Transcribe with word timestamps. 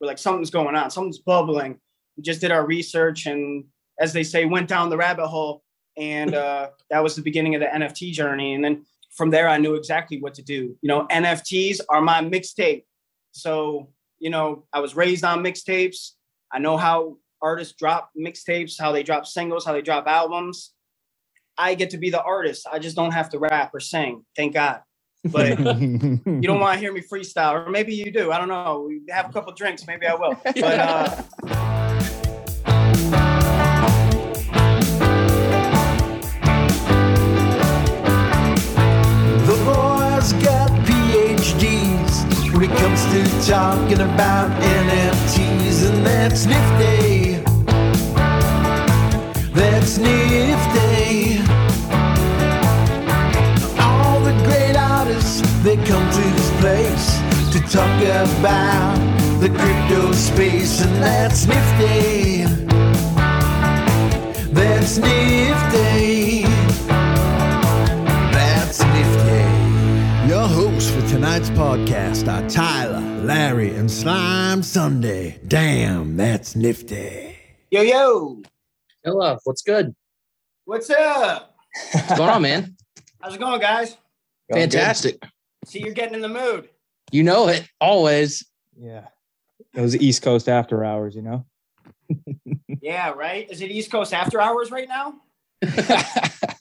we're 0.00 0.06
like 0.06 0.18
something's 0.18 0.50
going 0.50 0.76
on, 0.76 0.90
something's 0.90 1.18
bubbling. 1.18 1.78
We 2.16 2.22
just 2.22 2.40
did 2.40 2.50
our 2.50 2.66
research 2.66 3.26
and 3.26 3.64
as 3.98 4.12
they 4.12 4.22
say, 4.22 4.44
went 4.44 4.68
down 4.68 4.90
the 4.90 4.96
rabbit 4.96 5.26
hole. 5.26 5.62
And 5.96 6.34
uh, 6.34 6.70
that 6.90 7.02
was 7.02 7.16
the 7.16 7.22
beginning 7.22 7.54
of 7.54 7.60
the 7.60 7.66
NFT 7.66 8.12
journey. 8.12 8.54
And 8.54 8.64
then 8.64 8.84
from 9.14 9.30
there, 9.30 9.48
I 9.48 9.58
knew 9.58 9.74
exactly 9.74 10.20
what 10.20 10.34
to 10.34 10.42
do. 10.42 10.76
You 10.82 10.88
know, 10.88 11.06
NFTs 11.06 11.80
are 11.88 12.00
my 12.00 12.20
mixtape. 12.20 12.84
So, 13.32 13.90
you 14.18 14.30
know, 14.30 14.64
I 14.72 14.80
was 14.80 14.94
raised 14.94 15.24
on 15.24 15.42
mixtapes. 15.42 16.12
I 16.52 16.58
know 16.58 16.76
how 16.76 17.18
artists 17.42 17.74
drop 17.78 18.10
mixtapes, 18.18 18.74
how 18.78 18.92
they 18.92 19.02
drop 19.02 19.26
singles, 19.26 19.64
how 19.64 19.72
they 19.72 19.82
drop 19.82 20.06
albums. 20.06 20.72
I 21.58 21.74
get 21.74 21.90
to 21.90 21.98
be 21.98 22.10
the 22.10 22.22
artist. 22.22 22.66
I 22.70 22.78
just 22.78 22.96
don't 22.96 23.12
have 23.12 23.30
to 23.30 23.38
rap 23.38 23.74
or 23.74 23.80
sing. 23.80 24.24
Thank 24.36 24.54
God. 24.54 24.80
But 25.32 25.58
you 25.60 26.42
don't 26.42 26.60
want 26.60 26.74
to 26.74 26.80
hear 26.80 26.92
me 26.92 27.02
freestyle, 27.02 27.52
or 27.66 27.70
maybe 27.70 27.94
you 27.94 28.12
do. 28.12 28.32
I 28.32 28.38
don't 28.38 28.48
know. 28.48 28.86
We 28.88 29.02
have 29.10 29.30
a 29.30 29.32
couple 29.32 29.52
drinks, 29.54 29.86
maybe 29.86 30.06
I 30.06 30.14
will. 30.14 30.34
But 30.44 30.80
uh, 30.80 31.22
The 39.46 39.54
boys 39.64 40.32
got 40.44 40.70
PhDs 40.86 42.52
when 42.54 42.62
it 42.70 42.76
comes 42.78 43.04
to 43.12 43.50
talking 43.52 44.00
about 44.00 44.50
NFTs, 44.62 45.88
and 45.88 46.06
that's 46.06 46.46
nifty. 46.46 47.42
That's 49.52 49.98
nifty. 49.98 50.85
They 55.66 55.74
come 55.78 56.08
to 56.12 56.20
this 56.20 56.60
place 56.60 57.18
to 57.52 57.58
talk 57.76 58.00
about 58.00 58.94
the 59.40 59.48
crypto 59.48 60.12
space, 60.12 60.80
and 60.80 61.02
that's 61.02 61.44
nifty. 61.44 62.44
That's 64.52 64.98
nifty. 64.98 66.42
That's 68.30 68.78
nifty. 68.80 70.28
Your 70.28 70.46
hosts 70.46 70.88
for 70.88 71.00
tonight's 71.08 71.50
podcast 71.50 72.32
are 72.32 72.48
Tyler, 72.48 73.00
Larry, 73.24 73.74
and 73.74 73.90
Slime 73.90 74.62
Sunday. 74.62 75.40
Damn, 75.48 76.16
that's 76.16 76.54
nifty. 76.54 77.36
yo, 77.72 77.82
yo, 77.82 78.42
Hello, 79.02 79.36
what's 79.42 79.62
good? 79.62 79.96
what's 80.64 80.88
up? 80.90 81.56
What's 81.90 82.16
going 82.16 82.30
on, 82.30 82.42
man? 82.42 82.76
How's 83.20 83.34
it 83.34 83.40
going, 83.40 83.60
guys? 83.60 83.96
Fantastic. 84.48 85.20
See, 85.66 85.80
you're 85.80 85.94
getting 85.94 86.14
in 86.14 86.20
the 86.20 86.28
mood. 86.28 86.68
You 87.12 87.22
know 87.24 87.48
it 87.48 87.68
always. 87.80 88.46
Yeah. 88.78 89.06
It 89.74 89.80
was 89.80 89.96
East 89.96 90.22
Coast 90.22 90.48
after 90.48 90.84
hours, 90.84 91.14
you 91.14 91.22
know? 91.22 91.44
Yeah, 92.82 93.10
right. 93.10 93.50
Is 93.50 93.62
it 93.62 93.72
East 93.72 93.90
Coast 93.90 94.14
after 94.14 94.40
hours 94.40 94.70
right 94.70 94.86
now? 94.88 95.14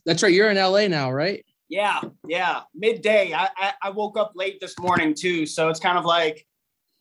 That's 0.06 0.24
right. 0.24 0.34
You're 0.34 0.50
in 0.50 0.58
LA 0.58 0.88
now, 0.88 1.12
right? 1.12 1.46
Yeah, 1.70 2.02
yeah. 2.28 2.62
Midday. 2.74 3.32
I, 3.32 3.50
I 3.56 3.74
I 3.84 3.90
woke 3.92 4.18
up 4.18 4.32
late 4.34 4.60
this 4.60 4.74
morning 4.80 5.14
too, 5.14 5.46
so 5.46 5.70
it's 5.70 5.80
kind 5.80 6.00
of 6.00 6.06
like 6.06 6.44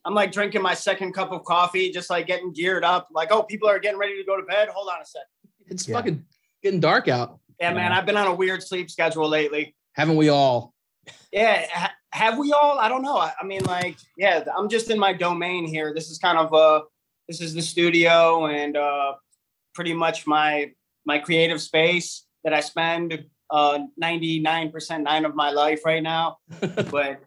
I'm 0.05 0.13
like 0.13 0.31
drinking 0.31 0.61
my 0.61 0.75
second 0.75 1.15
cup 1.15 1.33
of 1.33 1.43
coffee, 1.45 1.91
just 1.91 2.11
like 2.11 2.27
getting 2.27 2.53
geared 2.53 2.85
up. 2.85 3.09
Like, 3.13 3.33
oh, 3.33 3.45
people 3.45 3.67
are 3.67 3.79
getting 3.79 3.99
ready 3.99 4.19
to 4.19 4.25
go 4.25 4.37
to 4.37 4.43
bed. 4.43 4.69
Hold 4.69 4.91
on 4.91 5.01
a 5.01 5.07
sec. 5.07 5.23
It's 5.69 5.89
Yeah. 5.89 5.95
fucking 5.97 6.23
getting 6.63 6.81
dark 6.81 7.09
out. 7.09 7.39
Yeah, 7.61 7.73
man. 7.73 7.93
I've 7.93 8.05
been 8.05 8.19
on 8.19 8.27
a 8.27 8.35
weird 8.35 8.63
sleep 8.63 8.91
schedule 8.91 9.27
lately. 9.29 9.75
Haven't 9.93 10.17
we 10.17 10.29
all? 10.29 10.74
Yeah, 11.35 11.67
ha- 11.73 11.95
have 12.13 12.39
we 12.39 12.53
all? 12.53 12.79
I 12.79 12.89
don't 12.89 13.03
know. 13.03 13.17
I, 13.19 13.33
I 13.41 13.45
mean, 13.45 13.65
like, 13.65 13.97
yeah, 14.17 14.45
I'm 14.57 14.69
just 14.69 14.89
in 14.89 14.99
my 15.01 15.13
domain 15.13 15.67
here. 15.67 15.93
This 15.93 16.09
is 16.09 16.19
kind 16.19 16.39
of 16.39 16.55
uh, 16.55 16.83
this 17.29 17.41
is 17.41 17.55
the 17.55 17.61
studio 17.63 18.47
and 18.47 18.77
uh, 18.77 19.15
pretty 19.75 19.93
much 19.95 20.25
my 20.27 20.71
my 21.05 21.19
creative 21.19 21.61
space 21.61 22.25
that 22.45 22.55
I 22.55 22.61
spend 22.61 23.25
uh 23.51 23.79
99% 24.03 25.03
nine 25.03 25.25
of 25.25 25.35
my 25.35 25.51
life 25.51 25.81
right 25.85 26.03
now. 26.03 26.39
but 26.61 27.21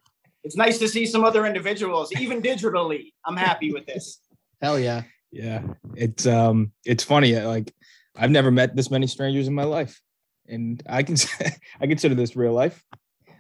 it's 0.44 0.56
nice 0.56 0.80
to 0.80 0.88
see 0.88 1.06
some 1.06 1.24
other 1.26 1.46
individuals, 1.46 2.12
even 2.18 2.42
digitally. 2.42 3.12
I'm 3.26 3.36
happy 3.38 3.74
with 3.74 3.86
this. 3.86 4.22
Hell 4.62 4.80
yeah. 4.80 5.04
Yeah. 5.32 5.62
It's 5.96 6.26
um 6.26 6.72
it's 6.86 7.04
funny. 7.04 7.36
uh, 7.36 7.48
Like 7.48 7.74
I've 8.16 8.32
never 8.32 8.52
met 8.52 8.74
this 8.76 8.90
many 8.90 9.08
strangers 9.08 9.48
in 9.50 9.54
my 9.54 9.66
life. 9.66 10.02
And 10.48 10.82
I 10.88 11.04
can 11.04 11.18
I 11.82 11.88
consider 11.88 12.16
this 12.16 12.36
real 12.38 12.54
life. 12.54 12.82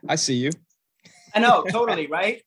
I 0.08 0.16
see 0.16 0.36
you. 0.36 0.52
I 1.34 1.40
know, 1.40 1.64
totally, 1.64 2.08
right? 2.08 2.42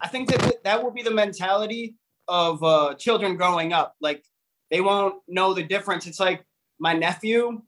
I 0.00 0.08
think 0.08 0.30
that 0.30 0.62
that 0.64 0.82
will 0.82 0.90
be 0.90 1.02
the 1.02 1.10
mentality 1.10 1.96
of 2.28 2.62
uh, 2.62 2.94
children 2.94 3.36
growing 3.36 3.72
up. 3.72 3.94
Like 4.00 4.24
they 4.70 4.80
won't 4.80 5.16
know 5.28 5.54
the 5.54 5.62
difference. 5.62 6.06
It's 6.06 6.20
like 6.20 6.44
my 6.78 6.92
nephew. 6.92 7.62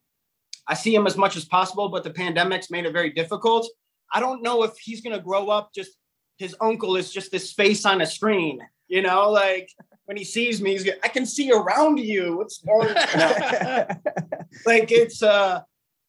I 0.67 0.75
see 0.75 0.95
him 0.95 1.07
as 1.07 1.17
much 1.17 1.37
as 1.37 1.45
possible, 1.47 1.89
but 1.89 2.05
the 2.05 2.11
pandemic's 2.11 2.71
made 2.71 2.85
it 2.85 2.93
very 2.93 3.11
difficult. 3.11 3.69
I 4.13 4.21
don't 4.21 4.43
know 4.43 4.63
if 4.63 4.77
he's 4.79 5.01
gonna 5.01 5.21
grow 5.21 5.49
up 5.49 5.73
just 5.75 5.93
his 6.37 6.55
uncle 6.61 6.97
is 6.97 7.13
just 7.13 7.33
this 7.33 7.53
face 7.53 7.85
on 7.85 8.01
a 8.01 8.07
screen. 8.07 8.61
You 8.87 9.03
know, 9.03 9.31
like 9.31 9.71
when 10.05 10.17
he 10.17 10.25
sees 10.25 10.61
me, 10.61 10.73
he's 10.73 10.89
I 11.03 11.09
can 11.09 11.27
see 11.27 11.51
around 11.51 11.99
you. 11.99 12.37
What's 12.37 12.59
going 12.59 12.95
like 14.67 14.91
it's 14.93 15.23
uh 15.23 15.63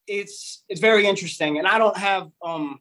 it's 0.09 0.63
it's 0.67 0.81
very 0.81 1.05
interesting 1.05 1.59
and 1.59 1.67
i 1.67 1.77
don't 1.77 1.95
have 1.95 2.29
um 2.43 2.79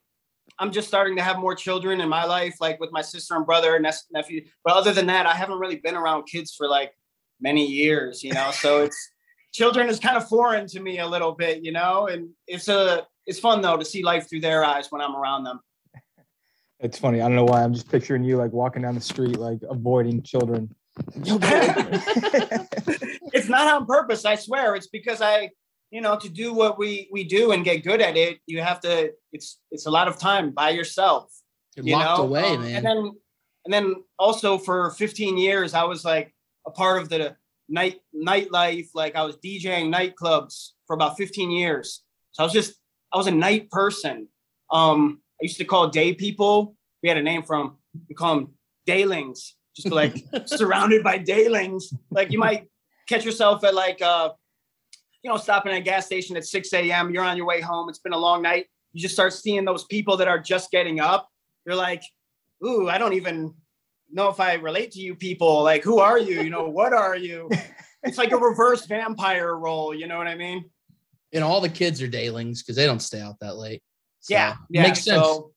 i'm 0.58 0.72
just 0.72 0.88
starting 0.88 1.16
to 1.16 1.22
have 1.22 1.38
more 1.38 1.54
children 1.54 2.00
in 2.00 2.08
my 2.08 2.24
life 2.24 2.56
like 2.60 2.78
with 2.80 2.90
my 2.92 3.02
sister 3.02 3.36
and 3.36 3.46
brother 3.46 3.76
and 3.76 3.86
nephew 4.12 4.44
but 4.64 4.74
other 4.74 4.92
than 4.92 5.06
that 5.06 5.26
i 5.26 5.34
haven't 5.34 5.58
really 5.58 5.76
been 5.76 5.94
around 5.94 6.24
kids 6.24 6.54
for 6.54 6.68
like 6.68 6.92
many 7.40 7.66
years 7.66 8.22
you 8.24 8.32
know 8.32 8.50
so 8.50 8.82
it's 8.82 9.12
children 9.52 9.88
is 9.88 9.98
kind 9.98 10.16
of 10.16 10.28
foreign 10.28 10.66
to 10.66 10.80
me 10.80 10.98
a 10.98 11.06
little 11.06 11.32
bit 11.32 11.64
you 11.64 11.72
know 11.72 12.06
and 12.06 12.28
it's 12.46 12.68
a 12.68 13.06
it's 13.26 13.38
fun 13.38 13.60
though 13.60 13.76
to 13.76 13.84
see 13.84 14.02
life 14.02 14.28
through 14.28 14.40
their 14.40 14.64
eyes 14.64 14.90
when 14.90 15.00
i'm 15.00 15.16
around 15.16 15.44
them 15.44 15.60
It's 16.80 16.96
funny. 16.96 17.20
I 17.20 17.26
don't 17.26 17.34
know 17.34 17.44
why. 17.44 17.64
I'm 17.64 17.74
just 17.74 17.90
picturing 17.90 18.22
you 18.22 18.36
like 18.36 18.52
walking 18.52 18.82
down 18.82 18.94
the 18.94 19.00
street, 19.00 19.36
like 19.36 19.58
avoiding 19.68 20.22
children. 20.22 20.72
it's 23.32 23.48
not 23.48 23.68
on 23.72 23.86
purpose 23.86 24.24
i 24.24 24.34
swear 24.34 24.74
it's 24.74 24.88
because 24.88 25.20
i 25.20 25.48
you 25.90 26.00
know 26.00 26.16
to 26.18 26.28
do 26.28 26.52
what 26.52 26.78
we 26.78 27.08
we 27.12 27.24
do 27.24 27.52
and 27.52 27.64
get 27.64 27.84
good 27.84 28.00
at 28.00 28.16
it 28.16 28.38
you 28.46 28.60
have 28.60 28.80
to 28.80 29.12
it's 29.32 29.60
it's 29.70 29.86
a 29.86 29.90
lot 29.90 30.08
of 30.08 30.18
time 30.18 30.50
by 30.50 30.70
yourself 30.70 31.32
You're 31.76 31.86
you 31.86 31.92
locked 31.96 32.18
know? 32.18 32.24
away, 32.24 32.54
Um, 32.54 32.62
man. 32.62 32.76
And 32.76 32.84
then 32.86 33.12
and 33.64 33.72
then 33.74 33.86
also 34.18 34.56
for 34.56 34.90
15 34.92 35.36
years, 35.36 35.74
I 35.74 35.84
was 35.84 36.02
like 36.04 36.34
a 36.66 36.70
part 36.70 37.02
of 37.02 37.08
the 37.10 37.36
night 37.68 38.00
nightlife. 38.14 38.88
Like 38.94 39.14
I 39.14 39.22
was 39.24 39.36
DJing 39.44 39.92
nightclubs 39.92 40.70
for 40.86 40.94
about 40.94 41.16
15 41.18 41.50
years. 41.50 42.02
So 42.32 42.42
I 42.42 42.44
was 42.46 42.52
just 42.52 42.74
I 43.12 43.16
was 43.18 43.26
a 43.26 43.30
night 43.46 43.70
person. 43.70 44.28
Um, 44.70 45.20
I 45.40 45.42
used 45.44 45.58
to 45.58 45.64
call 45.64 45.88
day 45.88 46.14
people. 46.14 46.76
We 47.02 47.08
had 47.10 47.18
a 47.18 47.22
name 47.22 47.42
from 47.42 47.76
we 48.08 48.14
call 48.14 48.36
them 48.36 48.54
daylings, 48.88 49.52
just 49.76 49.90
like 49.90 50.16
surrounded 50.46 51.02
by 51.04 51.18
daylings. 51.18 51.84
Like 52.10 52.32
you 52.32 52.38
might 52.38 52.68
catch 53.08 53.24
yourself 53.24 53.64
at 53.64 53.74
like 53.74 54.00
uh, 54.00 54.30
you 55.28 55.34
know, 55.34 55.38
stopping 55.38 55.72
at 55.72 55.78
a 55.78 55.82
gas 55.82 56.06
station 56.06 56.36
at 56.36 56.46
6 56.46 56.72
a.m. 56.72 57.12
You're 57.12 57.22
on 57.22 57.36
your 57.36 57.46
way 57.46 57.60
home. 57.60 57.88
It's 57.88 57.98
been 57.98 58.14
a 58.14 58.18
long 58.18 58.40
night. 58.40 58.66
You 58.92 59.02
just 59.02 59.14
start 59.14 59.34
seeing 59.34 59.64
those 59.64 59.84
people 59.84 60.16
that 60.16 60.26
are 60.26 60.38
just 60.38 60.70
getting 60.70 61.00
up 61.00 61.28
you're 61.68 61.76
like, 61.76 62.02
ooh, 62.64 62.88
I 62.88 62.96
don't 62.96 63.12
even 63.12 63.52
know 64.10 64.30
if 64.30 64.40
I 64.40 64.54
relate 64.54 64.92
to 64.92 65.00
you 65.00 65.14
people. 65.14 65.62
Like, 65.62 65.84
who 65.84 65.98
are 65.98 66.18
you? 66.18 66.40
You 66.40 66.48
know, 66.48 66.66
what 66.70 66.94
are 66.94 67.14
you? 67.14 67.50
It's 68.02 68.16
like 68.16 68.32
a 68.32 68.38
reverse 68.38 68.86
vampire 68.86 69.54
role. 69.54 69.94
You 69.94 70.06
know 70.06 70.16
what 70.16 70.26
I 70.26 70.34
mean? 70.34 70.64
and 71.34 71.44
all 71.44 71.60
the 71.60 71.68
kids 71.68 72.00
are 72.00 72.08
daylings 72.08 72.60
because 72.60 72.74
they 72.74 72.86
don't 72.86 73.02
stay 73.02 73.20
out 73.20 73.38
that 73.40 73.58
late. 73.58 73.82
So, 74.20 74.32
yeah, 74.32 74.56
yeah. 74.70 74.82
Makes 74.82 75.04
sense. 75.04 75.22
So, 75.22 75.52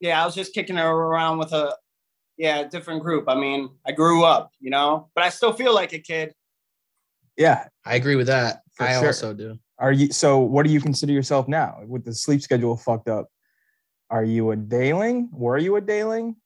yeah, 0.00 0.20
I 0.20 0.26
was 0.26 0.34
just 0.34 0.52
kicking 0.52 0.76
it 0.76 0.82
around 0.82 1.38
with 1.38 1.52
a, 1.52 1.76
yeah, 2.36 2.64
different 2.64 3.02
group. 3.02 3.26
I 3.28 3.36
mean, 3.36 3.70
I 3.86 3.92
grew 3.92 4.24
up, 4.24 4.50
you 4.58 4.70
know, 4.70 5.08
but 5.14 5.22
I 5.22 5.28
still 5.28 5.52
feel 5.52 5.72
like 5.72 5.92
a 5.92 6.00
kid. 6.00 6.34
yeah. 7.36 7.68
I 7.84 7.94
agree 7.94 8.16
with 8.16 8.26
that. 8.26 8.62
For 8.80 8.86
I 8.86 8.98
sure. 8.98 9.06
also 9.08 9.34
do. 9.34 9.58
Are 9.78 9.92
you 9.92 10.10
so 10.10 10.38
what 10.38 10.66
do 10.66 10.72
you 10.72 10.80
consider 10.80 11.12
yourself 11.12 11.48
now 11.48 11.80
with 11.86 12.04
the 12.04 12.14
sleep 12.14 12.40
schedule 12.40 12.76
fucked 12.76 13.08
up? 13.08 13.28
Are 14.08 14.24
you 14.24 14.50
a 14.52 14.56
dayling? 14.56 15.28
Were 15.32 15.58
you 15.58 15.76
a 15.76 15.80
dayling? 15.80 16.36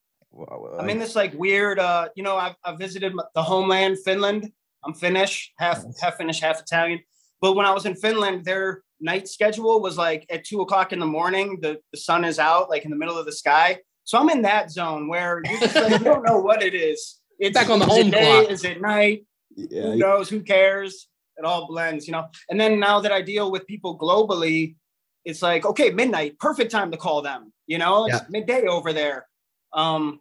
I'm 0.79 0.91
in 0.91 0.99
this 0.99 1.15
like 1.15 1.33
weird, 1.35 1.79
uh, 1.79 2.09
you 2.17 2.25
know, 2.25 2.37
I've, 2.37 2.57
I've 2.65 2.77
visited 2.77 3.13
the 3.37 3.43
homeland, 3.43 3.99
Finland. 4.05 4.51
I'm 4.85 4.93
Finnish, 4.93 5.53
half 5.59 5.85
Nice. 5.85 6.01
half 6.01 6.17
Finnish, 6.17 6.41
half 6.41 6.61
Italian. 6.61 6.99
But 7.41 7.55
when 7.55 7.67
I 7.67 7.71
was 7.73 7.87
in 7.87 7.95
Finland, 7.95 8.45
their 8.45 8.83
night 9.01 9.29
schedule 9.29 9.81
was 9.81 9.97
like 9.97 10.27
at 10.31 10.45
two 10.45 10.61
o'clock 10.61 10.93
in 10.93 10.99
the 10.99 11.07
morning, 11.07 11.61
the, 11.63 11.79
the 11.93 11.99
sun 11.99 12.25
is 12.25 12.41
out, 12.41 12.69
like 12.69 12.85
in 12.85 12.91
the 12.91 12.97
middle 12.97 13.17
of 13.17 13.27
the 13.27 13.33
sky. 13.33 13.79
So 14.03 14.19
I'm 14.19 14.29
in 14.29 14.43
that 14.43 14.73
zone 14.73 15.07
where 15.09 15.41
you 15.45 15.61
just 15.61 15.77
like, 15.77 15.93
you 15.93 16.05
don't 16.05 16.25
know 16.25 16.39
what 16.39 16.63
it 16.65 16.75
is. 16.75 17.21
It's 17.39 17.55
Back 17.57 17.71
on 17.71 17.79
the 17.79 17.87
is 17.87 17.97
it 17.97 18.03
home 18.03 18.11
day, 18.11 18.25
clock. 18.25 18.51
Is 18.51 18.65
it 18.65 18.81
night? 18.81 19.25
yeah, 19.57 19.83
Who 19.83 19.97
knows? 19.97 20.29
Who 20.29 20.41
cares? 20.41 21.09
It 21.37 21.45
all 21.45 21.67
blends, 21.67 22.07
you 22.07 22.13
know. 22.13 22.27
And 22.49 22.61
then 22.61 22.79
now 22.79 23.01
that 23.01 23.13
I 23.13 23.23
deal 23.23 23.51
with 23.51 23.67
people 23.67 23.99
globally, 23.99 24.77
it's 25.25 25.43
like, 25.43 25.65
okay, 25.65 25.91
midnight, 25.91 26.39
perfect 26.39 26.71
time 26.71 26.91
to 26.91 26.97
call 26.97 27.23
them. 27.23 27.53
You 27.67 27.79
know, 27.79 28.07
it's 28.07 28.15
Yeah. 28.15 28.27
midday 28.29 28.67
over 28.67 28.93
there. 28.93 29.27
Um, 29.73 30.21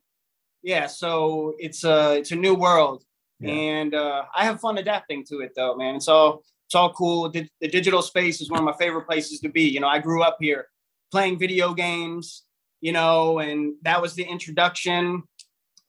yeah, 0.63 0.87
so 0.87 1.53
it's 1.59 1.83
a 1.83 2.15
it's 2.17 2.31
a 2.31 2.35
new 2.35 2.55
world, 2.55 3.03
Yeah. 3.39 3.51
and 3.51 3.93
uh, 3.93 4.23
I 4.35 4.45
have 4.45 4.61
fun 4.61 4.77
adapting 4.77 5.25
to 5.25 5.41
it 5.41 5.51
though, 5.55 5.75
man. 5.75 5.95
It's 5.95 6.07
all 6.07 6.43
it's 6.65 6.75
all 6.75 6.93
cool. 6.93 7.29
The, 7.29 7.47
the 7.59 7.67
digital 7.67 8.01
space 8.01 8.39
is 8.41 8.49
one 8.49 8.59
of 8.59 8.65
my 8.65 8.73
favorite 8.79 9.05
places 9.05 9.41
to 9.41 9.49
be. 9.49 9.63
You 9.63 9.81
know, 9.81 9.89
I 9.89 9.99
grew 9.99 10.23
up 10.23 10.37
here 10.39 10.67
playing 11.11 11.37
video 11.37 11.73
games, 11.73 12.43
you 12.81 12.93
know, 12.93 13.39
and 13.39 13.75
that 13.83 14.01
was 14.01 14.15
the 14.15 14.23
introduction 14.23 15.23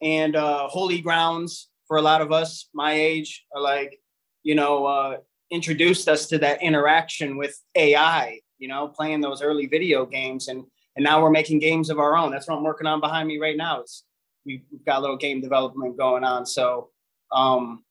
and 0.01 0.35
uh, 0.35 0.67
holy 0.67 0.99
grounds 1.01 1.69
for 1.87 1.97
a 1.97 2.01
lot 2.01 2.21
of 2.21 2.31
us 2.31 2.67
my 2.73 2.91
age 2.91 3.45
are 3.55 3.61
like, 3.61 3.99
you 4.45 4.55
know, 4.55 4.85
uh, 4.85 5.17
introduced 5.51 6.07
us 6.07 6.27
to 6.27 6.37
that 6.37 6.61
interaction 6.63 7.35
with 7.35 7.59
AI. 7.75 8.39
You 8.59 8.69
know, 8.69 8.87
playing 8.87 9.19
those 9.19 9.41
early 9.41 9.65
video 9.65 10.05
games, 10.05 10.47
and 10.47 10.63
and 10.95 11.03
now 11.03 11.21
we're 11.21 11.31
making 11.31 11.59
games 11.59 11.89
of 11.89 11.99
our 11.99 12.15
own. 12.15 12.31
That's 12.31 12.47
what 12.47 12.55
I'm 12.55 12.63
working 12.63 12.87
on 12.87 13.01
behind 13.01 13.27
me 13.27 13.37
right 13.37 13.57
now. 13.57 13.81
It's 13.81 14.05
we've 14.45 14.61
got 14.85 14.99
a 14.99 15.01
little 15.01 15.17
game 15.17 15.41
development 15.41 15.97
going 15.97 16.23
on. 16.23 16.45
So, 16.45 16.91
um, 17.33 17.83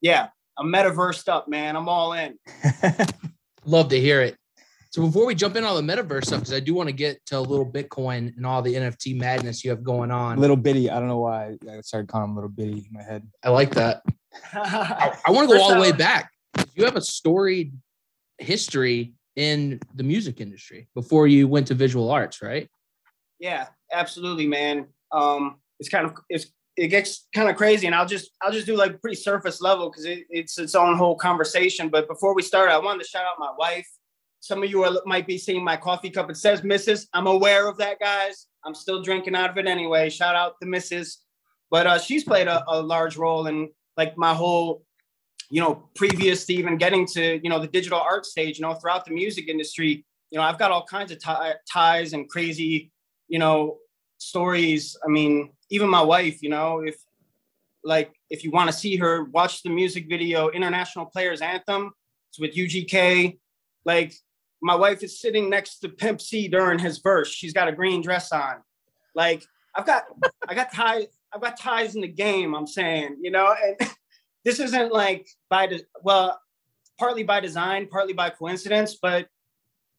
yeah, 0.00 0.28
I'm 0.56 0.68
metaversed 0.68 1.28
up, 1.28 1.48
man. 1.48 1.74
I'm 1.74 1.88
all 1.88 2.12
in. 2.12 2.38
Love 3.64 3.88
to 3.88 3.98
hear 3.98 4.20
it. 4.20 4.36
So 4.90 5.02
before 5.04 5.26
we 5.26 5.34
jump 5.34 5.56
in 5.56 5.64
on 5.64 5.84
the 5.84 5.92
metaverse 5.92 6.26
stuff, 6.26 6.40
because 6.40 6.52
I 6.52 6.60
do 6.60 6.72
want 6.72 6.88
to 6.88 6.92
get 6.94 7.24
to 7.26 7.38
a 7.38 7.40
little 7.40 7.70
Bitcoin 7.70 8.34
and 8.36 8.46
all 8.46 8.62
the 8.62 8.74
NFT 8.74 9.18
madness 9.18 9.64
you 9.64 9.70
have 9.70 9.82
going 9.82 10.10
on. 10.10 10.38
little 10.38 10.56
bitty. 10.56 10.88
I 10.88 10.98
don't 10.98 11.08
know 11.08 11.18
why 11.18 11.56
I 11.70 11.80
started 11.80 12.08
calling 12.08 12.30
him 12.30 12.34
little 12.34 12.48
bitty 12.50 12.86
in 12.88 12.92
my 12.92 13.02
head. 13.02 13.26
I 13.42 13.50
like 13.50 13.74
that. 13.74 14.02
I, 14.52 15.16
I 15.26 15.30
want 15.30 15.48
to 15.48 15.56
go 15.56 15.62
all 15.62 15.74
the 15.74 15.80
way 15.80 15.92
back. 15.92 16.30
You 16.74 16.84
have 16.84 16.96
a 16.96 17.00
storied 17.00 17.72
history 18.38 19.14
in 19.36 19.80
the 19.94 20.02
music 20.02 20.40
industry 20.40 20.88
before 20.94 21.26
you 21.26 21.46
went 21.46 21.66
to 21.68 21.74
visual 21.74 22.10
arts, 22.10 22.42
right? 22.42 22.68
Yeah, 23.38 23.66
absolutely, 23.92 24.46
man. 24.46 24.86
Um, 25.12 25.56
it's 25.78 25.88
kind 25.88 26.06
of 26.06 26.14
it's 26.28 26.46
it 26.76 26.88
gets 26.88 27.26
kind 27.34 27.48
of 27.48 27.56
crazy, 27.56 27.86
and 27.86 27.94
I'll 27.94 28.06
just 28.06 28.30
I'll 28.42 28.52
just 28.52 28.66
do 28.66 28.76
like 28.76 29.00
pretty 29.00 29.16
surface 29.16 29.60
level 29.60 29.90
because 29.90 30.04
it, 30.04 30.24
it's 30.30 30.58
its 30.58 30.74
own 30.74 30.96
whole 30.96 31.16
conversation. 31.16 31.88
But 31.88 32.08
before 32.08 32.34
we 32.34 32.42
start, 32.42 32.70
I 32.70 32.78
wanted 32.78 33.02
to 33.02 33.08
shout 33.08 33.24
out 33.24 33.38
my 33.38 33.52
wife. 33.58 33.88
Some 34.40 34.62
of 34.62 34.70
you 34.70 34.84
are, 34.84 34.92
might 35.06 35.26
be 35.26 35.38
seeing 35.38 35.64
my 35.64 35.76
coffee 35.76 36.10
cup. 36.10 36.30
It 36.30 36.36
says 36.36 36.62
Mrs. 36.62 37.06
I'm 37.12 37.26
aware 37.26 37.68
of 37.68 37.78
that, 37.78 37.98
guys. 37.98 38.46
I'm 38.64 38.74
still 38.74 39.02
drinking 39.02 39.34
out 39.34 39.50
of 39.50 39.58
it 39.58 39.66
anyway. 39.66 40.10
Shout 40.10 40.34
out 40.34 40.54
to 40.62 40.68
Mrs. 40.68 41.16
But 41.70 41.86
uh, 41.86 41.98
she's 41.98 42.24
played 42.24 42.46
a, 42.46 42.64
a 42.68 42.80
large 42.80 43.16
role 43.16 43.46
in 43.46 43.70
like 43.96 44.16
my 44.16 44.34
whole, 44.34 44.82
you 45.50 45.60
know, 45.60 45.88
previous 45.94 46.44
to 46.46 46.54
even 46.54 46.76
getting 46.76 47.06
to 47.06 47.40
you 47.42 47.50
know 47.50 47.58
the 47.58 47.68
digital 47.68 48.00
art 48.00 48.26
stage. 48.26 48.58
You 48.58 48.62
know, 48.62 48.74
throughout 48.74 49.04
the 49.04 49.12
music 49.12 49.48
industry, 49.48 50.04
you 50.30 50.38
know, 50.38 50.44
I've 50.44 50.58
got 50.58 50.70
all 50.70 50.84
kinds 50.84 51.12
of 51.12 51.18
ti- 51.18 51.58
ties 51.70 52.12
and 52.12 52.28
crazy, 52.28 52.90
you 53.28 53.38
know, 53.38 53.78
stories. 54.18 54.96
I 55.04 55.08
mean, 55.08 55.52
even 55.70 55.88
my 55.88 56.02
wife, 56.02 56.42
you 56.42 56.50
know, 56.50 56.80
if 56.80 56.96
like 57.84 58.12
if 58.30 58.44
you 58.44 58.50
want 58.50 58.70
to 58.70 58.76
see 58.76 58.96
her, 58.96 59.24
watch 59.24 59.62
the 59.62 59.70
music 59.70 60.08
video 60.08 60.48
International 60.48 61.06
Players 61.06 61.40
Anthem. 61.40 61.92
It's 62.30 62.40
with 62.40 62.54
UGK. 62.54 63.38
Like 63.84 64.14
my 64.60 64.74
wife 64.74 65.02
is 65.02 65.20
sitting 65.20 65.48
next 65.48 65.78
to 65.78 65.88
Pimp 65.88 66.20
C 66.20 66.48
during 66.48 66.78
his 66.78 66.98
verse. 66.98 67.28
She's 67.28 67.52
got 67.52 67.68
a 67.68 67.72
green 67.72 68.02
dress 68.02 68.32
on. 68.32 68.56
Like 69.14 69.44
I've 69.74 69.86
got 69.86 70.04
I 70.48 70.54
got 70.54 70.72
ties, 70.72 71.06
I've 71.36 71.42
got 71.42 71.58
ties 71.58 71.94
in 71.94 72.00
the 72.00 72.08
game, 72.08 72.54
I'm 72.54 72.66
saying, 72.66 73.18
you 73.20 73.30
know, 73.30 73.54
and 73.62 73.90
this 74.44 74.58
isn't 74.58 74.90
like 74.90 75.28
by 75.50 75.66
the 75.66 75.82
well, 76.02 76.40
partly 76.98 77.24
by 77.24 77.40
design, 77.40 77.88
partly 77.88 78.14
by 78.14 78.30
coincidence, 78.30 78.96
but 79.00 79.28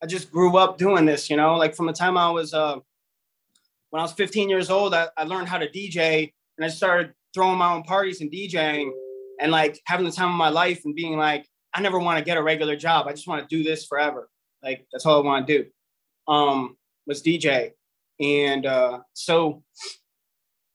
I 0.01 0.07
just 0.07 0.31
grew 0.31 0.57
up 0.57 0.80
doing 0.80 1.06
this, 1.06 1.30
you 1.30 1.38
know, 1.38 1.56
like 1.56 1.75
from 1.75 1.86
the 1.86 1.94
time 1.94 2.18
I 2.18 2.31
was 2.31 2.56
uh 2.56 2.78
when 3.92 4.00
I 4.00 4.04
was 4.04 4.13
15 4.13 4.50
years 4.50 4.72
old, 4.72 4.95
I, 4.95 5.10
I 5.16 5.25
learned 5.25 5.48
how 5.48 5.60
to 5.60 5.69
DJ 5.69 6.34
and 6.57 6.66
I 6.66 6.69
started 6.69 7.13
throwing 7.36 7.60
my 7.60 7.72
own 7.72 7.83
parties 7.83 8.19
and 8.22 8.31
DJing 8.31 8.90
and 9.40 9.51
like 9.51 9.80
having 9.86 10.07
the 10.07 10.12
time 10.12 10.30
of 10.30 10.36
my 10.36 10.50
life 10.50 10.81
and 10.86 10.95
being 10.95 11.18
like, 11.18 11.48
I 11.72 11.81
never 11.81 12.00
want 12.00 12.18
to 12.18 12.25
get 12.25 12.38
a 12.38 12.42
regular 12.42 12.75
job. 12.75 13.06
I 13.06 13.12
just 13.12 13.28
want 13.28 13.48
to 13.48 13.56
do 13.56 13.63
this 13.63 13.86
forever. 13.86 14.28
Like 14.63 14.88
that's 14.92 15.06
all 15.06 15.22
I 15.22 15.24
want 15.24 15.45
to 15.45 15.60
do. 15.60 16.33
Um, 16.33 16.78
was 17.06 17.22
DJ. 17.22 17.74
And 18.19 18.66
uh, 18.66 19.01
so 19.13 19.63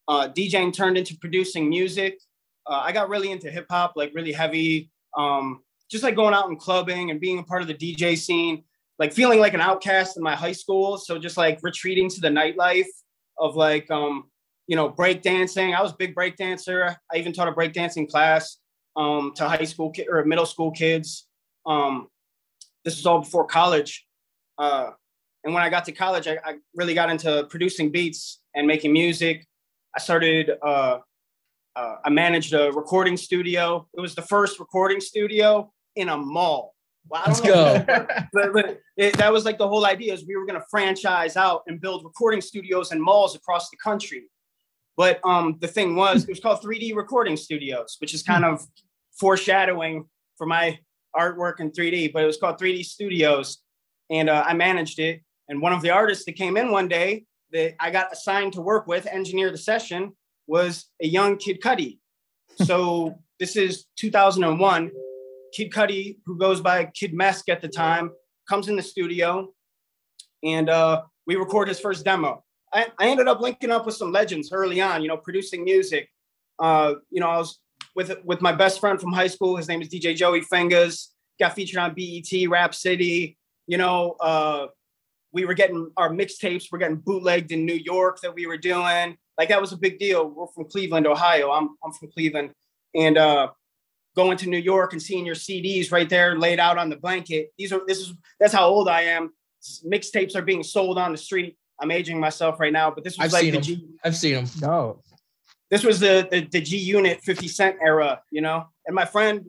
uh, 0.08 0.28
DJing 0.28 0.72
turned 0.72 0.98
into 0.98 1.16
producing 1.18 1.68
music. 1.68 2.18
Uh, 2.66 2.80
I 2.84 2.92
got 2.92 3.08
really 3.08 3.30
into 3.30 3.50
hip 3.50 3.66
hop, 3.70 3.94
like 3.96 4.12
really 4.14 4.32
heavy, 4.32 4.90
um, 5.16 5.62
just 5.90 6.04
like 6.04 6.16
going 6.16 6.34
out 6.34 6.48
and 6.48 6.58
clubbing 6.58 7.10
and 7.10 7.20
being 7.20 7.38
a 7.38 7.42
part 7.42 7.62
of 7.62 7.68
the 7.68 7.74
DJ 7.74 8.16
scene, 8.16 8.64
like 8.98 9.12
feeling 9.12 9.40
like 9.40 9.54
an 9.54 9.60
outcast 9.60 10.16
in 10.16 10.22
my 10.22 10.34
high 10.34 10.52
school. 10.52 10.96
So 10.96 11.18
just 11.18 11.36
like 11.36 11.58
retreating 11.62 12.08
to 12.10 12.20
the 12.20 12.28
nightlife 12.28 12.86
of 13.38 13.56
like, 13.56 13.90
um, 13.90 14.30
you 14.66 14.76
know, 14.76 14.88
break 14.88 15.22
dancing. 15.22 15.74
I 15.74 15.82
was 15.82 15.92
a 15.92 15.96
big 15.96 16.14
break 16.14 16.36
dancer. 16.36 16.96
I 17.12 17.16
even 17.16 17.32
taught 17.32 17.48
a 17.48 17.52
break 17.52 17.72
dancing 17.72 18.06
class 18.06 18.58
um, 18.96 19.32
to 19.36 19.48
high 19.48 19.64
school 19.64 19.90
ki- 19.90 20.06
or 20.08 20.24
middle 20.24 20.46
school 20.46 20.70
kids. 20.70 21.26
Um, 21.66 22.08
this 22.84 22.96
was 22.96 23.06
all 23.06 23.20
before 23.20 23.46
college. 23.46 24.06
Uh, 24.58 24.90
and 25.44 25.52
when 25.52 25.62
I 25.62 25.70
got 25.70 25.84
to 25.86 25.92
college, 25.92 26.28
I, 26.28 26.38
I 26.44 26.54
really 26.74 26.94
got 26.94 27.10
into 27.10 27.46
producing 27.50 27.90
beats 27.90 28.40
and 28.54 28.66
making 28.66 28.92
music. 28.92 29.46
I 29.94 30.00
started, 30.00 30.50
uh, 30.62 30.98
uh, 31.76 31.96
I 32.04 32.10
managed 32.10 32.54
a 32.54 32.72
recording 32.72 33.16
studio. 33.16 33.86
It 33.96 34.00
was 34.00 34.14
the 34.14 34.22
first 34.22 34.58
recording 34.58 35.00
studio 35.00 35.72
in 35.96 36.08
a 36.08 36.16
mall. 36.16 36.74
Well, 37.08 37.22
I 37.24 37.28
Let's 37.28 37.42
know, 37.42 37.84
go. 37.86 38.06
but, 38.32 38.52
but 38.52 38.80
it, 38.96 39.16
that 39.18 39.32
was 39.32 39.44
like 39.44 39.58
the 39.58 39.68
whole 39.68 39.84
idea 39.84 40.14
is 40.14 40.26
we 40.26 40.36
were 40.36 40.46
going 40.46 40.58
to 40.58 40.66
franchise 40.70 41.36
out 41.36 41.62
and 41.66 41.80
build 41.80 42.04
recording 42.04 42.40
studios 42.40 42.92
and 42.92 43.02
malls 43.02 43.34
across 43.34 43.70
the 43.70 43.76
country. 43.76 44.24
But 44.96 45.20
um, 45.24 45.56
the 45.60 45.68
thing 45.68 45.96
was, 45.96 46.24
it 46.24 46.28
was 46.28 46.40
called 46.40 46.62
3D 46.62 46.94
Recording 46.94 47.36
Studios, 47.36 47.96
which 47.98 48.14
is 48.14 48.22
kind 48.22 48.44
of 48.44 48.64
foreshadowing 49.18 50.06
for 50.36 50.46
my 50.46 50.78
artwork 51.16 51.60
in 51.60 51.70
3D. 51.70 52.12
But 52.12 52.22
it 52.22 52.26
was 52.26 52.36
called 52.36 52.58
3D 52.58 52.84
Studios, 52.84 53.58
and 54.10 54.28
uh, 54.28 54.44
I 54.46 54.54
managed 54.54 54.98
it. 54.98 55.22
And 55.48 55.60
one 55.60 55.72
of 55.72 55.82
the 55.82 55.90
artists 55.90 56.24
that 56.26 56.32
came 56.32 56.56
in 56.56 56.70
one 56.70 56.88
day 56.88 57.24
that 57.52 57.74
I 57.80 57.90
got 57.90 58.12
assigned 58.12 58.54
to 58.54 58.60
work 58.60 58.86
with, 58.86 59.06
engineer 59.06 59.50
the 59.50 59.58
session, 59.58 60.12
was 60.46 60.86
a 61.00 61.06
young 61.06 61.36
Kid 61.36 61.60
Cudi. 61.60 61.98
So 62.66 63.14
this 63.40 63.56
is 63.56 63.86
2001. 63.96 64.90
Kid 65.54 65.72
Cudi, 65.72 66.18
who 66.26 66.36
goes 66.36 66.60
by 66.60 66.84
Kid 66.84 67.14
Mesk 67.14 67.48
at 67.48 67.62
the 67.62 67.68
time, 67.68 68.10
comes 68.46 68.68
in 68.68 68.76
the 68.76 68.82
studio, 68.82 69.48
and 70.44 70.68
uh, 70.68 71.02
we 71.26 71.36
record 71.36 71.68
his 71.68 71.80
first 71.80 72.04
demo. 72.04 72.44
I, 72.74 72.88
I 72.98 73.08
ended 73.08 73.28
up 73.28 73.40
linking 73.40 73.70
up 73.70 73.86
with 73.86 73.94
some 73.94 74.12
legends 74.12 74.52
early 74.52 74.80
on, 74.80 75.02
you 75.02 75.08
know, 75.08 75.16
producing 75.16 75.64
music. 75.64 76.08
Uh, 76.58 76.94
you 77.10 77.20
know, 77.20 77.28
I 77.28 77.38
was 77.38 77.58
with 77.94 78.12
with 78.24 78.40
my 78.40 78.52
best 78.52 78.80
friend 78.80 79.00
from 79.00 79.12
high 79.12 79.26
school. 79.26 79.56
His 79.56 79.68
name 79.68 79.82
is 79.82 79.88
DJ 79.88 80.14
Joey 80.14 80.42
Fingers. 80.42 81.14
Got 81.38 81.54
featured 81.54 81.78
on 81.78 81.94
BET, 81.94 82.48
Rap 82.48 82.74
City. 82.74 83.38
You 83.66 83.78
know, 83.78 84.16
uh, 84.20 84.66
we 85.32 85.44
were 85.44 85.54
getting 85.54 85.90
our 85.96 86.10
mixtapes. 86.10 86.66
We're 86.70 86.78
getting 86.78 86.96
bootlegged 86.96 87.52
in 87.52 87.64
New 87.64 87.74
York 87.74 88.20
that 88.22 88.34
we 88.34 88.46
were 88.46 88.56
doing. 88.58 89.16
Like 89.38 89.48
that 89.48 89.60
was 89.60 89.72
a 89.72 89.76
big 89.76 89.98
deal. 89.98 90.28
We're 90.28 90.46
from 90.48 90.66
Cleveland, 90.68 91.06
Ohio. 91.06 91.50
I'm 91.50 91.70
I'm 91.84 91.92
from 91.92 92.10
Cleveland, 92.10 92.50
and 92.94 93.16
uh, 93.16 93.48
going 94.14 94.36
to 94.38 94.48
New 94.48 94.58
York 94.58 94.92
and 94.92 95.02
seeing 95.02 95.24
your 95.24 95.34
CDs 95.34 95.90
right 95.90 96.08
there 96.08 96.38
laid 96.38 96.60
out 96.60 96.78
on 96.78 96.90
the 96.90 96.96
blanket. 96.96 97.52
These 97.58 97.72
are 97.72 97.80
this 97.86 97.98
is 97.98 98.12
that's 98.38 98.52
how 98.52 98.66
old 98.66 98.88
I 98.88 99.02
am. 99.02 99.32
Mixtapes 99.86 100.36
are 100.36 100.42
being 100.42 100.62
sold 100.62 100.98
on 100.98 101.12
the 101.12 101.18
street. 101.18 101.56
I'm 101.80 101.90
aging 101.90 102.20
myself 102.20 102.60
right 102.60 102.72
now, 102.72 102.90
but 102.90 103.04
this 103.04 103.16
was 103.16 103.26
I've 103.26 103.32
like 103.32 103.42
seen 103.42 103.52
the 103.52 103.58
them. 103.58 103.64
G, 103.64 103.86
I've 104.04 104.16
seen 104.16 104.34
them. 104.34 104.46
No. 104.60 105.02
this 105.70 105.82
was 105.82 105.98
the, 106.00 106.28
the 106.30 106.46
the 106.46 106.60
G 106.60 106.76
Unit 106.76 107.20
50 107.22 107.48
Cent 107.48 107.76
era, 107.82 108.20
you 108.30 108.42
know. 108.42 108.66
And 108.86 108.94
my 108.94 109.04
friend 109.06 109.46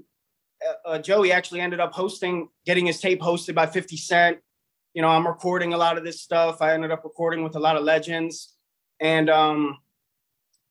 uh, 0.67 0.89
uh, 0.89 0.99
Joey 0.99 1.31
actually 1.31 1.61
ended 1.61 1.79
up 1.79 1.93
hosting, 1.93 2.47
getting 2.65 2.85
his 2.85 2.99
tape 2.99 3.19
hosted 3.21 3.55
by 3.55 3.65
50 3.65 3.97
Cent. 3.97 4.37
You 4.93 5.01
know, 5.01 5.09
I'm 5.09 5.27
recording 5.27 5.73
a 5.73 5.77
lot 5.77 5.97
of 5.97 6.03
this 6.03 6.21
stuff. 6.21 6.62
I 6.62 6.73
ended 6.73 6.91
up 6.91 7.03
recording 7.03 7.43
with 7.43 7.55
a 7.55 7.59
lot 7.59 7.75
of 7.75 7.83
legends, 7.83 8.55
and 9.00 9.29
um, 9.29 9.77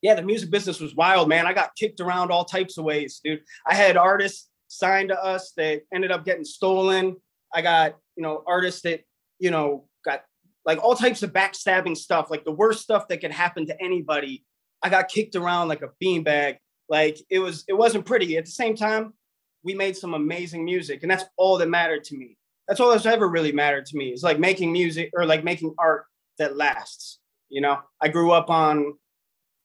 yeah, 0.00 0.14
the 0.14 0.22
music 0.22 0.50
business 0.50 0.80
was 0.80 0.94
wild, 0.94 1.28
man. 1.28 1.46
I 1.46 1.52
got 1.52 1.74
kicked 1.76 2.00
around 2.00 2.30
all 2.30 2.44
types 2.44 2.78
of 2.78 2.84
ways, 2.84 3.20
dude. 3.22 3.40
I 3.66 3.74
had 3.74 3.96
artists 3.96 4.48
signed 4.68 5.08
to 5.08 5.22
us 5.22 5.52
that 5.56 5.82
ended 5.92 6.12
up 6.12 6.24
getting 6.24 6.44
stolen. 6.44 7.16
I 7.52 7.62
got 7.62 7.96
you 8.16 8.22
know 8.22 8.44
artists 8.46 8.82
that 8.82 9.00
you 9.38 9.50
know 9.50 9.88
got 10.04 10.22
like 10.64 10.82
all 10.82 10.94
types 10.94 11.22
of 11.22 11.32
backstabbing 11.32 11.96
stuff, 11.96 12.30
like 12.30 12.44
the 12.44 12.52
worst 12.52 12.82
stuff 12.82 13.08
that 13.08 13.20
could 13.20 13.32
happen 13.32 13.66
to 13.66 13.82
anybody. 13.82 14.44
I 14.82 14.88
got 14.88 15.08
kicked 15.08 15.36
around 15.36 15.68
like 15.68 15.82
a 15.82 15.90
beanbag. 16.02 16.58
Like 16.88 17.18
it 17.30 17.38
was, 17.38 17.64
it 17.68 17.74
wasn't 17.74 18.04
pretty. 18.04 18.36
At 18.36 18.44
the 18.44 18.50
same 18.50 18.76
time, 18.76 19.14
we 19.62 19.74
made 19.74 19.96
some 19.96 20.14
amazing 20.14 20.64
music, 20.64 21.02
and 21.02 21.10
that's 21.10 21.24
all 21.36 21.58
that 21.58 21.68
mattered 21.68 22.04
to 22.04 22.16
me. 22.16 22.36
That's 22.68 22.80
all 22.80 22.90
that's 22.90 23.06
ever 23.06 23.28
really 23.28 23.52
mattered 23.52 23.86
to 23.86 23.96
me. 23.96 24.12
Is 24.12 24.22
like 24.22 24.38
making 24.38 24.72
music 24.72 25.10
or 25.14 25.26
like 25.26 25.44
making 25.44 25.74
art 25.78 26.04
that 26.38 26.56
lasts. 26.56 27.18
You 27.48 27.60
know, 27.60 27.80
I 28.00 28.08
grew 28.08 28.32
up 28.32 28.50
on 28.50 28.94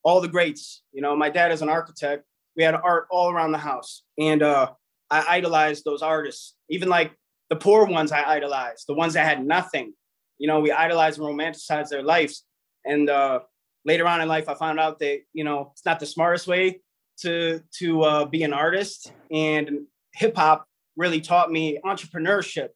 all 0.04 0.22
the 0.22 0.28
greats. 0.28 0.84
You 0.92 1.02
know, 1.02 1.16
my 1.16 1.30
dad 1.30 1.52
is 1.52 1.62
an 1.62 1.70
architect. 1.70 2.24
We 2.56 2.64
had 2.64 2.76
art 2.76 3.08
all 3.12 3.30
around 3.30 3.52
the 3.52 3.60
house, 3.60 4.04
and 4.18 4.42
uh, 4.42 4.72
I 5.10 5.38
idolized 5.38 5.86
those 5.86 6.02
artists. 6.02 6.56
Even 6.70 6.90
like 6.90 7.12
the 7.50 7.56
poor 7.56 7.86
ones, 7.86 8.12
I 8.12 8.24
idolized. 8.24 8.86
The 8.88 8.96
ones 8.96 9.14
that 9.14 9.26
had 9.26 9.46
nothing. 9.46 9.94
You 10.38 10.48
know, 10.48 10.60
we 10.60 10.72
idolize 10.72 11.18
and 11.18 11.26
romanticize 11.26 11.90
their 11.90 12.04
lives. 12.04 12.44
And 12.86 13.10
uh, 13.10 13.40
later 13.86 14.08
on 14.08 14.22
in 14.22 14.28
life, 14.28 14.50
I 14.50 14.56
found 14.56 14.80
out 14.80 15.00
that 15.00 15.20
you 15.34 15.44
know 15.44 15.70
it's 15.74 15.86
not 15.86 16.00
the 16.00 16.06
smartest 16.06 16.48
way 16.48 16.82
to 17.20 17.62
to 17.80 18.02
uh, 18.04 18.26
be 18.26 18.44
an 18.44 18.54
artist, 18.54 19.12
and 19.32 19.88
hip 20.14 20.36
hop 20.36 20.66
really 20.96 21.22
taught 21.22 21.52
me 21.52 21.80
entrepreneurship. 21.86 22.70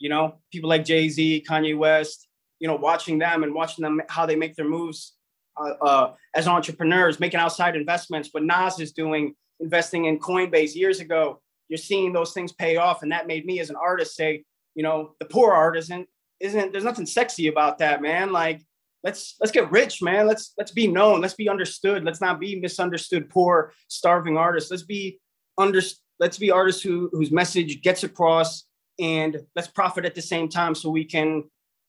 You 0.00 0.08
know, 0.08 0.34
people 0.52 0.68
like 0.68 0.84
Jay 0.84 1.08
Z, 1.08 1.44
Kanye 1.48 1.78
West. 1.78 2.26
You 2.58 2.68
know, 2.68 2.76
watching 2.76 3.18
them 3.18 3.42
and 3.42 3.54
watching 3.54 3.82
them 3.82 4.02
how 4.08 4.26
they 4.26 4.36
make 4.36 4.54
their 4.54 4.68
moves 4.68 5.14
uh, 5.56 5.74
uh, 5.82 6.12
as 6.34 6.46
entrepreneurs, 6.46 7.20
making 7.20 7.40
outside 7.40 7.76
investments. 7.76 8.28
What 8.32 8.42
Nas 8.42 8.80
is 8.80 8.92
doing, 8.92 9.34
investing 9.60 10.06
in 10.06 10.18
Coinbase 10.18 10.74
years 10.74 11.00
ago, 11.00 11.40
you're 11.68 11.78
seeing 11.78 12.12
those 12.12 12.32
things 12.32 12.52
pay 12.52 12.76
off, 12.76 13.02
and 13.02 13.12
that 13.12 13.26
made 13.26 13.46
me 13.46 13.60
as 13.60 13.70
an 13.70 13.76
artist 13.76 14.14
say, 14.16 14.44
you 14.74 14.82
know, 14.82 15.14
the 15.20 15.26
poor 15.26 15.52
art 15.52 15.76
isn't 15.78 16.06
isn't 16.40 16.72
there's 16.72 16.84
nothing 16.84 17.06
sexy 17.06 17.48
about 17.48 17.78
that, 17.78 18.02
man. 18.02 18.32
Like 18.32 18.62
let's 19.02 19.36
let's 19.40 19.52
get 19.52 19.70
rich, 19.70 20.02
man. 20.02 20.26
Let's 20.26 20.52
let's 20.58 20.72
be 20.72 20.86
known. 20.86 21.20
Let's 21.20 21.34
be 21.34 21.48
understood. 21.48 22.04
Let's 22.04 22.20
not 22.20 22.40
be 22.40 22.58
misunderstood, 22.60 23.30
poor, 23.30 23.72
starving 23.88 24.36
artists. 24.36 24.70
Let's 24.70 24.82
be 24.82 25.20
under 25.58 25.80
let's 26.18 26.38
be 26.38 26.50
artists 26.50 26.82
who 26.82 27.08
whose 27.12 27.30
message 27.30 27.82
gets 27.82 28.04
across 28.04 28.64
and 29.00 29.40
let's 29.56 29.68
profit 29.68 30.04
at 30.04 30.14
the 30.14 30.22
same 30.22 30.48
time 30.48 30.74
so 30.74 30.90
we 30.90 31.04
can 31.04 31.44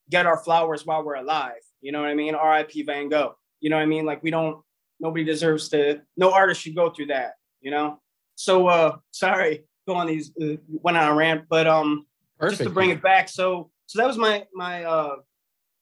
get 0.09 0.25
our 0.25 0.37
flowers 0.37 0.85
while 0.85 1.03
we're 1.03 1.15
alive. 1.15 1.61
You 1.81 1.91
know 1.91 2.01
what 2.01 2.09
I 2.09 2.15
mean? 2.15 2.35
R.I.P. 2.35 2.83
Van 2.83 3.09
Gogh. 3.09 3.35
You 3.59 3.69
know 3.69 3.77
what 3.77 3.83
I 3.83 3.87
mean? 3.87 4.05
Like 4.05 4.23
we 4.23 4.31
don't 4.31 4.61
nobody 4.99 5.23
deserves 5.23 5.69
to 5.69 6.01
no 6.17 6.31
artist 6.31 6.61
should 6.61 6.75
go 6.75 6.89
through 6.89 7.07
that, 7.07 7.33
you 7.59 7.71
know? 7.71 7.99
So 8.35 8.67
uh 8.67 8.97
sorry, 9.11 9.65
go 9.87 9.95
on 9.95 10.07
these 10.07 10.31
uh, 10.41 10.55
went 10.67 10.97
on 10.97 11.11
a 11.11 11.13
rant, 11.13 11.45
but 11.49 11.67
um 11.67 12.05
Perfect. 12.39 12.59
just 12.59 12.67
to 12.67 12.73
bring 12.73 12.89
it 12.89 13.01
back. 13.01 13.29
So 13.29 13.71
so 13.85 13.99
that 13.99 14.07
was 14.07 14.17
my 14.17 14.45
my 14.53 14.83
uh 14.83 15.15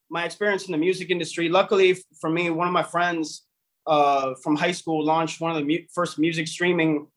my 0.10 0.26
experience 0.26 0.66
in 0.66 0.72
the 0.72 0.78
music 0.78 1.10
industry. 1.10 1.50
Luckily 1.50 1.98
for 2.20 2.30
me, 2.30 2.50
one 2.50 2.68
of 2.68 2.74
my 2.74 2.84
friends 2.84 3.46
uh, 3.88 4.36
from 4.44 4.56
high 4.56 4.72
school 4.72 5.04
launched 5.04 5.42
one 5.42 5.52
of 5.52 5.58
the 5.58 5.64
mu- 5.64 5.86
first 5.94 6.20
music 6.20 6.48
streaming 6.48 7.08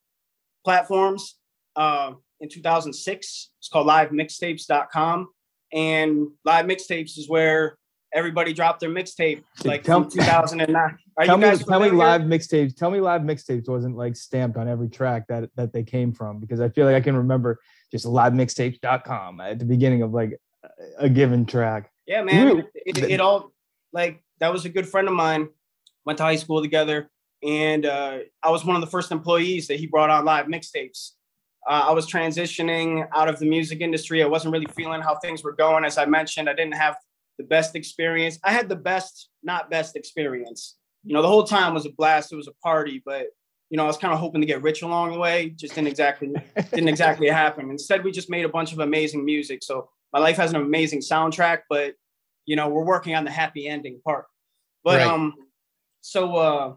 platforms 0.64 1.36
uh, 1.76 2.12
in 2.42 2.48
2006. 2.48 3.50
It's 3.58 3.68
called 3.68 3.86
livemixtapes.com. 3.86 5.28
And 5.72 6.26
live 6.44 6.66
mixtapes 6.66 7.16
is 7.16 7.28
where 7.28 7.78
everybody 8.12 8.52
dropped 8.52 8.80
their 8.80 8.90
mixtape 8.90 9.42
like 9.64 9.84
tell, 9.84 10.04
2009. 10.04 10.98
Are 11.16 11.24
tell 11.24 11.38
me, 11.38 11.56
tell 11.56 11.80
me 11.80 11.88
live 11.88 12.22
mixtapes. 12.22 12.76
Tell 12.76 12.90
me 12.90 13.00
live 13.00 13.22
mixtapes 13.22 13.68
wasn't 13.68 13.96
like 13.96 14.16
stamped 14.16 14.58
on 14.58 14.68
every 14.68 14.88
track 14.88 15.26
that 15.28 15.48
that 15.56 15.72
they 15.72 15.82
came 15.82 16.12
from 16.12 16.40
because 16.40 16.60
I 16.60 16.68
feel 16.68 16.84
like 16.84 16.96
I 16.96 17.00
can 17.00 17.16
remember 17.16 17.60
just 17.90 18.04
livemixtapes.com 18.04 19.40
at 19.40 19.58
the 19.58 19.64
beginning 19.64 20.02
of 20.02 20.12
like 20.12 20.38
a 20.98 21.08
given 21.08 21.46
track. 21.46 21.90
Yeah, 22.06 22.22
man. 22.22 22.58
It, 22.74 22.98
it, 22.98 22.98
it, 22.98 23.20
all 23.20 23.52
like 23.92 24.22
that 24.40 24.52
was 24.52 24.64
a 24.66 24.68
good 24.68 24.88
friend 24.88 25.08
of 25.08 25.14
mine. 25.14 25.48
Went 26.04 26.18
to 26.18 26.24
high 26.24 26.36
school 26.36 26.60
together, 26.60 27.08
and 27.42 27.86
uh, 27.86 28.18
I 28.42 28.50
was 28.50 28.64
one 28.64 28.74
of 28.74 28.82
the 28.82 28.88
first 28.88 29.12
employees 29.12 29.68
that 29.68 29.78
he 29.78 29.86
brought 29.86 30.10
on 30.10 30.24
live 30.24 30.46
mixtapes. 30.46 31.12
Uh, 31.68 31.86
I 31.88 31.92
was 31.92 32.10
transitioning 32.10 33.06
out 33.14 33.28
of 33.28 33.38
the 33.38 33.46
music 33.46 33.80
industry. 33.80 34.22
I 34.22 34.26
wasn't 34.26 34.52
really 34.52 34.66
feeling 34.66 35.00
how 35.00 35.16
things 35.16 35.44
were 35.44 35.52
going. 35.52 35.84
As 35.84 35.96
I 35.96 36.06
mentioned, 36.06 36.48
I 36.48 36.54
didn't 36.54 36.74
have 36.74 36.96
the 37.38 37.44
best 37.44 37.76
experience. 37.76 38.38
I 38.44 38.52
had 38.52 38.68
the 38.68 38.76
best, 38.76 39.28
not 39.42 39.70
best 39.70 39.96
experience. 39.96 40.76
You 41.04 41.14
know, 41.14 41.22
the 41.22 41.28
whole 41.28 41.44
time 41.44 41.74
was 41.74 41.86
a 41.86 41.90
blast. 41.90 42.32
It 42.32 42.36
was 42.36 42.48
a 42.48 42.54
party, 42.62 43.02
but 43.04 43.26
you 43.70 43.76
know, 43.78 43.84
I 43.84 43.86
was 43.86 43.96
kind 43.96 44.12
of 44.12 44.20
hoping 44.20 44.42
to 44.42 44.46
get 44.46 44.60
rich 44.60 44.82
along 44.82 45.12
the 45.12 45.18
way. 45.18 45.48
Just 45.48 45.74
didn't 45.74 45.88
exactly 45.88 46.28
didn't 46.74 46.88
exactly 46.88 47.28
happen. 47.28 47.70
Instead, 47.70 48.04
we 48.04 48.12
just 48.12 48.28
made 48.28 48.44
a 48.44 48.48
bunch 48.48 48.72
of 48.72 48.80
amazing 48.80 49.24
music. 49.24 49.62
So 49.62 49.88
my 50.12 50.18
life 50.18 50.36
has 50.36 50.50
an 50.50 50.56
amazing 50.56 51.00
soundtrack, 51.00 51.60
but 51.70 51.94
you 52.44 52.56
know, 52.56 52.68
we're 52.68 52.84
working 52.84 53.14
on 53.14 53.24
the 53.24 53.30
happy 53.30 53.68
ending 53.68 54.00
part. 54.04 54.26
But 54.84 54.98
right. 54.98 55.06
um, 55.06 55.34
so 56.00 56.36
uh, 56.36 56.74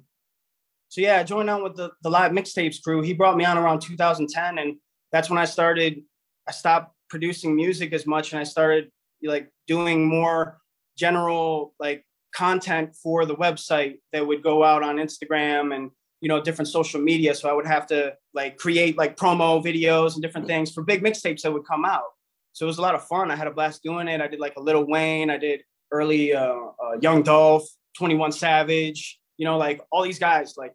so 0.95 1.01
yeah, 1.01 1.17
I 1.17 1.23
joined 1.23 1.49
on 1.49 1.61
with 1.61 1.75
the 1.75 1.91
the 2.03 2.09
live 2.09 2.31
mixtapes 2.31 2.81
crew. 2.81 3.01
He 3.01 3.11
brought 3.11 3.35
me 3.35 3.43
on 3.43 3.57
around 3.57 3.81
2010, 3.81 4.57
and 4.57 4.77
that's 5.11 5.29
when 5.29 5.37
I 5.37 5.43
started. 5.43 6.01
I 6.47 6.53
stopped 6.53 6.95
producing 7.09 7.53
music 7.53 7.91
as 7.91 8.07
much, 8.07 8.31
and 8.31 8.39
I 8.39 8.45
started 8.45 8.89
like 9.21 9.49
doing 9.67 10.07
more 10.07 10.57
general 10.97 11.73
like 11.81 12.05
content 12.33 12.95
for 12.95 13.25
the 13.25 13.35
website 13.35 13.95
that 14.13 14.25
would 14.25 14.41
go 14.41 14.63
out 14.63 14.83
on 14.83 14.95
Instagram 14.95 15.75
and 15.75 15.91
you 16.21 16.29
know 16.29 16.41
different 16.41 16.69
social 16.69 17.01
media. 17.01 17.35
So 17.35 17.49
I 17.49 17.51
would 17.51 17.67
have 17.67 17.87
to 17.87 18.13
like 18.33 18.55
create 18.55 18.97
like 18.97 19.17
promo 19.17 19.61
videos 19.61 20.13
and 20.13 20.21
different 20.21 20.47
things 20.47 20.71
for 20.71 20.81
big 20.81 21.03
mixtapes 21.03 21.41
that 21.41 21.51
would 21.51 21.67
come 21.67 21.83
out. 21.83 22.07
So 22.53 22.65
it 22.65 22.67
was 22.67 22.77
a 22.77 22.81
lot 22.81 22.95
of 22.95 23.05
fun. 23.05 23.31
I 23.31 23.35
had 23.35 23.47
a 23.47 23.51
blast 23.51 23.83
doing 23.83 24.07
it. 24.07 24.21
I 24.21 24.29
did 24.29 24.39
like 24.39 24.55
a 24.55 24.61
Lil 24.61 24.87
Wayne. 24.87 25.29
I 25.29 25.37
did 25.37 25.61
early 25.91 26.33
uh, 26.33 26.55
uh, 26.81 26.97
Young 27.01 27.21
Dolph, 27.21 27.67
21 27.97 28.31
Savage, 28.31 29.19
you 29.35 29.43
know, 29.43 29.57
like 29.57 29.81
all 29.91 30.03
these 30.03 30.19
guys, 30.19 30.53
like 30.55 30.73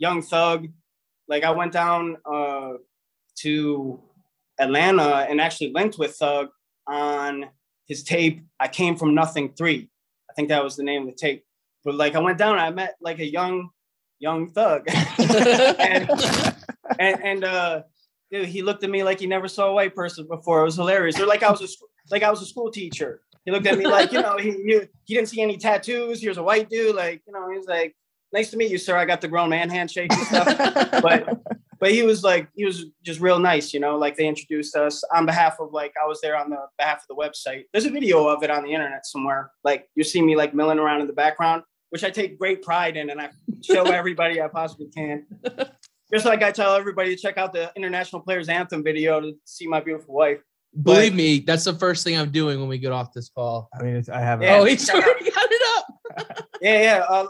Young 0.00 0.22
Thug. 0.22 0.66
Like 1.28 1.44
I 1.44 1.52
went 1.52 1.72
down 1.72 2.16
uh, 2.24 2.72
to 3.42 4.00
Atlanta 4.58 5.26
and 5.28 5.40
actually 5.40 5.72
linked 5.72 5.98
with 5.98 6.16
Thug 6.16 6.48
on 6.88 7.46
his 7.86 8.02
tape. 8.02 8.42
I 8.58 8.66
came 8.66 8.96
from 8.96 9.14
nothing 9.14 9.52
three. 9.52 9.88
I 10.28 10.32
think 10.34 10.48
that 10.48 10.64
was 10.64 10.76
the 10.76 10.82
name 10.82 11.02
of 11.02 11.08
the 11.08 11.14
tape. 11.14 11.44
But 11.84 11.94
like 11.94 12.14
I 12.14 12.18
went 12.18 12.38
down, 12.38 12.58
I 12.58 12.70
met 12.70 12.96
like 13.00 13.20
a 13.20 13.30
young, 13.30 13.70
young 14.18 14.50
thug, 14.50 14.84
and, 15.18 16.10
and, 16.98 17.24
and 17.24 17.44
uh, 17.44 17.82
dude, 18.30 18.48
he 18.48 18.62
looked 18.62 18.84
at 18.84 18.90
me 18.90 19.02
like 19.02 19.20
he 19.20 19.26
never 19.26 19.48
saw 19.48 19.68
a 19.68 19.72
white 19.72 19.94
person 19.94 20.26
before. 20.28 20.60
It 20.60 20.64
was 20.64 20.76
hilarious. 20.76 21.18
Or 21.18 21.26
like 21.26 21.42
I 21.42 21.50
was 21.50 21.62
a 21.62 21.68
like 22.10 22.22
I 22.22 22.30
was 22.30 22.42
a 22.42 22.46
school 22.46 22.70
teacher. 22.70 23.22
He 23.44 23.50
looked 23.50 23.66
at 23.66 23.78
me 23.78 23.86
like 23.86 24.12
you 24.12 24.20
know 24.20 24.36
he, 24.36 24.50
he 24.50 24.80
he 25.04 25.14
didn't 25.14 25.28
see 25.28 25.40
any 25.40 25.56
tattoos. 25.56 26.20
Here's 26.20 26.36
a 26.36 26.42
white 26.42 26.68
dude. 26.68 26.94
Like 26.94 27.22
you 27.26 27.32
know 27.32 27.50
he's 27.50 27.66
like, 27.66 27.96
nice 28.32 28.50
to 28.50 28.56
meet 28.56 28.70
you, 28.70 28.78
sir. 28.78 28.96
I 28.96 29.04
got 29.04 29.20
the 29.20 29.28
grown 29.28 29.50
man 29.50 29.68
handshake 29.68 30.12
and 30.12 30.26
stuff. 30.26 30.92
but 31.02 31.42
but 31.78 31.92
he 31.92 32.02
was 32.02 32.22
like 32.22 32.48
he 32.54 32.64
was 32.64 32.86
just 33.02 33.20
real 33.20 33.38
nice. 33.38 33.72
You 33.72 33.80
know, 33.80 33.96
like 33.96 34.16
they 34.16 34.26
introduced 34.26 34.76
us 34.76 35.02
on 35.14 35.26
behalf 35.26 35.60
of 35.60 35.72
like 35.72 35.92
I 36.02 36.06
was 36.06 36.20
there 36.20 36.36
on 36.36 36.50
the 36.50 36.58
behalf 36.78 37.02
of 37.02 37.08
the 37.08 37.14
website. 37.14 37.64
There's 37.72 37.86
a 37.86 37.90
video 37.90 38.28
of 38.28 38.42
it 38.42 38.50
on 38.50 38.64
the 38.64 38.72
internet 38.72 39.06
somewhere. 39.06 39.50
Like 39.64 39.88
you 39.94 40.04
see 40.04 40.22
me 40.22 40.36
like 40.36 40.54
milling 40.54 40.78
around 40.78 41.00
in 41.00 41.06
the 41.06 41.12
background, 41.12 41.62
which 41.90 42.04
I 42.04 42.10
take 42.10 42.38
great 42.38 42.62
pride 42.62 42.96
in, 42.96 43.10
and 43.10 43.20
I 43.20 43.30
show 43.62 43.82
everybody 43.84 44.40
I 44.40 44.48
possibly 44.48 44.88
can 44.88 45.26
just 46.12 46.26
like 46.26 46.42
I 46.42 46.50
tell 46.50 46.74
everybody 46.74 47.14
to 47.14 47.20
check 47.20 47.38
out 47.38 47.52
the 47.52 47.72
International 47.76 48.20
Players 48.20 48.48
Anthem 48.48 48.82
video 48.82 49.20
to 49.20 49.32
see 49.44 49.66
my 49.66 49.80
beautiful 49.80 50.14
wife. 50.14 50.40
Believe 50.82 51.12
but, 51.12 51.16
me, 51.16 51.40
that's 51.40 51.64
the 51.64 51.74
first 51.74 52.04
thing 52.04 52.16
I'm 52.16 52.30
doing 52.30 52.60
when 52.60 52.68
we 52.68 52.78
get 52.78 52.92
off 52.92 53.12
this 53.12 53.28
call. 53.28 53.68
I 53.74 53.82
mean, 53.82 54.04
I 54.12 54.20
have. 54.20 54.42
Yeah, 54.42 54.58
oh, 54.58 54.64
he's 54.64 54.88
already 54.88 55.30
got 55.30 55.48
it 55.50 55.62
up. 55.76 56.46
yeah, 56.62 56.82
yeah. 56.82 57.04
Uh, 57.08 57.26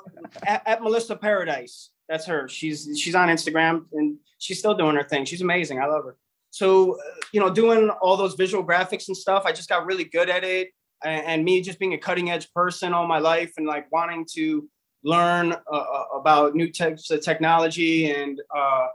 at, 0.47 0.62
at, 0.66 0.82
Melissa 0.82 1.16
Paradise, 1.16 1.90
that's 2.09 2.26
her. 2.26 2.49
She's 2.49 2.88
she's 2.99 3.14
on 3.14 3.28
Instagram 3.28 3.87
and 3.92 4.16
she's 4.38 4.59
still 4.59 4.75
doing 4.75 4.94
her 4.97 5.02
thing. 5.02 5.25
She's 5.25 5.40
amazing. 5.40 5.80
I 5.80 5.87
love 5.87 6.04
her. 6.04 6.16
So, 6.50 6.94
uh, 6.94 6.99
you 7.32 7.40
know, 7.40 7.49
doing 7.49 7.88
all 8.02 8.16
those 8.16 8.35
visual 8.35 8.64
graphics 8.64 9.09
and 9.09 9.16
stuff, 9.16 9.44
I 9.47 9.52
just 9.52 9.68
got 9.68 9.87
really 9.87 10.04
good 10.04 10.28
at 10.28 10.44
it. 10.44 10.68
And, 11.02 11.25
and 11.26 11.44
me 11.44 11.62
just 11.62 11.78
being 11.78 11.94
a 11.94 11.99
cutting 11.99 12.30
edge 12.30 12.52
person 12.52 12.92
all 12.92 13.06
my 13.06 13.20
life 13.20 13.52
and 13.56 13.66
like 13.66 13.90
wanting 13.90 14.26
to 14.35 14.68
learn 15.02 15.52
uh, 15.52 15.76
uh, 15.76 16.04
about 16.14 16.54
new 16.54 16.70
types 16.70 17.11
of 17.11 17.23
technology 17.23 18.11
and 18.11 18.40
uh, 18.54 18.88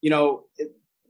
you 0.00 0.08
know 0.08 0.44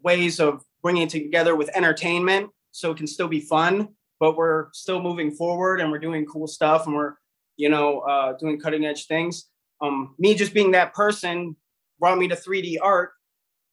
ways 0.03 0.41
of 0.41 0.65
bringing 0.83 1.03
it 1.03 1.11
together 1.11 1.55
with 1.55 1.71
entertainment 1.77 2.51
so 2.73 2.91
it 2.91 2.97
can 2.97 3.07
still 3.07 3.29
be 3.29 3.41
fun 3.41 3.89
but 4.19 4.37
we're 4.37 4.67
still 4.73 5.01
moving 5.01 5.31
forward 5.31 5.81
and 5.81 5.91
we're 5.91 5.99
doing 5.99 6.27
cool 6.27 6.47
stuff 6.47 6.87
and 6.87 6.95
we're 6.95 7.15
you 7.57 7.69
know 7.69 8.01
uh, 8.01 8.33
doing 8.39 8.59
cutting 8.59 8.85
edge 8.85 9.07
things 9.07 9.47
um, 9.83 10.15
me 10.19 10.35
just 10.35 10.55
being 10.55 10.73
that 10.73 10.95
person 10.95 11.57
brought 11.99 12.19
me 12.19 12.29
to 12.29 12.37
3d 12.37 12.77
art 12.83 13.13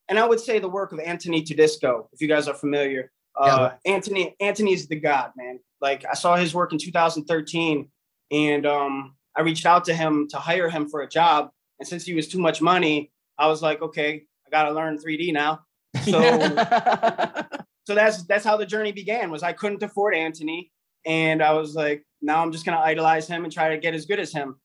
and 0.09 0.19
i 0.19 0.25
would 0.25 0.39
say 0.39 0.59
the 0.59 0.69
work 0.69 0.91
of 0.91 0.99
anthony 0.99 1.43
tedisco 1.43 2.07
if 2.13 2.21
you 2.21 2.27
guys 2.27 2.47
are 2.47 2.55
familiar 2.55 3.11
uh, 3.39 3.69
yeah. 3.85 3.93
anthony 3.93 4.35
anthony's 4.39 4.87
the 4.87 4.99
god 4.99 5.31
man 5.35 5.59
like 5.81 6.05
i 6.09 6.13
saw 6.13 6.35
his 6.35 6.53
work 6.53 6.71
in 6.71 6.77
2013 6.77 7.89
and 8.31 8.65
um, 8.65 9.15
I 9.35 9.41
reached 9.41 9.65
out 9.65 9.85
to 9.85 9.93
him 9.93 10.27
to 10.29 10.37
hire 10.37 10.69
him 10.69 10.89
for 10.89 11.01
a 11.01 11.07
job. 11.07 11.49
And 11.79 11.87
since 11.87 12.05
he 12.05 12.13
was 12.13 12.27
too 12.27 12.39
much 12.39 12.61
money, 12.61 13.11
I 13.37 13.47
was 13.47 13.61
like, 13.61 13.81
okay, 13.81 14.23
I 14.45 14.49
got 14.49 14.63
to 14.63 14.71
learn 14.71 14.97
3D 14.97 15.33
now. 15.33 15.61
So, 16.03 16.19
so 17.87 17.95
that's 17.95 18.23
that's 18.23 18.43
how 18.43 18.57
the 18.57 18.65
journey 18.65 18.91
began. 18.91 19.31
Was 19.31 19.43
I 19.43 19.53
couldn't 19.53 19.81
afford 19.81 20.13
Anthony, 20.13 20.73
and 21.05 21.41
I 21.41 21.53
was 21.53 21.73
like, 21.73 22.03
now 22.21 22.43
I'm 22.43 22.51
just 22.51 22.65
gonna 22.65 22.81
idolize 22.81 23.29
him 23.29 23.45
and 23.45 23.53
try 23.53 23.69
to 23.69 23.77
get 23.77 23.93
as 23.93 24.05
good 24.05 24.19
as 24.19 24.33
him. 24.33 24.57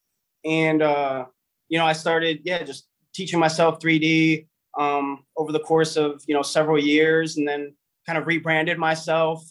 And 0.45 0.83
uh, 0.83 1.27
you 1.69 1.79
know, 1.79 1.87
I 1.87 1.93
started, 1.93 2.41
yeah, 2.43 2.65
just 2.65 2.89
teaching 3.15 3.39
myself 3.39 3.79
3D 3.79 4.49
um, 4.77 5.25
over 5.37 5.53
the 5.53 5.61
course 5.61 5.97
of 5.97 6.21
you 6.27 6.35
know 6.35 6.43
several 6.43 6.83
years, 6.83 7.37
and 7.37 7.47
then 7.47 7.77
kind 8.07 8.19
of 8.19 8.27
rebranded 8.27 8.77
myself 8.77 9.49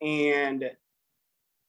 and 0.00 0.68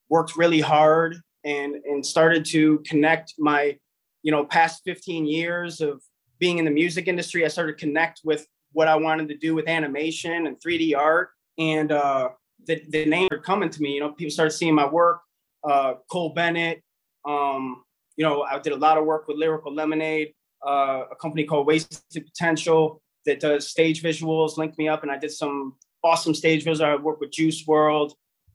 worked 0.09 0.35
really 0.35 0.59
hard 0.59 1.17
and 1.45 1.75
and 1.85 2.03
started 2.03 2.45
to 2.45 2.79
connect 2.79 3.35
my 3.37 3.77
you 4.23 4.31
know 4.31 4.43
past 4.43 4.81
15 4.85 5.27
years 5.27 5.81
of 5.81 6.01
being 6.39 6.57
in 6.57 6.65
the 6.65 6.71
music 6.71 7.07
industry 7.07 7.45
i 7.45 7.47
started 7.47 7.77
to 7.77 7.85
connect 7.85 8.21
with 8.23 8.47
what 8.71 8.87
i 8.87 8.95
wanted 8.95 9.27
to 9.27 9.37
do 9.37 9.53
with 9.53 9.67
animation 9.67 10.47
and 10.47 10.57
3d 10.59 10.97
art 10.97 11.29
and 11.57 11.91
uh 11.91 12.29
the, 12.65 12.81
the 12.89 13.05
name 13.05 13.27
are 13.31 13.37
coming 13.37 13.69
to 13.69 13.81
me 13.81 13.93
you 13.93 13.99
know 13.99 14.11
people 14.11 14.31
started 14.31 14.51
seeing 14.51 14.73
my 14.73 14.87
work 14.87 15.21
uh 15.63 15.95
cole 16.09 16.29
bennett 16.29 16.81
um 17.25 17.83
you 18.15 18.25
know, 18.25 18.43
I 18.43 18.59
did 18.59 18.73
a 18.73 18.77
lot 18.77 18.97
of 18.97 19.05
work 19.05 19.27
with 19.27 19.37
Lyrical 19.37 19.73
Lemonade, 19.73 20.33
uh, 20.65 21.03
a 21.11 21.15
company 21.15 21.45
called 21.45 21.67
Wasted 21.67 22.25
Potential 22.25 23.01
that 23.25 23.39
does 23.39 23.67
stage 23.67 24.03
visuals, 24.03 24.57
linked 24.57 24.77
me 24.77 24.87
up, 24.87 25.03
and 25.03 25.11
I 25.11 25.17
did 25.17 25.31
some 25.31 25.75
awesome 26.03 26.33
stage 26.33 26.65
visuals. 26.65 26.83
I 26.83 26.95
worked 26.95 27.21
with 27.21 27.31
Juice 27.31 27.65
WRLD. 27.65 28.11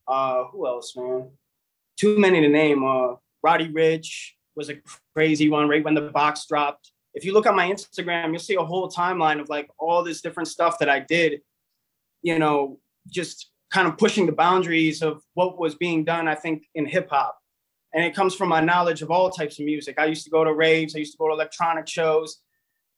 Uh, 0.07 0.45
who 0.53 0.67
else, 0.67 0.97
man? 0.97 1.31
Too 1.97 2.19
many 2.19 2.41
to 2.41 2.49
name. 2.49 2.85
Uh, 2.85 3.15
Roddy 3.43 3.69
Ricch 3.69 4.31
was 4.55 4.71
a 4.71 4.77
crazy 5.15 5.49
one 5.49 5.69
right 5.69 5.85
when 5.85 5.95
the 5.95 6.03
box 6.03 6.47
dropped. 6.47 6.93
If 7.15 7.25
you 7.25 7.33
look 7.33 7.47
on 7.47 7.57
my 7.57 7.69
Instagram, 7.69 8.31
you'll 8.31 8.39
see 8.39 8.55
a 8.55 8.65
whole 8.65 8.91
timeline 8.91 9.41
of 9.41 9.49
like 9.49 9.69
all 9.79 10.05
this 10.05 10.21
different 10.21 10.49
stuff 10.49 10.79
that 10.79 10.89
I 10.89 11.01
did, 11.01 11.41
you 12.23 12.39
know, 12.39 12.79
just 13.11 13.51
kind 13.71 13.87
of 13.87 13.99
pushing 13.99 14.27
the 14.27 14.33
boundaries 14.33 15.03
of 15.03 15.23
what 15.35 15.59
was 15.59 15.75
being 15.75 16.05
done, 16.05 16.29
I 16.29 16.35
think, 16.35 16.65
in 16.75 16.87
hip 16.87 17.09
hop. 17.11 17.39
And 17.95 18.05
it 18.05 18.15
comes 18.15 18.35
from 18.35 18.49
my 18.49 18.61
knowledge 18.61 19.03
of 19.03 19.11
all 19.11 19.31
types 19.31 19.59
of 19.59 19.65
music. 19.65 19.99
I 19.99 20.07
used 20.07 20.25
to 20.25 20.31
go 20.31 20.45
to 20.45 20.53
raves, 20.53 20.95
I 20.95 20.99
used 20.99 21.13
to 21.13 21.19
go 21.19 21.29
to 21.29 21.35
electronic 21.35 21.89
shows. 21.89 22.41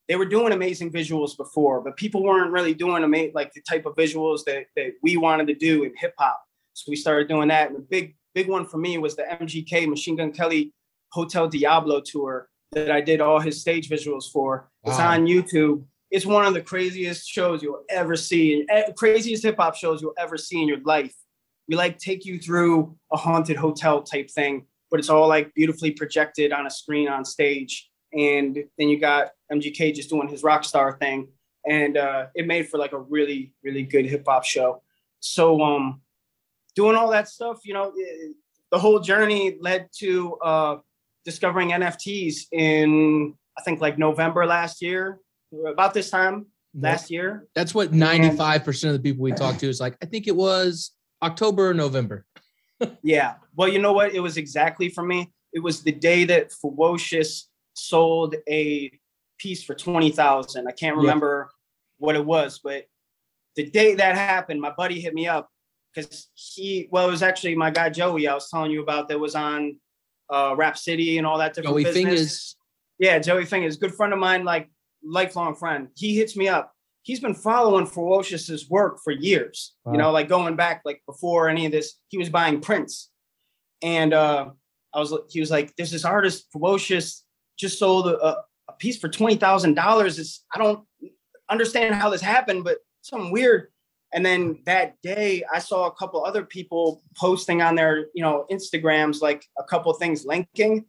They 0.08 0.16
were 0.16 0.26
doing 0.26 0.52
amazing 0.52 0.90
visuals 0.90 1.36
before, 1.36 1.80
but 1.80 1.96
people 1.96 2.24
weren't 2.24 2.50
really 2.50 2.74
doing 2.74 3.04
ama- 3.04 3.32
like 3.32 3.52
the 3.52 3.62
type 3.62 3.86
of 3.86 3.94
visuals 3.94 4.44
that, 4.46 4.64
that 4.76 4.92
we 5.02 5.16
wanted 5.16 5.46
to 5.48 5.54
do 5.54 5.84
in 5.84 5.92
hip 5.96 6.14
hop. 6.18 6.40
So 6.72 6.90
we 6.90 6.96
started 6.96 7.28
doing 7.28 7.48
that. 7.48 7.68
And 7.68 7.76
the 7.76 7.82
big, 7.82 8.16
big 8.34 8.48
one 8.48 8.66
for 8.66 8.78
me 8.78 8.98
was 8.98 9.14
the 9.14 9.22
MGK 9.22 9.88
Machine 9.88 10.16
Gun 10.16 10.32
Kelly 10.32 10.72
Hotel 11.12 11.48
Diablo 11.48 12.00
tour 12.00 12.48
that 12.72 12.90
I 12.90 13.00
did 13.00 13.20
all 13.20 13.40
his 13.40 13.60
stage 13.60 13.88
visuals 13.88 14.30
for. 14.30 14.68
It's 14.84 14.98
on 14.98 15.26
YouTube. 15.26 15.84
It's 16.10 16.26
one 16.26 16.44
of 16.44 16.54
the 16.54 16.60
craziest 16.60 17.28
shows 17.28 17.62
you'll 17.62 17.84
ever 17.88 18.16
see, 18.16 18.66
eh, 18.68 18.90
craziest 18.96 19.44
hip 19.44 19.56
hop 19.58 19.76
shows 19.76 20.02
you'll 20.02 20.14
ever 20.18 20.36
see 20.36 20.60
in 20.60 20.66
your 20.66 20.80
life. 20.80 21.14
We 21.68 21.76
like 21.76 21.98
take 21.98 22.24
you 22.24 22.38
through 22.38 22.96
a 23.12 23.16
haunted 23.16 23.56
hotel 23.56 24.02
type 24.02 24.28
thing, 24.30 24.66
but 24.90 24.98
it's 24.98 25.08
all 25.08 25.28
like 25.28 25.54
beautifully 25.54 25.92
projected 25.92 26.52
on 26.52 26.66
a 26.66 26.70
screen 26.70 27.08
on 27.08 27.24
stage. 27.24 27.88
And 28.12 28.58
then 28.76 28.88
you 28.88 28.98
got 28.98 29.28
MGK 29.52 29.94
just 29.94 30.10
doing 30.10 30.28
his 30.28 30.42
rock 30.42 30.64
star 30.64 30.98
thing, 30.98 31.28
and 31.64 31.96
uh, 31.96 32.26
it 32.34 32.46
made 32.46 32.68
for 32.68 32.78
like 32.78 32.92
a 32.92 32.98
really, 32.98 33.52
really 33.62 33.84
good 33.84 34.06
hip 34.06 34.24
hop 34.26 34.44
show. 34.44 34.82
So, 35.20 35.62
um, 35.62 36.00
doing 36.74 36.96
all 36.96 37.10
that 37.10 37.28
stuff, 37.28 37.60
you 37.64 37.72
know, 37.72 37.90
eh, 37.90 38.32
the 38.72 38.78
whole 38.80 38.98
journey 38.98 39.58
led 39.60 39.88
to 39.98 40.34
uh, 40.38 40.76
discovering 41.24 41.70
NFTs 41.70 42.46
in 42.52 43.34
I 43.58 43.62
think 43.62 43.80
like 43.80 43.98
November 43.98 44.46
last 44.46 44.80
year, 44.80 45.18
about 45.66 45.94
this 45.94 46.10
time 46.10 46.46
last 46.74 47.10
year. 47.10 47.46
That's 47.54 47.74
what 47.74 47.92
95% 47.92 48.84
of 48.88 48.92
the 48.94 48.98
people 49.00 49.22
we 49.22 49.32
talk 49.32 49.58
to 49.58 49.68
is 49.68 49.80
like, 49.80 49.96
I 50.02 50.06
think 50.06 50.26
it 50.28 50.36
was 50.36 50.92
October 51.22 51.70
or 51.70 51.74
November. 51.74 52.24
Yeah. 53.02 53.34
Well, 53.56 53.68
you 53.68 53.78
know 53.78 53.92
what? 53.92 54.14
It 54.14 54.20
was 54.20 54.38
exactly 54.38 54.88
for 54.88 55.04
me. 55.04 55.30
It 55.52 55.58
was 55.62 55.82
the 55.82 55.92
day 55.92 56.24
that 56.24 56.50
Ferocious 56.50 57.50
sold 57.74 58.36
a 58.48 58.90
piece 59.38 59.62
for 59.62 59.74
twenty 59.74 60.10
thousand. 60.10 60.66
I 60.66 60.70
can't 60.72 60.96
Yeah. 60.96 61.02
remember 61.02 61.50
what 61.98 62.16
it 62.16 62.24
was, 62.24 62.58
but 62.64 62.86
the 63.54 63.68
day 63.68 63.96
that 63.96 64.14
happened, 64.16 64.62
my 64.62 64.70
buddy 64.70 64.98
hit 64.98 65.12
me 65.12 65.28
up 65.28 65.50
because 65.94 66.28
he 66.32 66.88
well, 66.90 67.06
it 67.06 67.10
was 67.10 67.22
actually 67.22 67.54
my 67.54 67.70
guy 67.70 67.90
Joey 67.90 68.26
I 68.26 68.32
was 68.32 68.48
telling 68.48 68.70
you 68.70 68.82
about 68.82 69.08
that 69.10 69.20
was 69.20 69.34
on 69.34 69.76
uh 70.32 70.54
Rap 70.56 70.78
City 70.78 71.18
and 71.18 71.26
all 71.26 71.36
that 71.36 71.52
different 71.52 71.74
Joey 71.74 71.84
business. 71.84 72.02
Fingers. 72.02 72.56
Yeah, 72.98 73.18
Joey 73.18 73.44
Fingers, 73.44 73.76
good 73.76 73.94
friend 73.94 74.14
of 74.14 74.18
mine, 74.18 74.46
like 74.46 74.70
lifelong 75.04 75.54
friend. 75.54 75.88
He 75.96 76.16
hits 76.16 76.36
me 76.36 76.48
up. 76.48 76.72
He's 77.02 77.20
been 77.20 77.34
following 77.34 77.86
Ferocious's 77.86 78.68
work 78.68 78.98
for 79.02 79.12
years. 79.12 79.74
Wow. 79.84 79.92
You 79.92 79.98
know, 79.98 80.10
like 80.10 80.28
going 80.28 80.56
back 80.56 80.82
like 80.84 81.02
before 81.06 81.48
any 81.48 81.66
of 81.66 81.72
this, 81.72 81.94
he 82.08 82.18
was 82.18 82.28
buying 82.28 82.60
prints. 82.60 83.10
And 83.82 84.12
uh 84.12 84.50
I 84.92 84.98
was 84.98 85.14
he 85.30 85.40
was 85.40 85.50
like, 85.50 85.74
there's 85.76 85.90
this 85.90 86.04
artist, 86.04 86.46
Ferocious, 86.52 87.24
just 87.58 87.78
sold 87.78 88.06
a, 88.08 88.36
a 88.68 88.72
piece 88.78 88.98
for 88.98 89.08
twenty 89.08 89.36
thousand 89.36 89.74
dollars. 89.74 90.18
It's 90.18 90.44
I 90.54 90.58
don't 90.58 90.84
understand 91.48 91.94
how 91.94 92.10
this 92.10 92.20
happened, 92.20 92.64
but 92.64 92.78
something 93.02 93.32
weird. 93.32 93.68
And 94.12 94.26
then 94.26 94.60
that 94.66 95.00
day, 95.02 95.44
I 95.52 95.60
saw 95.60 95.86
a 95.86 95.94
couple 95.94 96.24
other 96.24 96.44
people 96.44 97.00
posting 97.16 97.62
on 97.62 97.76
their, 97.76 98.06
you 98.12 98.22
know, 98.22 98.44
Instagrams, 98.50 99.22
like 99.22 99.44
a 99.56 99.62
couple 99.62 99.92
things 99.94 100.24
linking 100.24 100.84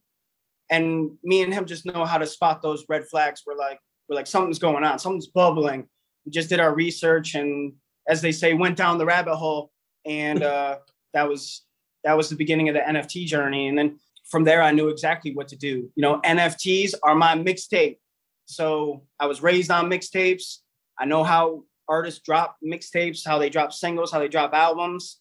and 0.71 1.11
me 1.21 1.43
and 1.43 1.53
him 1.53 1.65
just 1.65 1.85
know 1.85 2.05
how 2.05 2.17
to 2.17 2.25
spot 2.25 2.61
those 2.61 2.85
red 2.89 3.05
flags. 3.05 3.43
We're 3.45 3.57
like, 3.57 3.79
we're 4.11 4.17
like, 4.17 4.27
something's 4.27 4.59
going 4.59 4.83
on, 4.83 4.99
something's 4.99 5.27
bubbling. 5.27 5.87
We 6.25 6.31
just 6.31 6.49
did 6.49 6.59
our 6.59 6.75
research 6.75 7.33
and 7.33 7.73
as 8.07 8.21
they 8.21 8.33
say, 8.33 8.53
went 8.53 8.75
down 8.75 8.97
the 8.97 9.05
rabbit 9.05 9.37
hole. 9.37 9.71
And 10.05 10.43
uh, 10.43 10.79
that 11.13 11.27
was 11.27 11.63
that 12.03 12.17
was 12.17 12.29
the 12.29 12.35
beginning 12.35 12.67
of 12.67 12.75
the 12.75 12.81
NFT 12.81 13.25
journey. 13.25 13.67
And 13.67 13.77
then 13.77 13.99
from 14.29 14.43
there 14.43 14.61
I 14.61 14.71
knew 14.71 14.89
exactly 14.89 15.33
what 15.33 15.47
to 15.49 15.55
do. 15.55 15.89
You 15.95 16.01
know, 16.01 16.19
NFTs 16.25 16.93
are 17.03 17.15
my 17.15 17.35
mixtape. 17.35 17.97
So 18.45 19.03
I 19.19 19.27
was 19.27 19.41
raised 19.41 19.71
on 19.71 19.89
mixtapes. 19.89 20.57
I 20.99 21.05
know 21.05 21.23
how 21.23 21.63
artists 21.87 22.21
drop 22.21 22.57
mixtapes, 22.65 23.21
how 23.25 23.37
they 23.37 23.49
drop 23.49 23.71
singles, 23.71 24.11
how 24.11 24.19
they 24.19 24.27
drop 24.27 24.53
albums. 24.53 25.19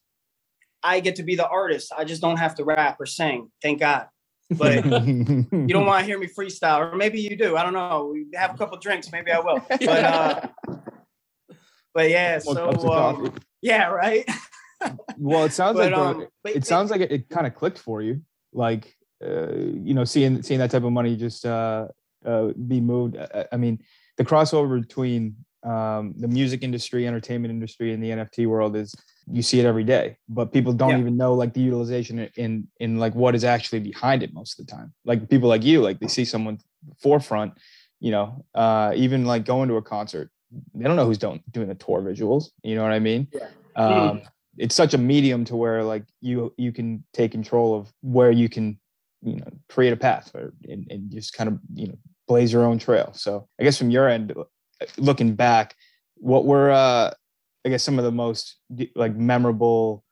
I 0.83 0.99
get 1.01 1.17
to 1.17 1.23
be 1.23 1.37
the 1.37 1.47
artist. 1.47 1.93
I 1.97 2.05
just 2.05 2.23
don't 2.23 2.39
have 2.39 2.57
to 2.57 2.65
rap 2.65 2.97
or 2.99 3.07
sing. 3.07 3.53
Thank 3.63 3.81
God. 3.81 4.07
But 4.51 4.85
you 4.85 5.67
don't 5.69 5.87
want 5.87 6.01
to 6.01 6.07
hear 6.07 6.19
me 6.19 6.27
freestyle, 6.27 6.93
or 6.93 6.97
maybe 6.97 7.21
you 7.21 7.37
do. 7.37 7.57
I 7.57 7.63
don't 7.63 7.73
know. 7.73 8.11
We 8.13 8.27
have 8.35 8.55
a 8.55 8.59
couple 8.59 8.79
drinks, 8.79 9.13
maybe 9.13 9.31
I 9.31 9.39
will. 9.41 9.65
But 9.69 9.83
uh, 9.83 10.49
but 11.95 12.11
yeah, 12.11 12.39
so 12.39 12.55
cups 12.55 12.85
um, 12.85 13.35
yeah, 13.63 13.89
right. 13.89 14.29
Well, 15.19 15.45
it 15.45 15.53
sounds 15.53 15.77
But 15.77 15.93
like 15.93 15.95
the- 15.95 16.01
um, 16.23 16.27
but 16.43 16.57
it 16.57 16.65
sounds 16.65 16.91
like 16.91 17.03
it, 17.03 17.13
it 17.13 17.29
kind 17.29 17.47
of 17.47 17.55
clicked 17.55 17.79
for 17.79 18.01
you 18.01 18.23
like 18.55 18.97
uh, 19.23 19.53
you 19.53 19.93
know 19.93 20.05
seeing 20.05 20.43
seeing 20.43 20.59
that 20.61 20.71
type 20.71 20.85
of 20.85 20.93
money 20.93 21.17
just 21.17 21.45
uh, 21.45 21.89
uh, 22.25 22.49
be 22.67 22.81
moved 22.81 23.19
I, 23.19 23.47
I 23.53 23.57
mean 23.59 23.81
the 24.17 24.25
crossover 24.25 24.81
between 24.81 25.37
um, 25.63 26.15
the 26.17 26.29
music 26.29 26.63
industry 26.63 27.07
entertainment 27.07 27.53
industry 27.53 27.93
and 27.93 28.03
the 28.03 28.09
nft 28.09 28.47
world 28.47 28.75
is 28.75 28.95
you 29.27 29.43
see 29.43 29.61
it 29.61 29.67
every 29.67 29.85
day 29.85 30.17
but 30.29 30.53
people 30.53 30.73
don't 30.73 30.91
Yeah. 30.91 30.99
even 30.99 31.17
know 31.17 31.35
like 31.35 31.53
the 31.55 31.61
utilization 31.61 32.31
in 32.37 32.69
in 32.79 32.99
like 32.99 33.15
what 33.15 33.35
is 33.35 33.45
actually 33.45 33.81
behind 33.81 34.23
it 34.23 34.33
most 34.33 34.59
of 34.59 34.67
the 34.67 34.73
time 34.73 34.93
like 35.05 35.29
people 35.29 35.49
like 35.49 35.65
you 35.65 35.81
like 35.83 35.99
they 36.01 36.09
see 36.09 36.25
someone 36.25 36.59
forefront 36.99 37.53
you 38.01 38.11
know 38.11 38.45
uh 38.55 38.93
even 38.97 39.25
like 39.25 39.45
going 39.45 39.69
to 39.69 39.77
a 39.77 39.83
concert 39.83 40.31
they 40.75 40.85
don't 40.85 40.97
know 40.97 41.07
who's 41.07 41.19
doing 41.19 41.43
doing 41.51 41.69
the 41.69 41.75
tour 41.75 42.01
visuals 42.01 42.51
you 42.63 42.75
know 42.75 42.83
what 42.83 42.93
i 42.93 42.99
mean 42.99 43.29
Yeah. 43.33 43.49
um 43.77 44.23
it's 44.57 44.75
such 44.75 44.95
a 44.95 44.99
medium 44.99 45.45
to 45.45 45.57
where 45.57 45.85
like 45.85 46.05
you 46.21 46.53
you 46.57 46.73
can 46.73 47.05
take 47.13 47.31
control 47.31 47.75
of 47.79 47.93
where 48.03 48.31
you 48.33 48.49
can 48.49 48.79
you 49.23 49.37
know 49.37 49.47
create 49.69 49.93
a 49.93 49.97
path 49.97 50.35
or 50.35 50.53
and, 50.69 50.87
and 50.91 51.11
just 51.11 51.35
kind 51.35 51.49
of 51.49 51.59
you 51.75 51.87
know 51.89 51.99
blaze 52.27 52.53
your 52.53 52.65
own 52.65 52.79
trail 52.79 53.13
so 53.15 53.49
i 53.61 53.65
guess 53.65 53.77
from 53.79 53.91
your 53.91 54.09
end 54.09 54.33
uh, 54.37 54.45
looking 54.97 55.35
back 55.35 55.75
what 56.17 56.45
were 56.47 56.71
uh 56.71 57.11
i 57.65 57.69
guess 57.69 57.83
some 57.83 57.99
of 57.99 58.05
the 58.05 58.13
most 58.13 58.57
like 58.95 59.15
memorable 59.15 60.05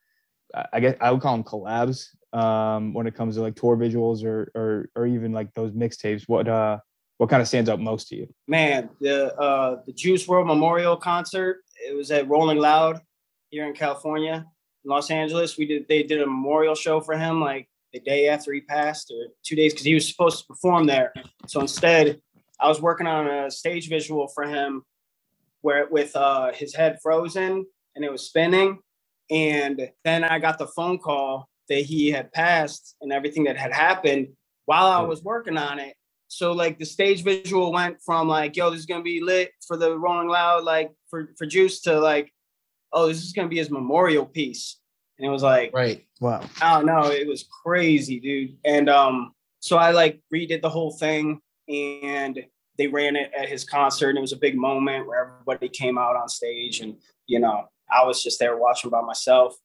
I- 0.73 0.81
guess 0.81 0.97
i 1.01 1.11
would 1.11 1.21
call 1.21 1.37
them 1.37 1.45
collabs 1.45 2.09
um 2.33 2.93
when 2.95 3.07
it 3.07 3.15
comes 3.15 3.37
to 3.37 3.43
like 3.43 3.57
tour 3.57 3.77
visuals 3.77 4.25
or 4.25 4.51
or 4.55 4.89
or 4.95 5.07
even 5.07 5.33
like 5.33 5.53
those 5.55 5.73
mixtapes 5.73 6.25
what 6.27 6.49
uh 6.49 6.79
what 7.19 7.29
kind 7.29 7.43
of 7.43 7.49
stands 7.49 7.69
out 7.69 7.81
most 7.81 8.09
to 8.09 8.17
you 8.17 8.29
man, 8.47 8.89
the 9.01 9.35
uh, 9.37 9.83
the 9.87 9.93
Juice 9.93 10.27
WRLD 10.27 10.47
Memorial 10.47 10.97
concert. 10.97 11.59
It 11.87 11.95
was 11.95 12.11
at 12.11 12.29
Rolling 12.29 12.59
Loud 12.59 13.01
here 13.51 13.67
in 13.67 13.75
California, 13.75 14.47
Los 14.85 15.11
Angeles. 15.11 15.59
We 15.59 15.67
did 15.67 15.87
they 15.89 16.03
did 16.05 16.23
a 16.23 16.27
memorial 16.27 16.75
show 16.75 17.01
for 17.01 17.17
him 17.17 17.41
like 17.41 17.69
the 17.93 18.01
day 18.01 18.29
after 18.29 18.53
he 18.53 18.61
passed, 18.61 19.11
or 19.11 19.29
two 19.45 19.57
days 19.57 19.73
because 19.73 19.85
he 19.85 19.95
was 19.95 20.09
supposed 20.09 20.41
to 20.41 20.47
perform 20.47 20.87
there. 20.87 21.13
So 21.47 21.61
instead, 21.61 22.21
I 22.61 22.69
was 22.69 22.81
working 22.81 23.07
on 23.07 23.27
a 23.27 23.51
stage 23.51 23.89
visual 23.89 24.29
for 24.29 24.45
him, 24.45 24.85
where 25.63 25.87
with 25.91 26.15
uh, 26.17 26.53
his 26.53 26.75
head 26.75 26.99
frozen 27.03 27.67
and 27.95 28.05
it 28.05 28.13
was 28.13 28.27
spinning. 28.27 28.79
And 29.31 29.91
then 30.05 30.25
I 30.25 30.39
got 30.39 30.59
the 30.59 30.69
phone 30.69 30.99
call 30.99 31.49
that 31.69 31.81
he 31.81 32.11
had 32.11 32.33
passed 32.33 32.97
and 33.01 33.13
everything 33.13 33.45
that 33.45 33.57
had 33.57 33.73
happened 33.73 34.29
while 34.65 34.87
I 34.87 35.01
was 35.03 35.23
working 35.23 35.59
on 35.59 35.79
it. 35.79 35.95
So 36.29 36.53
like 36.53 36.79
the 36.79 36.85
stage 36.85 37.25
visual 37.25 37.73
went 37.73 37.99
from 38.05 38.29
like, 38.29 38.57
yo, 38.57 38.71
this 38.71 38.81
is 38.81 38.87
gonna 38.87 39.03
be 39.03 39.21
lit 39.21 39.51
for 39.67 39.77
the 39.77 39.99
Rolling 39.99 40.29
Loud, 40.29 40.65
like 40.65 40.93
for 41.09 41.31
for 41.39 41.47
Juice 41.47 41.81
to 41.83 41.99
like, 41.99 42.33
oh, 42.93 43.09
this 43.09 43.23
is 43.23 43.33
gonna 43.33 43.49
be 43.49 43.57
his 43.57 43.71
memorial 43.71 44.27
piece. 44.27 44.79
And 45.19 45.27
it 45.27 45.31
was 45.31 45.43
like, 45.43 45.73
Right. 45.75 46.05
wow 46.21 46.45
I 46.61 46.77
don't 46.77 46.87
know, 46.87 47.11
it 47.11 47.27
was 47.27 47.45
crazy, 47.65 48.21
dude. 48.21 48.57
And 48.65 48.89
um, 48.89 49.33
so 49.61 49.79
I 49.79 49.91
like 49.91 50.21
redid 50.33 50.63
the 50.63 50.71
whole 50.71 50.93
thing 50.93 51.41
and 51.69 52.39
they 52.79 52.87
ran 52.87 53.17
it 53.17 53.31
at 53.37 53.49
his 53.49 53.65
concert 53.65 54.11
and 54.11 54.19
it 54.19 54.23
was 54.23 54.33
a 54.33 54.37
big 54.37 54.57
moment 54.57 55.07
where 55.07 55.21
everybody 55.21 55.69
came 55.69 55.99
out 55.99 56.17
on 56.17 56.29
stage 56.29 56.81
and 56.81 56.97
you 57.27 57.39
know, 57.39 57.65
I 57.91 58.05
was 58.05 58.23
just 58.23 58.39
there 58.39 58.57
watching 58.57 58.91
by 58.91 59.03
myself 59.03 59.57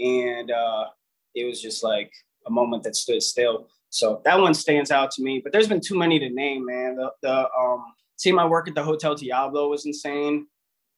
and 0.00 0.50
uh 0.50 0.86
it 1.34 1.44
was 1.44 1.62
just 1.62 1.82
like 1.82 2.12
a 2.46 2.50
moment 2.50 2.82
that 2.82 2.96
stood 2.96 3.22
still. 3.22 3.68
So 3.90 4.22
that 4.24 4.40
one 4.40 4.54
stands 4.54 4.90
out 4.90 5.10
to 5.12 5.22
me, 5.22 5.40
but 5.42 5.52
there's 5.52 5.68
been 5.68 5.80
too 5.80 5.98
many 5.98 6.18
to 6.18 6.30
name, 6.30 6.66
man. 6.66 6.96
The 6.96 7.10
the 7.22 7.48
um 7.50 7.84
seeing 8.16 8.36
my 8.36 8.46
work 8.46 8.68
at 8.68 8.74
the 8.74 8.82
Hotel 8.82 9.14
Diablo 9.14 9.68
was 9.68 9.86
insane 9.86 10.46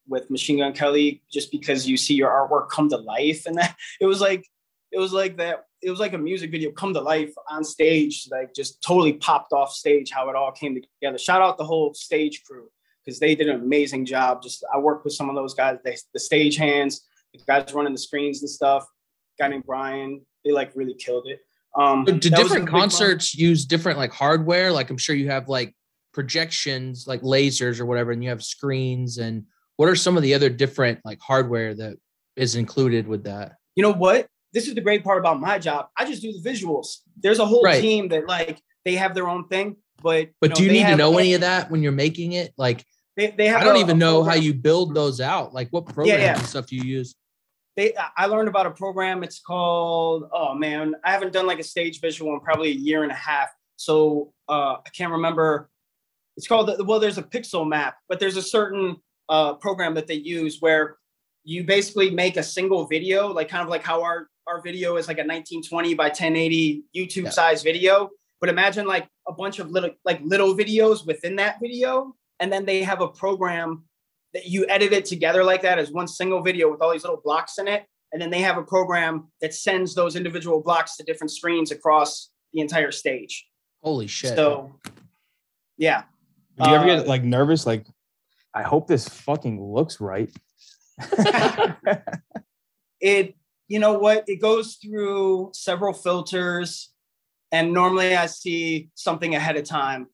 with 0.06 0.30
Machine 0.30 0.58
Gun 0.58 0.72
Kelly, 0.72 1.22
just 1.32 1.50
because 1.50 1.88
you 1.88 1.96
see 1.96 2.14
your 2.14 2.30
artwork 2.30 2.68
come 2.70 2.88
to 2.90 2.96
life 2.96 3.46
and 3.46 3.56
that 3.56 3.76
it 4.00 4.06
was 4.06 4.20
like 4.20 4.46
it 4.92 4.98
was 4.98 5.12
like 5.12 5.36
that 5.38 5.64
it 5.84 5.90
was 5.90 6.00
like 6.00 6.14
a 6.14 6.18
music 6.18 6.50
video 6.50 6.70
come 6.70 6.94
to 6.94 7.00
life 7.00 7.32
on 7.50 7.62
stage, 7.62 8.26
like 8.30 8.54
just 8.54 8.82
totally 8.82 9.12
popped 9.14 9.52
off 9.52 9.72
stage 9.72 10.10
how 10.10 10.28
it 10.30 10.36
all 10.36 10.50
came 10.50 10.74
together. 10.74 11.18
Shout 11.18 11.42
out 11.42 11.58
the 11.58 11.64
whole 11.64 11.92
stage 11.94 12.42
crew 12.44 12.68
because 13.04 13.20
they 13.20 13.34
did 13.34 13.48
an 13.48 13.60
amazing 13.60 14.06
job. 14.06 14.42
Just 14.42 14.64
I 14.72 14.78
worked 14.78 15.04
with 15.04 15.12
some 15.12 15.28
of 15.28 15.34
those 15.34 15.54
guys, 15.54 15.78
they, 15.84 15.96
the 16.12 16.20
stage 16.20 16.56
hands, 16.56 17.06
the 17.32 17.40
guys 17.46 17.72
running 17.74 17.92
the 17.92 17.98
screens 17.98 18.40
and 18.40 18.50
stuff. 18.50 18.86
guy 19.38 19.48
named 19.48 19.64
Brian, 19.66 20.24
they 20.44 20.52
like 20.52 20.72
really 20.74 20.94
killed 20.94 21.26
it. 21.26 21.40
Um, 21.76 22.04
Do 22.04 22.18
do 22.18 22.30
that 22.30 22.42
was 22.42 22.52
a 22.52 22.54
different 22.54 22.70
concerts 22.70 23.34
use 23.34 23.66
different 23.66 23.98
like 23.98 24.12
hardware? 24.12 24.72
Like 24.72 24.90
I'm 24.90 24.98
sure 24.98 25.14
you 25.14 25.28
have 25.30 25.48
like 25.48 25.74
projections, 26.12 27.06
like 27.06 27.22
lasers 27.22 27.80
or 27.80 27.86
whatever, 27.86 28.12
and 28.12 28.22
you 28.22 28.30
have 28.30 28.42
screens. 28.42 29.18
And 29.18 29.44
what 29.76 29.88
are 29.88 29.96
some 29.96 30.16
of 30.16 30.22
the 30.22 30.34
other 30.34 30.48
different 30.48 31.00
like 31.04 31.20
hardware 31.20 31.74
that 31.74 31.96
is 32.36 32.56
included 32.56 33.06
with 33.06 33.24
that? 33.24 33.56
you 33.76 33.82
know 33.82 33.92
what? 33.92 34.28
This 34.54 34.68
is 34.68 34.74
the 34.74 34.80
great 34.80 35.02
part 35.04 35.18
about 35.18 35.40
my 35.40 35.58
job. 35.58 35.88
I 35.98 36.04
just 36.04 36.22
do 36.22 36.32
the 36.32 36.48
visuals. 36.48 36.98
There's 37.20 37.40
a 37.40 37.46
whole 37.46 37.62
Right. 37.62 37.80
team 37.80 38.08
that 38.08 38.26
like 38.28 38.60
they 38.84 38.94
have 38.94 39.14
their 39.14 39.28
own 39.28 39.48
thing, 39.48 39.76
but 40.02 40.28
But 40.40 40.54
do 40.54 40.62
you 40.64 40.70
need 40.72 40.86
to 40.86 40.96
know 40.96 41.12
all- 41.12 41.18
any 41.18 41.34
of 41.34 41.40
that 41.42 41.70
when 41.70 41.82
you're 41.82 41.92
making 41.92 42.32
it? 42.32 42.52
Like 42.56 42.84
They, 43.16 43.30
they 43.30 43.48
have 43.48 43.60
I 43.62 43.64
don't 43.64 43.76
a- 43.76 43.80
even 43.80 43.98
know 43.98 44.22
how 44.22 44.34
you 44.34 44.54
build 44.54 44.94
those 44.94 45.20
out. 45.20 45.52
Like 45.52 45.68
what 45.70 45.86
programs 45.86 46.20
yeah. 46.22 46.38
and 46.38 46.46
stuff 46.46 46.66
do 46.66 46.76
you 46.76 46.84
use? 46.84 47.14
they 47.76 47.92
I 48.16 48.26
learned 48.26 48.48
about 48.48 48.66
a 48.66 48.70
program. 48.70 49.24
It's 49.24 49.40
called 49.40 50.28
oh 50.32 50.54
man, 50.54 50.94
I 51.04 51.10
haven't 51.10 51.32
done 51.32 51.46
like 51.46 51.58
a 51.58 51.64
stage 51.64 52.00
visual 52.00 52.32
in 52.34 52.40
probably 52.40 52.68
a 52.70 52.74
year 52.88 53.02
and 53.02 53.10
a 53.10 53.16
half. 53.16 53.48
So 53.76 54.32
uh 54.48 54.76
I 54.86 54.90
can't 54.96 55.10
remember. 55.12 55.68
It's 56.36 56.46
called 56.46 56.70
well, 56.86 57.00
there's 57.00 57.18
a 57.18 57.22
pixel 57.24 57.66
map, 57.66 57.96
but 58.08 58.20
there's 58.20 58.36
a 58.36 58.42
certain 58.42 58.96
uh 59.28 59.54
program 59.54 59.94
that 59.94 60.06
they 60.06 60.14
use 60.14 60.58
where 60.60 60.98
you 61.42 61.64
basically 61.64 62.10
make 62.10 62.36
a 62.36 62.42
single 62.44 62.86
video, 62.86 63.26
like 63.32 63.48
kind 63.48 63.62
of 63.64 63.68
like 63.68 63.82
how 63.82 64.02
our 64.02 64.28
our 64.46 64.60
video 64.60 64.96
is 64.96 65.08
like 65.08 65.18
a 65.18 65.20
1920 65.26 65.94
by 65.94 66.04
1080 66.04 66.84
YouTube 66.94 67.24
Yeah. 67.24 67.30
size 67.30 67.62
video. 67.62 68.10
But 68.40 68.50
imagine 68.50 68.86
like 68.86 69.08
a 69.26 69.32
bunch 69.32 69.58
of 69.58 69.70
little 69.70 69.90
like 70.04 70.20
little 70.22 70.54
videos 70.54 71.06
within 71.06 71.36
that 71.36 71.58
video, 71.60 72.14
and 72.40 72.52
then 72.52 72.64
they 72.66 72.82
have 72.82 73.00
a 73.00 73.08
program 73.08 73.84
that 74.34 74.46
you 74.46 74.66
edit 74.68 74.92
it 74.92 75.04
together 75.06 75.42
like 75.44 75.62
that 75.62 75.78
as 75.78 75.90
one 75.92 76.08
single 76.08 76.42
video 76.42 76.70
with 76.70 76.80
all 76.82 76.92
these 76.92 77.04
little 77.04 77.20
blocks 77.24 77.58
in 77.58 77.68
it. 77.68 77.84
And 78.12 78.20
then 78.20 78.30
they 78.30 78.40
have 78.40 78.58
a 78.58 78.62
program 78.62 79.28
that 79.40 79.54
sends 79.54 79.94
those 79.94 80.14
individual 80.14 80.60
blocks 80.62 80.96
to 80.96 81.04
different 81.04 81.30
screens 81.30 81.70
across 81.72 82.30
the 82.52 82.60
entire 82.60 82.92
stage. 82.92 83.46
Holy 83.82 84.06
shit. 84.06 84.36
So, 84.36 84.78
yeah. 85.78 86.02
Do 86.62 86.68
you 86.68 86.76
ever 86.76 86.84
Uh, 86.84 86.96
get 86.98 87.08
like 87.08 87.24
nervous? 87.24 87.66
Like, 87.66 87.86
I 88.54 88.62
hope 88.62 88.86
this 88.88 89.08
fucking 89.08 89.60
looks 89.62 90.00
right. 90.00 90.30
It, 93.00 93.34
you 93.68 93.78
know 93.78 93.98
what? 93.98 94.24
It 94.28 94.40
goes 94.40 94.76
through 94.76 95.50
several 95.54 95.92
filters. 95.92 96.90
And 97.52 97.72
normally 97.72 98.16
I 98.16 98.26
see 98.26 98.90
something 98.94 99.34
ahead 99.34 99.56
of 99.56 99.64
time. 99.64 100.08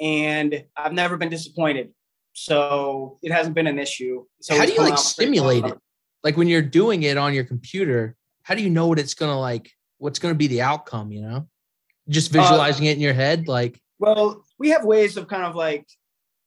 And 0.00 0.64
I've 0.76 0.92
never 0.92 1.16
been 1.16 1.28
disappointed. 1.28 1.90
So 2.32 3.18
it 3.22 3.32
hasn't 3.32 3.54
been 3.54 3.66
an 3.66 3.78
issue. 3.78 4.24
So 4.40 4.56
how 4.56 4.66
do 4.66 4.72
you 4.72 4.80
like 4.80 4.98
stimulate 4.98 5.64
it? 5.64 5.78
Like 6.22 6.36
when 6.36 6.48
you're 6.48 6.62
doing 6.62 7.02
it 7.02 7.16
on 7.16 7.34
your 7.34 7.44
computer, 7.44 8.16
how 8.42 8.54
do 8.54 8.62
you 8.62 8.70
know 8.70 8.86
what 8.86 8.98
it's 8.98 9.14
gonna 9.14 9.38
like? 9.38 9.70
What's 9.98 10.18
gonna 10.18 10.34
be 10.34 10.48
the 10.48 10.62
outcome? 10.62 11.12
You 11.12 11.22
know, 11.22 11.48
just 12.08 12.34
Uh, 12.34 12.42
visualizing 12.42 12.86
it 12.86 12.92
in 12.92 13.00
your 13.00 13.12
head. 13.12 13.46
Like 13.46 13.80
Well, 13.98 14.44
we 14.58 14.70
have 14.70 14.84
ways 14.84 15.16
of 15.16 15.28
kind 15.28 15.44
of 15.44 15.54
like 15.54 15.86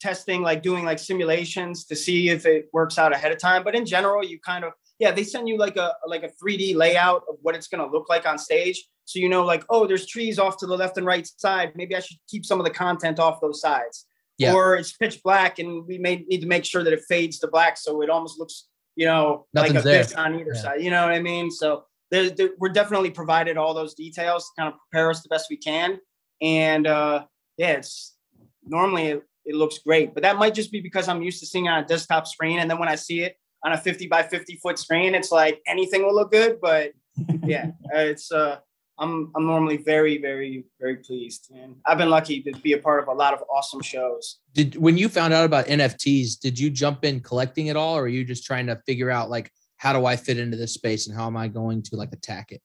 testing, 0.02 0.42
like 0.42 0.62
doing 0.62 0.84
like 0.84 1.00
simulations 1.00 1.86
to 1.86 1.96
see 1.96 2.30
if 2.30 2.46
it 2.46 2.70
works 2.74 2.98
out 2.98 3.14
ahead 3.14 3.32
of 3.32 3.40
time. 3.40 3.64
But 3.64 3.76
in 3.76 3.86
general, 3.86 4.24
you 4.24 4.40
kind 4.40 4.66
of 4.66 4.74
yeah, 5.00 5.12
they 5.12 5.24
send 5.24 5.48
you 5.48 5.58
like 5.58 5.78
a 5.78 5.94
like 6.08 6.24
a 6.24 6.30
3D 6.44 6.76
layout 6.76 7.24
of 7.30 7.36
what 7.42 7.56
it's 7.56 7.68
gonna 7.68 7.88
look 7.88 8.10
like 8.10 8.26
on 8.28 8.38
stage. 8.38 8.84
So 9.06 9.20
you 9.20 9.30
know, 9.30 9.46
like, 9.46 9.64
oh, 9.70 9.88
there's 9.88 10.06
trees 10.06 10.38
off 10.40 10.58
to 10.58 10.68
the 10.68 10.76
left 10.76 10.98
and 10.98 11.06
right 11.06 11.26
side. 11.38 11.72
Maybe 11.76 11.96
I 11.96 12.00
should 12.00 12.18
keep 12.30 12.46
some 12.46 12.60
of 12.60 12.66
the 12.66 12.72
content 12.72 13.20
off 13.20 13.40
those 13.42 13.62
sides. 13.62 14.06
Yeah. 14.38 14.54
Or 14.54 14.76
it's 14.76 14.92
pitch 14.94 15.22
black 15.24 15.60
and 15.60 15.86
we 15.88 15.98
may 15.98 16.18
need 16.28 16.42
to 16.42 16.48
make 16.48 16.64
sure 16.66 16.84
that 16.84 16.94
it 16.94 17.02
fades 17.08 17.40
to 17.40 17.48
black 17.48 17.76
so 17.78 18.02
it 18.04 18.10
almost 18.10 18.38
looks, 18.38 18.68
you 18.96 19.06
know, 19.08 19.48
like 19.54 19.72
a 19.72 19.82
there. 19.82 20.04
bit 20.04 20.16
on 20.16 20.36
either 20.40 20.52
Yeah. 20.54 20.62
side. 20.62 20.82
You 20.82 20.92
know 20.92 21.04
what 21.08 21.14
I 21.16 21.20
mean? 21.22 21.50
So 21.50 21.86
there, 22.12 22.30
there- 22.30 22.52
we're 22.60 22.70
definitely 22.70 23.10
provided 23.10 23.58
all 23.58 23.74
those 23.74 23.96
details 23.96 24.44
to 24.46 24.62
kind 24.62 24.72
of 24.74 24.80
prepare 24.92 25.10
us 25.10 25.24
the 25.24 25.30
best 25.30 25.48
we 25.50 25.58
can. 25.58 26.00
And 26.42 26.86
uh, 26.86 27.26
yeah, 27.58 27.72
it's 27.74 28.16
normally 28.64 29.08
it, 29.08 29.24
it 29.46 29.56
looks 29.56 29.80
great, 29.80 30.14
but 30.14 30.22
that 30.24 30.38
might 30.38 30.54
just 30.54 30.72
be 30.72 30.82
because 30.82 31.08
I'm 31.08 31.24
used 31.24 31.40
to 31.40 31.46
seeing 31.48 31.68
on 31.68 31.84
a 31.84 31.88
desktop 31.88 32.28
screen. 32.28 32.60
And 32.60 32.70
then 32.70 32.78
when 32.78 32.90
I 32.90 32.96
see 32.96 33.22
it 33.22 33.38
on 33.68 33.74
a 33.74 33.78
50 33.78 34.08
by 34.08 34.24
50 34.24 34.56
foot 34.56 34.80
screen, 34.80 35.14
it's 35.14 35.32
like 35.32 35.62
anything 35.68 36.04
will 36.04 36.16
look 36.16 36.32
good. 36.32 36.60
But 36.62 36.94
yeah, 37.44 37.72
it's 37.94 38.32
uh, 38.32 38.58
I'm 38.98 39.32
I'm 39.36 39.46
normally 39.46 39.78
very 39.78 40.18
very 40.20 40.66
very 40.80 40.98
pleased, 40.98 41.52
and 41.54 41.76
I've 41.86 41.98
been 41.98 42.10
lucky 42.10 42.42
to 42.44 42.52
be 42.62 42.74
a 42.74 42.78
part 42.78 43.04
of 43.04 43.10
a 43.10 43.14
lot 43.14 43.34
of 43.34 43.44
awesome 43.54 43.82
shows. 43.82 44.40
did 44.54 44.78
when 44.78 44.98
you 44.98 45.10
found 45.10 45.34
out 45.34 45.46
about 45.46 45.68
NFTs, 45.68 46.40
did 46.40 46.58
you 46.58 46.70
jump 46.70 47.04
in 47.04 47.20
collecting 47.20 47.68
it 47.68 47.76
all, 47.76 47.98
or 47.98 48.04
are 48.04 48.08
you 48.08 48.24
just 48.24 48.46
trying 48.46 48.68
to 48.68 48.80
figure 48.86 49.12
out 49.12 49.30
like 49.30 49.52
how 49.76 49.94
do 49.94 50.06
I 50.06 50.16
fit 50.16 50.40
into 50.40 50.58
this 50.58 50.74
space 50.74 51.08
and 51.08 51.16
how 51.16 51.28
am 51.28 51.38
I 51.38 51.48
going 51.50 51.84
to 51.84 51.98
like 51.98 52.14
attack 52.14 52.52
it? 52.52 52.62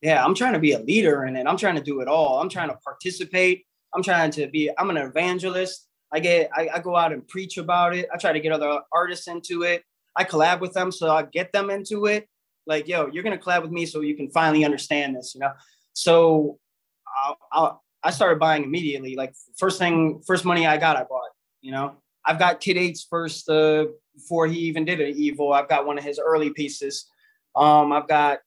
Yeah, 0.00 0.24
I'm 0.24 0.34
trying 0.34 0.54
to 0.54 0.58
be 0.58 0.72
a 0.72 0.80
leader 0.80 1.26
in 1.26 1.36
it. 1.36 1.46
I'm 1.46 1.56
trying 1.56 1.76
to 1.76 1.82
do 1.82 2.00
it 2.00 2.08
all. 2.08 2.40
I'm 2.40 2.48
trying 2.48 2.70
to 2.70 2.76
participate. 2.82 3.64
I'm 3.94 4.02
trying 4.02 4.30
to 4.32 4.48
be. 4.48 4.70
I'm 4.78 4.90
an 4.90 4.96
evangelist. 4.96 5.86
I 6.12 6.20
get. 6.20 6.50
I, 6.54 6.68
I 6.74 6.78
go 6.78 6.96
out 6.96 7.12
and 7.12 7.28
preach 7.28 7.58
about 7.58 7.94
it. 7.94 8.08
I 8.12 8.16
try 8.16 8.32
to 8.32 8.40
get 8.40 8.52
other 8.52 8.80
artists 8.92 9.28
into 9.28 9.62
it. 9.62 9.84
I 10.16 10.24
collab 10.24 10.60
with 10.60 10.72
them, 10.72 10.92
so 10.92 11.10
I 11.10 11.22
get 11.22 11.52
them 11.52 11.70
into 11.70 12.06
it. 12.06 12.28
Like, 12.66 12.86
yo, 12.86 13.08
you're 13.12 13.22
gonna 13.22 13.38
collab 13.38 13.62
with 13.62 13.70
me, 13.70 13.86
so 13.86 14.00
you 14.00 14.14
can 14.14 14.30
finally 14.30 14.64
understand 14.64 15.16
this. 15.16 15.34
You 15.34 15.40
know. 15.40 15.52
So, 15.94 16.58
I, 17.06 17.34
I, 17.52 17.72
I 18.04 18.10
started 18.10 18.38
buying 18.38 18.64
immediately. 18.64 19.16
Like, 19.16 19.34
first 19.56 19.78
thing, 19.78 20.22
first 20.26 20.44
money 20.44 20.66
I 20.66 20.76
got, 20.76 20.96
I 20.96 21.04
bought. 21.04 21.30
You 21.60 21.72
know, 21.72 21.96
I've 22.24 22.38
got 22.38 22.60
Kid 22.60 22.76
Eight's 22.76 23.04
first 23.08 23.48
uh, 23.48 23.86
before 24.14 24.46
he 24.46 24.58
even 24.60 24.84
did 24.84 25.00
an 25.00 25.14
Evil. 25.16 25.52
I've 25.52 25.68
got 25.68 25.86
one 25.86 25.98
of 25.98 26.04
his 26.04 26.18
early 26.18 26.50
pieces. 26.50 27.06
Um, 27.54 27.92
I've 27.92 28.08
got 28.08 28.38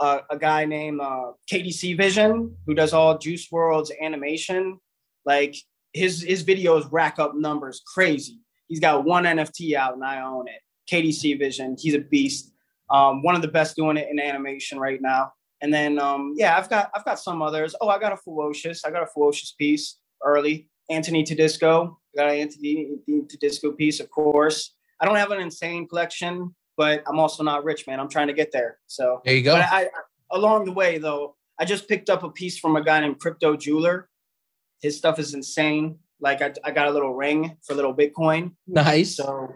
a, 0.00 0.20
a 0.30 0.38
guy 0.38 0.64
named 0.64 1.00
uh, 1.00 1.32
KDC 1.50 1.96
Vision 1.96 2.56
who 2.66 2.74
does 2.74 2.92
all 2.92 3.18
Juice 3.18 3.48
WRLD's 3.48 3.92
animation. 4.00 4.78
Like 5.24 5.56
his 5.92 6.22
his 6.22 6.44
videos 6.44 6.86
rack 6.90 7.18
up 7.18 7.34
numbers 7.34 7.82
crazy. 7.94 8.40
He's 8.68 8.80
got 8.80 9.04
one 9.04 9.24
NFT 9.24 9.74
out 9.74 9.94
and 9.94 10.04
I 10.04 10.22
own 10.22 10.48
it. 10.48 10.60
KDC 10.90 11.38
Vision, 11.38 11.76
he's 11.78 11.94
a 11.94 11.98
beast. 12.00 12.52
Um, 12.90 13.22
one 13.22 13.34
of 13.34 13.42
the 13.42 13.48
best 13.48 13.76
doing 13.76 13.96
it 13.96 14.08
in 14.10 14.20
animation 14.20 14.78
right 14.78 15.00
now. 15.02 15.32
And 15.60 15.72
then 15.72 15.98
um, 15.98 16.34
yeah, 16.36 16.56
I've 16.56 16.68
got 16.68 16.90
I've 16.94 17.04
got 17.04 17.18
some 17.18 17.42
others. 17.42 17.74
Oh, 17.80 17.88
I 17.88 17.98
got 17.98 18.12
a 18.12 18.16
Ferocious. 18.16 18.84
I 18.84 18.90
got 18.90 19.02
a 19.02 19.06
Ferocious 19.06 19.52
piece 19.52 19.98
early. 20.24 20.68
Anthony 20.90 21.24
Tedisco. 21.24 21.96
I 22.16 22.22
got 22.22 22.30
an 22.30 22.38
Anthony 22.38 22.96
Tedisco 23.08 23.76
piece, 23.76 23.98
of 24.00 24.10
course. 24.10 24.74
I 25.00 25.04
don't 25.04 25.16
have 25.16 25.30
an 25.32 25.40
insane 25.40 25.88
collection, 25.88 26.54
but 26.76 27.02
I'm 27.06 27.18
also 27.18 27.42
not 27.42 27.64
rich, 27.64 27.86
man. 27.86 27.98
I'm 28.00 28.08
trying 28.08 28.28
to 28.28 28.32
get 28.32 28.52
there. 28.52 28.78
So 28.86 29.20
There 29.24 29.34
you 29.34 29.42
go. 29.42 29.56
but 29.56 29.64
I, 29.70 29.82
I 29.84 29.88
along 30.32 30.66
the 30.66 30.72
way 30.72 30.98
though, 30.98 31.36
I 31.58 31.64
just 31.64 31.88
picked 31.88 32.10
up 32.10 32.22
a 32.22 32.30
piece 32.30 32.58
from 32.58 32.76
a 32.76 32.84
guy 32.84 33.00
named 33.00 33.18
Crypto 33.18 33.56
Jeweler. 33.56 34.08
His 34.82 34.96
stuff 34.96 35.18
is 35.18 35.34
insane. 35.34 35.98
Like 36.20 36.40
I, 36.42 36.52
I 36.64 36.70
got 36.70 36.86
a 36.86 36.90
little 36.90 37.14
ring 37.14 37.56
for 37.66 37.74
little 37.74 37.94
Bitcoin. 37.94 38.52
nice. 38.66 39.16
So 39.16 39.54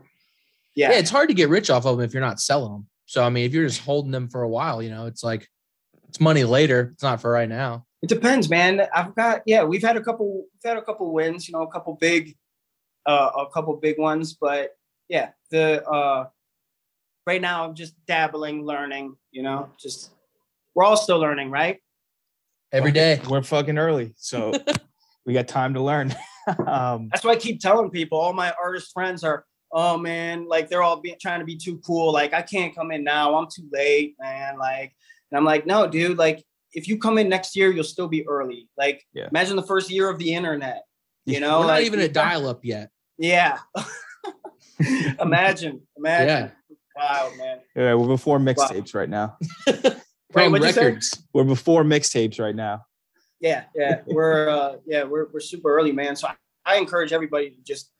yeah. 0.74 0.90
yeah, 0.90 0.98
it's 0.98 1.11
hard 1.11 1.28
to 1.28 1.35
get 1.35 1.48
rich 1.48 1.70
off 1.70 1.87
of 1.87 1.96
them 1.96 2.04
if 2.04 2.12
you're 2.12 2.22
not 2.22 2.40
selling 2.40 2.72
them. 2.72 2.87
So 3.06 3.24
I 3.24 3.28
mean, 3.30 3.44
if 3.44 3.52
you're 3.52 3.66
just 3.66 3.83
holding 3.83 4.12
them 4.12 4.28
for 4.28 4.42
a 4.42 4.48
while, 4.48 4.83
you 4.83 4.90
know, 4.90 5.06
it's 5.06 5.24
like 5.24 5.48
it's 6.09 6.20
money 6.20 6.44
later. 6.44 6.90
It's 6.94 7.02
not 7.02 7.20
for 7.20 7.30
right 7.30 7.48
now. 7.48 7.87
it 8.02 8.09
depends, 8.09 8.48
man. 8.48 8.83
I've 8.94 9.14
got 9.14 9.42
yeah, 9.46 9.64
we've 9.64 9.83
had 9.83 9.96
a 9.96 10.02
couple 10.02 10.44
we've 10.54 10.70
had 10.70 10.76
a 10.76 10.83
couple 10.83 11.12
wins, 11.12 11.48
you 11.48 11.52
know, 11.52 11.62
a 11.62 11.70
couple 11.70 11.94
big 11.94 12.37
uh 13.06 13.30
a 13.37 13.50
couple 13.50 13.74
big 13.76 13.98
ones, 13.98 14.35
but 14.35 14.70
yeah, 15.09 15.30
the 15.50 15.85
uh 15.87 16.26
right 17.26 17.40
now 17.40 17.64
I'm 17.64 17.74
just 17.74 17.94
dabbling, 18.06 18.64
learning, 18.64 19.16
you 19.30 19.42
know, 19.42 19.70
just 19.78 20.11
we're 20.74 20.85
all 20.85 20.96
still 20.96 21.18
learning, 21.18 21.50
right? 21.50 21.78
Every 22.72 22.92
day. 22.92 23.20
We're 23.28 23.42
fucking 23.42 23.78
early, 23.78 24.14
so 24.16 24.52
we 25.26 25.33
got 25.33 25.48
time 25.48 25.74
to 25.74 25.83
learn. 25.83 26.14
um, 26.66 27.09
That's 27.11 27.24
why 27.24 27.33
I 27.33 27.37
keep 27.37 27.61
telling 27.61 27.90
people. 27.90 28.18
All 28.18 28.33
my 28.33 28.54
artist 28.62 28.92
friends 28.92 29.24
are, 29.24 29.44
oh 29.72 29.96
man, 29.96 30.46
like 30.46 30.68
they're 30.68 30.83
all 30.83 31.00
be, 31.00 31.14
trying 31.20 31.40
to 31.40 31.46
be 31.46 31.56
too 31.56 31.78
cool. 31.78 32.12
Like 32.12 32.35
I 32.35 32.42
can't 32.42 32.74
come 32.74 32.90
in 32.90 33.04
now. 33.04 33.35
I'm 33.37 33.48
too 33.52 33.68
late, 33.72 34.16
man. 34.20 34.59
Like, 34.59 34.94
and 35.30 35.38
I'm 35.38 35.44
like, 35.44 35.66
no, 35.66 35.87
dude. 35.87 36.18
Like, 36.18 36.44
if 36.72 36.88
you 36.88 36.98
come 36.98 37.18
in 37.18 37.28
next 37.28 37.56
year, 37.56 37.70
you'll 37.70 37.85
still 37.85 38.09
be 38.09 38.26
early. 38.26 38.68
Like, 38.76 39.04
Yeah. 39.12 39.28
imagine 39.30 39.56
the 39.56 39.62
first 39.62 39.90
year 39.90 40.09
of 40.09 40.18
the 40.18 40.35
internet. 40.35 40.85
You 41.24 41.40
know, 41.44 41.61
We're 41.61 41.66
not 41.66 41.83
even 41.83 42.00
a 42.00 42.09
dial 42.09 42.48
up 42.48 42.64
yet. 42.64 42.90
Yeah. 43.18 43.59
imagine, 45.20 45.83
imagine. 45.96 46.50
Yeah. 46.68 46.76
Wow, 46.96 47.30
man. 47.38 47.59
yeah, 47.74 47.94
we're 47.94 48.09
before 48.09 48.38
mixtapes 48.38 48.94
right 48.94 49.09
now. 49.09 49.37
From 50.33 50.52
what'd 50.52 50.66
you 50.66 50.72
say? 50.72 50.85
records. 50.87 51.22
We're 51.33 51.44
before 51.44 51.83
mixtapes 51.83 52.38
right 52.38 52.54
now. 52.54 52.85
Yeah, 53.40 53.64
yeah. 53.74 54.02
We're 54.06 54.48
uh, 54.48 54.76
yeah, 54.87 55.04
we're 55.04 55.26
we're 55.33 55.40
super 55.40 55.74
early, 55.74 55.92
man. 55.92 56.14
So 56.14 56.28
I, 56.28 56.35
I 56.66 56.76
encourage 56.76 57.12
everybody 57.12 57.50
to 57.50 57.56
just 57.66 57.90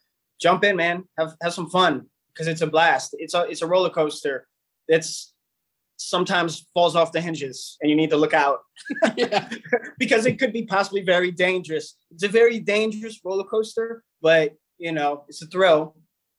jump 0.41 0.65
in, 0.65 0.77
man. 0.77 1.05
Have 1.19 1.35
have 1.43 1.53
some 1.55 1.69
fun 1.71 2.07
because 2.33 2.47
it's 2.49 2.61
a 2.63 2.67
blast. 2.67 3.15
It's 3.19 3.35
a 3.35 3.43
it's 3.43 3.63
a 3.63 3.67
roller 3.67 3.91
coaster. 3.91 4.47
It's 4.89 5.35
sometimes 5.97 6.67
falls 6.73 6.97
off 6.97 7.13
the 7.13 7.21
hinges 7.21 7.77
and 7.83 7.91
you 7.91 7.95
need 7.97 8.09
to 8.09 8.17
look 8.17 8.33
out 8.33 8.61
because 9.99 10.25
it 10.27 10.39
could 10.39 10.53
be 10.53 10.65
possibly 10.65 11.03
very 11.03 11.31
dangerous. 11.31 11.95
It's 12.11 12.23
a 12.23 12.29
very 12.29 12.59
dangerous 12.59 13.21
roller 13.25 13.45
coaster, 13.45 14.03
but 14.23 14.55
you 14.79 14.93
know, 14.93 15.25
it's 15.29 15.43
a 15.43 15.47
thrill 15.47 15.95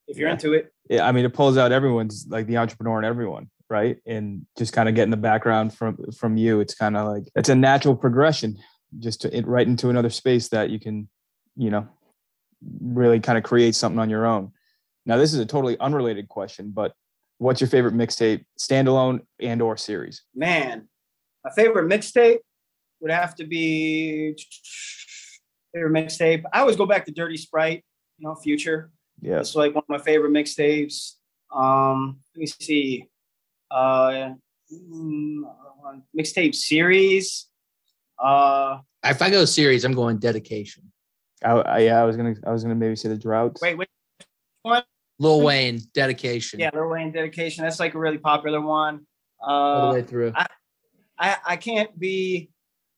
if 0.08 0.18
you're 0.18 0.28
Yeah. 0.30 0.34
into 0.34 0.54
it. 0.54 0.74
yeah, 0.90 1.08
I 1.08 1.12
mean, 1.12 1.26
it 1.26 1.34
pulls 1.34 1.58
out 1.58 1.72
everyone's 1.72 2.26
like 2.28 2.48
the 2.48 2.58
entrepreneur 2.58 2.98
in 3.00 3.06
everyone, 3.06 3.50
right? 3.70 3.98
And 4.08 4.46
just 4.58 4.74
kind 4.74 4.90
of 4.90 4.96
getting 4.96 5.12
the 5.12 5.18
background 5.18 5.74
from 5.76 5.98
from 6.18 6.38
you, 6.38 6.60
it's 6.60 6.74
kind 6.74 6.98
of 6.98 7.08
like 7.08 7.24
it's 7.36 7.50
a 7.50 7.56
natural 7.56 7.96
progression, 7.96 8.58
just 9.00 9.22
to 9.22 9.38
it 9.38 9.46
right 9.48 9.68
into 9.68 9.90
another 9.90 10.10
space 10.10 10.50
that 10.50 10.72
you 10.72 10.80
can, 10.80 11.08
you 11.56 11.70
know, 11.70 11.88
really 12.82 13.20
kind 13.20 13.38
of 13.38 13.44
create 13.44 13.76
something 13.76 14.00
on 14.00 14.10
your 14.10 14.26
own. 14.26 14.52
Now, 15.06 15.18
this 15.18 15.34
is 15.34 15.40
a 15.40 15.46
totally 15.46 15.80
unrelated 15.80 16.30
question, 16.30 16.72
but 16.72 16.94
what's 17.38 17.60
your 17.60 17.68
favorite 17.70 17.96
mixtape, 17.96 18.46
standalone 18.60 19.22
and 19.40 19.62
or 19.62 19.78
series? 19.78 20.24
Man, 20.36 20.88
my 21.44 21.52
favorite 21.52 21.90
mixtape 21.90 22.40
would 23.00 23.12
have 23.12 23.36
to 23.36 23.46
be 23.46 24.36
favorite 25.74 25.92
mixtape. 25.94 26.44
I 26.54 26.60
always 26.60 26.76
go 26.76 26.86
back 26.86 27.06
to 27.06 27.12
Dirty 27.12 27.38
Sprite, 27.38 27.84
you 28.18 28.28
know, 28.28 28.36
Future. 28.36 28.92
Yeah, 29.22 29.40
It's 29.40 29.56
like 29.56 29.74
one 29.74 29.84
of 29.84 29.90
my 29.90 30.00
favorite 30.00 30.32
mixtapes. 30.32 31.14
Um, 31.54 32.20
let 32.36 32.40
me 32.40 32.46
see. 32.46 33.08
Uh, 33.70 34.34
mm, 34.74 35.42
mixtape 36.18 36.56
series. 36.56 37.48
Uh, 38.22 38.80
If 39.04 39.22
I 39.22 39.30
go 39.30 39.46
series, 39.46 39.84
I'm 39.86 39.94
going 39.94 40.18
dedication. 40.18 40.92
I, 41.44 41.52
I, 41.52 41.80
yeah, 41.80 42.02
I 42.02 42.06
was 42.06 42.18
gonna, 42.18 42.36
I 42.46 42.52
was 42.52 42.64
gonna 42.64 42.76
maybe 42.76 42.96
say 42.96 43.10
the 43.10 43.18
droughts. 43.18 43.62
wait, 43.62 43.78
wait. 43.78 43.88
Lil 45.20 45.42
Wayne, 45.42 45.80
dedication. 45.94 46.60
Yeah, 46.60 46.72
Lil 46.74 46.90
Wayne 46.90 47.12
dedication. 47.12 47.64
That's 47.64 47.80
like 47.80 47.94
a 47.94 48.00
really 48.00 48.18
popular 48.18 48.60
one. 48.62 49.06
All 49.40 49.82
the 49.82 49.88
Uh, 49.88 49.94
way 49.94 50.02
through. 50.04 50.34
I 50.36 51.38
I 51.46 51.56
can't 51.58 51.98
be, 52.00 52.50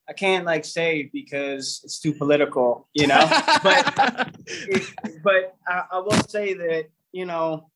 I 0.08 0.13
can't 0.13 0.45
like 0.45 0.63
say 0.63 1.10
because 1.12 1.82
it's 1.84 1.99
too 1.99 2.13
political, 2.13 2.88
you 2.93 3.08
know. 3.08 3.25
but 3.63 4.29
but 5.23 5.56
I, 5.67 5.84
I 5.91 5.99
will 5.99 6.12
say 6.29 6.53
that 6.53 6.86
you 7.12 7.25
know, 7.25 7.69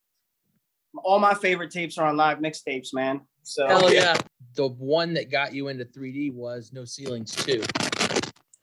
all 1.04 1.20
my 1.20 1.34
favorite 1.34 1.72
tapes 1.72 1.98
are 1.98 2.08
on 2.08 2.16
live 2.18 2.40
mixtapes, 2.40 2.94
man. 2.94 3.22
So 3.44 3.68
Hell 3.68 3.94
yeah. 3.94 4.16
The 4.56 4.68
one 4.68 5.14
that 5.16 5.30
got 5.30 5.54
you 5.54 5.68
into 5.68 5.86
3D 5.86 6.34
was 6.34 6.72
No 6.74 6.86
Ceilings 6.86 7.36
too. 7.36 7.62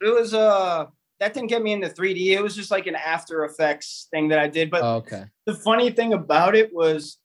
it 0.01 0.13
was 0.15 0.33
uh 0.35 0.87
that 1.21 1.35
didn't 1.35 1.49
get 1.49 1.63
me 1.63 1.73
into 1.73 1.89
3D. 1.89 2.33
It 2.33 2.43
was 2.43 2.57
just 2.57 2.71
like 2.71 2.87
an 2.87 2.97
After 2.97 3.45
Effects 3.45 4.09
thing 4.11 4.29
that 4.29 4.39
I 4.39 4.49
did. 4.49 4.71
But 4.71 4.83
Oh, 4.83 4.97
okay. 4.97 5.25
the 5.47 5.55
funny 5.55 5.91
thing 5.91 6.13
about 6.13 6.55
it 6.55 6.75
was 6.75 7.19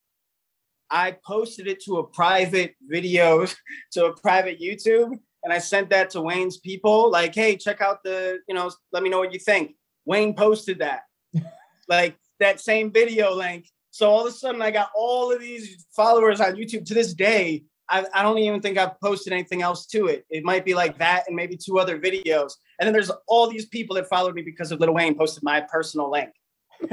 I 0.89 1.17
posted 1.25 1.67
it 1.67 1.83
to 1.85 1.97
a 1.97 2.03
private 2.03 2.75
video, 2.87 3.45
to 3.93 4.05
a 4.05 4.15
private 4.15 4.59
YouTube, 4.59 5.11
and 5.43 5.53
I 5.53 5.59
sent 5.59 5.89
that 5.89 6.09
to 6.11 6.21
Wayne's 6.21 6.57
people, 6.57 7.09
like, 7.09 7.33
hey, 7.33 7.55
check 7.55 7.81
out 7.81 8.03
the, 8.03 8.39
you 8.47 8.55
know, 8.55 8.71
let 8.91 9.03
me 9.03 9.09
know 9.09 9.19
what 9.19 9.33
you 9.33 9.39
think. 9.39 9.75
Wayne 10.05 10.33
posted 10.33 10.79
that. 10.79 11.01
like 11.87 12.17
that 12.39 12.59
same 12.59 12.91
video 12.91 13.33
link. 13.33 13.67
So 13.91 14.09
all 14.09 14.25
of 14.25 14.27
a 14.27 14.35
sudden 14.35 14.61
I 14.61 14.71
got 14.71 14.89
all 14.95 15.31
of 15.31 15.39
these 15.39 15.85
followers 15.95 16.41
on 16.41 16.55
YouTube 16.55 16.85
to 16.85 16.93
this 16.93 17.13
day. 17.13 17.63
I, 17.89 18.05
I 18.13 18.23
don't 18.23 18.37
even 18.37 18.61
think 18.61 18.77
I've 18.77 18.99
posted 18.99 19.33
anything 19.33 19.61
else 19.61 19.85
to 19.87 20.07
it. 20.07 20.25
It 20.29 20.43
might 20.43 20.63
be 20.63 20.73
like 20.73 20.97
that 20.99 21.23
and 21.27 21.35
maybe 21.35 21.57
two 21.57 21.79
other 21.79 21.99
videos. 21.99 22.53
And 22.79 22.85
then 22.85 22.93
there's 22.93 23.11
all 23.27 23.49
these 23.49 23.65
people 23.65 23.95
that 23.95 24.07
followed 24.07 24.35
me 24.35 24.41
because 24.41 24.71
of 24.71 24.79
Little 24.79 24.95
Wayne 24.95 25.15
posted 25.15 25.43
my 25.43 25.61
personal 25.61 26.11
link. 26.11 26.29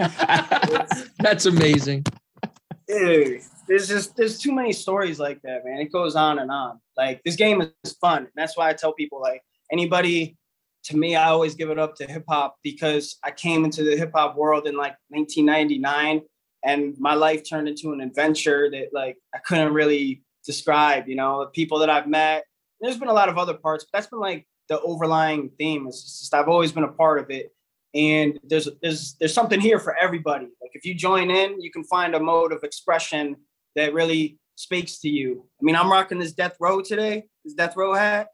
That's 1.19 1.47
amazing. 1.47 2.05
Dude, 2.89 3.43
there's 3.67 3.89
just 3.89 4.17
there's 4.17 4.39
too 4.39 4.53
many 4.53 4.73
stories 4.73 5.19
like 5.19 5.43
that, 5.43 5.65
man. 5.65 5.79
It 5.79 5.93
goes 5.93 6.15
on 6.15 6.39
and 6.39 6.51
on. 6.51 6.81
Like 6.97 7.21
this 7.25 7.37
game 7.37 7.61
is 7.85 7.93
fun. 8.01 8.19
And 8.19 8.33
that's 8.37 8.57
why 8.57 8.69
I 8.69 8.75
tell 8.75 8.93
people 8.93 9.21
like 9.21 9.43
anybody 9.73 10.37
to 10.85 10.97
me, 10.97 11.17
I 11.17 11.29
always 11.31 11.57
give 11.57 11.71
it 11.71 11.81
up 11.81 11.97
to 11.97 12.07
hip 12.07 12.25
hop 12.29 12.57
because 12.63 13.19
I 13.25 13.33
came 13.33 13.65
into 13.65 13.83
the 13.83 13.97
hip 13.97 14.13
hop 14.15 14.37
world 14.37 14.69
in 14.69 14.77
like 14.77 14.95
1999 15.09 16.23
and 16.65 16.95
my 16.99 17.15
life 17.15 17.49
turned 17.49 17.69
into 17.69 17.93
an 17.93 18.01
adventure 18.01 18.71
that 18.71 18.89
like 18.93 19.17
I 19.35 19.39
couldn't 19.39 19.73
really 19.73 20.23
describe, 20.47 21.09
you 21.09 21.17
know, 21.17 21.41
the 21.41 21.51
people 21.51 21.79
that 21.81 21.91
I've 21.91 22.07
met. 22.07 22.45
There's 22.81 22.99
been 22.99 23.09
a 23.09 23.13
lot 23.15 23.29
of 23.29 23.39
other 23.39 23.55
parts, 23.55 23.85
but 23.85 23.99
that's 23.99 24.07
been 24.09 24.21
like 24.21 24.47
the 24.69 24.81
overlying 24.81 25.51
theme. 25.59 25.87
It's 25.87 26.21
just 26.21 26.35
I've 26.35 26.49
always 26.49 26.73
been 26.73 26.85
a 26.85 26.93
part 26.93 27.19
of 27.19 27.31
it 27.31 27.53
and 27.97 28.39
there's 28.45 28.69
there's 28.83 29.17
there's 29.19 29.33
something 29.33 29.61
here 29.61 29.79
for 29.79 29.97
everybody 29.97 30.47
like 30.61 30.71
if 30.75 30.85
you 30.85 30.95
join 30.95 31.31
in 31.31 31.61
you 31.61 31.71
can 31.71 31.83
find 31.85 32.15
a 32.15 32.21
mode 32.21 32.53
of 32.53 32.63
expression 32.63 33.35
that 33.75 33.95
really 33.95 34.39
speaks 34.57 34.99
to 34.99 35.09
you 35.09 35.45
i 35.61 35.65
mean 35.65 35.75
i'm 35.75 35.91
rocking 35.91 36.19
this 36.19 36.33
death 36.33 36.57
row 36.61 36.81
today 36.81 37.25
this 37.45 37.55
death 37.55 37.77
row 37.77 37.95
hat 37.95 38.29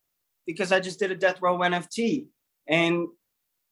because 0.46 0.72
i 0.72 0.80
just 0.80 0.98
did 0.98 1.12
a 1.12 1.14
death 1.14 1.40
row 1.40 1.56
nft 1.58 2.26
and 2.68 3.06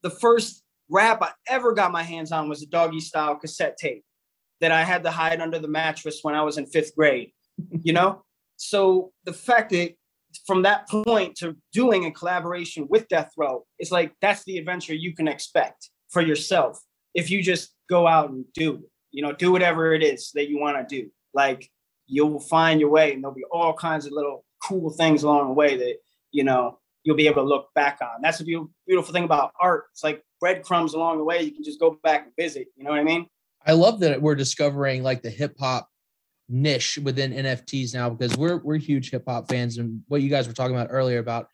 the 0.03 0.11
first 0.11 0.63
rap 0.89 1.21
i 1.23 1.31
ever 1.49 1.73
got 1.73 1.93
my 1.93 2.03
hands 2.03 2.31
on 2.31 2.49
was 2.49 2.63
a 2.63 2.67
doggy 2.67 3.01
style 3.01 3.35
cassette 3.35 3.77
tape 3.77 4.05
that 4.61 4.71
i 4.73 4.85
had 4.85 5.03
to 5.03 5.11
hide 5.11 5.41
under 5.41 5.59
the 5.59 5.69
mattress 5.69 6.21
when 6.23 6.35
i 6.35 6.43
was 6.43 6.57
in 6.57 6.67
fifth 6.67 6.95
grade 6.95 7.33
you 7.83 7.93
know 7.93 8.23
so 8.61 9.11
the 9.25 9.33
fact 9.33 9.71
that 9.71 9.95
from 10.47 10.63
that 10.63 10.87
point 10.87 11.35
to 11.37 11.57
doing 11.73 12.05
a 12.05 12.11
collaboration 12.11 12.87
with 12.91 13.09
Death 13.09 13.33
Row, 13.39 13.65
it's 13.79 13.91
like 13.91 14.13
that's 14.21 14.45
the 14.45 14.59
adventure 14.59 14.95
you 14.95 15.15
can 15.15 15.27
expect 15.27 15.89
for 16.11 16.21
yourself 16.21 16.79
if 17.15 17.31
you 17.31 17.43
just 17.43 17.75
go 17.89 18.07
out 18.07 18.29
and 18.29 18.45
do. 18.53 18.85
You 19.13 19.23
know, 19.23 19.33
do 19.33 19.51
whatever 19.51 19.95
it 19.95 20.03
is 20.03 20.31
that 20.35 20.49
you 20.49 20.61
want 20.61 20.77
to 20.77 21.03
do. 21.03 21.11
Like 21.33 21.71
you'll 22.07 22.39
find 22.39 22.81
your 22.81 22.91
way, 22.91 23.15
and 23.15 23.25
there'll 23.25 23.35
be 23.35 23.45
all 23.51 23.73
kinds 23.73 24.05
of 24.05 24.13
little 24.13 24.45
cool 24.63 24.91
things 24.91 25.23
along 25.23 25.49
the 25.49 25.55
way 25.55 25.79
that 25.79 25.97
you 26.31 26.45
know 26.45 26.79
you'll 27.03 27.17
be 27.17 27.29
able 27.29 27.43
to 27.43 27.49
look 27.49 27.69
back 27.75 27.99
on. 28.03 28.21
That's 28.23 28.39
the 28.39 28.69
beautiful 28.87 29.15
thing 29.15 29.25
about 29.25 29.53
art. 29.59 29.85
It's 29.93 30.05
like 30.05 30.23
breadcrumbs 30.39 30.93
along 30.93 31.17
the 31.17 31.25
way. 31.25 31.41
You 31.41 31.53
can 31.53 31.65
just 31.65 31.81
go 31.81 31.99
back 32.05 32.25
and 32.25 32.33
visit. 32.39 32.69
You 32.77 32.85
know 32.85 32.91
what 32.91 33.01
I 33.01 33.05
mean? 33.05 33.27
I 33.67 33.73
love 33.73 34.01
that 34.01 34.21
we're 34.21 34.35
discovering 34.35 35.03
like 35.03 35.23
the 35.23 35.31
hip 35.31 35.57
hop 35.59 35.90
niche 36.51 36.99
within 37.03 37.33
NFTs 37.33 37.95
now 37.95 38.11
because 38.11 38.37
we're 38.37 38.59
we're 38.59 38.77
huge 38.77 39.11
hip 39.11 39.25
hop 39.27 39.49
fans 39.49 39.79
and 39.79 40.03
what 40.09 40.23
you 40.23 40.29
guys 40.29 40.47
were 40.47 40.55
talking 40.55 40.75
about 40.75 40.89
earlier 40.91 41.19
about 41.19 41.49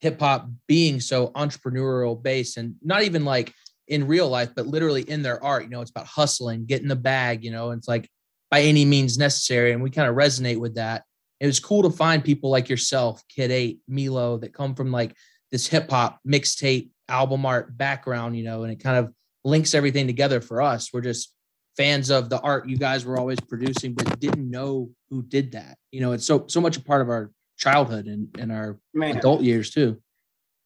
hip 0.00 0.20
hop 0.20 0.48
being 0.66 1.00
so 1.00 1.28
entrepreneurial 1.28 2.20
based 2.20 2.56
and 2.56 2.74
not 2.82 3.02
even 3.02 3.24
like 3.24 3.52
in 3.88 4.06
real 4.06 4.28
life 4.28 4.50
but 4.54 4.66
literally 4.66 5.02
in 5.02 5.22
their 5.22 5.42
art 5.42 5.64
you 5.64 5.68
know 5.70 5.80
it's 5.80 5.90
about 5.90 6.06
hustling 6.06 6.66
getting 6.66 6.88
the 6.88 6.96
bag 6.96 7.44
you 7.44 7.50
know 7.50 7.70
and 7.70 7.78
it's 7.78 7.88
like 7.88 8.08
by 8.50 8.60
any 8.60 8.84
means 8.84 9.16
necessary 9.16 9.72
and 9.72 9.82
we 9.82 9.90
kind 9.90 10.08
of 10.08 10.14
resonate 10.14 10.58
with 10.58 10.74
that. 10.74 11.04
It 11.40 11.46
was 11.46 11.58
cool 11.58 11.82
to 11.82 11.90
find 11.90 12.22
people 12.22 12.50
like 12.50 12.68
yourself 12.68 13.22
kid 13.28 13.50
8 13.50 13.80
Milo 13.88 14.36
that 14.38 14.54
come 14.54 14.74
from 14.74 14.92
like 14.92 15.16
this 15.50 15.66
hip 15.66 15.90
hop 15.90 16.20
mixtape 16.26 16.90
album 17.08 17.44
art 17.44 17.76
background 17.76 18.36
you 18.36 18.44
know 18.44 18.62
and 18.62 18.72
it 18.72 18.82
kind 18.82 18.96
of 18.96 19.12
links 19.44 19.74
everything 19.74 20.06
together 20.06 20.40
for 20.40 20.62
us. 20.62 20.92
We're 20.92 21.00
just 21.00 21.32
fans 21.76 22.10
of 22.10 22.28
the 22.28 22.40
art 22.40 22.68
you 22.68 22.76
guys 22.76 23.04
were 23.04 23.18
always 23.18 23.40
producing, 23.40 23.94
but 23.94 24.20
didn't 24.20 24.50
know 24.50 24.90
who 25.10 25.22
did 25.22 25.52
that. 25.52 25.78
You 25.90 26.00
know, 26.00 26.12
it's 26.12 26.26
so 26.26 26.44
so 26.48 26.60
much 26.60 26.76
a 26.76 26.82
part 26.82 27.02
of 27.02 27.08
our 27.08 27.30
childhood 27.58 28.06
and, 28.06 28.28
and 28.38 28.50
our 28.50 28.78
Man. 28.94 29.16
adult 29.16 29.42
years 29.42 29.70
too. 29.70 30.00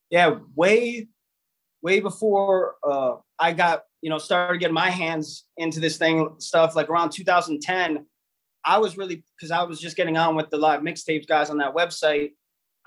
yeah, 0.09 0.37
way, 0.55 1.07
way 1.81 1.99
before 1.99 2.75
uh, 2.83 3.15
I 3.39 3.53
got, 3.53 3.83
you 4.01 4.09
know, 4.09 4.17
started 4.17 4.59
getting 4.59 4.73
my 4.73 4.89
hands 4.89 5.45
into 5.57 5.79
this 5.79 5.97
thing 5.97 6.35
stuff, 6.39 6.75
like 6.75 6.89
around 6.89 7.11
2010, 7.11 8.05
I 8.65 8.79
was 8.79 8.97
really 8.97 9.23
because 9.37 9.51
I 9.51 9.63
was 9.63 9.79
just 9.79 9.95
getting 9.95 10.17
on 10.17 10.35
with 10.35 10.49
the 10.49 10.57
live 10.57 10.81
mixtapes 10.81 11.25
guys 11.25 11.49
on 11.49 11.57
that 11.59 11.73
website. 11.73 12.31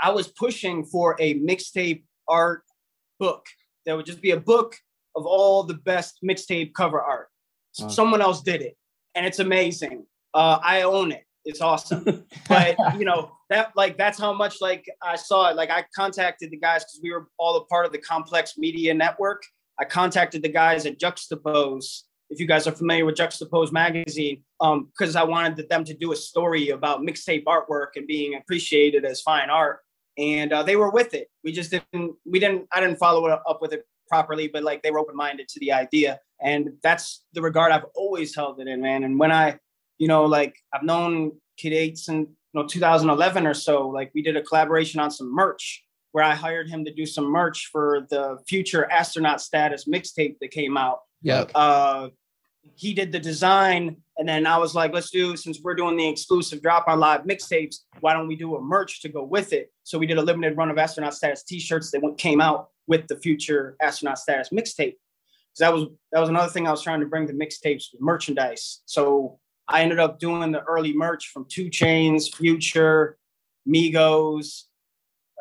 I 0.01 0.11
was 0.11 0.29
pushing 0.29 0.85
for 0.85 1.17
a 1.19 1.35
mixtape 1.41 2.03
art 2.29 2.63
book 3.19 3.47
that 3.87 3.97
would 3.97 4.07
just 4.07 4.21
be 4.21 4.33
a 4.33 4.41
book 4.41 4.77
of 5.17 5.25
all 5.25 5.63
the 5.63 5.75
best 5.75 6.19
mixtape 6.23 6.75
cover 6.75 7.01
art. 7.01 7.29
Wow. 7.79 7.89
Someone 7.89 8.23
else 8.23 8.43
did 8.43 8.63
it, 8.63 8.77
and 9.15 9.27
it's 9.27 9.39
amazing. 9.39 10.07
Uh, 10.35 10.59
I 10.63 10.83
own 10.83 11.13
it. 11.13 11.25
It's 11.45 11.63
awesome 11.63 12.05
but 12.49 12.77
you 12.99 13.07
know 13.07 13.33
that 13.49 13.73
like 13.75 13.97
that's 13.97 14.19
how 14.19 14.33
much 14.33 14.61
like 14.61 14.85
I 15.03 15.17
saw 15.17 15.51
it. 15.51 15.57
Like 15.57 15.71
I 15.71 15.85
contacted 15.95 16.51
the 16.51 16.59
guys 16.59 16.85
because 16.85 17.01
we 17.03 17.13
were 17.13 17.29
all 17.39 17.57
a 17.57 17.65
part 17.65 17.87
of 17.87 17.93
the 17.93 17.99
Complex 17.99 18.55
Media 18.59 18.95
Network. 18.95 19.43
I 19.79 19.85
contacted 19.85 20.43
the 20.43 20.49
guys 20.49 20.87
at 20.87 21.01
Juxtapose. 21.01 22.03
If 22.29 22.39
you 22.39 22.47
guys 22.47 22.67
are 22.69 22.73
familiar 22.73 23.05
with 23.05 23.17
Juxtapose 23.17 23.73
magazine, 23.73 24.45
um, 24.61 24.91
because 24.97 25.17
I 25.17 25.25
wanted 25.25 25.69
them 25.69 25.83
to 25.85 25.95
do 25.95 26.13
a 26.13 26.17
story 26.17 26.69
about 26.69 27.01
mixtape 27.01 27.45
artwork 27.45 27.97
and 27.97 28.07
being 28.07 28.35
appreciated 28.37 29.05
as 29.05 29.21
fine 29.21 29.51
art, 29.51 29.81
and 30.17 30.53
uh, 30.53 30.63
they 30.63 30.77
were 30.77 30.91
with 30.91 31.15
it. 31.15 31.29
We 31.43 31.53
just 31.53 31.71
didn't. 31.71 32.15
We 32.25 32.39
didn't. 32.39 32.69
I 32.73 32.81
didn't 32.81 32.99
follow 32.99 33.27
it 33.27 33.33
up 33.33 33.59
with 33.61 33.73
it 33.73 33.85
properly, 34.11 34.49
but 34.49 34.63
like 34.63 34.83
they 34.83 34.91
were 34.91 34.99
open 34.99 35.17
minded 35.17 35.49
to 35.49 35.61
the 35.61 35.73
idea, 35.73 36.19
and 36.43 36.71
that's 36.83 37.25
the 37.33 37.41
regard 37.41 37.73
I've 37.73 37.87
always 37.95 38.35
held 38.35 38.61
it 38.61 38.69
in, 38.69 38.83
man. 38.83 39.05
And 39.05 39.19
when 39.19 39.33
I 39.33 39.59
you 40.01 40.09
know, 40.09 40.25
like 40.25 40.57
I've 40.73 40.83
known 40.83 41.33
Kid 41.57 41.73
Eight 41.75 41.99
since 41.99 42.29
you 42.29 42.61
know 42.61 42.67
2011 42.67 43.47
or 43.47 43.55
so. 43.55 43.87
Like 43.89 44.11
we 44.15 44.23
did 44.23 44.37
a 44.37 44.43
collaboration 44.43 44.99
on 44.99 45.13
some 45.13 45.33
merch 45.33 45.85
where 46.13 46.25
I 46.25 46.35
hired 46.35 46.69
him 46.69 46.85
to 46.87 46.93
do 46.93 47.07
some 47.07 47.27
merch 47.27 47.69
for 47.71 48.07
the 48.11 48.39
future 48.49 48.91
astronaut 48.91 49.41
status 49.41 49.85
mixtape 49.85 50.39
that 50.41 50.51
came 50.51 50.77
out. 50.77 51.01
Yeah. 51.23 51.45
Uh, 51.55 52.09
he 52.75 52.93
did 52.93 53.13
the 53.13 53.19
design, 53.19 53.97
and 54.19 54.29
then 54.29 54.47
I 54.47 54.59
was 54.59 54.75
like, 54.75 54.93
let's 54.93 55.11
do 55.11 55.37
since 55.37 55.61
we're 55.63 55.75
doing 55.75 55.97
the 55.97 56.09
exclusive 56.09 56.61
drop 56.61 56.89
on 56.89 56.99
live 56.99 57.23
mixtapes, 57.23 57.77
why 58.01 58.13
don't 58.13 58.29
we 58.29 58.37
do 58.37 58.57
a 58.57 58.61
merch 58.61 59.01
to 59.03 59.09
go 59.09 59.23
with 59.23 59.53
it? 59.53 59.73
So 59.85 59.99
we 59.99 60.07
did 60.07 60.19
a 60.19 60.23
limited 60.23 60.57
run 60.57 60.71
of 60.71 60.79
astronaut 60.79 61.15
status 61.15 61.43
T-shirts 61.43 61.91
that 61.93 62.03
went, 62.03 62.19
came 62.19 62.41
out 62.41 62.69
with 62.91 63.07
the 63.07 63.17
future 63.17 63.77
astronaut 63.81 64.19
status 64.19 64.49
mixtape. 64.51 64.97
So 65.55 65.65
that 65.65 65.73
was 65.73 65.85
that 66.13 66.21
was 66.21 66.29
another 66.29 66.51
thing 66.53 66.67
I 66.67 66.71
was 66.73 66.83
trying 66.83 67.01
to 67.01 67.07
bring 67.07 67.27
to 67.29 67.33
mixtapes 67.33 67.85
merchandise. 68.01 68.83
So 68.85 69.39
I 69.69 69.81
ended 69.83 70.01
up 70.01 70.19
doing 70.19 70.51
the 70.51 70.63
early 70.65 70.93
merch 70.93 71.29
from 71.29 71.47
2 71.49 71.67
Chainz, 71.71 72.35
Future, 72.35 73.17
Migos, 73.67 74.65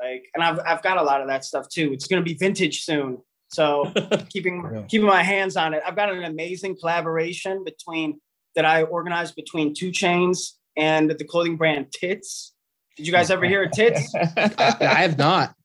like, 0.02 0.26
and 0.36 0.44
I've 0.44 0.60
I've 0.66 0.84
got 0.84 0.98
a 0.98 1.04
lot 1.04 1.22
of 1.22 1.28
that 1.28 1.44
stuff 1.44 1.68
too. 1.68 1.92
It's 1.92 2.08
gonna 2.08 2.22
be 2.22 2.36
vintage 2.36 2.84
soon. 2.84 3.18
So 3.50 3.92
keeping 4.30 4.64
Yeah. 4.72 4.84
keeping 4.84 5.08
my 5.08 5.24
hands 5.24 5.58
on 5.58 5.74
it. 5.74 5.82
I've 5.86 5.96
got 5.96 6.12
an 6.14 6.24
amazing 6.24 6.78
collaboration 6.80 7.64
between 7.66 8.22
that 8.56 8.66
I 8.66 8.84
organized 8.84 9.36
between 9.36 9.74
Two 9.74 9.90
Chainz 9.92 10.52
and 10.78 11.10
the 11.10 11.26
clothing 11.26 11.58
brand 11.58 11.92
Tits. 11.92 12.54
Did 12.96 13.08
you 13.08 13.14
guys 13.14 13.32
ever 13.32 13.46
hear 13.46 13.64
of 13.64 13.72
Tits? 13.72 14.14
I, 14.16 14.76
I 14.82 15.02
have 15.08 15.18
not. 15.18 15.56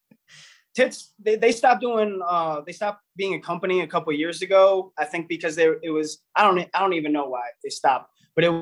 Tits 0.74 1.12
they, 1.18 1.36
they 1.36 1.52
stopped 1.52 1.80
doing 1.80 2.20
uh 2.26 2.60
they 2.66 2.72
stopped 2.72 3.02
being 3.16 3.34
a 3.34 3.40
company 3.40 3.80
a 3.82 3.86
couple 3.86 4.12
of 4.12 4.18
years 4.18 4.42
ago. 4.42 4.92
I 4.98 5.04
think 5.04 5.28
because 5.28 5.54
they 5.56 5.68
it 5.82 5.90
was 5.90 6.22
I 6.34 6.44
don't 6.44 6.58
I 6.74 6.80
don't 6.80 6.94
even 6.94 7.12
know 7.12 7.26
why 7.26 7.44
they 7.62 7.70
stopped, 7.70 8.10
but 8.34 8.44
it 8.44 8.52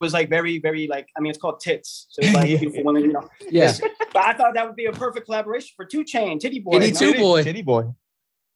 was 0.00 0.12
like 0.12 0.28
very 0.28 0.58
very 0.58 0.86
like 0.86 1.06
I 1.16 1.20
mean 1.20 1.30
it's 1.30 1.38
called 1.38 1.60
Tits, 1.60 2.06
so 2.10 2.20
it's 2.22 2.34
like 2.34 2.46
beautiful 2.58 2.84
women, 2.84 3.04
you 3.04 3.12
know. 3.12 3.28
Yeah. 3.50 3.72
But 4.12 4.24
I 4.24 4.34
thought 4.34 4.54
that 4.54 4.66
would 4.66 4.76
be 4.76 4.86
a 4.86 4.92
perfect 4.92 5.26
collaboration 5.26 5.70
for 5.74 5.86
Two 5.86 6.04
Chain 6.04 6.38
Titty 6.38 6.60
Boy. 6.60 6.78
Titty? 6.78 6.92
Two 6.92 7.14
Boy. 7.14 7.42
Titty 7.42 7.62
boy. 7.62 7.94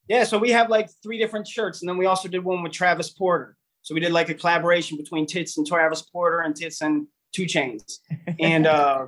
Yeah, 0.09 0.25
so 0.25 0.39
we 0.39 0.51
have 0.51 0.71
like 0.71 0.89
three 1.03 1.19
different 1.19 1.49
shirts, 1.49 1.83
and 1.83 1.89
then 1.89 1.97
we 1.97 2.07
also 2.07 2.29
did 2.29 2.45
one 2.45 2.63
with 2.63 2.73
Travis 2.73 3.11
Porter. 3.11 3.57
So 3.83 3.95
we 3.95 4.01
did 4.01 4.13
like 4.13 4.29
a 4.29 4.35
collaboration 4.35 4.97
between 4.97 5.27
Tits 5.27 5.59
and 5.59 5.67
Travis 5.67 6.03
Porter 6.03 6.41
and 6.41 6.55
Tits 6.55 6.81
and 6.81 7.07
Two 7.33 7.45
Chainz, 7.45 7.99
and 8.41 8.67
uh, 8.67 9.07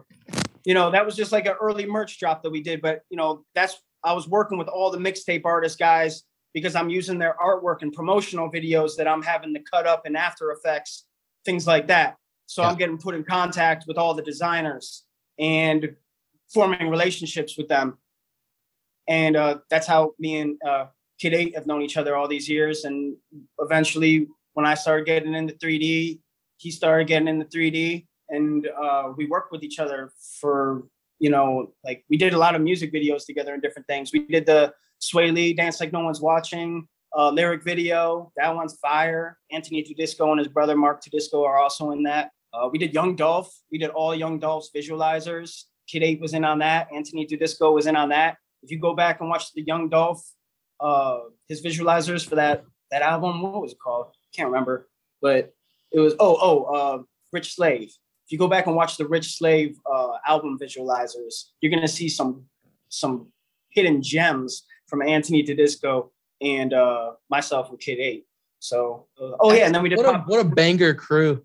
you 0.68 0.74
know 0.74 0.90
that 0.90 1.04
was 1.07 1.16
just 1.16 1.33
like 1.33 1.46
an 1.46 1.54
early 1.61 1.87
merch 1.87 2.18
drop 2.20 2.42
that 2.42 2.50
we 2.50 2.62
did. 2.62 2.83
But 2.83 3.00
you 3.11 3.16
know 3.16 3.44
that's 3.54 3.76
I 4.04 4.12
was 4.12 4.28
working 4.28 4.59
with 4.59 4.68
all 4.68 4.90
the 4.90 4.98
mixtape 4.98 5.42
artist 5.44 5.78
guys 5.78 6.24
because 6.52 6.74
I'm 6.74 6.90
using 6.90 7.18
their 7.18 7.37
artwork 7.42 7.83
and 7.83 7.92
promotional 7.92 8.50
videos 8.50 8.96
that 8.96 9.09
I'm 9.09 9.22
having 9.22 9.54
to 9.54 9.61
cut 9.72 9.87
up 9.87 10.07
in 10.07 10.14
After 10.14 10.52
Effects, 10.52 11.07
things 11.44 11.66
like 11.66 11.87
that. 11.88 12.16
So 12.46 12.62
I'm 12.62 12.76
getting 12.76 12.98
put 12.98 13.14
in 13.14 13.24
contact 13.24 13.85
with 13.87 13.98
all 13.98 14.14
the 14.14 14.22
designers 14.22 15.04
and 15.38 15.94
forming 16.52 16.88
relationships 16.88 17.59
with 17.59 17.68
them 17.68 17.98
and 19.09 19.37
uh, 19.37 19.59
that's 19.70 19.87
how 19.87 20.12
me 20.18 20.37
and 20.37 20.57
uh, 20.66 20.87
Kid 21.18 21.35
Eight 21.35 21.54
have 21.54 21.66
known 21.66 21.83
each 21.83 21.96
other 21.96 22.14
all 22.14 22.28
these 22.28 22.48
years. 22.48 22.85
And 22.85 23.16
eventually, 23.59 24.28
when 24.52 24.66
I 24.66 24.74
started 24.74 25.07
getting 25.07 25.35
into 25.35 25.54
3D, 25.54 26.20
he 26.59 26.70
started 26.70 27.09
getting 27.09 27.28
into 27.28 27.46
3D, 27.46 28.07
and 28.31 28.69
uh, 28.69 29.12
we 29.17 29.27
worked 29.27 29.53
with 29.53 29.62
each 29.62 29.79
other 29.79 30.11
for 30.41 30.85
you 31.19 31.31
know, 31.31 31.73
like 31.85 32.05
we 32.09 32.17
did 32.17 32.33
a 32.33 32.38
lot 32.38 32.55
of 32.55 32.62
music 32.62 32.93
videos 32.93 33.27
together 33.27 33.53
and 33.53 33.61
different 33.61 33.88
things. 33.88 34.12
We 34.12 34.21
did 34.21 34.47
the 34.47 34.73
Swae 35.03 35.35
Lee 35.35 35.53
Dance 35.53 35.81
Like 35.81 35.93
No 35.93 36.01
One's 36.01 36.21
Watching 36.21 36.87
uh, 37.17 37.31
lyric 37.31 37.64
video. 37.64 38.31
That 38.37 38.55
one's 38.55 38.77
fire. 38.77 39.37
Anthony 39.51 39.83
Tudisco 39.83 40.31
and 40.31 40.38
his 40.38 40.47
brother 40.47 40.77
Mark 40.77 41.03
Tudisco 41.03 41.45
are 41.45 41.59
also 41.59 41.91
in 41.91 42.05
that. 42.05 42.31
Uh, 42.53 42.69
we 42.71 42.79
did 42.79 42.95
Young 42.95 43.17
Dolph. 43.17 43.53
We 43.73 43.79
did 43.79 43.91
all 43.91 44.14
Young 44.14 44.38
Dolph's 44.38 44.71
visualizers. 44.75 45.64
Kid 45.88 46.05
Eight 46.05 46.21
was 46.21 46.35
in 46.35 46.45
on 46.45 46.61
that. 46.61 46.87
Anthony 46.95 47.27
Tudisco 47.27 47.75
was 47.75 47.88
in 47.88 47.97
on 47.97 48.11
that 48.11 48.37
if 48.62 48.71
you 48.71 48.79
go 48.79 48.95
back 48.95 49.21
and 49.21 49.29
watch 49.29 49.53
the 49.53 49.62
Young 49.62 49.88
Dolph, 49.88 50.23
uh, 50.81 51.21
his 51.49 51.62
visualizers 51.62 52.29
for 52.29 52.37
that 52.37 52.64
that 52.91 53.03
album, 53.03 53.43
what 53.43 53.61
was 53.61 53.73
it 53.73 53.79
called? 53.79 54.14
Can't 54.35 54.49
remember, 54.49 54.88
but 55.21 55.53
it 55.93 56.01
was 56.01 56.14
oh 56.19 56.38
oh 56.41 56.64
uh, 56.64 57.03
Rich 57.33 57.55
Slave. 57.55 57.93
If 58.29 58.33
you 58.33 58.38
go 58.38 58.47
back 58.47 58.67
and 58.67 58.77
watch 58.77 58.99
the 58.99 59.09
Rich 59.09 59.38
Slave 59.38 59.79
uh, 59.91 60.19
album 60.27 60.59
visualizers, 60.61 61.45
you're 61.62 61.73
gonna 61.73 61.88
see 61.88 62.11
some 62.11 62.45
some 62.91 63.29
hidden 63.71 64.03
gems 64.03 64.64
from 64.87 65.01
Anthony 65.01 65.43
Tudisco 65.43 66.11
and 66.43 66.75
uh, 66.75 67.12
myself 67.31 67.71
with 67.71 67.81
Kid 67.81 68.01
Eight. 68.01 68.27
So 68.59 69.07
uh, 69.19 69.31
oh 69.41 69.55
yeah, 69.55 69.64
and 69.64 69.75
then 69.75 69.83
we 69.83 69.88
did. 69.88 69.97
What 69.97 70.14
a, 70.14 70.19
what 70.27 70.41
a 70.41 70.45
banger 70.45 70.93
crew. 70.93 71.43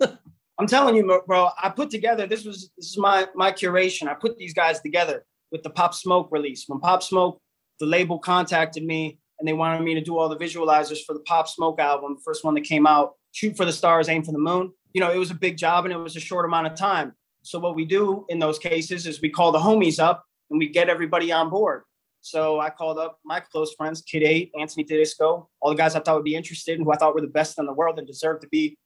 I'm 0.00 0.66
telling 0.66 0.96
you, 0.96 1.22
bro. 1.28 1.50
I 1.62 1.68
put 1.68 1.90
together. 1.90 2.26
This 2.26 2.44
was 2.44 2.72
this 2.76 2.86
is 2.86 2.98
my 2.98 3.28
my 3.36 3.52
curation. 3.52 4.08
I 4.08 4.14
put 4.14 4.36
these 4.36 4.52
guys 4.52 4.80
together 4.80 5.24
with 5.52 5.62
the 5.62 5.70
Pop 5.70 5.94
Smoke 5.94 6.30
release. 6.32 6.64
When 6.66 6.80
Pop 6.80 7.04
Smoke, 7.04 7.40
the 7.78 7.86
label 7.86 8.18
contacted 8.18 8.84
me 8.84 9.20
and 9.38 9.46
they 9.46 9.52
wanted 9.52 9.84
me 9.84 9.94
to 9.94 10.00
do 10.00 10.18
all 10.18 10.28
the 10.28 10.36
visualizers 10.36 11.04
for 11.06 11.12
the 11.12 11.20
Pop 11.20 11.46
Smoke 11.46 11.78
album, 11.78 12.16
the 12.16 12.22
first 12.24 12.44
one 12.44 12.54
that 12.54 12.64
came 12.64 12.84
out. 12.84 13.12
Shoot 13.30 13.56
for 13.56 13.64
the 13.64 13.72
stars, 13.72 14.08
aim 14.08 14.24
for 14.24 14.32
the 14.32 14.38
moon. 14.38 14.72
You 14.92 15.00
know, 15.00 15.10
it 15.10 15.18
was 15.18 15.30
a 15.30 15.34
big 15.34 15.56
job 15.56 15.84
and 15.84 15.92
it 15.92 15.98
was 15.98 16.16
a 16.16 16.20
short 16.20 16.44
amount 16.44 16.66
of 16.66 16.74
time. 16.74 17.12
So 17.42 17.58
what 17.58 17.74
we 17.74 17.84
do 17.84 18.26
in 18.28 18.38
those 18.38 18.58
cases 18.58 19.06
is 19.06 19.20
we 19.20 19.30
call 19.30 19.52
the 19.52 19.58
homies 19.58 19.98
up 19.98 20.24
and 20.50 20.58
we 20.58 20.68
get 20.68 20.88
everybody 20.88 21.32
on 21.32 21.48
board. 21.48 21.82
So 22.22 22.60
I 22.60 22.68
called 22.68 22.98
up 22.98 23.18
my 23.24 23.40
close 23.40 23.72
friends, 23.74 24.02
Kid 24.02 24.22
Eight, 24.22 24.52
Anthony 24.58 24.84
Tudisco, 24.84 25.46
all 25.60 25.70
the 25.70 25.74
guys 25.74 25.94
I 25.94 26.00
thought 26.00 26.16
would 26.16 26.24
be 26.24 26.34
interested 26.34 26.76
and 26.76 26.84
who 26.84 26.92
I 26.92 26.96
thought 26.96 27.14
were 27.14 27.22
the 27.22 27.28
best 27.28 27.58
in 27.58 27.64
the 27.64 27.72
world 27.72 27.98
and 27.98 28.06
deserved 28.06 28.42
to 28.42 28.48
be 28.48 28.76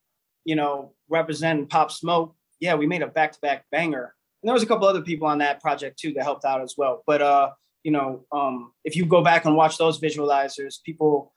you 0.44 0.56
know, 0.56 0.92
representing 1.08 1.66
Pop 1.66 1.90
Smoke, 1.90 2.34
yeah, 2.60 2.74
we 2.74 2.86
made 2.86 3.02
a 3.02 3.06
back-to-back 3.06 3.64
banger. 3.72 4.14
And 4.42 4.48
there 4.48 4.54
was 4.54 4.62
a 4.62 4.66
couple 4.66 4.86
other 4.86 5.00
people 5.00 5.26
on 5.26 5.38
that 5.38 5.60
project 5.60 5.98
too 5.98 6.12
that 6.14 6.22
helped 6.22 6.44
out 6.44 6.60
as 6.60 6.74
well. 6.76 7.02
But 7.06 7.22
uh, 7.22 7.50
you 7.82 7.90
know, 7.90 8.24
um, 8.30 8.72
if 8.84 8.94
you 8.94 9.06
go 9.06 9.22
back 9.22 9.46
and 9.46 9.56
watch 9.56 9.78
those 9.78 10.00
visualizers, 10.00 10.82
people 10.84 11.32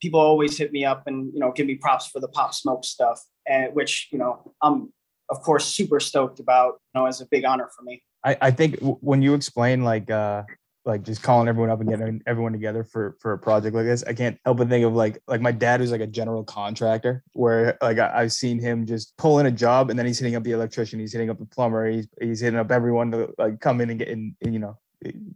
people 0.00 0.18
always 0.18 0.58
hit 0.58 0.72
me 0.72 0.84
up 0.84 1.04
and 1.06 1.32
you 1.32 1.38
know 1.38 1.52
give 1.52 1.66
me 1.66 1.76
props 1.76 2.08
for 2.08 2.20
the 2.20 2.28
Pop 2.28 2.52
Smoke 2.52 2.84
stuff, 2.84 3.20
and 3.46 3.74
which 3.74 4.08
you 4.12 4.18
know 4.18 4.52
I'm 4.62 4.92
of 5.30 5.40
course 5.42 5.66
super 5.66 6.00
stoked 6.00 6.40
about. 6.40 6.80
You 6.94 7.00
know, 7.00 7.06
as 7.06 7.20
a 7.20 7.26
big 7.26 7.44
honor 7.44 7.68
for 7.76 7.82
me. 7.82 8.02
I, 8.24 8.36
I 8.40 8.50
think 8.50 8.74
w- 8.76 8.98
when 9.00 9.22
you 9.22 9.34
explain 9.34 9.82
like 9.82 10.10
uh 10.10 10.44
like 10.84 11.04
just 11.04 11.22
calling 11.22 11.46
everyone 11.48 11.70
up 11.70 11.80
and 11.80 11.88
getting 11.88 12.20
everyone 12.26 12.52
together 12.52 12.84
for 12.84 13.16
for 13.20 13.32
a 13.32 13.38
project 13.38 13.74
like 13.74 13.84
this, 13.84 14.02
I 14.04 14.12
can't 14.14 14.38
help 14.44 14.58
but 14.58 14.68
think 14.68 14.84
of 14.84 14.94
like 14.94 15.20
like 15.26 15.40
my 15.40 15.52
dad 15.52 15.80
who's 15.80 15.90
like 15.90 16.00
a 16.00 16.06
general 16.06 16.44
contractor 16.44 17.22
where 17.32 17.76
like 17.80 17.98
I, 17.98 18.22
I've 18.22 18.32
seen 18.32 18.58
him 18.58 18.86
just 18.86 19.16
pull 19.16 19.38
in 19.38 19.46
a 19.46 19.50
job 19.50 19.90
and 19.90 19.98
then 19.98 20.06
he's 20.06 20.18
hitting 20.18 20.36
up 20.36 20.42
the 20.42 20.52
electrician, 20.52 21.00
he's 21.00 21.12
hitting 21.12 21.30
up 21.30 21.38
the 21.38 21.46
plumber, 21.46 21.90
he's 21.90 22.08
he's 22.20 22.40
hitting 22.40 22.58
up 22.58 22.70
everyone 22.70 23.10
to 23.12 23.32
like 23.38 23.60
come 23.60 23.80
in 23.80 23.90
and 23.90 23.98
get 23.98 24.08
in 24.08 24.34
you 24.40 24.58
know 24.58 24.78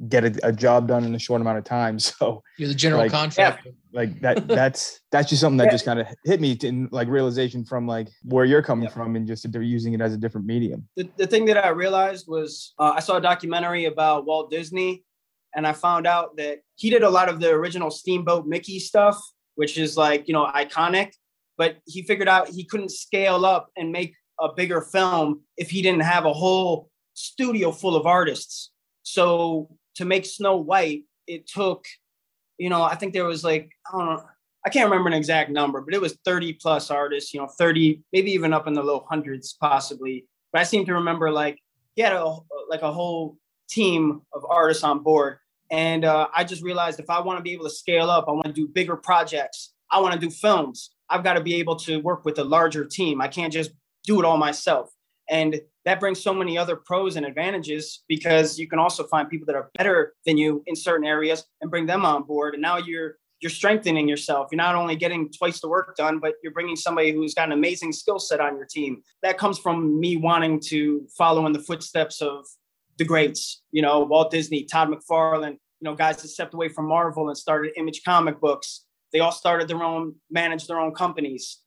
get 0.09 0.25
a, 0.25 0.49
a 0.49 0.53
job 0.53 0.89
done 0.89 1.05
in 1.05 1.15
a 1.15 1.19
short 1.19 1.41
amount 1.41 1.59
of 1.59 1.65
time. 1.65 1.99
So 2.07 2.43
You're 2.59 2.69
the 2.69 2.75
general 2.75 3.03
Like- 3.03 3.11
contractor. 3.13 3.71
like 3.93 4.21
that 4.21 4.47
that's 4.61 5.01
that's 5.11 5.29
just 5.29 5.41
something 5.41 5.57
that 5.59 5.65
Yeah. 5.67 5.71
just 5.73 5.85
kind 5.85 5.99
of 6.01 6.07
hit 6.25 6.41
me 6.41 6.53
in 6.63 6.89
like 6.93 7.09
realization 7.09 7.65
from 7.65 7.87
like 7.87 8.09
where 8.23 8.45
you're 8.45 8.63
coming 8.63 8.85
Yeah. 8.85 8.91
from 8.95 9.17
and 9.17 9.27
just 9.27 9.45
a, 9.45 9.65
using 9.65 9.95
it 9.95 10.01
as 10.01 10.13
a 10.15 10.17
different 10.17 10.47
medium. 10.47 10.89
the, 10.97 11.09
the 11.17 11.27
thing 11.27 11.45
that 11.47 11.63
I 11.65 11.69
realized 11.71 12.27
was 12.29 12.75
uh, 12.79 12.93
I 12.97 13.01
saw 13.01 13.17
a 13.17 13.21
documentary 13.21 13.87
about 13.87 14.27
Walt 14.27 14.51
Disney, 14.51 15.05
and 15.55 15.67
I 15.67 15.73
found 15.73 16.07
out 16.07 16.37
that 16.37 16.59
he 16.77 16.91
did 16.91 17.03
a 17.03 17.11
lot 17.11 17.29
of 17.29 17.41
the 17.41 17.51
original 17.51 17.91
Steamboat 17.91 18.47
Mickey 18.47 18.79
stuff, 18.79 19.19
which 19.55 19.79
is 19.79 19.97
like 19.97 20.29
you 20.29 20.35
know 20.35 20.47
iconic. 20.47 21.13
But 21.59 21.79
he 21.87 22.03
figured 22.03 22.29
out 22.29 22.49
he 22.49 22.65
couldn't 22.65 22.91
scale 22.91 23.47
up 23.47 23.71
and 23.79 23.91
make 23.91 24.15
a 24.39 24.49
bigger 24.55 24.83
film 24.83 25.41
if 25.57 25.71
he 25.71 25.81
didn't 25.81 26.03
have 26.03 26.27
a 26.27 26.33
whole 26.33 26.91
studio 27.15 27.73
full 27.73 27.97
of 27.97 28.05
artists. 28.07 28.71
So 29.07 29.71
to 29.97 30.05
make 30.05 30.27
Snow 30.27 30.57
White, 30.57 31.05
it 31.27 31.47
took, 31.47 31.85
you 32.59 32.69
know, 32.69 32.83
I 32.83 32.95
think 32.97 33.13
there 33.13 33.25
was 33.25 33.45
like 33.45 33.71
I 33.87 33.99
don't 33.99 34.07
know. 34.07 34.25
I 34.65 34.69
can't 34.69 34.91
remember 34.91 35.09
an 35.09 35.15
exact 35.15 35.51
number, 35.51 35.81
but 35.81 35.95
it 35.95 36.01
was 36.01 36.19
30 36.25 36.55
plus 36.55 36.91
artists, 36.91 37.33
you 37.33 37.39
know, 37.39 37.47
30, 37.47 38.03
maybe 38.13 38.33
even 38.33 38.53
up 38.53 38.67
in 38.67 38.75
the 38.75 38.83
low 38.83 39.07
hundreds, 39.09 39.53
possibly 39.53 40.27
but 40.57 40.61
I 40.63 40.65
seem 40.65 40.87
to 40.87 40.95
remember 40.95 41.31
like 41.31 41.59
he 41.97 42.03
had 42.03 42.15
a 42.15 42.37
like 42.71 42.81
a 42.81 42.91
whole 42.91 43.37
team 43.69 44.23
of 44.33 44.43
artists 44.49 44.83
on 44.85 45.03
board, 45.03 45.37
and 45.71 46.03
uh, 46.03 46.29
I 46.35 46.45
just 46.45 46.63
realized 46.63 46.99
if 46.99 47.11
I 47.11 47.21
want 47.21 47.39
to 47.39 47.43
be 47.43 47.53
able 47.53 47.65
to 47.65 47.71
scale 47.71 48.09
up, 48.09 48.25
I 48.27 48.33
want 48.33 48.47
to 48.47 48.55
do 48.55 48.67
bigger 48.67 48.97
projects. 48.97 49.75
I 49.91 50.01
want 50.01 50.15
to 50.15 50.19
do 50.19 50.31
films. 50.31 50.95
I've 51.11 51.23
got 51.23 51.35
to 51.35 51.43
be 51.43 51.57
able 51.57 51.77
to 51.81 51.99
work 51.99 52.25
with 52.25 52.39
a 52.39 52.45
larger 52.45 52.87
team. 52.87 53.21
I 53.21 53.29
can't 53.29 53.53
just 53.53 53.71
do 54.05 54.19
it 54.19 54.25
all 54.25 54.39
myself, 54.39 54.91
and 55.29 55.61
that 55.87 56.01
brings 56.01 56.21
so 56.21 56.35
many 56.35 56.59
other 56.59 56.77
pros 56.77 57.17
and 57.17 57.25
advantages 57.25 58.03
because 58.09 58.59
you 58.59 58.69
can 58.69 58.79
also 58.79 59.05
find 59.05 59.31
people 59.31 59.47
that 59.47 59.55
are 59.55 59.71
better 59.79 60.15
than 60.27 60.37
you 60.37 60.63
in 60.67 60.77
certain 60.77 61.07
areas 61.07 61.47
and 61.63 61.71
bring 61.71 61.87
them 61.87 62.05
on 62.05 62.25
board, 62.25 62.55
and 62.55 62.63
now 62.63 62.77
you're 62.77 63.17
you're 63.41 63.51
strengthening 63.51 64.09
yourself. 64.09 64.49
You're 64.51 64.57
not 64.57 64.75
only 64.75 64.97
getting 64.97 65.31
twice 65.31 65.61
the 65.61 65.69
work 65.69 65.95
done, 65.97 66.19
but 66.21 66.35
you're 66.43 66.55
bringing 66.55 66.75
somebody 66.75 67.13
who's 67.13 67.35
got 67.35 67.49
an 67.49 67.53
amazing 67.53 67.93
skill 67.93 68.19
set 68.19 68.41
on 68.41 68.57
your 68.57 68.65
team. 68.65 69.03
That 69.23 69.37
comes 69.37 69.59
from 69.59 70.01
me 70.01 70.17
wanting 70.17 70.59
to 70.69 71.07
follow 71.17 71.45
in 71.45 71.53
the 71.53 71.59
footsteps 71.59 72.23
of 72.23 72.47
the 72.99 73.05
greats, 73.05 73.63
you 73.73 73.83
know, 73.83 74.01
Walt 74.01 74.31
Disney, 74.31 74.65
Todd 74.65 74.89
McFarlane, 74.89 75.53
you 75.53 75.59
know, 75.83 75.95
guys 75.95 76.17
that 76.23 76.29
stepped 76.29 76.55
away 76.55 76.71
from 76.71 76.89
Marvel 76.89 77.29
and 77.29 77.37
started 77.37 77.73
Image 77.77 78.03
comic 78.05 78.41
books. 78.41 78.87
They 79.13 79.21
all 79.21 79.33
started 79.33 79.69
their 79.69 79.83
own, 79.83 80.15
managed 80.31 80.67
their 80.67 80.81
own 80.81 80.93
companies. 80.93 81.59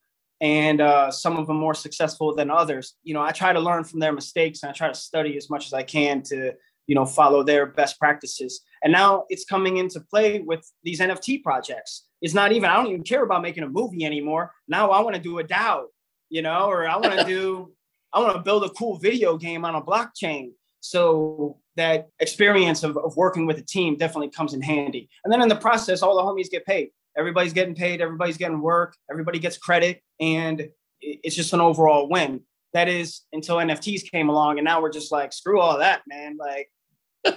And 0.42 0.80
uh, 0.80 1.12
some 1.12 1.38
of 1.38 1.48
them 1.48 1.58
more 1.58 1.74
successful 1.74 2.34
than 2.34 2.50
others. 2.50 2.96
You 3.04 3.14
know, 3.14 3.22
I 3.22 3.32
try 3.32 3.52
to 3.52 3.60
learn 3.60 3.84
from 3.84 4.00
their 4.00 4.14
mistakes 4.14 4.64
and 4.64 4.70
I 4.70 4.74
try 4.74 4.88
to 4.88 4.96
study 4.96 5.36
as 5.36 5.50
much 5.50 5.66
as 5.66 5.74
I 5.74 5.84
can 5.84 6.22
to, 6.24 6.54
you 6.88 6.96
know, 6.96 7.06
follow 7.06 7.44
their 7.44 7.66
best 7.66 8.00
practices. 8.00 8.62
And 8.84 8.94
now 8.94 9.26
it's 9.30 9.44
coming 9.44 9.78
into 9.78 10.00
play 10.00 10.40
with 10.40 10.70
these 10.84 11.02
NFT 11.02 11.44
projects. 11.44 12.06
it's 12.22 12.34
not 12.34 12.52
even, 12.52 12.70
I 12.70 12.76
don't 12.76 12.88
even 12.88 13.04
care 13.04 13.24
about 13.24 13.42
making 13.42 13.64
a 13.64 13.70
movie 13.70 14.06
anymore. 14.06 14.54
Now 14.68 14.92
I 14.92 15.02
want 15.02 15.16
to 15.16 15.22
do 15.22 15.40
a 15.40 15.44
DAO, 15.44 15.86
you 16.30 16.42
know, 16.42 16.66
or 16.70 16.88
I 16.88 16.96
want 16.96 17.20
to 17.20 17.26
do, 17.26 17.74
I 18.14 18.20
want 18.20 18.36
to 18.36 18.42
build 18.42 18.64
a 18.64 18.70
cool 18.70 18.98
video 18.98 19.38
game 19.38 19.66
on 19.66 19.76
a 19.76 19.82
blockchain. 19.82 20.52
So 20.80 21.58
that 21.76 22.10
experience 22.20 22.84
of, 22.84 22.98
of 22.98 23.16
working 23.18 23.46
with 23.46 23.58
a 23.58 23.62
team 23.62 23.98
definitely 23.98 24.30
comes 24.30 24.54
in 24.54 24.62
handy. 24.62 25.10
And 25.24 25.32
then 25.32 25.42
in 25.42 25.50
the 25.50 25.56
process, 25.56 26.02
all 26.02 26.16
the 26.16 26.24
homies 26.24 26.50
get 26.50 26.66
paid. 26.66 26.90
Everybody's 27.18 27.54
getting 27.54 27.76
paid, 27.76 28.02
everybody's 28.02 28.38
getting 28.38 28.62
work, 28.62 28.96
everybody 29.10 29.40
gets 29.40 29.58
credit, 29.58 30.02
and 30.20 30.70
it's 31.02 31.36
just 31.36 31.54
an 31.54 31.62
overall 31.62 32.10
win. 32.10 32.42
That 32.74 32.88
is 32.88 33.22
until 33.34 33.58
NFTs 33.58 34.10
came 34.12 34.30
along, 34.30 34.60
and 34.60 34.66
now 34.66 34.82
we're 34.82 34.92
just 34.92 35.12
like, 35.12 35.34
screw 35.34 35.60
all 35.60 35.80
that, 35.80 36.02
man. 36.08 36.38
Like 36.38 36.70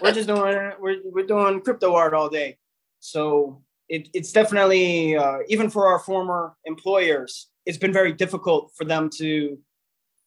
we're 0.02 0.12
just 0.12 0.28
doing 0.28 0.72
we're, 0.80 0.98
we're 1.04 1.26
doing 1.26 1.60
crypto 1.60 1.94
art 1.94 2.14
all 2.14 2.28
day. 2.28 2.58
So 3.00 3.62
it, 3.88 4.08
it's 4.14 4.32
definitely 4.32 5.16
uh, 5.16 5.38
even 5.48 5.70
for 5.70 5.86
our 5.86 5.98
former 5.98 6.54
employers, 6.64 7.48
it's 7.66 7.78
been 7.78 7.92
very 7.92 8.12
difficult 8.12 8.72
for 8.76 8.84
them 8.84 9.10
to, 9.18 9.58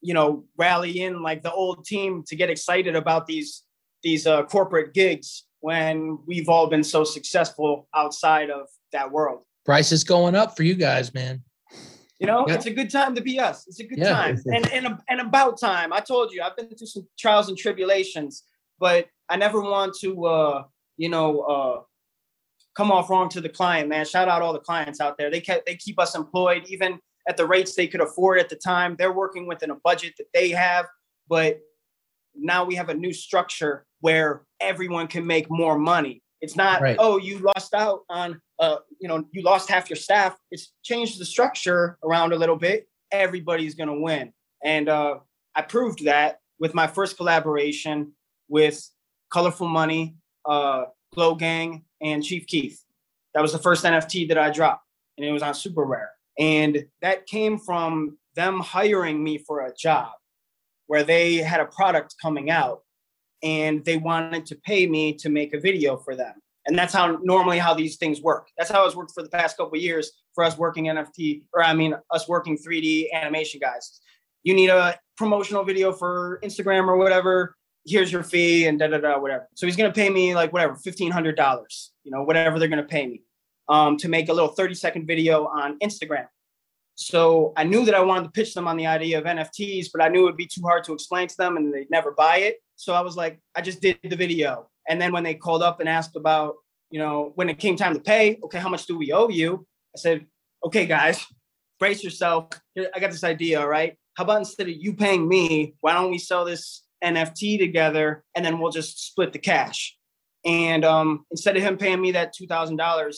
you 0.02 0.14
know, 0.14 0.46
rally 0.58 1.02
in 1.02 1.22
like 1.22 1.44
the 1.44 1.52
old 1.52 1.86
team 1.86 2.24
to 2.28 2.36
get 2.36 2.50
excited 2.50 2.96
about 2.96 3.28
these 3.28 3.64
these 4.04 4.28
uh, 4.28 4.44
corporate 4.44 4.94
gigs 4.94 5.46
when 5.62 6.20
we've 6.28 6.48
all 6.48 6.68
been 6.68 6.84
so 6.84 7.04
successful 7.04 7.88
outside 7.96 8.52
of 8.52 8.68
that 8.96 9.12
world. 9.12 9.44
Price 9.66 9.92
is 9.92 10.04
going 10.04 10.36
up 10.36 10.56
for 10.56 10.64
you 10.64 10.76
guys, 10.76 11.14
man. 11.14 11.44
You 12.20 12.28
know, 12.28 12.46
yeah. 12.48 12.56
it's 12.56 12.66
a 12.66 12.72
good 12.72 12.90
time 12.90 13.14
to 13.16 13.22
be 13.22 13.40
us. 13.40 13.68
It's 13.68 13.80
a 13.80 13.84
good 13.84 13.98
yeah. 13.98 14.10
time, 14.10 14.42
and 14.46 14.72
and 14.72 14.98
and 15.10 15.20
about 15.20 15.60
time. 15.60 15.92
I 15.92 16.00
told 16.00 16.32
you, 16.32 16.42
I've 16.42 16.56
been 16.56 16.70
through 16.70 16.88
some 16.88 17.08
trials 17.20 17.50
and 17.50 17.58
tribulations, 17.58 18.44
but 18.80 19.08
I 19.30 19.36
never 19.36 19.60
want 19.60 19.96
to, 20.02 20.26
uh, 20.26 20.64
you 20.96 21.10
know, 21.10 21.42
uh, 21.42 21.82
come 22.78 22.92
off 22.92 23.10
wrong 23.10 23.28
to 23.30 23.42
the 23.42 23.50
client, 23.50 23.90
man. 23.90 24.06
Shout 24.06 24.30
out 24.30 24.42
all 24.42 24.54
the 24.54 24.60
clients 24.60 25.02
out 25.02 25.18
there. 25.18 25.30
They 25.30 25.42
kept 25.42 25.66
they 25.66 25.76
keep 25.76 26.00
us 26.00 26.16
employed 26.16 26.64
even 26.68 27.00
at 27.28 27.36
the 27.36 27.46
rates 27.46 27.76
they 27.76 27.88
could 27.88 28.02
afford 28.02 28.40
at 28.40 28.50
the 28.50 28.56
time. 28.56 28.96
They're 28.98 29.14
working 29.14 29.46
within 29.46 29.72
a 29.72 29.76
budget 29.84 30.14
that 30.18 30.28
they 30.34 30.50
have, 30.52 30.86
but 31.28 31.60
now 32.34 32.64
we 32.64 32.76
have 32.76 32.90
a 32.90 32.94
new 32.94 33.14
structure 33.14 33.86
where 34.00 34.44
everyone 34.60 35.08
can 35.08 35.26
make 35.26 35.48
more 35.50 35.78
money. 35.78 36.22
It's 36.42 36.56
not, 36.56 36.82
right. 36.82 36.98
oh, 37.00 37.18
you 37.18 37.40
lost 37.40 37.74
out 37.74 38.02
on, 38.10 38.40
uh, 38.60 38.78
you 39.00 39.08
know, 39.08 39.26
you 39.32 39.42
lost 39.42 39.70
half 39.70 39.90
your 39.90 39.98
staff. 39.98 40.38
It's 40.52 40.74
changed 40.84 41.20
the 41.20 41.26
structure 41.26 41.98
around 42.04 42.34
a 42.34 42.36
little 42.36 42.56
bit. 42.56 42.88
Everybody's 43.12 43.76
going 43.76 43.90
to 43.90 44.00
win. 44.00 44.34
And 44.64 44.90
uh, 44.90 45.20
I 45.56 45.62
proved 45.62 46.06
that 46.06 46.40
with 46.60 46.74
my 46.74 46.88
first 46.88 47.18
collaboration 47.18 48.14
with 48.48 48.88
Colorful 49.32 49.68
Money, 49.68 50.16
uh, 50.46 50.86
Glow 51.14 51.36
Gang, 51.36 51.84
and 52.02 52.24
Chief 52.24 52.46
Keef. 52.48 52.80
That 53.34 53.42
was 53.42 53.52
the 53.52 53.60
first 53.60 53.84
NFT 53.84 54.28
that 54.30 54.38
I 54.38 54.50
dropped, 54.50 54.86
and 55.18 55.26
it 55.26 55.32
was 55.32 55.42
on 55.42 55.54
Super 55.54 55.84
Rare. 55.84 56.12
And 56.40 56.86
that 57.02 57.26
came 57.28 57.58
from 57.58 58.18
them 58.36 58.60
hiring 58.60 59.24
me 59.24 59.38
for 59.38 59.66
a 59.66 59.74
job 59.74 60.12
where 60.88 61.04
they 61.04 61.38
had 61.38 61.60
a 61.60 61.66
product 61.66 62.16
coming 62.22 62.50
out 62.50 62.82
and 63.46 63.86
they 63.86 63.98
wanted 63.98 64.46
to 64.48 64.56
pay 64.56 64.88
me 64.88 65.14
to 65.14 65.30
make 65.30 65.54
a 65.54 65.60
video 65.60 65.96
for 65.96 66.16
them. 66.16 66.34
And 66.66 66.78
that's 66.78 66.94
how 66.94 67.20
normally 67.22 67.60
how 67.60 67.76
these 67.76 67.98
things 67.98 68.22
work. 68.22 68.48
That's 68.58 68.72
how 68.72 68.86
it's 68.88 68.96
worked 68.96 69.14
for 69.14 69.22
the 69.22 69.30
past 69.30 69.56
couple 69.56 69.78
years 69.78 70.12
for 70.34 70.44
us 70.44 70.58
working 70.58 70.86
NFT, 70.86 71.44
or 71.54 71.64
I 71.64 71.74
mean 71.74 71.94
us 72.10 72.28
working 72.28 72.58
3D 72.58 73.14
animation 73.14 73.60
guys. 73.60 74.02
You 74.44 74.56
need 74.56 74.72
a 74.72 74.98
promotional 75.16 75.64
video 75.64 75.94
for 75.94 76.40
Instagram 76.44 76.88
or 76.88 76.98
whatever. 76.98 77.56
Here's 77.86 78.12
your 78.12 78.24
fee 78.24 78.66
and 78.66 78.80
da 78.80 78.88
da 78.88 78.98
da 78.98 79.20
whatever. 79.20 79.48
So 79.54 79.68
he's 79.68 79.76
gonna 79.76 79.94
pay 79.94 80.10
me 80.10 80.34
like 80.34 80.52
whatever 80.52 80.76
fifteen 80.76 81.12
hundred 81.12 81.38
dollars, 81.38 81.92
you 82.04 82.12
know, 82.12 82.24
whatever 82.24 82.58
they're 82.58 82.68
gonna 82.68 82.84
pay 82.84 83.06
me, 83.06 83.22
um, 83.70 83.96
to 83.98 84.08
make 84.08 84.30
a 84.30 84.34
little 84.34 84.50
thirty 84.50 84.74
second 84.74 85.06
video 85.06 85.46
on 85.46 85.78
Instagram. 85.80 86.28
So 86.96 87.54
I 87.58 87.64
knew 87.64 87.86
that 87.86 87.94
I 87.94 88.00
wanted 88.00 88.24
to 88.24 88.32
pitch 88.32 88.56
them 88.56 88.68
on 88.68 88.78
the 88.78 88.88
idea 88.88 89.20
of 89.20 89.26
NFTs, 89.26 89.88
but 89.94 90.02
I 90.02 90.08
knew 90.08 90.22
it 90.22 90.24
would 90.24 90.38
be 90.38 90.48
too 90.48 90.62
hard 90.62 90.84
to 90.86 90.94
explain 90.94 91.28
to 91.28 91.38
them 91.38 91.58
and 91.58 91.72
they'd 91.74 91.92
never 91.92 92.12
buy 92.12 92.38
it. 92.38 92.58
So 92.76 92.94
I 92.94 93.02
was 93.02 93.16
like, 93.16 93.40
I 93.56 93.62
just 93.62 93.82
did 93.82 94.00
the 94.04 94.16
video. 94.16 94.70
And 94.88 95.02
then 95.02 95.12
when 95.12 95.24
they 95.24 95.36
called 95.36 95.64
up 95.64 95.80
and 95.80 95.90
asked 95.90 96.16
about, 96.16 96.56
you 96.92 97.00
know, 97.00 97.32
when 97.36 97.50
it 97.50 97.60
came 97.60 97.76
time 97.76 97.94
to 97.94 98.00
pay, 98.00 98.40
okay, 98.44 98.60
how 98.60 98.70
much 98.70 98.86
do 98.86 98.98
we 98.98 99.12
owe 99.12 99.30
you? 99.30 99.66
I 99.96 100.00
said, 100.00 100.26
okay, 100.64 100.86
guys, 100.86 101.26
brace 101.80 102.04
yourself. 102.04 102.50
I 102.78 103.00
got 103.00 103.12
this 103.12 103.24
idea, 103.24 103.60
all 103.60 103.68
right? 103.68 103.96
How 104.16 104.24
about 104.24 104.40
instead 104.40 104.68
of 104.68 104.76
you 104.78 104.94
paying 104.94 105.28
me, 105.28 105.76
why 105.82 105.94
don't 105.94 106.12
we 106.12 106.20
sell 106.20 106.46
this 106.46 106.84
NFT 107.04 107.60
together 107.60 108.24
and 108.36 108.46
then 108.46 108.60
we'll 108.60 108.72
just 108.72 109.06
split 109.06 109.34
the 109.34 109.40
cash? 109.40 109.98
And 110.46 110.86
um, 110.86 111.26
instead 111.32 111.58
of 111.58 111.64
him 111.64 111.78
paying 111.78 112.02
me 112.02 112.12
that 112.12 112.34
$2,000, 112.40 113.16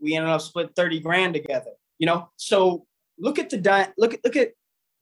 we 0.00 0.16
ended 0.16 0.30
up 0.30 0.40
split 0.40 0.70
30 0.74 1.00
grand 1.00 1.34
together, 1.34 1.70
you 1.98 2.06
know? 2.06 2.28
So 2.36 2.86
look 3.18 3.38
at 3.38 3.50
the 3.50 3.58
di- 3.58 3.92
look 3.98 4.14
at 4.14 4.20
look 4.24 4.36
at 4.36 4.52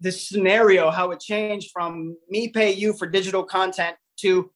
the 0.01 0.13
scenario 0.13 0.91
how 0.91 1.11
it 1.11 1.21
changed 1.21 1.71
from 1.73 2.17
me 2.29 2.49
pay 2.49 2.73
you 2.73 2.93
for 2.93 3.07
digital 3.07 3.45
content 3.45 3.97
to 4.19 4.51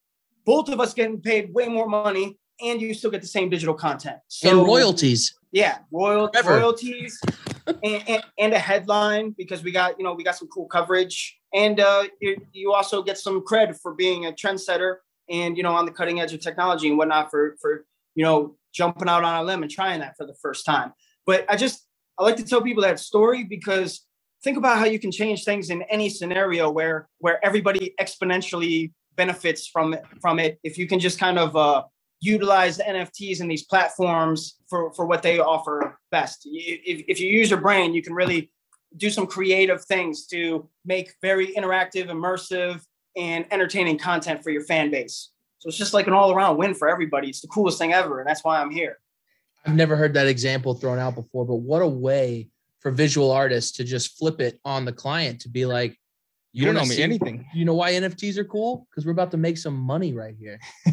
both 0.45 0.69
of 0.69 0.79
us 0.79 0.93
getting 0.93 1.19
paid 1.21 1.53
way 1.53 1.67
more 1.67 1.87
money 1.87 2.37
and 2.61 2.81
you 2.81 2.93
still 2.93 3.11
get 3.11 3.21
the 3.21 3.27
same 3.27 3.49
digital 3.49 3.73
content. 3.73 4.17
So, 4.27 4.49
and 4.49 4.67
royalties. 4.67 5.35
Yeah 5.51 5.79
royal, 5.91 6.29
royalties 6.43 7.19
and, 7.67 8.03
and, 8.07 8.23
and, 8.37 8.53
a 8.53 8.59
headline 8.59 9.33
because 9.37 9.63
we 9.63 9.71
got 9.71 9.97
you 9.97 10.03
know 10.03 10.13
we 10.13 10.23
got 10.23 10.35
some 10.35 10.47
cool 10.49 10.67
coverage. 10.67 11.37
And 11.53 11.79
uh, 11.79 12.05
you, 12.19 12.37
you 12.51 12.73
also 12.73 13.01
get 13.01 13.17
some 13.17 13.41
credit 13.43 13.77
for 13.81 13.93
being 13.93 14.25
a 14.25 14.31
trendsetter 14.31 14.97
and 15.29 15.55
you 15.57 15.63
know 15.63 15.73
on 15.73 15.85
the 15.85 15.91
cutting 15.91 16.19
edge 16.19 16.33
of 16.33 16.41
technology 16.41 16.89
and 16.89 16.97
whatnot 16.97 17.31
for 17.31 17.55
for 17.61 17.85
you 18.15 18.23
know 18.23 18.55
jumping 18.73 19.07
out 19.07 19.23
on 19.23 19.41
a 19.41 19.43
limb 19.43 19.63
and 19.63 19.71
trying 19.71 20.01
that 20.01 20.15
for 20.17 20.25
the 20.25 20.35
first 20.41 20.65
time. 20.65 20.93
But 21.25 21.45
i 21.49 21.55
just 21.55 21.85
I 22.17 22.23
like 22.23 22.37
to 22.37 22.45
tell 22.45 22.61
people 22.61 22.83
that 22.83 22.99
story 22.99 23.43
because 23.43 24.05
think 24.45 24.57
about 24.57 24.77
how 24.77 24.85
you 24.85 24.99
can 24.99 25.11
change 25.11 25.43
things 25.43 25.71
in 25.71 25.81
any 25.83 26.07
scenario 26.07 26.69
where 26.69 27.09
where 27.17 27.43
everybody 27.43 27.93
exponentially 27.99 28.93
benefits 29.15 29.67
from 29.67 29.95
from 30.21 30.39
it 30.39 30.59
if 30.63 30.77
you 30.77 30.87
can 30.87 30.99
just 30.99 31.19
kind 31.19 31.39
of 31.39 31.55
uh, 31.57 31.83
utilize 32.21 32.77
the 32.77 32.83
NFTs 32.83 33.41
and 33.41 33.49
these 33.49 33.65
platforms 33.65 34.55
for 34.69 34.93
for 34.93 35.05
what 35.05 35.23
they 35.23 35.39
offer 35.39 35.97
best. 36.11 36.43
If, 36.45 37.03
if 37.07 37.19
you 37.19 37.27
use 37.27 37.49
your 37.49 37.59
brain, 37.59 37.93
you 37.93 38.03
can 38.03 38.13
really 38.13 38.51
do 38.95 39.09
some 39.09 39.25
creative 39.27 39.83
things 39.83 40.27
to 40.27 40.69
make 40.85 41.07
very 41.21 41.47
interactive, 41.47 42.05
immersive, 42.07 42.81
and 43.17 43.45
entertaining 43.51 43.97
content 43.97 44.43
for 44.43 44.51
your 44.51 44.63
fan 44.63 44.89
base. 44.91 45.31
So 45.59 45.67
it's 45.69 45.77
just 45.77 45.93
like 45.93 46.07
an 46.07 46.13
all 46.13 46.31
around 46.31 46.57
win 46.57 46.75
for 46.75 46.87
everybody. 46.87 47.27
It's 47.29 47.41
the 47.41 47.47
coolest 47.47 47.79
thing 47.79 47.93
ever, 47.93 48.19
and 48.19 48.29
that's 48.29 48.43
why 48.43 48.61
I'm 48.61 48.71
here. 48.71 48.99
I've 49.65 49.75
never 49.75 49.95
heard 49.95 50.13
that 50.13 50.27
example 50.27 50.75
thrown 50.75 50.99
out 50.99 51.15
before, 51.15 51.43
but 51.45 51.55
what 51.55 51.81
a 51.81 51.87
way 51.87 52.49
for 52.85 52.91
visual 52.91 53.31
artists 53.31 53.71
to 53.71 53.83
just 53.83 54.15
flip 54.15 54.39
it 54.39 54.59
on 54.63 54.85
the 54.85 54.93
client 54.93 55.41
to 55.41 55.49
be 55.49 55.65
like, 55.65 55.97
you, 56.53 56.59
you 56.59 56.65
don't 56.67 56.75
know 56.75 56.85
me 56.85 57.01
anything. 57.01 57.43
You 57.51 57.65
know 57.65 57.73
why 57.73 57.93
NFTs 57.93 58.37
are 58.37 58.45
cool? 58.45 58.85
Because 58.91 59.07
we're 59.07 59.11
about 59.11 59.31
to 59.31 59.37
make 59.37 59.57
some 59.57 59.75
money 59.75 60.13
right 60.13 60.35
here. 60.39 60.59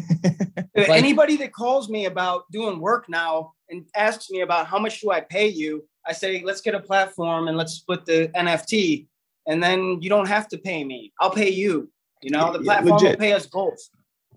like, 0.75 0.89
Anybody 0.89 1.37
that 1.37 1.53
calls 1.53 1.89
me 1.89 2.05
about 2.05 2.51
doing 2.51 2.79
work 2.79 3.07
now 3.09 3.53
and 3.69 3.85
asks 3.95 4.31
me 4.31 4.41
about 4.41 4.65
how 4.65 4.79
much 4.79 5.01
do 5.01 5.11
I 5.11 5.21
pay 5.21 5.47
you, 5.47 5.87
I 6.03 6.13
say, 6.13 6.41
let's 6.43 6.61
get 6.61 6.73
a 6.73 6.79
platform 6.79 7.47
and 7.47 7.55
let's 7.57 7.73
split 7.73 8.07
the 8.07 8.27
NFT. 8.35 9.05
And 9.45 9.61
then 9.61 10.01
you 10.01 10.09
don't 10.09 10.27
have 10.27 10.47
to 10.47 10.57
pay 10.57 10.83
me. 10.83 11.13
I'll 11.21 11.29
pay 11.29 11.51
you. 11.51 11.91
You 12.23 12.31
know, 12.31 12.53
the 12.53 12.63
platform 12.63 13.03
yeah, 13.03 13.11
will 13.11 13.17
pay 13.17 13.33
us 13.33 13.45
both. 13.45 13.77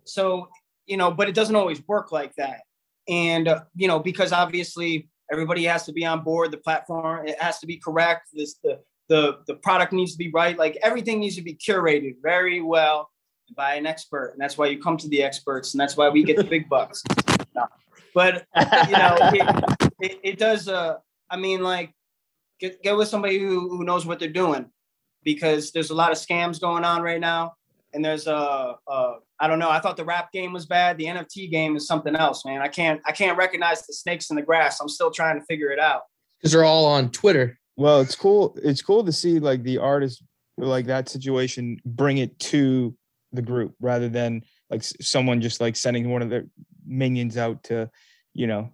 So, 0.05 0.51
you 0.85 0.99
know, 0.99 1.11
but 1.11 1.27
it 1.27 1.35
doesn't 1.35 1.57
always 1.57 1.81
work 1.89 2.13
like 2.13 2.35
that 2.35 2.61
and 3.09 3.49
uh, 3.49 3.61
you 3.75 3.89
know 3.89 3.99
because 3.99 4.33
obviously 4.33 5.09
everybody 5.33 5.65
has 5.65 5.85
to 5.85 5.93
be 5.93 6.05
on 6.05 6.23
board. 6.23 6.51
The 6.51 6.59
platform 6.59 7.27
it 7.27 7.41
has 7.41 7.59
to 7.61 7.67
be 7.67 7.77
correct. 7.77 8.29
This 8.33 8.57
the 8.63 8.81
the 9.09 9.39
the 9.47 9.55
product 9.57 9.93
needs 9.93 10.13
to 10.13 10.19
be 10.19 10.31
right. 10.31 10.59
Like 10.59 10.79
everything 10.83 11.21
needs 11.21 11.37
to 11.37 11.43
be 11.43 11.55
curated 11.55 12.17
very 12.23 12.61
well 12.61 13.11
by 13.57 13.75
an 13.75 13.87
expert. 13.87 14.31
And 14.33 14.41
that's 14.41 14.59
why 14.59 14.67
you 14.67 14.81
come 14.81 14.97
to 14.97 15.09
the 15.09 15.23
experts. 15.23 15.75
And 15.75 15.81
that's 15.81 15.97
why 15.97 16.09
we 16.09 16.25
get 16.25 16.37
the 16.37 16.45
big 16.45 16.69
bucks. 16.69 17.03
No. 17.55 17.67
but 18.15 18.47
you 18.55 18.99
know 18.99 19.17
it, 19.33 19.91
it, 19.99 20.21
it, 20.23 20.39
does 20.39 20.69
uh 20.69 20.97
i 21.31 21.39
mean 21.39 21.63
like 21.63 21.95
get, 22.59 22.83
get 22.83 22.97
with 22.97 23.09
somebody 23.09 23.39
who, 23.39 23.69
who 23.69 23.85
knows 23.85 24.07
what 24.07 24.19
they're 24.19 24.29
doing. 24.29 24.71
Because 25.23 25.73
there's 25.73 25.91
a 25.91 25.95
lot 25.95 26.13
of 26.13 26.19
scams 26.19 26.61
going 26.61 26.85
on 26.85 27.03
right 27.03 27.21
now. 27.21 27.55
And 27.93 28.05
there's 28.05 28.27
a, 28.27 28.77
a 28.87 29.15
I 29.39 29.49
don't 29.49 29.59
know. 29.59 29.71
I 29.71 29.81
thought 29.81 29.97
the 29.97 30.05
rap 30.05 30.33
game 30.33 30.53
was 30.53 30.67
bad. 30.67 30.97
The 30.97 31.05
NFT 31.05 31.51
game 31.51 31.77
is 31.77 31.87
something 31.87 32.17
else, 32.17 32.45
man. 32.45 32.63
I 32.63 32.69
can't 32.69 33.01
I 33.05 33.13
can't 33.13 33.37
recognize 33.37 33.87
the 33.87 33.93
snakes 33.93 34.31
in 34.31 34.37
the 34.37 34.43
grass. 34.43 34.81
I'm 34.81 34.89
still 34.89 35.11
trying 35.11 35.39
to 35.39 35.45
figure 35.47 35.71
it 35.71 35.79
out. 35.79 36.03
Because 36.39 36.53
they're 36.53 36.65
all 36.65 36.87
on 36.87 37.11
Twitter. 37.11 37.59
Well, 37.77 38.01
it's 38.01 38.15
cool. 38.15 38.57
It's 38.63 38.83
cool 38.83 39.05
to 39.05 39.13
see 39.13 39.39
like 39.39 39.63
the 39.63 39.79
artist 39.79 40.23
like 40.59 40.87
that 40.87 41.09
situation 41.09 41.79
bring 41.85 42.19
it 42.19 42.39
to 42.39 42.97
the 43.33 43.43
group 43.43 43.75
rather 43.81 44.09
than 44.09 44.43
like 44.71 44.83
someone 44.83 45.41
just 45.41 45.61
like 45.61 45.77
sending 45.77 46.11
one 46.11 46.23
of 46.23 46.31
their 46.31 46.47
minions 46.87 47.37
out 47.37 47.63
to, 47.65 47.91
you 48.33 48.47
know, 48.47 48.73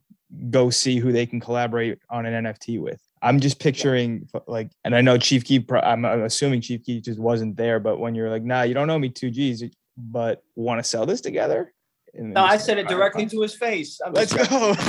go 0.50 0.70
see 0.70 0.98
who 0.98 1.12
they 1.12 1.26
can 1.26 1.40
collaborate 1.40 1.98
on 2.08 2.26
an 2.26 2.44
NFT 2.44 2.80
with. 2.80 3.00
I'm 3.20 3.40
just 3.40 3.60
picturing 3.60 4.28
like, 4.46 4.70
and 4.84 4.94
I 4.94 5.00
know 5.00 5.18
Chief 5.18 5.44
Keef. 5.44 5.64
I'm 5.70 6.04
assuming 6.04 6.60
Chief 6.60 6.82
Keef 6.84 7.04
just 7.04 7.20
wasn't 7.20 7.56
there, 7.56 7.78
but 7.78 7.98
when 7.98 8.14
you're 8.14 8.30
like, 8.30 8.42
nah, 8.42 8.62
you 8.62 8.74
don't 8.74 8.90
owe 8.90 8.98
me 8.98 9.10
two 9.10 9.30
G's, 9.30 9.62
but 9.96 10.42
want 10.54 10.82
to 10.82 10.88
sell 10.88 11.06
this 11.06 11.20
together, 11.20 11.74
No, 12.14 12.42
I 12.42 12.56
said 12.56 12.78
it 12.78 12.88
directly 12.88 13.26
to 13.26 13.40
his 13.40 13.54
face. 13.54 14.00
I'm 14.04 14.12
Let's 14.12 14.32
go. 14.32 14.74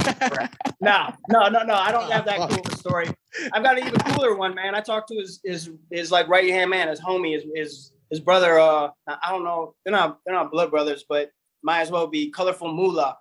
No, 0.81 1.13
no, 1.29 1.47
no, 1.47 1.63
no. 1.63 1.75
I 1.75 1.93
don't 1.93 2.11
have 2.11 2.25
that 2.25 2.49
cool 2.49 2.59
of 2.59 2.73
a 2.73 2.75
story. 2.75 3.07
I've 3.53 3.63
got 3.63 3.77
an 3.77 3.87
even 3.87 3.99
cooler 4.01 4.35
one, 4.35 4.53
man. 4.53 4.75
I 4.75 4.81
talked 4.81 5.07
to 5.09 5.15
his 5.15 5.39
his 5.45 5.71
his 5.89 6.11
like 6.11 6.27
right 6.27 6.49
hand 6.49 6.69
man, 6.69 6.89
his 6.89 6.99
homie, 6.99 7.35
his 7.35 7.45
his 7.55 7.91
his 8.09 8.19
brother. 8.19 8.59
Uh, 8.59 8.89
I 9.07 9.31
don't 9.31 9.45
know. 9.45 9.75
They're 9.85 9.93
not 9.93 10.19
they're 10.25 10.35
not 10.35 10.51
blood 10.51 10.71
brothers, 10.71 11.05
but 11.07 11.31
might 11.63 11.79
as 11.79 11.89
well 11.89 12.07
be. 12.07 12.29
Colorful 12.31 12.73
Moolah. 12.73 13.17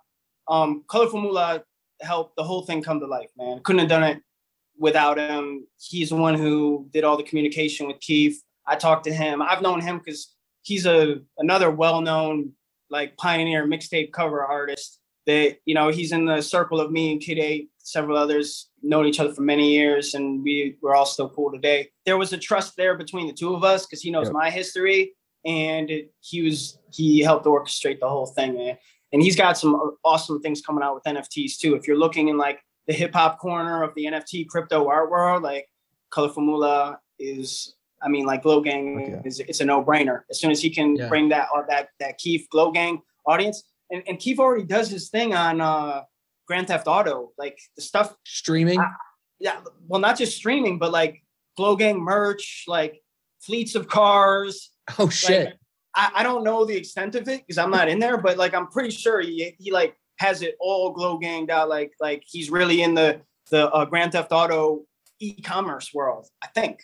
Um, 0.49 0.83
Colorful 0.89 1.21
Moolah 1.21 1.63
helped 2.01 2.35
the 2.35 2.43
whole 2.43 2.65
thing 2.65 2.83
come 2.83 2.99
to 2.99 3.07
life, 3.07 3.29
man. 3.37 3.61
Couldn't 3.63 3.79
have 3.79 3.89
done 3.89 4.03
it 4.03 4.21
without 4.77 5.17
him. 5.17 5.65
He's 5.79 6.09
the 6.09 6.17
one 6.17 6.35
who 6.35 6.89
did 6.91 7.05
all 7.05 7.15
the 7.15 7.23
communication 7.23 7.87
with 7.87 8.01
Keef. 8.01 8.41
I 8.67 8.75
talked 8.75 9.05
to 9.05 9.13
him. 9.13 9.41
I've 9.41 9.61
known 9.61 9.79
him 9.79 9.99
because 9.99 10.35
he's 10.63 10.85
a 10.85 11.19
another 11.37 11.69
well 11.69 12.01
known 12.01 12.51
like 12.89 13.15
pioneer 13.17 13.67
mixtape 13.67 14.11
cover 14.11 14.43
artist 14.43 14.99
that 15.25 15.57
you 15.65 15.73
know 15.73 15.89
he's 15.89 16.11
in 16.11 16.25
the 16.25 16.41
circle 16.41 16.81
of 16.81 16.91
me 16.91 17.13
and 17.13 17.21
Kid 17.21 17.39
Eight, 17.39 17.69
several 17.77 18.17
others 18.17 18.69
known 18.81 19.05
each 19.05 19.19
other 19.19 19.33
for 19.33 19.41
many 19.41 19.73
years, 19.73 20.13
and 20.13 20.43
we 20.43 20.77
we're 20.81 20.95
all 20.95 21.05
still 21.05 21.29
cool 21.29 21.51
today. 21.51 21.89
There 22.05 22.17
was 22.17 22.33
a 22.33 22.37
trust 22.37 22.75
there 22.75 22.97
between 22.97 23.27
the 23.27 23.33
two 23.33 23.55
of 23.55 23.63
us 23.63 23.85
because 23.85 24.01
he 24.01 24.11
knows 24.11 24.27
Yep. 24.27 24.33
my 24.33 24.49
history, 24.49 25.13
and 25.45 25.89
it, 25.89 26.13
he 26.21 26.41
was 26.41 26.79
he 26.91 27.19
helped 27.19 27.45
orchestrate 27.45 27.99
the 27.99 28.09
whole 28.09 28.25
thing, 28.25 28.55
man. 28.55 28.77
And 29.11 29.21
he's 29.21 29.35
got 29.35 29.57
some 29.59 29.95
awesome 30.03 30.41
things 30.41 30.61
coming 30.61 30.83
out 30.83 30.95
with 30.95 31.03
NFTs 31.03 31.57
too. 31.59 31.75
If 31.75 31.87
you're 31.87 31.97
looking 31.99 32.29
in 32.29 32.37
like 32.37 32.59
the 32.87 32.93
hip 32.93 33.13
hop 33.13 33.39
corner 33.39 33.83
of 33.83 33.93
the 33.95 34.05
NFT 34.05 34.47
crypto 34.47 34.87
art 34.89 35.09
world, 35.11 35.43
like 35.43 35.67
Colorful 36.11 36.43
Moolah 36.43 36.99
is. 37.19 37.75
I 38.03 38.09
mean, 38.09 38.25
like 38.25 38.43
Glow 38.43 38.61
Gang 38.61 39.01
Okay. 39.15 39.21
is 39.27 39.39
it's 39.39 39.59
a 39.61 39.65
no 39.65 39.83
brainer. 39.83 40.21
As 40.29 40.39
soon 40.39 40.51
as 40.51 40.61
he 40.61 40.69
can 40.69 40.95
Yeah. 40.95 41.07
bring 41.07 41.29
that 41.29 41.47
uh, 41.55 41.61
that 41.69 41.89
that 41.99 42.17
Keef 42.17 42.49
Glow 42.49 42.71
Gang 42.71 43.01
audience, 43.25 43.63
and, 43.91 44.03
and 44.07 44.19
Keef 44.19 44.39
already 44.39 44.63
does 44.65 44.89
his 44.89 45.09
thing 45.09 45.33
on 45.33 45.61
uh 45.61 46.01
Grand 46.47 46.67
Theft 46.67 46.87
Auto, 46.87 47.31
like 47.37 47.57
the 47.75 47.81
stuff. 47.81 48.15
Streaming. 48.25 48.83
Yeah, 49.39 49.59
well, 49.87 49.99
not 50.01 50.17
just 50.17 50.35
streaming, 50.37 50.77
but 50.79 50.91
like 50.91 51.23
Glow 51.57 51.75
Gang 51.75 51.99
merch, 52.01 52.65
like 52.67 53.01
fleets 53.41 53.75
of 53.75 53.87
cars. 53.87 54.69
Oh 54.99 55.05
Like, 55.05 55.11
shit. 55.13 55.53
I, 55.95 56.11
I 56.15 56.23
don't 56.23 56.43
know 56.43 56.65
the 56.65 56.75
extent 56.75 57.15
of 57.15 57.27
it 57.29 57.39
because 57.41 57.57
I'm 57.57 57.71
not 57.71 57.87
in 57.87 57.99
there, 57.99 58.17
but 58.17 58.35
like 58.37 58.53
I'm 58.53 58.67
pretty 58.67 58.89
sure 58.89 59.21
he 59.21 59.55
he 59.59 59.71
like 59.71 59.95
has 60.19 60.41
it 60.41 60.55
all 60.59 60.91
Glow 60.91 61.17
Ganged 61.17 61.49
out. 61.49 61.69
Like 61.69 61.91
like 62.01 62.23
he's 62.25 62.49
really 62.49 62.81
in 62.81 62.93
the 62.93 63.21
the 63.49 63.69
uh, 63.71 63.85
Grand 63.85 64.11
Theft 64.11 64.31
Auto 64.33 64.83
e-commerce 65.21 65.93
world. 65.93 66.27
I 66.43 66.47
think. 66.47 66.83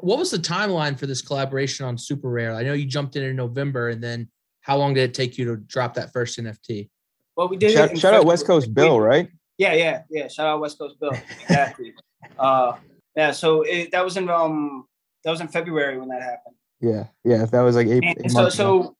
Wh- 0.00 0.04
What 0.04 0.18
was 0.18 0.30
the 0.30 0.38
timeline 0.38 0.98
for 0.98 1.06
this 1.06 1.22
collaboration 1.22 1.86
on 1.86 1.98
Super 1.98 2.28
Rare? 2.28 2.54
I 2.54 2.62
know 2.62 2.72
you 2.72 2.86
jumped 2.86 3.16
in 3.16 3.22
in 3.22 3.36
November, 3.36 3.88
and 3.88 4.02
then 4.02 4.28
how 4.60 4.76
long 4.76 4.94
did 4.94 5.02
it 5.10 5.14
take 5.14 5.38
you 5.38 5.44
to 5.46 5.56
drop 5.56 5.94
that 5.94 6.12
first 6.12 6.38
NFT? 6.38 6.88
Well, 7.36 7.48
we 7.48 7.56
did. 7.56 7.70
it 7.70 7.74
Shout, 7.74 7.90
in 7.90 7.96
shout 7.96 8.14
out 8.14 8.24
West 8.24 8.46
Coast 8.46 8.72
Bill, 8.72 9.00
right? 9.00 9.28
Yeah, 9.58 9.74
yeah, 9.74 10.02
yeah. 10.10 10.28
Shout 10.28 10.46
out 10.46 10.60
West 10.60 10.78
Coast 10.78 10.98
Bill. 11.00 11.12
Exactly. 11.42 11.94
uh, 12.38 12.76
yeah. 13.16 13.30
So 13.30 13.62
it, 13.62 13.90
that 13.92 14.04
was 14.04 14.16
in 14.16 14.28
um 14.28 14.86
that 15.24 15.30
was 15.30 15.40
in 15.40 15.48
February 15.48 15.98
when 15.98 16.08
that 16.08 16.22
happened. 16.22 16.56
Yeah, 16.80 17.06
yeah. 17.24 17.44
That 17.46 17.62
was 17.62 17.76
like 17.76 17.86
eight. 17.88 18.04
Eight 18.04 18.30
so 18.30 18.40
months 18.42 18.54
ago. 18.56 18.82
so 18.82 18.96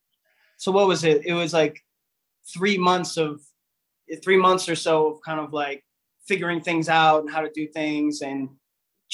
so 0.57 0.73
what 0.73 0.87
was 0.87 1.05
it? 1.05 1.27
It 1.27 1.35
was 1.35 1.53
like 1.53 1.81
three 2.53 2.79
months 2.79 3.17
of 3.17 3.41
three 4.23 4.37
months 4.37 4.69
or 4.69 4.77
so 4.77 5.07
of 5.13 5.21
kind 5.23 5.41
of 5.41 5.53
like 5.53 5.83
figuring 6.27 6.61
things 6.61 6.89
out 6.89 7.21
and 7.23 7.31
how 7.31 7.41
to 7.41 7.51
do 7.55 7.67
things 7.69 8.21
and 8.21 8.49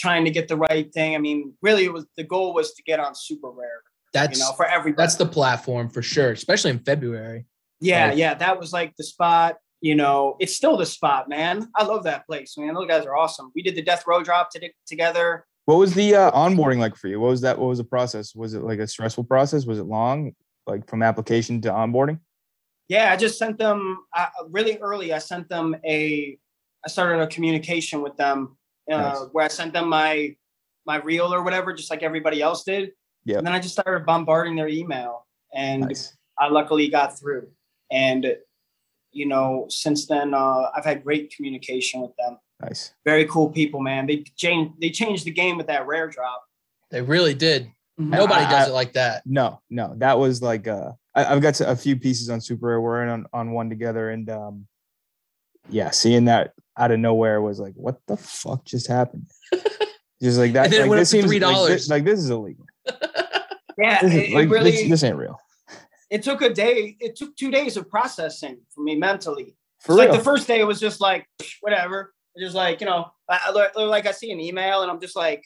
trying 0.01 0.25
to 0.25 0.31
get 0.31 0.49
the 0.49 0.57
right 0.57 0.93
thing. 0.93 1.15
I 1.15 1.19
mean, 1.19 1.53
really, 1.63 1.85
it 1.85 1.93
was 1.93 2.07
the 2.17 2.25
goal 2.25 2.55
was 2.55 2.73
to 2.75 2.83
get 2.83 2.99
on 2.99 3.15
super 3.15 3.51
rare. 3.51 3.83
That's 4.13 4.39
You 4.39 4.45
know, 4.45 4.53
for 4.53 4.67
everybody. 4.67 5.01
that's 5.03 5.15
the 5.17 5.27
platform 5.27 5.89
for 5.91 6.03
sure, 6.03 6.33
especially 6.33 6.71
in 6.73 6.81
February. 6.81 7.47
Yeah, 7.81 8.09
Like- 8.09 8.19
yeah, 8.19 8.35
that 8.35 8.59
was 8.59 8.73
like 8.73 8.97
the 8.97 9.05
spot. 9.05 9.57
You 9.83 9.95
know, 9.95 10.37
it's 10.41 10.55
still 10.57 10.77
the 10.77 10.85
spot, 10.85 11.29
man. 11.29 11.69
I 11.75 11.85
love 11.85 12.05
that 12.05 12.27
place, 12.27 12.59
man. 12.59 12.75
Those 12.75 12.87
guys 12.89 13.07
are 13.07 13.17
awesome. 13.17 13.51
We 13.55 13.63
did 13.63 13.77
the 13.77 13.83
Death 13.83 14.05
Row 14.07 14.23
drop 14.23 14.51
to 14.51 14.71
together. 14.87 15.47
What 15.65 15.77
was 15.79 15.95
the 15.95 16.15
uh, 16.15 16.31
onboarding 16.33 16.79
like 16.79 16.97
for 16.97 17.09
you? 17.09 17.19
What 17.21 17.31
was 17.31 17.41
that? 17.43 17.59
What 17.59 17.69
was 17.69 17.79
the 17.79 17.85
process? 17.85 18.35
Was 18.35 18.53
it 18.55 18.63
like 18.63 18.79
a 18.79 18.87
stressful 18.87 19.25
process? 19.25 19.65
Was 19.65 19.79
it 19.79 19.85
long, 19.85 20.33
like 20.67 20.87
from 20.89 21.03
application 21.03 21.61
to 21.63 21.71
onboarding? 21.71 22.19
Yeah, 22.89 23.11
I 23.13 23.17
just 23.17 23.39
sent 23.39 23.57
them 23.57 23.99
uh, 24.15 24.27
really 24.51 24.77
early. 24.79 25.13
I 25.15 25.19
sent 25.19 25.49
them 25.49 25.77
a. 25.87 26.37
I 26.85 26.89
started 26.89 27.21
a 27.23 27.27
communication 27.29 28.03
with 28.03 28.17
them 28.17 28.57
uh, 28.91 28.97
Nice. 28.97 29.19
where 29.33 29.45
I 29.45 29.49
sent 29.49 29.73
them 29.73 29.89
my 29.89 30.35
my 30.87 30.97
reel 30.97 31.33
or 31.33 31.43
whatever, 31.43 31.73
just 31.73 31.91
like 31.91 32.03
everybody 32.03 32.41
else 32.43 32.65
did. 32.65 32.93
Yep. 33.27 33.39
And 33.39 33.47
then 33.47 33.53
I 33.55 33.61
just 33.61 33.75
started 33.75 34.07
bombarding 34.07 34.57
their 34.57 34.69
email, 34.69 35.27
and 35.55 35.83
Nice. 35.83 36.17
I 36.39 36.49
luckily 36.49 36.89
got 36.89 37.19
through. 37.19 37.49
And 37.91 38.37
you 39.13 39.27
know, 39.27 39.67
since 39.69 40.07
then, 40.07 40.35
uh, 40.35 40.71
I've 40.75 40.85
had 40.85 41.03
great 41.05 41.35
communication 41.35 42.01
with 42.01 42.13
them. 42.17 42.39
Nice. 42.63 42.95
Very 43.05 43.25
cool 43.27 43.51
people, 43.51 43.81
man. 43.81 44.07
They 44.07 44.19
changed. 44.37 44.75
They 44.81 44.91
changed 44.91 45.25
the 45.25 45.31
game 45.33 45.57
with 45.57 45.67
that 45.67 45.87
rare 45.87 46.09
drop. 46.09 46.43
They 46.91 47.03
really 47.03 47.35
did. 47.35 47.71
Nobody 47.99 48.45
I- 48.45 48.51
does 48.51 48.67
I- 48.67 48.71
it 48.71 48.73
like 48.75 48.93
that. 48.95 49.23
No, 49.27 49.61
no, 49.69 49.95
that 49.99 50.19
was 50.19 50.41
like 50.43 50.67
uh, 50.69 50.93
I, 51.15 51.25
I've 51.27 51.43
got 51.43 51.61
a 51.61 51.77
few 51.77 51.97
pieces 51.97 52.31
on 52.31 52.41
Super 52.41 52.67
Rare. 52.69 52.81
We're 52.81 53.03
in 53.03 53.09
on, 53.11 53.27
on 53.33 53.51
one 53.53 53.69
together, 53.69 54.11
and 54.11 54.29
um, 54.31 54.67
yeah, 55.69 55.91
seeing 55.91 56.25
that 56.27 56.53
out 56.81 56.91
of 56.91 56.99
nowhere 56.99 57.41
was 57.41 57.61
like, 57.61 57.75
what 57.75 58.01
the 58.07 58.17
fuck 58.17 58.65
just 58.65 58.87
happened? 58.89 59.31
just 60.23 60.39
like 60.39 60.53
that. 60.55 60.65
And 60.67 60.73
then 60.73 60.81
it 60.81 60.83
like, 60.85 60.91
went 60.91 61.01
this 61.01 61.15
up 61.15 61.21
to 61.21 61.29
seems 61.29 61.43
like 61.43 61.55
$3. 61.57 61.69
this, 61.69 61.89
like 61.91 62.05
this 62.05 62.19
is 62.19 62.31
illegal. 62.31 62.67
Yeah, 63.79 64.03
This, 64.03 64.13
it, 64.13 64.17
is, 64.25 64.31
it 64.31 64.35
like, 64.35 64.51
really. 64.51 64.71
this, 64.73 64.89
this 64.91 65.05
ain't 65.05 65.17
real. 65.17 65.39
it 66.11 66.23
took 66.23 66.43
a 66.43 66.53
day. 66.53 66.97
It 67.01 67.17
took 67.17 67.35
two 67.37 67.51
days 67.51 67.79
of 67.79 67.89
processing 67.89 68.59
for 68.75 68.83
me 68.83 68.95
mentally. 68.97 69.57
For 69.81 69.93
It's 69.95 70.01
real. 70.01 70.09
like 70.11 70.19
the 70.19 70.25
first 70.25 70.47
day, 70.47 70.61
it 70.61 70.65
was 70.65 70.79
just 70.81 71.01
like 71.01 71.27
whatever. 71.63 72.13
Just 72.39 72.55
like 72.55 72.81
you 72.81 72.87
know, 72.87 73.07
I, 73.29 73.41
I 73.47 73.51
look- 73.53 73.75
like 73.77 74.07
I 74.07 74.11
see 74.13 74.31
an 74.33 74.41
email 74.41 74.83
and 74.83 74.91
I'm 74.91 75.01
just 75.01 75.17
like, 75.17 75.43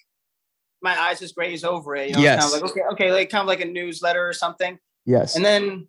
my 0.82 0.98
eyes 1.00 1.20
just 1.20 1.34
graze 1.36 1.62
over 1.62 1.94
it. 1.94 2.08
You 2.08 2.14
know, 2.16 2.22
Yes. 2.22 2.42
kind 2.50 2.56
of 2.56 2.62
like 2.62 2.70
okay, 2.72 2.82
okay, 2.92 3.12
like 3.12 3.30
kind 3.30 3.42
of 3.42 3.46
like 3.46 3.60
a 3.60 3.66
newsletter 3.66 4.26
or 4.26 4.32
something. 4.32 4.78
yes. 5.06 5.36
And 5.36 5.44
then, 5.44 5.86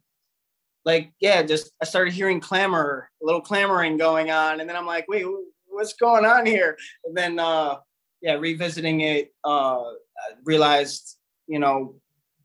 like 0.86 1.12
yeah, 1.20 1.42
just 1.42 1.72
I 1.82 1.86
started 1.86 2.14
hearing 2.14 2.40
clamor, 2.40 3.10
a 3.22 3.26
little 3.26 3.42
clamoring 3.42 3.98
going 3.98 4.30
on, 4.32 4.60
and 4.60 4.70
then 4.70 4.78
I'm 4.78 4.86
like, 4.86 5.08
wait, 5.08 5.26
what's 5.68 5.94
going 5.94 6.26
on 6.26 6.46
here? 6.46 6.78
And 7.04 7.18
then 7.18 7.40
uh, 7.40 7.78
yeah, 8.22 8.36
revisiting 8.36 9.02
it, 9.02 9.34
uh, 9.44 9.82
I 9.82 10.34
realized 10.44 11.18
you 11.48 11.60
know 11.60 11.96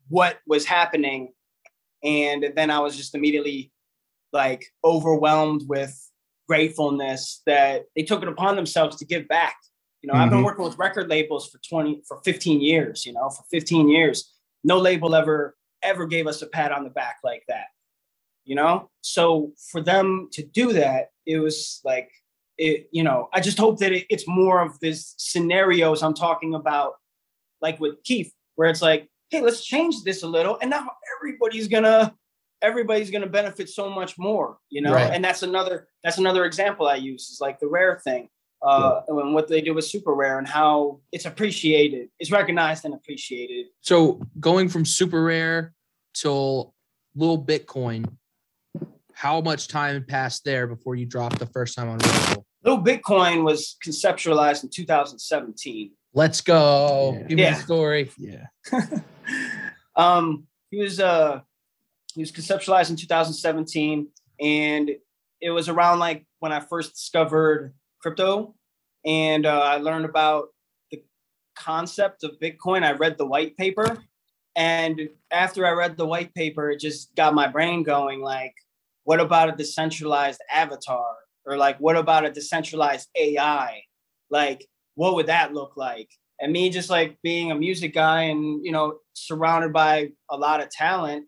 what 0.09 0.39
was 0.47 0.65
happening, 0.65 1.33
and 2.03 2.45
then 2.55 2.69
I 2.71 2.79
was 2.79 2.97
just 2.97 3.15
immediately 3.15 3.71
like 4.33 4.65
overwhelmed 4.83 5.63
with 5.67 5.95
gratefulness 6.47 7.41
that 7.45 7.83
they 7.95 8.03
took 8.03 8.21
it 8.23 8.27
upon 8.27 8.55
themselves 8.55 8.97
to 8.97 9.05
give 9.05 9.27
back. 9.27 9.55
You 10.01 10.11
know, 10.11 10.17
I've 10.17 10.29
been 10.31 10.39
Mhm. 10.39 10.45
working 10.45 10.65
with 10.65 10.77
record 10.79 11.09
labels 11.09 11.47
for 11.47 11.59
20 11.59 12.01
for 12.07 12.19
15 12.23 12.59
years, 12.59 13.05
you 13.05 13.13
know, 13.13 13.29
for 13.29 13.43
15 13.51 13.87
years. 13.87 14.33
No 14.63 14.77
label 14.79 15.13
ever 15.15 15.55
ever 15.83 16.05
gave 16.05 16.27
us 16.27 16.41
a 16.41 16.47
pat 16.47 16.71
on 16.71 16.83
the 16.83 16.89
back 16.91 17.17
like 17.23 17.43
that. 17.47 17.65
You 18.45 18.55
know? 18.55 18.89
So 19.01 19.51
for 19.71 19.81
them 19.81 20.29
to 20.33 20.43
do 20.43 20.73
that, 20.73 21.09
it 21.25 21.39
was 21.39 21.81
like 21.83 22.09
it, 22.57 22.89
you 22.91 23.03
know, 23.03 23.29
I 23.33 23.39
just 23.39 23.57
hope 23.57 23.79
that 23.79 23.91
it, 23.91 24.05
it's 24.09 24.27
more 24.27 24.61
of 24.61 24.79
this 24.79 25.15
scenarios 25.17 26.03
I'm 26.03 26.13
talking 26.13 26.53
about, 26.53 26.93
like 27.61 27.79
with 27.79 28.03
Keef, 28.03 28.31
where 28.55 28.69
it's 28.69 28.81
like, 28.81 29.09
hey, 29.29 29.41
let's 29.41 29.65
change 29.65 30.03
this 30.03 30.23
a 30.23 30.27
little. 30.27 30.57
And 30.61 30.69
now 30.69 30.89
everybody's 31.17 31.67
gonna 31.67 32.13
everybody's 32.61 33.09
gonna 33.09 33.27
benefit 33.27 33.69
so 33.69 33.89
much 33.89 34.17
more, 34.19 34.57
you 34.69 34.81
know. 34.81 34.93
Right. 34.93 35.11
And 35.11 35.23
that's 35.23 35.41
another 35.43 35.87
that's 36.03 36.19
another 36.19 36.45
example 36.45 36.87
I 36.87 36.95
use 36.95 37.29
is 37.29 37.39
like 37.41 37.59
the 37.59 37.67
rare 37.67 37.99
thing. 38.03 38.29
Uh, 38.63 39.01
and 39.07 39.33
what 39.33 39.47
they 39.47 39.59
do 39.59 39.73
with 39.73 39.85
super 39.85 40.13
rare 40.13 40.37
and 40.37 40.47
how 40.47 40.99
it's 41.11 41.25
appreciated, 41.25 42.09
it's 42.19 42.29
recognized 42.29 42.85
and 42.85 42.93
appreciated. 42.93 43.65
So 43.81 44.21
going 44.39 44.69
from 44.69 44.85
super 44.85 45.23
rare 45.23 45.73
till 46.13 46.75
little 47.15 47.43
Bitcoin, 47.43 48.05
how 49.21 49.39
much 49.39 49.67
time 49.67 50.03
passed 50.03 50.43
there 50.45 50.65
before 50.65 50.95
you 50.95 51.05
dropped 51.05 51.37
the 51.37 51.45
first 51.45 51.75
time 51.75 51.87
on 51.87 51.99
Rarible? 51.99 52.43
Little 52.63 52.83
Bitcoin 52.83 53.43
was 53.43 53.77
conceptualized 53.85 54.63
in 54.63 54.69
2017. 54.73 55.91
Let's 56.15 56.41
go. 56.41 57.13
Yeah. 57.13 57.27
Give 57.27 57.35
me 57.37 57.43
Yeah. 57.43 57.53
the 57.53 57.61
story. 57.61 58.11
yeah. 58.17 58.45
um, 59.95 60.47
he 60.71 60.79
was 60.81 60.99
uh, 60.99 61.41
he 62.15 62.21
was 62.21 62.31
conceptualized 62.31 62.89
in 62.89 62.95
2017, 62.95 64.07
and 64.39 64.89
it 65.39 65.51
was 65.51 65.69
around 65.69 65.99
like 65.99 66.25
when 66.39 66.51
I 66.51 66.59
first 66.59 66.93
discovered 66.93 67.75
crypto, 68.01 68.55
and 69.05 69.45
uh, 69.45 69.59
I 69.59 69.77
learned 69.77 70.05
about 70.05 70.47
the 70.89 71.03
concept 71.55 72.23
of 72.23 72.39
Bitcoin. 72.41 72.83
I 72.83 72.93
read 72.93 73.19
the 73.19 73.27
white 73.27 73.55
paper, 73.55 73.99
and 74.55 75.09
after 75.29 75.67
I 75.67 75.71
read 75.71 75.95
the 75.95 76.07
white 76.07 76.33
paper, 76.33 76.71
it 76.71 76.79
just 76.79 77.13
got 77.15 77.35
my 77.35 77.47
brain 77.47 77.83
going. 77.83 78.19
Like, 78.21 78.55
what 79.11 79.19
about 79.19 79.49
a 79.49 79.55
decentralized 79.55 80.41
avatar, 80.49 81.11
or 81.45 81.57
like, 81.57 81.77
what 81.79 81.97
about 81.97 82.25
a 82.25 82.31
decentralized 82.31 83.09
AI? 83.17 83.83
Like, 84.29 84.65
what 84.95 85.15
would 85.15 85.27
that 85.27 85.53
look 85.53 85.73
like? 85.75 86.09
and 86.43 86.51
me 86.51 86.71
just 86.71 86.89
like 86.89 87.19
being 87.21 87.51
a 87.51 87.55
music 87.55 87.93
guy 87.93 88.23
and 88.23 88.65
you 88.65 88.71
know 88.71 88.97
surrounded 89.13 89.71
by 89.71 90.09
a 90.31 90.35
lot 90.35 90.59
of 90.59 90.71
talent 90.71 91.23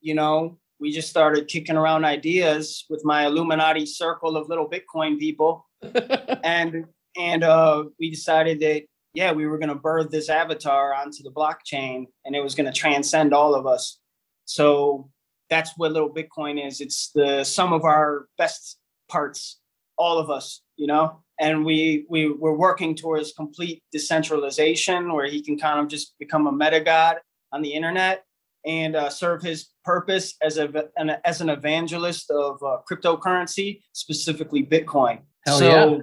you 0.00 0.12
know 0.12 0.58
we 0.80 0.92
just 0.92 1.08
started 1.08 1.48
kicking 1.48 1.76
around 1.76 2.04
ideas 2.04 2.84
with 2.90 3.04
my 3.04 3.26
Illuminati 3.26 3.86
circle 3.86 4.36
of 4.36 4.48
little 4.48 4.68
Bitcoin 4.68 5.18
people, 5.18 5.66
and 6.44 6.84
and 7.16 7.44
uh, 7.44 7.84
we 7.98 8.10
decided 8.10 8.60
that 8.60 8.82
yeah, 9.14 9.32
we 9.32 9.46
were 9.46 9.58
going 9.58 9.68
to 9.68 9.76
birth 9.76 10.10
this 10.10 10.28
avatar 10.28 10.92
onto 10.92 11.22
the 11.22 11.30
blockchain, 11.30 12.06
and 12.24 12.34
it 12.34 12.42
was 12.42 12.54
going 12.54 12.70
to 12.70 12.78
transcend 12.78 13.32
all 13.32 13.54
of 13.54 13.66
us. 13.66 14.00
So 14.44 15.08
that's 15.50 15.72
what 15.76 15.92
little 15.92 16.12
Bitcoin 16.12 16.64
is. 16.64 16.80
It's 16.80 17.10
the 17.14 17.44
sum 17.44 17.72
of 17.72 17.84
our 17.84 18.26
best 18.38 18.78
parts, 19.08 19.60
all 19.98 20.18
of 20.18 20.30
us, 20.30 20.62
you 20.76 20.86
know. 20.86 21.20
And 21.40 21.64
we 21.64 22.06
we 22.08 22.30
we're 22.30 22.56
working 22.56 22.94
towards 22.94 23.32
complete 23.32 23.82
decentralization, 23.92 25.12
where 25.12 25.26
he 25.26 25.42
can 25.42 25.58
kind 25.58 25.80
of 25.80 25.88
just 25.88 26.14
become 26.18 26.46
a 26.46 26.52
meta 26.52 26.80
god 26.80 27.18
on 27.52 27.62
the 27.62 27.72
internet 27.72 28.24
and 28.66 28.96
uh, 28.96 29.10
serve 29.10 29.42
his 29.42 29.68
purpose 29.84 30.34
as 30.42 30.58
a 30.58 30.88
an, 30.96 31.16
as 31.24 31.40
an 31.40 31.50
evangelist 31.50 32.30
of 32.30 32.62
uh, 32.62 32.78
cryptocurrency, 32.90 33.80
specifically 33.92 34.64
Bitcoin. 34.64 35.20
Hell 35.46 35.58
so 35.58 35.66
yeah. 35.66 35.98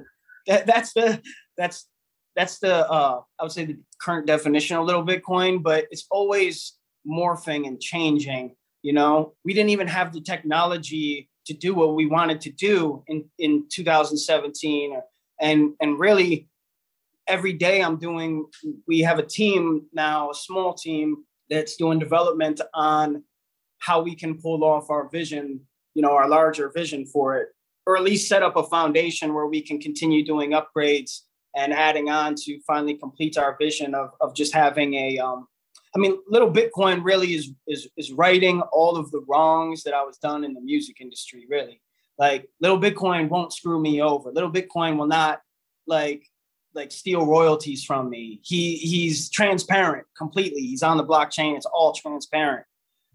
that, 0.48 0.66
that's 0.68 0.94
the 0.94 1.22
that's 1.58 1.88
that's 2.36 2.60
the 2.60 2.90
uh, 2.90 3.22
I 3.40 3.44
would 3.44 3.52
say 3.52 3.66
the 3.66 3.80
current 4.02 4.28
definition 4.28 4.78
of 4.78 4.86
little 4.86 5.06
Bitcoin, 5.06 5.64
but 5.64 5.86
it's 5.92 6.06
always 6.12 6.74
morphing 7.10 7.68
and 7.68 7.80
changing. 7.80 8.56
You 8.82 8.94
know, 8.94 9.34
we 9.46 9.54
didn't 9.54 9.70
even 9.70 9.88
have 9.88 10.14
the 10.14 10.22
technology 10.22 11.30
to 11.46 11.54
do 11.54 11.74
what 11.74 11.96
we 11.96 12.06
wanted 12.06 12.42
to 12.42 12.52
do 12.52 13.04
in 13.08 13.26
in 13.38 13.66
2017, 13.70 15.00
and 15.40 15.74
and 15.80 16.00
really 16.00 16.50
every 17.28 17.54
day 17.54 17.82
I'm 17.82 17.98
doing. 17.98 18.46
We 18.88 19.00
have 19.02 19.20
a 19.20 19.26
team 19.26 19.84
now, 19.94 20.32
a 20.32 20.36
small 20.36 20.74
team 20.74 21.26
that's 21.50 21.76
doing 21.76 22.00
development 22.00 22.62
on 22.74 23.24
how 23.80 24.02
we 24.02 24.16
can 24.16 24.40
pull 24.40 24.64
off 24.64 24.90
our 24.90 25.10
vision, 25.10 25.60
you 25.96 26.02
know, 26.02 26.12
our 26.12 26.30
larger 26.30 26.72
vision 26.74 27.06
for 27.06 27.38
it, 27.38 27.50
or 27.86 27.98
at 27.98 28.04
least 28.04 28.30
set 28.30 28.44
up 28.44 28.56
a 28.56 28.64
foundation 28.64 29.34
where 29.34 29.48
we 29.48 29.62
can 29.62 29.80
continue 29.80 30.24
doing 30.24 30.52
upgrades 30.52 31.22
and 31.56 31.74
adding 31.74 32.10
on 32.10 32.36
to 32.36 32.60
finally 32.66 32.94
complete 32.94 33.38
our 33.38 33.58
vision 33.60 33.94
of, 33.94 34.12
of 34.22 34.34
just 34.34 34.54
having 34.54 34.94
a 34.94 35.18
um, 35.18 35.48
I 35.96 36.00
mean, 36.00 36.18
little 36.28 36.52
Bitcoin 36.52 37.04
really 37.04 37.36
is 37.36 37.52
is 37.68 37.88
is 37.98 38.12
righting 38.12 38.62
all 38.72 38.96
of 38.96 39.12
the 39.12 39.24
wrongs 39.28 39.84
that 39.84 39.94
I 39.94 40.04
was 40.04 40.18
done 40.18 40.44
in 40.44 40.54
the 40.54 40.62
music 40.62 41.02
industry. 41.02 41.46
Really, 41.50 41.82
like 42.18 42.50
little 42.60 42.80
Bitcoin 42.80 43.30
won't 43.30 43.54
screw 43.54 43.80
me 43.80 44.02
over. 44.02 44.32
Little 44.32 44.52
Bitcoin 44.52 44.98
will 44.98 45.08
not 45.08 45.42
like 45.88 46.26
like 46.74 46.92
steal 46.92 47.26
royalties 47.26 47.84
from 47.84 48.10
me. 48.10 48.40
He 48.44 48.78
he's 48.78 49.30
transparent 49.30 50.08
completely. 50.18 50.62
He's 50.62 50.84
on 50.84 50.98
the 50.98 51.06
blockchain. 51.06 51.58
It's 51.58 51.66
all 51.66 51.94
transparent. 51.94 52.66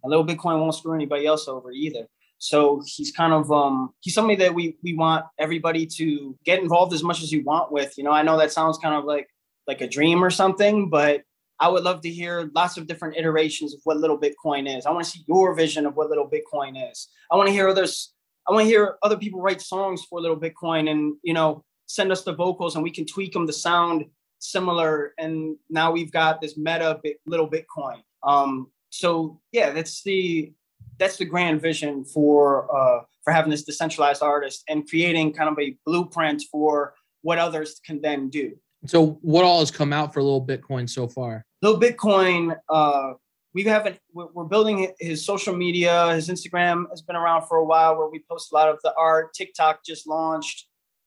And 0.03 0.11
little 0.11 0.27
Bitcoin 0.27 0.61
won't 0.61 0.75
screw 0.75 0.95
anybody 0.95 1.27
else 1.27 1.49
over 1.49 1.71
either. 1.73 2.07
So 2.39 2.83
he's 2.85 3.13
kind 3.13 3.33
of 3.33 3.51
um 3.51 3.95
he's 4.01 4.15
somebody 4.15 4.37
that 4.37 4.55
we 4.55 4.77
we 4.83 4.95
want 4.95 5.25
everybody 5.39 5.87
to 5.87 6.37
get 6.45 6.61
involved 6.61 6.93
as 6.93 7.03
much 7.03 7.23
as 7.23 7.33
you 7.33 7.43
want 7.43 7.73
with. 7.73 7.97
You 7.97 8.05
know, 8.05 8.13
I 8.13 8.23
know 8.23 8.37
that 8.39 8.53
sounds 8.53 8.79
kind 8.79 8.95
of 8.95 9.05
like 9.05 9.29
like 9.67 9.81
a 9.81 9.89
dream 9.89 10.23
or 10.23 10.31
something, 10.31 10.91
but 10.91 11.23
I 11.59 11.69
would 11.69 11.85
love 11.85 12.03
to 12.03 12.11
hear 12.11 12.51
lots 12.55 12.77
of 12.77 12.87
different 12.87 13.17
iterations 13.17 13.75
of 13.75 13.81
what 13.85 13.97
little 13.97 14.19
Bitcoin 14.19 14.77
is. 14.77 14.85
I 14.85 14.91
want 14.91 15.05
to 15.05 15.11
see 15.11 15.25
your 15.27 15.55
vision 15.55 15.87
of 15.87 15.97
what 15.97 16.09
little 16.09 16.29
Bitcoin 16.29 16.91
is. 16.91 17.09
I 17.31 17.37
want 17.37 17.49
to 17.49 17.53
hear 17.53 17.69
others. 17.69 18.13
I 18.49 18.53
want 18.53 18.65
to 18.65 18.69
hear 18.69 18.97
other 19.03 19.17
people 19.17 19.41
write 19.41 19.61
songs 19.61 20.05
for 20.05 20.21
little 20.21 20.39
Bitcoin, 20.39 20.91
and 20.91 21.17
you 21.23 21.35
know, 21.35 21.65
send 21.87 22.13
us 22.13 22.25
the 22.25 22.35
vocals, 22.35 22.75
and 22.75 22.85
we 22.85 22.91
can 22.91 23.07
tweak 23.07 23.33
them 23.33 23.47
to 23.47 23.53
sound 23.53 24.05
similar. 24.39 25.15
And 25.19 25.57
now 25.71 25.93
we've 25.93 26.13
got 26.13 26.41
this 26.41 26.57
meta 26.57 27.01
bit, 27.03 27.19
little 27.27 27.51
Bitcoin. 27.51 28.03
Um, 28.23 28.71
so 28.91 29.41
yeah, 29.53 29.71
that's 29.71 30.03
the 30.03 30.53
that's 30.99 31.17
the 31.17 31.25
grand 31.25 31.61
vision 31.63 32.05
for 32.05 32.75
uh, 32.75 33.03
for 33.25 33.33
having 33.33 33.51
this 33.51 33.65
decentralized 33.65 34.23
artist 34.23 34.63
and 34.69 34.89
creating 34.89 35.33
kind 35.33 35.49
of 35.49 35.59
a 35.59 35.77
blueprint 35.85 36.43
for 36.51 36.95
what 37.23 37.39
others 37.39 37.81
can 37.85 38.01
then 38.01 38.29
do. 38.29 38.57
So, 38.85 39.19
what 39.23 39.45
all 39.45 39.61
has 39.61 39.71
come 39.71 39.93
out 39.93 40.13
for 40.13 40.23
little 40.23 40.45
Bitcoin 40.45 40.89
so 40.89 41.09
far? 41.09 41.45
Little 41.63 41.81
Bitcoin, 41.81 42.57
uh, 42.69 43.15
we 43.55 43.65
haven't. 43.65 43.99
We're 44.13 44.45
building 44.45 44.93
his 45.01 45.25
social 45.25 45.57
media. 45.57 46.13
His 46.15 46.29
Instagram 46.29 46.85
has 46.91 47.01
been 47.01 47.17
around 47.17 47.47
for 47.47 47.57
a 47.57 47.65
while, 47.65 47.97
where 47.97 48.09
we 48.09 48.23
post 48.31 48.53
a 48.53 48.55
lot 48.55 48.69
of 48.69 48.79
the 48.85 48.93
art. 48.99 49.33
TikTok 49.33 49.85
just 49.85 50.07
launched. 50.07 50.67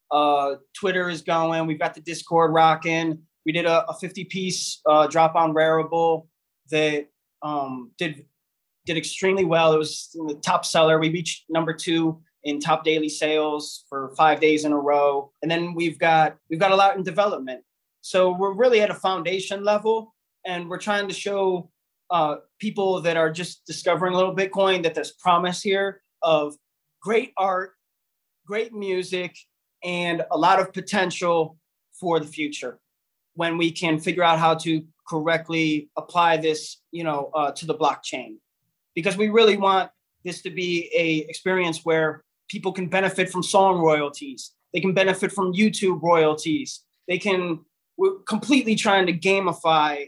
Uh, 0.09 0.55
Twitter 0.75 1.09
is 1.09 1.21
going. 1.21 1.67
We've 1.67 1.77
got 1.77 1.93
the 1.93 2.01
Discord 2.01 2.51
rocking. 2.51 3.19
We 3.45 3.51
did 3.51 3.65
a, 3.65 3.87
a 3.87 3.93
50 3.93 4.25
piece 4.25 4.81
uh, 4.87 5.07
drop 5.07 5.35
on 5.35 5.53
Rarible 5.53 6.27
that 6.71 7.07
um, 7.43 7.91
did 7.97 8.25
did 8.85 8.97
extremely 8.97 9.45
well. 9.45 9.73
It 9.73 9.77
was 9.77 10.09
the 10.13 10.39
top 10.43 10.65
seller. 10.65 10.99
We 10.99 11.09
reached 11.09 11.45
number 11.49 11.73
two 11.73 12.19
in 12.43 12.59
top 12.59 12.83
daily 12.83 13.09
sales 13.09 13.85
for 13.89 14.13
five 14.15 14.39
days 14.39 14.65
in 14.65 14.71
a 14.71 14.79
row. 14.79 15.31
And 15.41 15.51
then 15.51 15.73
we've 15.73 15.99
got 15.99 16.37
we've 16.49 16.59
got 16.59 16.71
a 16.71 16.75
lot 16.75 16.95
in 16.97 17.03
development. 17.03 17.63
So 18.01 18.35
we're 18.37 18.53
really 18.53 18.81
at 18.81 18.89
a 18.89 18.95
foundation 18.95 19.63
level, 19.63 20.15
and 20.45 20.69
we're 20.69 20.79
trying 20.79 21.07
to 21.09 21.13
show 21.13 21.69
uh, 22.09 22.37
people 22.59 23.01
that 23.01 23.17
are 23.17 23.29
just 23.29 23.65
discovering 23.65 24.13
a 24.13 24.17
little 24.17 24.35
Bitcoin 24.35 24.83
that 24.83 24.95
there's 24.95 25.11
promise 25.11 25.61
here 25.61 26.01
of 26.21 26.55
great 27.01 27.33
art, 27.37 27.73
great 28.45 28.73
music, 28.73 29.35
and 29.83 30.23
a 30.31 30.37
lot 30.37 30.59
of 30.59 30.73
potential 30.73 31.57
for 31.99 32.19
the 32.19 32.25
future 32.25 32.79
when 33.35 33.57
we 33.57 33.71
can 33.71 33.99
figure 33.99 34.23
out 34.23 34.39
how 34.39 34.55
to 34.55 34.83
correctly 35.07 35.89
apply 35.97 36.37
this, 36.37 36.81
you 36.91 37.03
know, 37.03 37.29
uh, 37.33 37.51
to 37.51 37.65
the 37.65 37.75
blockchain, 37.75 38.35
because 38.95 39.17
we 39.17 39.29
really 39.29 39.57
want 39.57 39.89
this 40.23 40.41
to 40.41 40.49
be 40.49 40.89
a 40.95 41.29
experience 41.29 41.85
where 41.85 42.23
people 42.49 42.71
can 42.71 42.87
benefit 42.87 43.29
from 43.29 43.43
song 43.43 43.79
royalties. 43.79 44.51
They 44.73 44.81
can 44.81 44.93
benefit 44.93 45.31
from 45.31 45.53
YouTube 45.53 46.01
royalties. 46.01 46.83
They 47.07 47.17
can. 47.17 47.61
We're 47.97 48.19
completely 48.27 48.75
trying 48.75 49.07
to 49.07 49.13
gamify 49.13 50.07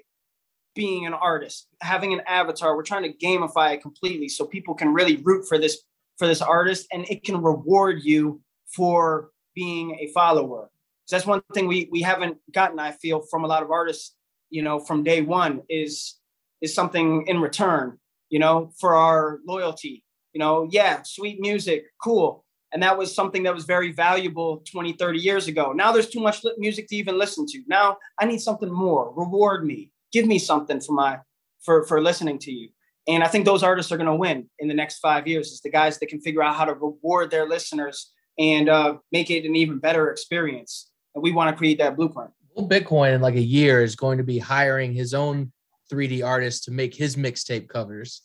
being 0.76 1.06
an 1.06 1.14
artist, 1.14 1.68
having 1.82 2.14
an 2.14 2.22
avatar. 2.28 2.76
We're 2.76 2.84
trying 2.84 3.04
to 3.04 3.14
gamify 3.14 3.74
it 3.74 3.82
completely 3.82 4.30
so 4.30 4.46
people 4.46 4.74
can 4.74 4.94
really 4.94 5.18
root 5.18 5.46
for 5.48 5.58
this 5.58 5.84
for 6.18 6.28
this 6.28 6.42
artist, 6.42 6.88
and 6.92 7.06
it 7.10 7.24
can 7.24 7.42
reward 7.42 8.04
you 8.04 8.42
for 8.76 9.32
being 9.56 9.98
a 10.00 10.08
follower. 10.14 10.70
So 11.06 11.16
that's 11.16 11.26
one 11.26 11.42
thing 11.54 11.68
we 11.68 11.90
we 11.92 12.02
haven't 12.02 12.38
gotten. 12.54 12.80
I 12.80 12.92
feel 12.92 13.22
from 13.22 13.44
a 13.44 13.48
lot 13.48 13.64
of 13.64 13.72
artists, 13.72 14.16
you 14.50 14.62
know, 14.62 14.80
from 14.80 15.04
day 15.04 15.22
one 15.22 15.62
is 15.70 16.18
is 16.62 16.74
something 16.74 17.26
in 17.28 17.42
return, 17.42 17.98
you 18.30 18.40
know, 18.40 18.72
for 18.80 18.96
our 18.96 19.40
loyalty. 19.46 20.04
You 20.34 20.40
know, 20.40 20.68
yeah, 20.72 21.02
sweet 21.04 21.40
music, 21.40 21.86
cool. 22.04 22.46
And 22.74 22.82
that 22.84 22.98
was 22.98 23.14
something 23.14 23.44
that 23.44 23.54
was 23.54 23.66
very 23.66 23.92
valuable 23.92 24.64
20, 24.72 24.94
30 24.94 25.20
years 25.20 25.48
ago. 25.48 25.74
Now 25.74 25.92
there's 25.92 26.10
too 26.10 26.22
much 26.22 26.42
music 26.58 26.88
to 26.88 26.96
even 26.96 27.18
listen 27.18 27.46
to. 27.48 27.62
Now 27.68 27.98
I 28.20 28.26
need 28.26 28.40
something 28.40 28.72
more. 28.72 29.14
Reward 29.16 29.66
me. 29.66 29.92
Give 30.14 30.26
me 30.26 30.40
something 30.40 30.80
for 30.80 30.94
my 30.94 31.20
for 31.64 31.86
for 31.86 32.02
listening 32.02 32.40
to 32.40 32.52
you. 32.52 32.70
And 33.08 33.24
I 33.24 33.28
think 33.28 33.46
those 33.46 33.64
artists 33.64 33.92
are 33.92 33.98
going 33.98 34.08
to 34.08 34.16
win 34.16 34.50
in 34.60 34.68
the 34.68 34.74
next 34.74 35.00
five 35.00 35.28
years. 35.28 35.52
Is 35.52 35.62
the 35.62 35.72
guys 35.72 35.98
that 36.00 36.08
can 36.08 36.22
figure 36.22 36.44
out 36.44 36.56
how 36.56 36.66
to 36.66 36.74
reward 36.74 37.32
their 37.32 37.48
listeners 37.48 38.12
and 38.38 38.70
uh, 38.70 38.98
make 39.12 39.30
it 39.30 39.46
an 39.46 39.56
even 39.56 39.80
better 39.80 40.10
experience. 40.10 40.92
And 41.16 41.22
we 41.22 41.32
want 41.32 41.50
to 41.50 41.58
create 41.58 41.78
that 41.80 41.96
blueprint. 41.96 42.32
Little 42.56 42.70
Bitcoin 42.70 43.14
in 43.14 43.22
like 43.22 43.36
a 43.36 43.42
year 43.42 43.84
is 43.84 43.96
going 43.96 44.18
to 44.18 44.24
be 44.24 44.38
hiring 44.40 44.94
his 44.94 45.14
own 45.14 45.52
3D 45.92 46.26
artist 46.26 46.64
to 46.66 46.72
make 46.72 46.96
his 46.96 47.16
mixtape 47.16 47.68
covers. 47.68 48.22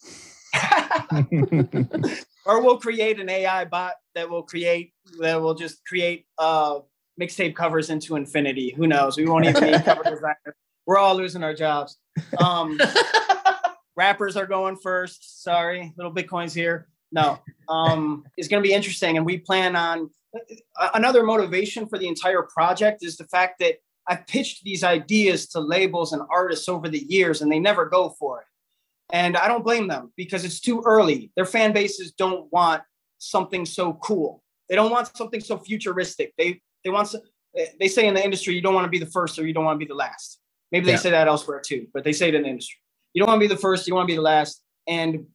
or 2.46 2.62
we'll 2.62 2.78
create 2.78 3.20
an 3.20 3.28
AI 3.28 3.64
bot 3.64 3.94
that 4.14 4.28
will 4.28 4.42
create 4.42 4.92
that 5.18 5.40
will 5.40 5.54
just 5.54 5.84
create 5.84 6.26
uh, 6.38 6.80
mixtape 7.20 7.54
covers 7.54 7.90
into 7.90 8.16
infinity. 8.16 8.70
Who 8.76 8.86
knows? 8.86 9.16
We 9.16 9.26
won't 9.26 9.46
even 9.46 9.62
need 9.62 9.84
cover 9.84 10.02
designers. 10.04 10.54
We're 10.86 10.98
all 10.98 11.16
losing 11.16 11.42
our 11.42 11.54
jobs. 11.54 11.96
Um, 12.38 12.78
rappers 13.96 14.36
are 14.36 14.46
going 14.46 14.76
first. 14.76 15.42
Sorry, 15.42 15.92
little 15.96 16.14
Bitcoins 16.14 16.54
here. 16.54 16.88
No, 17.12 17.38
um, 17.68 18.24
it's 18.36 18.48
going 18.48 18.62
to 18.62 18.68
be 18.68 18.74
interesting, 18.74 19.16
and 19.16 19.24
we 19.24 19.38
plan 19.38 19.76
on 19.76 20.10
uh, 20.78 20.88
another 20.94 21.22
motivation 21.22 21.86
for 21.86 21.98
the 21.98 22.08
entire 22.08 22.42
project 22.42 23.04
is 23.04 23.16
the 23.16 23.24
fact 23.24 23.58
that 23.60 23.76
I've 24.08 24.26
pitched 24.26 24.64
these 24.64 24.84
ideas 24.84 25.46
to 25.48 25.60
labels 25.60 26.12
and 26.12 26.22
artists 26.30 26.68
over 26.68 26.88
the 26.88 27.04
years, 27.08 27.42
and 27.42 27.50
they 27.50 27.58
never 27.58 27.86
go 27.86 28.10
for 28.10 28.40
it. 28.40 28.46
And 29.12 29.36
I 29.36 29.48
don't 29.48 29.64
blame 29.64 29.88
them 29.88 30.12
because 30.16 30.44
it's 30.44 30.60
too 30.60 30.82
early. 30.84 31.30
Their 31.36 31.44
fan 31.44 31.72
bases 31.72 32.12
don't 32.12 32.52
want 32.52 32.82
something 33.18 33.64
so 33.64 33.94
cool. 33.94 34.42
They 34.68 34.74
don't 34.74 34.90
want 34.90 35.16
something 35.16 35.40
so 35.40 35.58
futuristic. 35.58 36.34
They 36.36 36.60
they 36.84 36.90
want 36.90 37.14
they 37.80 37.88
say 37.88 38.06
in 38.06 38.14
the 38.14 38.24
industry 38.24 38.54
you 38.54 38.60
don't 38.60 38.74
want 38.74 38.84
to 38.84 38.90
be 38.90 38.98
the 38.98 39.10
first 39.10 39.38
or 39.38 39.46
you 39.46 39.54
don't 39.54 39.64
want 39.64 39.76
to 39.76 39.84
be 39.84 39.88
the 39.88 39.94
last. 39.94 40.40
Maybe 40.72 40.86
they 40.86 40.92
Yeah. 40.92 40.98
say 40.98 41.10
that 41.10 41.28
elsewhere 41.28 41.60
too, 41.64 41.86
but 41.94 42.04
they 42.04 42.12
say 42.12 42.28
it 42.28 42.34
in 42.34 42.42
the 42.42 42.48
industry. 42.48 42.78
You 43.14 43.20
don't 43.20 43.28
want 43.28 43.40
to 43.40 43.48
be 43.48 43.54
the 43.54 43.60
first, 43.60 43.86
you 43.86 43.94
want 43.94 44.08
to 44.08 44.12
be 44.12 44.16
the 44.16 44.22
last. 44.22 44.62
And 44.88 45.26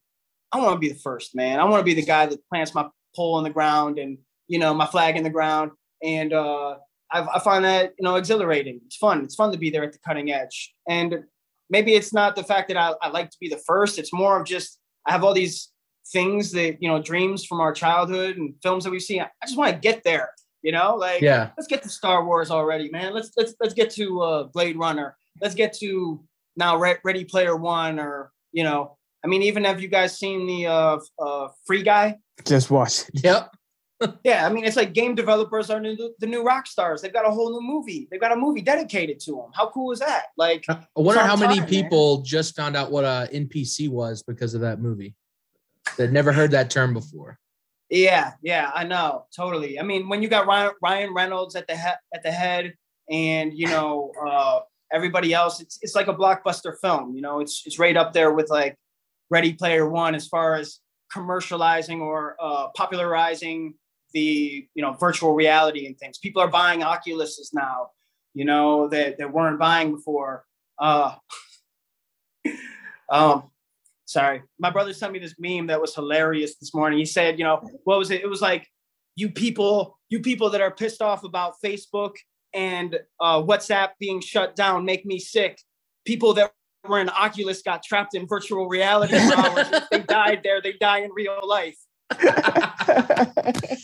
I 0.52 0.58
want 0.58 0.74
to 0.74 0.78
be 0.78 0.90
the 0.90 0.98
first, 0.98 1.34
man. 1.34 1.58
I 1.58 1.64
want 1.64 1.80
to 1.80 1.84
be 1.84 1.94
the 1.94 2.04
guy 2.04 2.26
that 2.26 2.46
plants 2.48 2.74
my 2.74 2.86
pole 3.16 3.38
in 3.38 3.44
the 3.44 3.50
ground 3.50 3.98
and 3.98 4.18
you 4.48 4.58
know 4.58 4.74
my 4.74 4.86
flag 4.86 5.16
in 5.16 5.24
the 5.24 5.30
ground. 5.30 5.72
And 6.02 6.32
uh, 6.32 6.76
I, 7.10 7.26
I 7.34 7.38
find 7.40 7.64
that 7.64 7.94
you 7.98 8.04
know 8.04 8.16
exhilarating. 8.16 8.80
It's 8.86 8.96
fun. 8.96 9.24
It's 9.24 9.34
fun 9.34 9.50
to 9.52 9.58
be 9.58 9.70
there 9.70 9.82
at 9.82 9.92
the 9.92 9.98
cutting 10.06 10.30
edge. 10.30 10.74
And 10.88 11.24
maybe 11.72 11.94
it's 11.94 12.12
not 12.12 12.36
the 12.36 12.44
fact 12.44 12.68
that 12.68 12.76
I, 12.76 12.92
I 13.02 13.08
like 13.08 13.30
to 13.30 13.36
be 13.40 13.48
the 13.48 13.60
first. 13.66 13.98
It's 13.98 14.12
more 14.12 14.38
of 14.40 14.46
just 14.46 14.78
I 15.06 15.10
have 15.12 15.24
all 15.24 15.34
these 15.34 15.70
things 16.12 16.52
that 16.52 16.80
you 16.80 16.88
know 16.88 17.02
dreams 17.02 17.44
from 17.44 17.60
our 17.60 17.72
childhood 17.72 18.36
and 18.36 18.54
films 18.62 18.84
that 18.84 18.90
we've 18.90 19.02
seen. 19.02 19.22
I 19.22 19.46
just 19.46 19.58
want 19.58 19.72
to 19.74 19.78
get 19.80 20.04
there. 20.04 20.30
You 20.62 20.70
know, 20.70 20.94
like 20.94 21.22
Yeah. 21.22 21.50
let's 21.56 21.66
get 21.66 21.82
to 21.82 21.88
Star 21.88 22.24
Wars 22.24 22.50
already, 22.52 22.88
man. 22.90 23.12
Let's 23.14 23.32
let's 23.36 23.54
let's 23.60 23.74
get 23.74 23.90
to 23.94 24.20
uh, 24.20 24.42
Blade 24.44 24.76
Runner. 24.78 25.16
Let's 25.40 25.56
get 25.56 25.72
to 25.80 26.22
now 26.56 26.76
Re- 26.76 26.98
Ready 27.04 27.24
Player 27.24 27.56
One, 27.56 27.98
or 27.98 28.30
you 28.52 28.62
know, 28.62 28.96
I 29.24 29.26
mean, 29.26 29.42
even 29.42 29.64
have 29.64 29.80
you 29.80 29.88
guys 29.88 30.16
seen 30.18 30.46
the 30.46 30.66
uh, 30.68 30.98
uh, 31.18 31.48
Free 31.66 31.82
Guy? 31.82 32.18
Just 32.44 32.70
watch. 32.70 33.04
Yep. 33.14 33.50
Yeah, 34.24 34.46
I 34.46 34.52
mean, 34.52 34.64
it's 34.64 34.76
like 34.76 34.92
game 34.92 35.14
developers 35.14 35.70
are 35.70 35.80
new, 35.80 35.96
the 36.18 36.26
new 36.26 36.42
rock 36.42 36.66
stars. 36.66 37.02
They've 37.02 37.12
got 37.12 37.26
a 37.26 37.30
whole 37.30 37.50
new 37.50 37.66
movie. 37.66 38.08
They've 38.10 38.20
got 38.20 38.32
a 38.32 38.36
movie 38.36 38.60
dedicated 38.60 39.20
to 39.20 39.32
them. 39.32 39.50
How 39.54 39.68
cool 39.70 39.92
is 39.92 39.98
that? 39.98 40.26
Like, 40.36 40.64
I 40.68 40.78
wonder 40.96 41.22
how 41.22 41.36
many 41.36 41.58
time, 41.58 41.64
man. 41.64 41.68
people 41.68 42.22
just 42.22 42.56
found 42.56 42.76
out 42.76 42.90
what 42.90 43.04
a 43.04 43.28
NPC 43.32 43.88
was 43.88 44.22
because 44.22 44.54
of 44.54 44.60
that 44.62 44.80
movie. 44.80 45.14
That 45.96 46.12
never 46.12 46.32
heard 46.32 46.52
that 46.52 46.70
term 46.70 46.94
before. 46.94 47.38
Yeah, 47.90 48.32
yeah, 48.42 48.70
I 48.74 48.84
know, 48.84 49.26
totally. 49.36 49.78
I 49.78 49.82
mean, 49.82 50.08
when 50.08 50.22
you 50.22 50.28
got 50.28 50.46
Ryan, 50.46 50.72
Ryan 50.80 51.12
Reynolds 51.12 51.56
at 51.56 51.66
the 51.66 51.76
head 51.76 51.96
at 52.14 52.22
the 52.22 52.32
head, 52.32 52.72
and 53.10 53.52
you 53.52 53.66
know 53.66 54.12
uh, 54.26 54.60
everybody 54.92 55.34
else, 55.34 55.60
it's 55.60 55.78
it's 55.82 55.94
like 55.94 56.08
a 56.08 56.14
blockbuster 56.14 56.74
film. 56.80 57.14
You 57.14 57.20
know, 57.20 57.40
it's 57.40 57.62
it's 57.66 57.78
right 57.78 57.96
up 57.96 58.14
there 58.14 58.32
with 58.32 58.48
like 58.48 58.76
Ready 59.28 59.52
Player 59.52 59.86
One 59.88 60.14
as 60.14 60.26
far 60.26 60.54
as 60.54 60.78
commercializing 61.14 62.00
or 62.00 62.36
uh, 62.40 62.68
popularizing 62.74 63.74
the 64.12 64.66
you 64.74 64.82
know 64.82 64.92
virtual 64.92 65.34
reality 65.34 65.86
and 65.86 65.98
things. 65.98 66.18
People 66.18 66.42
are 66.42 66.48
buying 66.48 66.80
Oculuses 66.80 67.50
now. 67.52 67.90
You 68.34 68.44
know 68.44 68.88
that 68.88 69.18
that 69.18 69.32
weren't 69.32 69.58
buying 69.58 69.94
before. 69.94 70.44
Uh, 70.78 71.14
um, 73.10 73.50
sorry 74.12 74.42
my 74.58 74.70
brother 74.70 74.92
sent 74.92 75.12
me 75.12 75.18
this 75.18 75.34
meme 75.38 75.66
that 75.66 75.80
was 75.80 75.94
hilarious 75.94 76.56
this 76.56 76.74
morning 76.74 76.98
he 76.98 77.04
said 77.04 77.38
you 77.38 77.44
know 77.44 77.60
what 77.84 77.98
was 77.98 78.10
it 78.10 78.20
it 78.20 78.28
was 78.28 78.42
like 78.42 78.68
you 79.16 79.30
people 79.30 79.98
you 80.10 80.20
people 80.20 80.50
that 80.50 80.60
are 80.60 80.70
pissed 80.70 81.00
off 81.00 81.24
about 81.24 81.54
facebook 81.64 82.12
and 82.54 82.98
uh, 83.20 83.40
whatsapp 83.40 83.90
being 83.98 84.20
shut 84.20 84.54
down 84.54 84.84
make 84.84 85.06
me 85.06 85.18
sick 85.18 85.58
people 86.04 86.34
that 86.34 86.52
were 86.86 87.00
in 87.00 87.08
oculus 87.08 87.62
got 87.62 87.82
trapped 87.82 88.14
in 88.14 88.26
virtual 88.26 88.68
reality 88.68 89.18
for 89.18 89.38
hours 89.38 89.70
they 89.90 90.00
died 90.00 90.40
there 90.44 90.60
they 90.60 90.74
die 90.74 90.98
in 90.98 91.10
real 91.12 91.40
life 91.46 91.78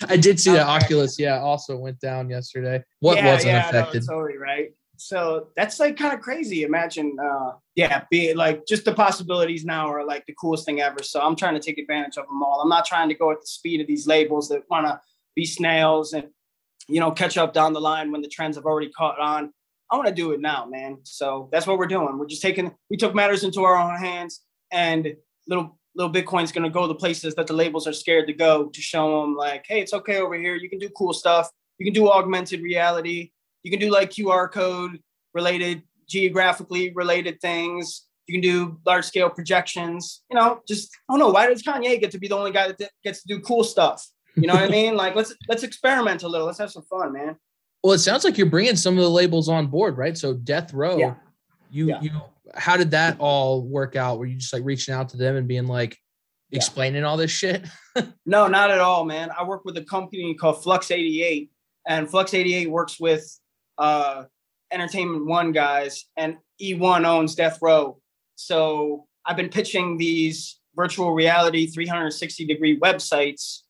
I 0.09 0.17
did 0.21 0.41
see 0.41 0.53
that 0.53 0.63
Okay. 0.63 0.85
Oculus, 0.85 1.19
yeah, 1.19 1.41
also 1.41 1.77
went 1.77 2.01
down 2.01 2.31
yesterday. 2.31 2.83
What 3.01 3.17
yeah, 3.17 3.33
wasn't 3.33 3.53
yeah, 3.53 3.61
no, 3.61 3.69
affected? 3.69 4.05
totally 4.07 4.39
right. 4.39 4.71
So 4.99 5.49
that's 5.57 5.79
like 5.79 5.97
kind 5.97 6.13
of 6.13 6.21
crazy. 6.21 6.65
Imagine 6.65 7.17
uh 7.23 7.53
yeah 7.77 8.03
be 8.11 8.35
like 8.35 8.67
just 8.67 8.85
the 8.85 8.93
possibilities 8.93 9.65
now 9.65 9.89
are 9.89 10.05
like 10.05 10.27
the 10.27 10.35
coolest 10.41 10.67
thing 10.67 10.81
ever. 10.81 11.03
So 11.03 11.21
i'm 11.21 11.37
trying 11.37 11.55
to 11.55 11.61
take 11.61 11.79
advantage 11.79 12.17
of 12.17 12.27
them 12.27 12.43
all. 12.43 12.61
I'm 12.61 12.69
not 12.69 12.85
trying 12.85 13.09
to 13.09 13.15
go 13.15 13.31
at 13.31 13.41
the 13.41 13.47
speed 13.47 13.81
of 13.81 13.87
these 13.87 14.07
labels 14.07 14.49
that 14.49 14.63
want 14.69 14.87
to 14.87 15.01
be 15.37 15.47
snails 15.47 16.13
and 16.13 16.29
you 16.89 16.99
know 17.01 17.13
catch 17.13 17.39
up 17.39 17.53
down 17.53 17.73
the 17.73 17.81
line 17.81 18.11
when 18.11 18.23
the 18.23 18.29
trends 18.29 18.57
have 18.57 18.67
already 18.67 18.91
caught 18.91 19.21
on. 19.21 19.53
I 19.91 19.97
want 19.97 20.09
to 20.09 20.15
do 20.15 20.33
it 20.33 20.41
now 20.41 20.67
man. 20.67 20.99
So 21.05 21.49
that's 21.53 21.67
what 21.67 21.79
we're 21.79 21.87
doing. 21.87 22.19
We're 22.19 22.27
just 22.27 22.43
taking 22.43 22.75
we 22.91 22.97
took 22.97 23.15
matters 23.15 23.45
into 23.45 23.63
our 23.63 23.77
own 23.77 23.97
hands 23.99 24.41
and 24.73 25.15
little 25.47 25.79
little 25.99 26.13
bitcoin's 26.13 26.53
going 26.53 26.63
to 26.65 26.71
go 26.71 26.87
the 26.87 26.95
places 26.95 27.35
that 27.35 27.47
the 27.47 27.53
labels 27.53 27.87
are 27.87 27.93
scared 27.93 28.27
to 28.27 28.33
go 28.33 28.69
to 28.69 28.81
show 28.81 29.21
them 29.21 29.35
like 29.35 29.65
hey 29.69 29.81
it's 29.83 29.93
okay 29.93 30.19
over 30.21 30.35
here 30.35 30.55
you 30.57 30.71
can 30.71 30.79
do 30.79 30.89
cool 30.91 31.13
stuff 31.13 31.51
you 31.79 31.85
can 31.85 31.93
do 31.93 32.09
augmented 32.11 32.63
reality 32.63 33.31
you 33.65 33.71
can 33.71 33.81
do 33.81 33.91
like 33.91 34.11
QR 34.11 34.51
code 34.51 35.03
related, 35.35 35.83
geographically 36.09 36.93
related 36.95 37.41
things. 37.41 38.07
You 38.27 38.35
can 38.35 38.41
do 38.41 38.79
large 38.87 39.05
scale 39.05 39.29
projections. 39.31 40.23
You 40.31 40.39
know, 40.39 40.61
just 40.67 40.91
I 41.09 41.13
don't 41.13 41.19
know 41.19 41.31
why 41.31 41.47
does 41.49 41.63
Kanye 41.63 42.01
get 42.01 42.11
to 42.13 42.19
be 42.19 42.29
the 42.29 42.37
only 42.37 42.51
guy 42.53 42.69
that 42.69 42.91
gets 43.03 43.23
to 43.23 43.29
do 43.29 43.41
cool 43.41 43.65
stuff? 43.65 44.07
You 44.37 44.47
know 44.47 44.55
what 44.55 44.63
I 44.65 44.69
mean? 44.81 44.97
Like 44.97 45.15
let's 45.17 45.35
let's 45.49 45.63
experiment 45.63 46.23
a 46.23 46.29
little. 46.29 46.47
Let's 46.47 46.59
have 46.59 46.71
some 46.71 46.85
fun, 46.85 47.13
man. 47.13 47.37
Well, 47.83 47.93
it 47.93 47.99
sounds 47.99 48.25
like 48.25 48.37
you're 48.39 48.49
bringing 48.51 48.77
some 48.77 48.97
of 48.97 49.03
the 49.03 49.11
labels 49.11 49.49
on 49.49 49.67
board, 49.67 49.97
right? 49.97 50.17
So 50.17 50.35
Death 50.35 50.73
Row, 50.73 50.99
Yeah. 50.99 51.15
you 51.71 51.89
Yeah. 51.89 52.01
you 52.01 52.11
how 52.55 52.77
did 52.77 52.93
that 52.93 53.17
all 53.21 53.63
work 53.63 53.97
out? 53.97 54.19
Were 54.19 54.27
you 54.27 54.37
just 54.37 54.53
like 54.53 54.65
reaching 54.65 54.95
out 54.95 55.11
to 55.11 55.17
them 55.17 55.37
and 55.37 55.47
being 55.49 55.67
like 55.67 55.97
Yeah. 56.51 56.57
explaining 56.59 57.05
all 57.05 57.17
this 57.17 57.31
shit? 57.31 57.65
No, 58.25 58.47
not 58.47 58.71
at 58.71 58.79
all, 58.79 59.05
man. 59.05 59.31
I 59.37 59.43
work 59.43 59.65
with 59.65 59.77
a 59.77 59.83
company 59.83 60.33
called 60.35 60.63
Flux 60.63 60.93
88, 60.93 61.51
and 61.89 62.09
Flux 62.09 62.33
88 62.33 62.71
works 62.71 63.01
with 63.01 63.25
uh, 63.77 64.25
Entertainment 64.71 65.27
One 65.27 65.51
guys, 65.51 66.05
and 66.17 66.37
E1 66.63 67.05
owns 67.05 67.35
Death 67.35 67.59
Row. 67.61 67.99
So 68.37 69.07
I've 69.27 69.37
been 69.37 69.49
pitching 69.49 69.99
these 69.99 70.61
virtual 70.77 71.13
reality 71.13 71.67
360 71.67 72.47
degree 72.47 72.79
websites 72.79 73.63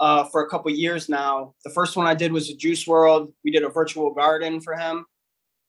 uh, 0.00 0.24
for 0.24 0.42
a 0.44 0.48
couple 0.50 0.72
years 0.72 1.08
now. 1.08 1.54
The 1.64 1.70
first 1.70 1.96
one 1.96 2.08
I 2.08 2.14
did 2.14 2.32
was 2.32 2.50
a 2.50 2.56
Juice 2.56 2.84
WRLD. 2.86 3.32
We 3.44 3.52
did 3.52 3.62
a 3.62 3.68
virtual 3.68 4.12
garden 4.12 4.60
for 4.60 4.74
him. 4.74 5.04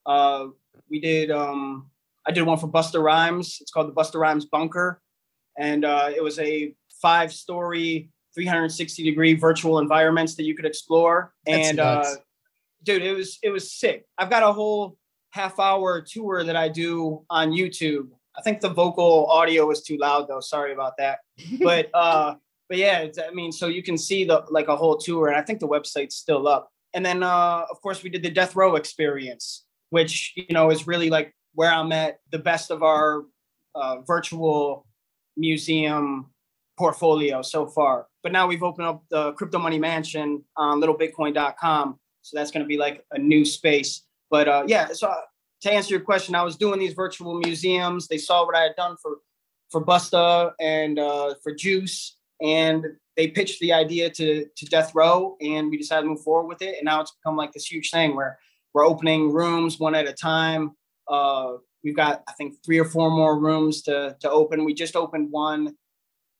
Uh, 0.07 0.47
we 0.89 0.99
did. 0.99 1.29
Um, 1.29 1.91
I 2.27 2.31
did 2.31 2.43
one 2.43 2.57
for 2.57 2.67
Busta 2.67 3.01
Rhymes. 3.01 3.57
It's 3.61 3.71
called 3.71 3.87
the 3.87 3.93
Busta 3.93 4.19
Rhymes 4.19 4.45
Bunker, 4.45 5.01
and 5.57 5.85
uh, 5.85 6.11
it 6.15 6.23
was 6.23 6.39
a 6.39 6.73
five-story, 7.01 8.09
360 8.35 9.03
degree 9.03 9.33
virtual 9.33 9.79
environments 9.79 10.35
that 10.35 10.43
you 10.43 10.55
could 10.55 10.65
explore. 10.65 11.33
That's 11.45 11.69
and 11.69 11.79
uh, 11.79 12.05
dude, 12.83 13.01
it 13.01 13.15
was 13.15 13.39
it 13.43 13.49
was 13.49 13.71
sick. 13.71 14.05
I've 14.17 14.29
got 14.29 14.43
a 14.43 14.51
whole 14.51 14.97
half-hour 15.31 16.01
tour 16.01 16.43
that 16.43 16.55
I 16.55 16.69
do 16.69 17.25
on 17.29 17.51
YouTube. 17.51 18.09
I 18.37 18.41
think 18.41 18.61
the 18.61 18.69
vocal 18.69 19.25
audio 19.27 19.69
is 19.71 19.81
too 19.81 19.97
loud 19.97 20.27
though. 20.27 20.39
Sorry 20.39 20.73
about 20.73 20.93
that. 20.97 21.19
But 21.61 21.89
uh, 21.93 22.35
but 22.69 22.77
yeah, 22.77 22.99
it's, 22.99 23.19
I 23.19 23.31
mean, 23.31 23.51
so 23.51 23.67
you 23.67 23.83
can 23.83 23.97
see 23.97 24.23
the 24.23 24.45
like 24.49 24.69
a 24.69 24.75
whole 24.75 24.97
tour, 24.97 25.27
and 25.27 25.35
I 25.35 25.41
think 25.41 25.59
the 25.59 25.67
website's 25.67 26.15
still 26.15 26.47
up. 26.47 26.69
And 26.93 27.05
then 27.05 27.23
uh, 27.23 27.65
of 27.69 27.81
course 27.81 28.03
we 28.03 28.09
did 28.09 28.23
the 28.23 28.29
Death 28.29 28.55
Row 28.55 28.75
experience, 28.75 29.65
which 29.89 30.33
you 30.35 30.53
know 30.53 30.69
is 30.69 30.87
really 30.87 31.09
like 31.09 31.33
where 31.53 31.71
I'm 31.71 31.91
at 31.91 32.19
the 32.31 32.39
best 32.39 32.71
of 32.71 32.83
our 32.83 33.23
uh, 33.75 34.01
virtual 34.01 34.85
museum 35.37 36.31
portfolio 36.77 37.41
so 37.41 37.67
far. 37.67 38.07
But 38.23 38.31
now 38.31 38.47
we've 38.47 38.63
opened 38.63 38.87
up 38.87 39.03
the 39.09 39.33
Crypto 39.33 39.59
Money 39.59 39.79
Mansion 39.79 40.43
on 40.57 40.81
littlebitcoin.com. 40.81 41.99
So 42.21 42.37
that's 42.37 42.51
going 42.51 42.63
to 42.63 42.67
be 42.67 42.77
like 42.77 43.05
a 43.11 43.17
new 43.17 43.45
space. 43.45 44.03
But 44.29 44.47
uh, 44.47 44.63
yeah, 44.67 44.87
so 44.93 45.07
uh, 45.07 45.15
to 45.61 45.71
answer 45.71 45.93
your 45.93 46.01
question, 46.01 46.35
I 46.35 46.43
was 46.43 46.55
doing 46.55 46.79
these 46.79 46.93
virtual 46.93 47.39
museums. 47.39 48.07
They 48.07 48.17
saw 48.17 48.45
what 48.45 48.55
I 48.55 48.61
had 48.61 48.75
done 48.75 48.95
for 49.01 49.17
for 49.69 49.83
Busta 49.83 50.51
and 50.59 50.99
uh, 50.99 51.35
for 51.41 51.55
Juice, 51.55 52.17
and 52.41 52.85
they 53.15 53.27
pitched 53.29 53.59
the 53.59 53.73
idea 53.73 54.09
to 54.09 54.45
to 54.45 54.65
Death 54.65 54.93
Row, 54.93 55.37
and 55.41 55.69
we 55.69 55.77
decided 55.77 56.03
to 56.03 56.09
move 56.09 56.21
forward 56.21 56.47
with 56.47 56.61
it. 56.61 56.75
And 56.77 56.85
now 56.85 57.01
it's 57.01 57.11
become 57.11 57.35
like 57.35 57.51
this 57.51 57.71
huge 57.71 57.89
thing 57.89 58.15
where 58.15 58.37
we're 58.73 58.85
opening 58.85 59.31
rooms 59.31 59.79
one 59.79 59.95
at 59.95 60.07
a 60.07 60.13
time. 60.13 60.75
Uh, 61.11 61.57
we've 61.83 61.95
got 61.95 62.23
I 62.27 62.31
think 62.33 62.55
three 62.65 62.79
or 62.79 62.85
four 62.85 63.11
more 63.11 63.39
rooms 63.39 63.81
to 63.83 64.15
to 64.21 64.29
open. 64.29 64.63
We 64.63 64.73
just 64.73 64.95
opened 64.95 65.29
one 65.31 65.75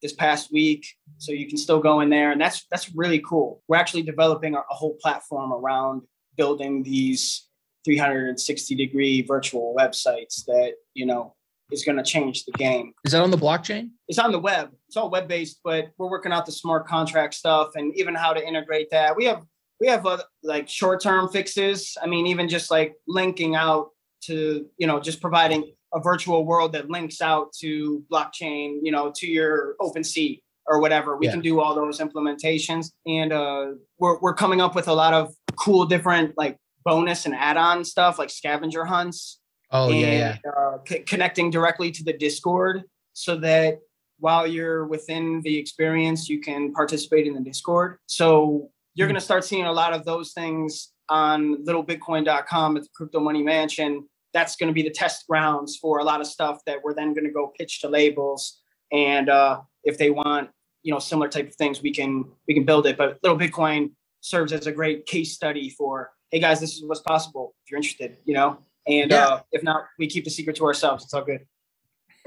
this 0.01 0.13
past 0.13 0.51
week, 0.51 0.87
so 1.17 1.31
you 1.31 1.47
can 1.47 1.57
still 1.57 1.79
go 1.79 1.99
in 1.99 2.09
there, 2.09 2.31
and 2.31 2.41
that's 2.41 2.65
that's 2.71 2.95
really 2.95 3.19
cool. 3.19 3.61
We're 3.67 3.77
actually 3.77 4.03
developing 4.03 4.55
a, 4.55 4.59
a 4.59 4.73
whole 4.73 4.97
platform 5.01 5.53
around 5.53 6.03
building 6.37 6.81
these 6.83 7.47
360 7.83 8.75
degree 8.75 9.21
virtual 9.21 9.75
websites 9.77 10.45
that 10.45 10.73
you 10.93 11.05
know 11.05 11.35
is 11.71 11.83
going 11.83 11.97
to 11.97 12.03
change 12.03 12.45
the 12.45 12.51
game. 12.53 12.93
Is 13.05 13.13
that 13.13 13.21
on 13.21 13.31
the 13.31 13.37
blockchain? 13.37 13.91
It's 14.07 14.19
on 14.19 14.31
the 14.31 14.39
web. 14.39 14.71
It's 14.87 14.97
all 14.97 15.09
web 15.09 15.27
based, 15.27 15.59
but 15.63 15.89
we're 15.97 16.09
working 16.09 16.31
out 16.31 16.45
the 16.45 16.51
smart 16.51 16.87
contract 16.87 17.33
stuff 17.33 17.71
and 17.75 17.95
even 17.97 18.13
how 18.13 18.33
to 18.33 18.45
integrate 18.45 18.89
that. 18.91 19.15
We 19.15 19.25
have 19.25 19.43
we 19.79 19.87
have 19.87 20.05
uh, 20.05 20.19
like 20.43 20.69
short 20.69 21.01
term 21.01 21.29
fixes. 21.29 21.97
I 22.01 22.07
mean, 22.07 22.27
even 22.27 22.47
just 22.47 22.69
like 22.71 22.93
linking 23.07 23.55
out 23.55 23.89
to 24.27 24.65
you 24.77 24.87
know 24.87 24.99
just 24.99 25.21
providing 25.21 25.71
a 25.93 25.99
virtual 25.99 26.45
world 26.45 26.71
that 26.73 26.89
links 26.89 27.21
out 27.21 27.51
to 27.59 28.01
blockchain, 28.11 28.79
you 28.81 28.91
know, 28.91 29.11
to 29.15 29.27
your 29.27 29.75
Open 29.81 30.03
OpenSea 30.03 30.39
or 30.67 30.79
whatever. 30.79 31.17
We 31.17 31.25
Yeah. 31.25 31.33
can 31.33 31.41
do 31.41 31.59
all 31.59 31.75
those 31.75 31.99
implementations, 31.99 32.91
and 33.05 33.33
uh, 33.33 33.71
we're 33.99 34.19
we're 34.19 34.33
coming 34.35 34.61
up 34.61 34.75
with 34.75 34.87
a 34.87 34.93
lot 34.93 35.13
of 35.13 35.33
cool 35.57 35.85
different 35.85 36.33
like 36.37 36.57
bonus 36.85 37.25
and 37.25 37.35
add 37.35 37.57
on 37.57 37.83
stuff 37.83 38.17
like 38.17 38.29
scavenger 38.31 38.85
hunts 38.85 39.39
Oh 39.69 39.89
yeah, 39.91 40.37
yeah. 40.43 40.51
uh, 40.51 40.77
c- 40.87 40.99
connecting 40.99 41.51
directly 41.51 41.91
to 41.91 42.03
the 42.03 42.13
Discord 42.13 42.83
so 43.13 43.35
that 43.37 43.79
while 44.19 44.47
you're 44.47 44.85
within 44.87 45.41
the 45.43 45.57
experience, 45.57 46.29
you 46.29 46.39
can 46.39 46.73
participate 46.73 47.27
in 47.27 47.33
the 47.33 47.41
Discord. 47.41 47.97
So 48.07 48.69
you're 48.95 49.07
Hmm. 49.07 49.11
going 49.13 49.19
to 49.19 49.25
start 49.25 49.43
seeing 49.45 49.65
a 49.65 49.71
lot 49.71 49.93
of 49.93 50.05
those 50.05 50.33
things 50.33 50.91
on 51.09 51.63
littlebitcoin.com 51.65 52.77
at 52.77 52.83
the 52.83 52.89
Crypto 52.95 53.19
Money 53.19 53.43
Mansion. 53.43 54.07
That's 54.33 54.55
going 54.55 54.67
to 54.67 54.73
be 54.73 54.83
the 54.83 54.91
test 54.91 55.27
grounds 55.27 55.77
for 55.77 55.99
a 55.99 56.03
lot 56.03 56.21
of 56.21 56.27
stuff 56.27 56.59
that 56.65 56.83
we're 56.83 56.93
then 56.93 57.13
going 57.13 57.25
to 57.25 57.31
go 57.31 57.51
pitch 57.57 57.81
to 57.81 57.89
labels. 57.89 58.61
And 58.91 59.29
uh, 59.29 59.61
if 59.83 59.97
they 59.97 60.09
want, 60.09 60.49
you 60.83 60.93
know, 60.93 60.99
similar 60.99 61.27
type 61.27 61.47
of 61.49 61.55
things, 61.55 61.81
we 61.81 61.93
can 61.93 62.25
we 62.47 62.53
can 62.53 62.63
build 62.63 62.87
it. 62.87 62.97
But 62.97 63.19
Little 63.23 63.37
Bitcoin 63.37 63.91
serves 64.21 64.53
as 64.53 64.67
a 64.67 64.71
great 64.71 65.05
case 65.05 65.33
study 65.33 65.69
for, 65.69 66.11
hey 66.29 66.39
guys, 66.39 66.59
this 66.59 66.75
is 66.75 66.83
what's 66.85 67.01
possible 67.01 67.53
if 67.63 67.71
you're 67.71 67.77
interested, 67.77 68.17
you 68.25 68.33
know. 68.33 68.59
And 68.87 69.11
Yeah. 69.11 69.25
uh, 69.27 69.41
if 69.51 69.63
not, 69.63 69.85
we 69.99 70.07
keep 70.07 70.23
the 70.23 70.29
secret 70.31 70.55
to 70.57 70.65
ourselves. 70.65 71.03
It's 71.03 71.13
all 71.13 71.23
good. 71.23 71.45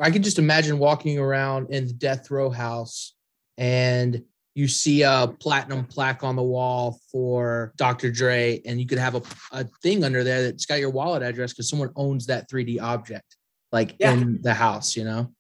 I 0.01 0.11
can 0.11 0.23
just 0.23 0.39
imagine 0.39 0.79
walking 0.79 1.19
around 1.19 1.71
in 1.71 1.87
the 1.87 1.93
death 1.93 2.31
row 2.31 2.51
house 2.51 3.15
and 3.57 4.25
you 4.55 4.69
see 4.69 5.03
a 5.03 5.35
platinum 5.41 5.85
plaque 5.85 6.23
on 6.23 6.37
the 6.37 6.43
wall 6.43 7.01
for 7.11 7.73
Dr. 7.77 8.11
Dre, 8.13 8.61
and 8.65 8.81
you 8.81 8.87
could 8.87 8.99
have 8.99 9.17
a, 9.17 9.23
a 9.51 9.65
thing 9.83 10.05
under 10.05 10.23
there 10.23 10.45
that's 10.45 10.65
got 10.65 10.79
your 10.79 10.91
wallet 10.91 11.23
address 11.23 11.53
because 11.53 11.69
someone 11.69 11.91
owns 11.97 12.27
that 12.27 12.49
3D 12.49 12.81
object, 12.81 13.37
like 13.73 13.97
Yeah. 13.99 14.13
in 14.13 14.41
the 14.43 14.55
house, 14.55 14.97
you 14.97 15.05
know? 15.05 15.33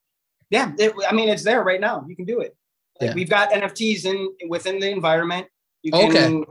Yeah, 0.51 0.73
it, 0.79 0.93
I 1.09 1.13
mean, 1.15 1.29
it's 1.29 1.45
there 1.45 1.63
right 1.63 1.81
now. 1.81 2.05
You 2.09 2.17
can 2.17 2.25
do 2.25 2.41
it. 2.41 2.57
Like 3.01 3.11
Yeah. 3.11 3.15
we've 3.15 3.31
got 3.31 3.51
NFTs 3.51 4.05
in 4.05 4.31
within 4.49 4.81
the 4.81 4.91
environment. 4.91 5.47
You 5.83 5.93
can, 5.93 6.11
Okay. 6.11 6.45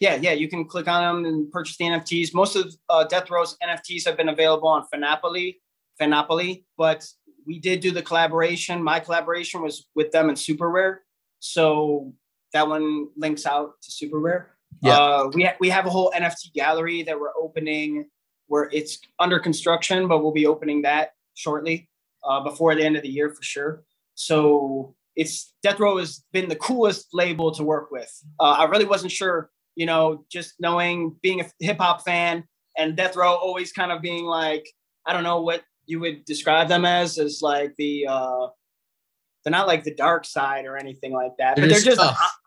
Yeah, 0.00 0.16
yeah, 0.16 0.32
you 0.32 0.48
can 0.48 0.66
click 0.66 0.86
on 0.86 1.24
them 1.24 1.32
and 1.32 1.50
purchase 1.50 1.76
the 1.76 1.84
NFTs. 1.84 2.34
Most 2.34 2.56
of 2.56 2.74
uh, 2.90 3.04
Death 3.04 3.30
Row's 3.30 3.56
NFTs 3.62 4.04
have 4.06 4.16
been 4.16 4.28
available 4.28 4.68
on 4.68 4.84
Fanapoly, 4.92 5.56
Fanapoly, 6.00 6.64
but 6.76 7.08
we 7.46 7.58
did 7.58 7.80
do 7.80 7.90
the 7.90 8.02
collaboration. 8.02 8.82
My 8.82 9.00
collaboration 9.00 9.62
was 9.62 9.86
with 9.94 10.10
them 10.12 10.28
and 10.28 10.38
Super 10.38 10.68
Rare, 10.68 11.02
so 11.44 12.10
that 12.54 12.66
one 12.66 13.08
links 13.16 13.44
out 13.44 13.74
to 13.82 13.92
Super 13.92 14.18
Rare. 14.18 14.56
Yeah. 14.82 14.98
Uh, 14.98 15.30
we 15.34 15.44
ha- 15.44 15.56
we 15.60 15.68
have 15.68 15.84
a 15.84 15.90
whole 15.90 16.10
NFT 16.12 16.54
gallery 16.54 17.02
that 17.02 17.20
we're 17.20 17.36
opening, 17.38 18.06
where 18.46 18.70
it's 18.72 18.98
under 19.18 19.38
construction, 19.38 20.08
but 20.08 20.22
we'll 20.22 20.32
be 20.32 20.46
opening 20.46 20.82
that 20.82 21.10
shortly 21.34 21.90
uh, 22.24 22.40
before 22.40 22.74
the 22.74 22.82
end 22.82 22.96
of 22.96 23.02
the 23.02 23.10
year 23.10 23.28
for 23.28 23.42
sure. 23.42 23.84
So 24.14 24.94
it's 25.16 25.52
Death 25.62 25.78
Row 25.78 25.98
has 25.98 26.24
been 26.32 26.48
the 26.48 26.56
coolest 26.56 27.08
label 27.12 27.52
to 27.52 27.62
work 27.62 27.90
with. 27.90 28.10
Uh, 28.40 28.56
I 28.60 28.64
really 28.64 28.86
wasn't 28.86 29.12
sure, 29.12 29.50
you 29.76 29.84
know, 29.84 30.24
just 30.30 30.54
knowing 30.60 31.14
being 31.22 31.42
a 31.42 31.50
hip 31.60 31.78
hop 31.78 32.04
fan 32.04 32.44
and 32.78 32.96
Death 32.96 33.16
Row 33.16 33.34
always 33.34 33.70
kind 33.70 33.92
of 33.92 34.00
being 34.00 34.24
like, 34.24 34.66
I 35.06 35.12
don't 35.12 35.24
know 35.24 35.42
what 35.42 35.62
you 35.84 36.00
would 36.00 36.24
describe 36.24 36.68
them 36.68 36.86
as, 36.86 37.18
as 37.18 37.42
like 37.42 37.74
the, 37.76 38.06
uh, 38.08 38.46
they're 39.44 39.50
not 39.50 39.66
like 39.66 39.84
the 39.84 39.94
dark 39.94 40.24
side 40.24 40.64
or 40.64 40.76
anything 40.76 41.12
like 41.12 41.32
that, 41.38 41.56
They're 41.56 41.66
but 41.66 41.70
they're 41.70 41.82
just, 41.82 42.00
tough. 42.00 42.38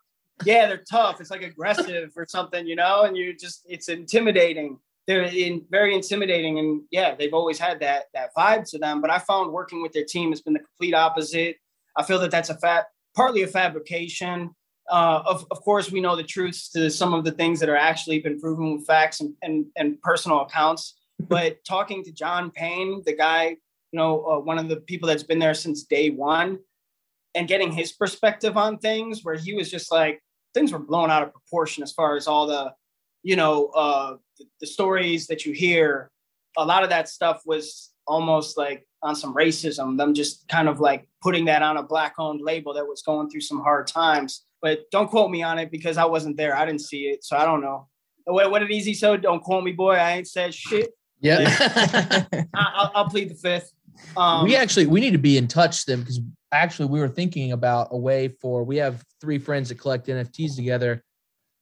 yeah, 0.44 0.66
they're 0.66 0.84
tough. 0.90 1.20
It's 1.20 1.30
like 1.30 1.42
aggressive 1.42 2.10
or 2.16 2.26
something, 2.28 2.66
you 2.66 2.76
know, 2.76 3.02
and 3.02 3.16
you 3.16 3.36
just, 3.36 3.62
it's 3.66 3.88
intimidating. 3.88 4.78
They're 5.06 5.22
in, 5.22 5.64
very 5.70 5.94
intimidating. 5.94 6.58
And 6.58 6.82
yeah, 6.90 7.14
they've 7.14 7.32
always 7.32 7.58
had 7.58 7.80
that, 7.80 8.06
that 8.14 8.30
vibe 8.36 8.68
to 8.70 8.78
them. 8.78 9.00
But 9.00 9.10
I 9.10 9.18
found 9.18 9.52
working 9.52 9.80
with 9.80 9.92
their 9.92 10.04
team 10.04 10.30
has 10.30 10.42
been 10.42 10.52
the 10.52 10.60
complete 10.60 10.94
opposite. 10.94 11.56
I 11.96 12.02
feel 12.02 12.18
that 12.18 12.30
that's 12.30 12.50
a 12.50 12.58
fat, 12.58 12.86
partly 13.16 13.42
a 13.42 13.46
fabrication. 13.46 14.50
Uh, 14.90 15.22
of, 15.26 15.46
of 15.50 15.60
course, 15.62 15.90
we 15.90 16.00
know 16.00 16.16
the 16.16 16.22
truths 16.22 16.70
to 16.70 16.90
some 16.90 17.14
of 17.14 17.24
the 17.24 17.32
things 17.32 17.60
that 17.60 17.68
are 17.68 17.76
actually 17.76 18.20
been 18.20 18.40
proven 18.40 18.76
with 18.76 18.86
facts 18.86 19.20
and, 19.20 19.34
and, 19.42 19.66
and 19.76 20.00
personal 20.02 20.40
accounts. 20.40 20.96
But 21.20 21.64
talking 21.64 22.04
to 22.04 22.12
John 22.12 22.50
Payne, 22.50 23.02
the 23.04 23.14
guy, 23.14 23.56
you 23.92 23.96
know, 23.96 24.24
uh, 24.24 24.38
one 24.38 24.58
of 24.58 24.68
the 24.68 24.76
people 24.76 25.08
that's 25.08 25.22
been 25.22 25.38
there 25.38 25.54
since 25.54 25.82
day 25.84 26.10
one, 26.10 26.58
and 27.38 27.46
getting 27.46 27.70
his 27.70 27.92
perspective 27.92 28.56
on 28.56 28.78
things, 28.78 29.22
where 29.22 29.36
he 29.36 29.54
was 29.54 29.70
just 29.70 29.92
like, 29.92 30.20
things 30.54 30.72
were 30.72 30.80
blown 30.80 31.08
out 31.08 31.22
of 31.22 31.32
proportion 31.32 31.84
as 31.84 31.92
far 31.92 32.16
as 32.16 32.26
all 32.26 32.48
the, 32.48 32.72
you 33.22 33.36
know, 33.36 33.66
uh, 33.66 34.16
the, 34.38 34.44
the 34.60 34.66
stories 34.66 35.28
that 35.28 35.46
you 35.46 35.52
hear. 35.52 36.10
A 36.56 36.64
lot 36.64 36.82
of 36.82 36.90
that 36.90 37.08
stuff 37.08 37.42
was 37.46 37.92
almost 38.08 38.58
like 38.58 38.84
on 39.04 39.14
some 39.14 39.34
racism, 39.34 39.96
them 39.96 40.14
just 40.14 40.48
kind 40.48 40.68
of 40.68 40.80
like 40.80 41.08
putting 41.22 41.44
that 41.44 41.62
on 41.62 41.76
a 41.76 41.82
black 41.82 42.14
owned 42.18 42.40
label 42.40 42.74
that 42.74 42.84
was 42.84 43.02
going 43.02 43.30
through 43.30 43.42
some 43.42 43.60
hard 43.60 43.86
times. 43.86 44.44
But 44.60 44.90
don't 44.90 45.08
quote 45.08 45.30
me 45.30 45.44
on 45.44 45.60
it 45.60 45.70
because 45.70 45.96
I 45.96 46.06
wasn't 46.06 46.36
there. 46.36 46.56
I 46.56 46.66
didn't 46.66 46.80
see 46.80 47.02
it. 47.02 47.24
So 47.24 47.36
I 47.36 47.44
don't 47.44 47.60
know. 47.60 47.86
What, 48.24 48.50
what 48.50 48.58
did 48.58 48.72
Easy 48.72 48.94
so? 48.94 49.16
Don't 49.16 49.40
quote 49.40 49.62
me, 49.62 49.70
boy. 49.70 49.92
I 49.92 50.14
ain't 50.14 50.26
said 50.26 50.52
shit. 50.52 50.90
Yeah. 51.20 51.46
I, 52.30 52.46
I'll, 52.54 52.92
I'll 52.96 53.08
plead 53.08 53.30
the 53.30 53.36
fifth. 53.36 53.72
Um, 54.16 54.44
we 54.44 54.56
actually 54.56 54.86
we 54.86 55.00
need 55.00 55.12
to 55.12 55.18
be 55.18 55.36
in 55.36 55.46
touch 55.46 55.84
then 55.84 56.00
because 56.00 56.20
actually 56.52 56.86
we 56.86 57.00
were 57.00 57.08
thinking 57.08 57.52
about 57.52 57.88
a 57.90 57.96
way 57.98 58.28
for 58.40 58.64
we 58.64 58.76
have 58.76 59.02
three 59.20 59.38
friends 59.38 59.68
that 59.68 59.76
collect 59.76 60.06
NFTs 60.06 60.56
together 60.56 61.04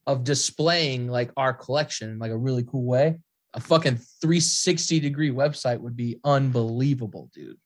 of 0.05 0.23
displaying 0.23 1.07
like 1.09 1.31
our 1.35 1.53
collection 1.53 2.09
in 2.11 2.19
like 2.19 2.31
a 2.31 2.37
really 2.37 2.63
cool 2.63 2.85
way. 2.85 3.19
A 3.53 3.59
fucking 3.59 3.97
360 4.21 4.99
degree 4.99 5.31
website 5.31 5.79
would 5.79 5.95
be 5.97 6.19
unbelievable, 6.23 7.29
dude. 7.33 7.57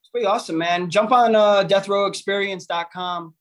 It's 0.00 0.10
pretty 0.10 0.26
awesome, 0.26 0.56
man. 0.58 0.88
Jump 0.90 1.10
on 1.12 1.34
uh, 1.34 1.64
deathrowexperience.com. 1.64 3.34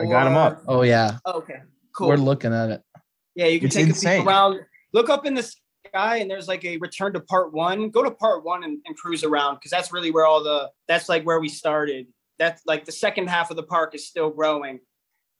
I 0.00 0.06
got 0.06 0.26
'em 0.26 0.36
up. 0.36 0.62
Oh 0.68 0.82
yeah, 0.82 1.18
Oh, 1.24 1.32
okay, 1.38 1.60
cool. 1.96 2.08
we're 2.08 2.16
looking 2.16 2.52
at 2.54 2.70
it. 2.70 2.82
yeah, 3.34 3.46
you 3.46 3.58
can 3.58 3.66
It's 3.66 3.74
take 3.76 3.86
a 3.86 3.88
insane. 3.90 4.20
peek 4.20 4.26
around. 4.28 4.60
Look 4.92 5.08
up 5.08 5.24
in 5.26 5.34
the 5.34 5.42
sky, 5.86 6.16
and 6.18 6.30
there's 6.30 6.48
like 6.48 6.64
a 6.64 6.76
return 6.78 7.12
to 7.14 7.20
part 7.20 7.52
one. 7.52 7.90
Go 7.90 8.02
to 8.02 8.10
part 8.10 8.44
one 8.44 8.62
and, 8.64 8.78
and 8.86 8.96
cruise 8.96 9.24
around 9.24 9.56
because 9.56 9.70
that's 9.70 9.92
really 9.92 10.10
where 10.10 10.26
all 10.26 10.42
the 10.42 10.70
that's 10.88 11.08
like 11.08 11.24
where 11.24 11.40
we 11.40 11.48
started. 11.48 12.06
That's 12.40 12.62
like 12.66 12.86
the 12.86 12.92
second 12.92 13.28
half 13.28 13.50
of 13.50 13.56
the 13.56 13.62
park 13.62 13.94
is 13.94 14.08
still 14.08 14.30
growing. 14.30 14.80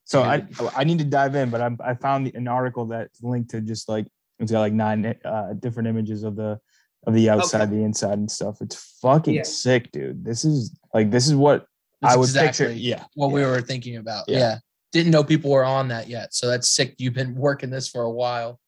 So 0.04 0.22
I 0.22 0.46
I 0.76 0.84
need 0.84 0.98
to 0.98 1.04
dive 1.04 1.34
in, 1.34 1.50
but 1.50 1.60
I 1.60 1.70
I 1.84 1.94
found 1.94 2.30
an 2.34 2.46
article 2.46 2.86
that's 2.86 3.20
linked 3.22 3.50
to 3.50 3.60
just 3.60 3.88
like 3.88 4.06
it's 4.38 4.52
got 4.52 4.60
like 4.60 4.72
nine 4.74 5.16
uh, 5.24 5.54
different 5.58 5.88
images 5.88 6.22
of 6.22 6.36
the 6.36 6.60
of 7.06 7.14
the 7.14 7.30
outside, 7.30 7.62
Okay. 7.62 7.76
the 7.76 7.82
inside, 7.82 8.18
and 8.18 8.30
stuff. 8.30 8.58
It's 8.60 8.98
fucking 9.00 9.34
Yeah. 9.34 9.42
sick, 9.44 9.90
dude. 9.92 10.24
This 10.24 10.44
is 10.44 10.78
like 10.92 11.10
this 11.10 11.26
is 11.26 11.34
what 11.34 11.64
That's 12.02 12.14
I 12.14 12.16
would 12.18 12.24
exactly 12.28 12.66
picture. 12.66 12.78
Yeah, 12.78 13.04
what 13.14 13.32
we 13.32 13.42
were 13.42 13.60
thinking 13.62 13.96
about. 13.96 14.24
Yeah. 14.28 14.38
Yeah. 14.38 14.58
Didn't 14.92 15.12
know 15.12 15.24
people 15.24 15.50
were 15.52 15.64
on 15.64 15.88
that 15.88 16.08
yet. 16.08 16.34
So 16.34 16.48
that's 16.48 16.68
sick. 16.68 16.96
You've 16.98 17.14
been 17.14 17.34
working 17.34 17.70
this 17.70 17.88
for 17.88 18.02
a 18.02 18.10
while. 18.10 18.60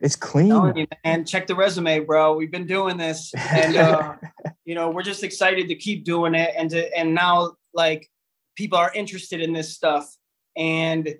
it's 0.00 0.16
clean. 0.16 0.48
Telling 0.48 0.76
you, 0.76 0.86
man, 1.04 1.24
check 1.24 1.46
the 1.46 1.54
resume, 1.54 2.00
bro. 2.00 2.34
We've 2.34 2.50
been 2.50 2.66
doing 2.66 2.96
this, 2.96 3.32
and 3.34 3.76
uh, 3.76 4.14
you 4.64 4.74
know 4.74 4.90
we're 4.90 5.02
just 5.02 5.22
excited 5.22 5.68
to 5.68 5.74
keep 5.76 6.04
doing 6.04 6.34
it, 6.34 6.52
and 6.56 6.68
to 6.70 6.98
and 6.98 7.14
now 7.14 7.52
like 7.74 8.08
people 8.56 8.78
are 8.78 8.92
interested 8.94 9.40
in 9.40 9.52
this 9.52 9.74
stuff, 9.74 10.14
and 10.56 11.14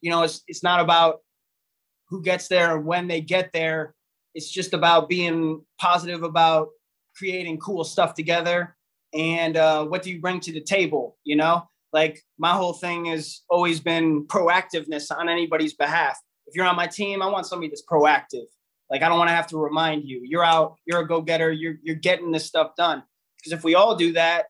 you 0.00 0.10
know 0.10 0.22
it's 0.22 0.42
it's 0.46 0.62
not 0.62 0.80
about 0.80 1.20
who 2.08 2.22
gets 2.22 2.48
there 2.48 2.72
or 2.74 2.80
when 2.80 3.08
they 3.08 3.20
get 3.20 3.52
there. 3.52 3.94
It's 4.34 4.50
just 4.50 4.74
about 4.74 5.08
being 5.08 5.64
positive 5.80 6.22
about 6.22 6.68
creating 7.16 7.58
cool 7.58 7.84
stuff 7.84 8.14
together, 8.14 8.76
and 9.12 9.56
uh, 9.56 9.84
what 9.84 10.02
do 10.02 10.10
you 10.10 10.20
bring 10.20 10.40
to 10.40 10.52
the 10.52 10.60
table? 10.60 11.16
You 11.24 11.36
know, 11.36 11.68
like 11.92 12.22
my 12.38 12.52
whole 12.52 12.72
thing 12.72 13.06
has 13.06 13.42
always 13.48 13.80
been 13.80 14.26
proactiveness 14.26 15.10
on 15.16 15.28
anybody's 15.28 15.74
behalf 15.74 16.18
if 16.46 16.54
you're 16.54 16.66
on 16.66 16.76
my 16.76 16.86
team, 16.86 17.22
I 17.22 17.26
want 17.26 17.46
somebody 17.46 17.68
that's 17.68 17.84
proactive. 17.84 18.46
Like 18.90 19.02
I 19.02 19.08
don't 19.08 19.18
want 19.18 19.28
to 19.28 19.34
have 19.34 19.46
to 19.48 19.58
remind 19.58 20.04
you. 20.04 20.20
You're 20.24 20.44
out. 20.44 20.76
You're 20.84 21.00
a 21.00 21.06
go-getter. 21.06 21.50
You're 21.50 21.76
you're 21.82 21.96
getting 21.96 22.30
this 22.30 22.46
stuff 22.46 22.72
done. 22.76 23.02
Because 23.38 23.58
if 23.58 23.64
we 23.64 23.74
all 23.74 23.96
do 23.96 24.12
that, 24.12 24.46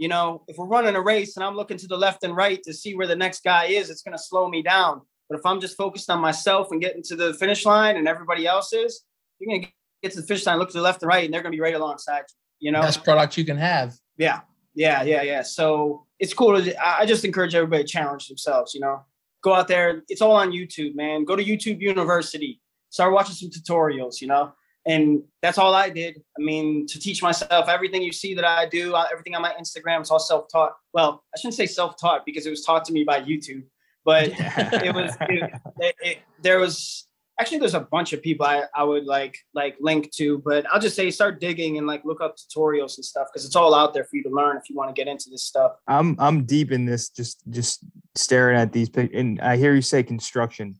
you 0.00 0.08
know, 0.08 0.42
if 0.48 0.56
we're 0.56 0.64
running 0.64 0.96
a 0.96 1.00
race 1.00 1.36
and 1.36 1.44
I'm 1.44 1.54
looking 1.54 1.76
to 1.76 1.86
the 1.86 1.96
left 1.96 2.24
and 2.24 2.34
right 2.34 2.62
to 2.62 2.72
see 2.72 2.94
where 2.94 3.06
the 3.06 3.14
next 3.14 3.44
guy 3.44 3.66
is, 3.66 3.90
it's 3.90 4.00
going 4.00 4.16
to 4.16 4.22
slow 4.22 4.48
me 4.48 4.62
down. 4.62 5.02
But 5.28 5.38
if 5.38 5.44
I'm 5.44 5.60
just 5.60 5.76
focused 5.76 6.08
on 6.08 6.22
myself 6.22 6.68
and 6.70 6.80
getting 6.80 7.02
to 7.02 7.16
the 7.16 7.34
finish 7.34 7.66
line 7.66 7.98
and 7.98 8.08
everybody 8.08 8.46
else 8.46 8.72
is, 8.72 9.02
you're 9.38 9.48
going 9.48 9.60
to 9.60 9.68
get 10.02 10.12
to 10.12 10.22
the 10.22 10.26
finish 10.26 10.46
line, 10.46 10.58
look 10.58 10.70
to 10.70 10.78
the 10.78 10.82
left 10.82 11.02
and 11.02 11.08
right, 11.08 11.26
and 11.26 11.34
they're 11.34 11.42
going 11.42 11.52
to 11.52 11.56
be 11.56 11.60
right 11.60 11.74
alongside 11.74 12.22
you. 12.60 12.68
You 12.68 12.72
know, 12.72 12.80
Best 12.80 13.04
product 13.04 13.36
you 13.36 13.44
can 13.44 13.58
have. 13.58 13.94
yeah, 14.16 14.40
yeah, 14.74 15.02
yeah, 15.02 15.20
yeah. 15.20 15.42
So 15.42 16.06
it's 16.18 16.32
cool. 16.32 16.62
To, 16.62 16.82
I 16.82 17.00
I 17.00 17.06
just 17.06 17.26
encourage 17.26 17.54
everybody 17.54 17.84
to 17.84 17.88
challenge 17.88 18.26
themselves. 18.26 18.74
You 18.74 18.80
know, 18.80 19.04
go 19.42 19.52
out 19.52 19.68
there. 19.68 20.02
It's 20.08 20.22
all 20.22 20.32
on 20.32 20.50
YouTube, 20.50 20.94
man. 20.94 21.24
Go 21.24 21.36
to 21.36 21.44
YouTube 21.44 21.80
University. 21.80 22.58
Start 22.88 23.12
watching 23.12 23.34
some 23.34 23.50
tutorials. 23.50 24.22
You 24.22 24.28
know, 24.28 24.52
and 24.86 25.22
that's 25.42 25.58
all 25.58 25.74
I 25.74 25.90
did. 25.90 26.22
I 26.38 26.42
mean, 26.42 26.86
to 26.86 26.98
teach 26.98 27.22
myself 27.22 27.68
everything 27.68 28.02
you 28.02 28.12
see 28.12 28.34
that 28.34 28.44
I 28.44 28.66
do, 28.66 28.94
everything 29.12 29.34
on 29.34 29.42
my 29.42 29.54
Instagram, 29.60 30.00
it's 30.00 30.10
all 30.10 30.18
self-taught. 30.18 30.72
Well, 30.94 31.22
I 31.34 31.38
shouldn't 31.38 31.54
say 31.54 31.66
self-taught 31.66 32.24
because 32.24 32.46
it 32.46 32.50
was 32.50 32.64
taught 32.64 32.84
to 32.86 32.92
me 32.92 33.04
by 33.04 33.20
YouTube, 33.20 33.64
but 34.04 34.28
it 34.34 34.94
was 34.94 35.16
it, 35.20 35.50
it, 35.78 35.94
it, 36.00 36.18
there 36.42 36.58
was 36.58 37.06
actually 37.38 37.58
there's 37.58 37.74
a 37.74 37.80
bunch 37.80 38.12
of 38.12 38.22
people 38.22 38.46
I, 38.46 38.64
I 38.74 38.84
would 38.84 39.04
like 39.04 39.36
like 39.54 39.76
link 39.80 40.10
to 40.16 40.42
but 40.44 40.66
i'll 40.70 40.80
just 40.80 40.94
say 40.94 41.10
start 41.10 41.40
digging 41.40 41.78
and 41.78 41.86
like 41.86 42.04
look 42.04 42.20
up 42.20 42.36
tutorials 42.36 42.98
and 42.98 43.04
stuff 43.04 43.28
because 43.32 43.46
it's 43.46 43.56
all 43.56 43.74
out 43.74 43.94
there 43.94 44.04
for 44.04 44.16
you 44.16 44.22
to 44.24 44.28
learn 44.28 44.58
if 44.58 44.68
you 44.68 44.76
want 44.76 44.94
to 44.94 45.00
get 45.00 45.10
into 45.10 45.30
this 45.30 45.44
stuff 45.44 45.72
I'm 45.88 46.16
I'm 46.18 46.44
deep 46.44 46.70
in 46.70 46.84
this, 46.84 47.08
just 47.08 47.42
just 47.50 47.84
staring 48.14 48.58
at 48.58 48.72
these 48.72 48.90
and 48.94 49.40
I 49.40 49.56
hear 49.56 49.74
you 49.74 49.82
say 49.82 50.02
construction, 50.02 50.78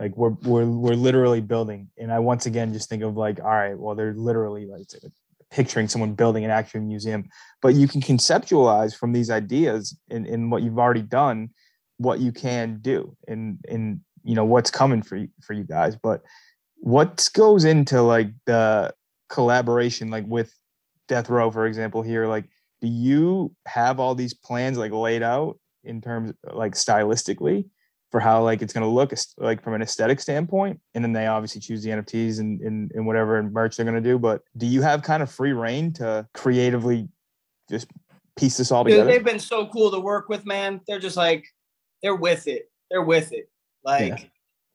like 0.00 0.16
we're 0.16 0.30
we're 0.42 0.64
we're 0.64 0.94
literally 0.94 1.42
building, 1.42 1.88
and 1.98 2.10
I 2.10 2.18
once 2.20 2.46
again 2.46 2.72
just 2.72 2.88
think 2.88 3.02
of 3.02 3.18
like, 3.18 3.38
all 3.38 3.50
right, 3.50 3.78
well, 3.78 3.94
they're 3.94 4.14
literally 4.14 4.64
like 4.64 4.86
picturing 5.50 5.88
someone 5.88 6.14
building 6.14 6.42
an 6.44 6.50
actual 6.50 6.80
museum, 6.80 7.28
but 7.60 7.74
you 7.74 7.86
can 7.86 8.00
conceptualize 8.00 8.96
from 8.96 9.12
these 9.12 9.30
ideas 9.30 9.96
in 10.08 10.24
in 10.24 10.48
what 10.48 10.62
you've 10.62 10.78
already 10.78 11.02
done, 11.02 11.50
what 11.98 12.18
you 12.18 12.32
can 12.32 12.78
do, 12.80 13.14
and 13.28 13.58
and 13.68 14.00
you 14.24 14.34
know 14.34 14.44
what's 14.46 14.70
coming 14.70 15.02
for 15.02 15.16
you 15.16 15.28
for 15.42 15.52
you 15.52 15.64
guys, 15.64 15.96
but 15.96 16.22
what 16.76 17.28
goes 17.34 17.64
into 17.64 18.00
like 18.00 18.28
the 18.46 18.94
collaboration, 19.28 20.08
like 20.08 20.24
with 20.26 20.50
Death 21.08 21.28
Row, 21.28 21.50
for 21.50 21.66
example, 21.66 22.00
here, 22.00 22.26
like 22.26 22.46
do 22.80 22.88
you 22.88 23.54
have 23.66 24.00
all 24.00 24.14
these 24.14 24.32
plans 24.32 24.78
like 24.78 24.92
laid 24.92 25.22
out 25.22 25.58
in 25.84 26.00
terms 26.00 26.32
like 26.54 26.72
stylistically 26.72 27.66
for 28.10 28.20
how 28.20 28.42
like 28.42 28.60
it's 28.62 28.72
going 28.72 28.82
to 28.82 28.88
look 28.88 29.12
like 29.38 29.62
from 29.62 29.74
an 29.74 29.82
aesthetic 29.82 30.20
standpoint 30.20 30.80
and 30.94 31.04
then 31.04 31.12
they 31.12 31.26
obviously 31.26 31.60
choose 31.60 31.82
the 31.82 31.90
nfts 31.90 32.40
and 32.40 32.60
and, 32.60 32.90
and 32.92 33.06
whatever 33.06 33.42
merch 33.42 33.76
they're 33.76 33.84
going 33.84 33.94
to 33.94 34.08
do 34.08 34.18
but 34.18 34.42
do 34.56 34.66
you 34.66 34.82
have 34.82 35.02
kind 35.02 35.22
of 35.22 35.30
free 35.30 35.52
reign 35.52 35.92
to 35.92 36.26
creatively 36.34 37.08
just 37.68 37.86
piece 38.36 38.56
this 38.56 38.72
all 38.72 38.84
Dude, 38.84 38.92
together 38.92 39.10
they've 39.10 39.24
been 39.24 39.38
so 39.38 39.66
cool 39.66 39.90
to 39.90 40.00
work 40.00 40.28
with 40.28 40.44
man 40.44 40.80
they're 40.88 40.98
just 40.98 41.16
like 41.16 41.44
they're 42.02 42.16
with 42.16 42.46
it. 42.46 42.70
They're 42.90 43.02
with 43.02 43.32
it. 43.32 43.48
Like 43.84 44.08
Yeah. 44.08 44.24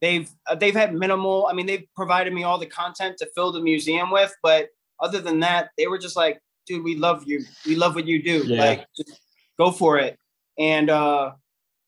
they've 0.01 0.29
uh, 0.47 0.55
they've 0.55 0.73
had 0.73 0.93
minimal. 0.93 1.47
I 1.47 1.53
mean, 1.53 1.65
they've 1.65 1.86
provided 1.95 2.33
me 2.33 2.43
all 2.43 2.57
the 2.57 2.65
content 2.65 3.17
to 3.19 3.29
fill 3.36 3.51
the 3.51 3.61
museum 3.61 4.11
with, 4.11 4.33
but 4.41 4.69
other 4.99 5.19
than 5.19 5.39
that, 5.41 5.71
they 5.77 5.88
were 5.88 5.97
just 5.97 6.15
like, 6.15 6.39
dude, 6.65 6.83
we 6.83 6.95
love 6.95 7.23
you. 7.25 7.43
We 7.65 7.75
love 7.75 7.95
what 7.95 8.07
you 8.07 8.23
do. 8.23 8.43
Yeah. 8.45 8.63
Like, 8.63 8.86
just 8.95 9.19
go 9.57 9.71
for 9.71 9.97
it. 9.99 10.17
And 10.57 10.89
uh, 10.89 11.31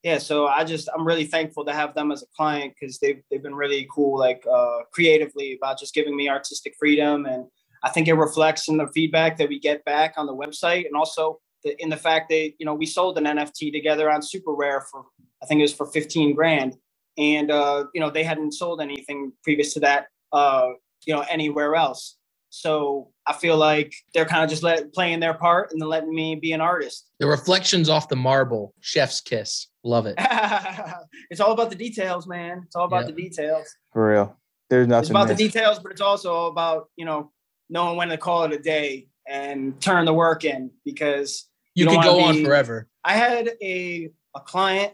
yeah, 0.04 0.20
so 0.20 0.48
I 0.48 0.64
just 0.64 0.88
I'm 0.93 1.06
really 1.06 1.26
thankful 1.26 1.66
to 1.66 1.74
have 1.74 1.95
them 1.95 2.12
as 2.12 2.22
a 2.22 2.28
client 2.36 2.74
because 2.80 3.00
they've 3.00 3.22
they've 3.30 3.41
been 3.41 3.56
really 3.56 3.88
cool, 3.93 4.18
like 4.18 4.43
uh, 4.52 4.80
creatively 4.93 5.58
about 5.62 5.80
just 5.80 5.93
giving 5.93 6.16
me 6.16 6.30
artistic 6.30 6.76
freedom, 6.80 7.26
and 7.26 7.45
I 7.84 7.89
think 7.89 8.08
it 8.08 8.14
reflects 8.14 8.68
in 8.68 8.78
the 8.78 8.88
feedback 8.88 9.38
that 9.38 9.50
we 9.50 9.60
get 9.60 9.84
back 9.86 10.14
on 10.18 10.28
the 10.28 10.36
website, 10.36 10.86
and 10.86 10.95
also 10.95 11.39
the, 11.64 11.76
in 11.82 11.89
the 11.89 11.98
fact 11.98 12.30
that 12.30 12.52
you 12.60 12.66
know 12.66 12.76
we 12.76 12.86
sold 12.86 13.18
an 13.18 13.26
NFT 13.26 13.72
together 13.72 14.12
on 14.12 14.22
Super 14.22 14.54
Rare 14.54 14.86
for 14.91 15.06
I 15.41 15.45
think 15.48 15.60
it 15.60 15.64
was 15.64 15.74
for 15.74 15.88
15 15.88 16.36
grand, 16.36 16.78
and 17.18 17.50
uh, 17.50 17.86
you 17.93 18.00
know 18.00 18.12
they 18.12 18.24
hadn't 18.24 18.54
sold 18.54 18.82
anything 18.82 19.34
previous 19.43 19.74
to 19.74 19.80
that, 19.80 20.08
uh, 20.32 20.70
you 21.06 21.14
know 21.14 21.26
anywhere 21.30 21.76
else. 21.76 22.18
So 22.50 23.12
I 23.26 23.34
feel 23.34 23.58
like 23.58 23.93
they're 24.14 24.26
kind 24.26 24.43
of 24.43 24.50
just 24.50 24.64
let, 24.64 24.93
playing 24.93 25.20
their 25.20 25.34
part 25.34 25.72
and 25.72 25.82
then 25.82 25.89
letting 25.89 26.14
me 26.14 26.36
be 26.36 26.54
an 26.54 26.62
artist. 26.62 27.10
The 27.20 27.28
reflections 27.28 27.89
off 27.89 28.10
the 28.10 28.16
marble, 28.16 28.74
chef's 28.80 29.22
kiss. 29.22 29.68
Love 29.88 30.06
it. 30.06 30.16
it's 31.30 31.40
all 31.40 31.54
about 31.54 31.70
the 31.70 31.76
details, 31.76 32.28
man. 32.28 32.64
It's 32.66 32.76
all 32.76 32.86
about 32.86 33.06
Yeah. 33.06 33.12
the 33.16 33.22
details. 33.22 33.68
For 33.94 34.10
real. 34.12 34.38
There's 34.70 34.84
It's 34.84 34.90
nothing. 34.90 35.12
about 35.12 35.28
the 35.30 35.36
details, 35.36 35.80
but 35.80 35.92
it's 35.94 36.02
also 36.02 36.48
about 36.48 36.90
you 36.98 37.06
know 37.06 37.32
knowing 37.70 37.96
when 37.98 38.10
to 38.10 38.18
call 38.18 38.44
it 38.44 38.52
a 38.52 38.60
day 38.60 39.08
and 39.28 39.80
turn 39.82 40.06
the 40.06 40.14
work 40.14 40.44
in 40.44 40.72
because 40.86 41.50
You, 41.76 41.86
You 41.86 41.90
could 41.92 41.96
don't 41.96 42.04
go 42.04 42.18
wanna 42.18 42.40
on 42.40 42.44
forever. 42.46 42.88
I 43.04 43.14
had 43.14 43.52
a 43.62 44.10
a 44.36 44.40
client 44.42 44.94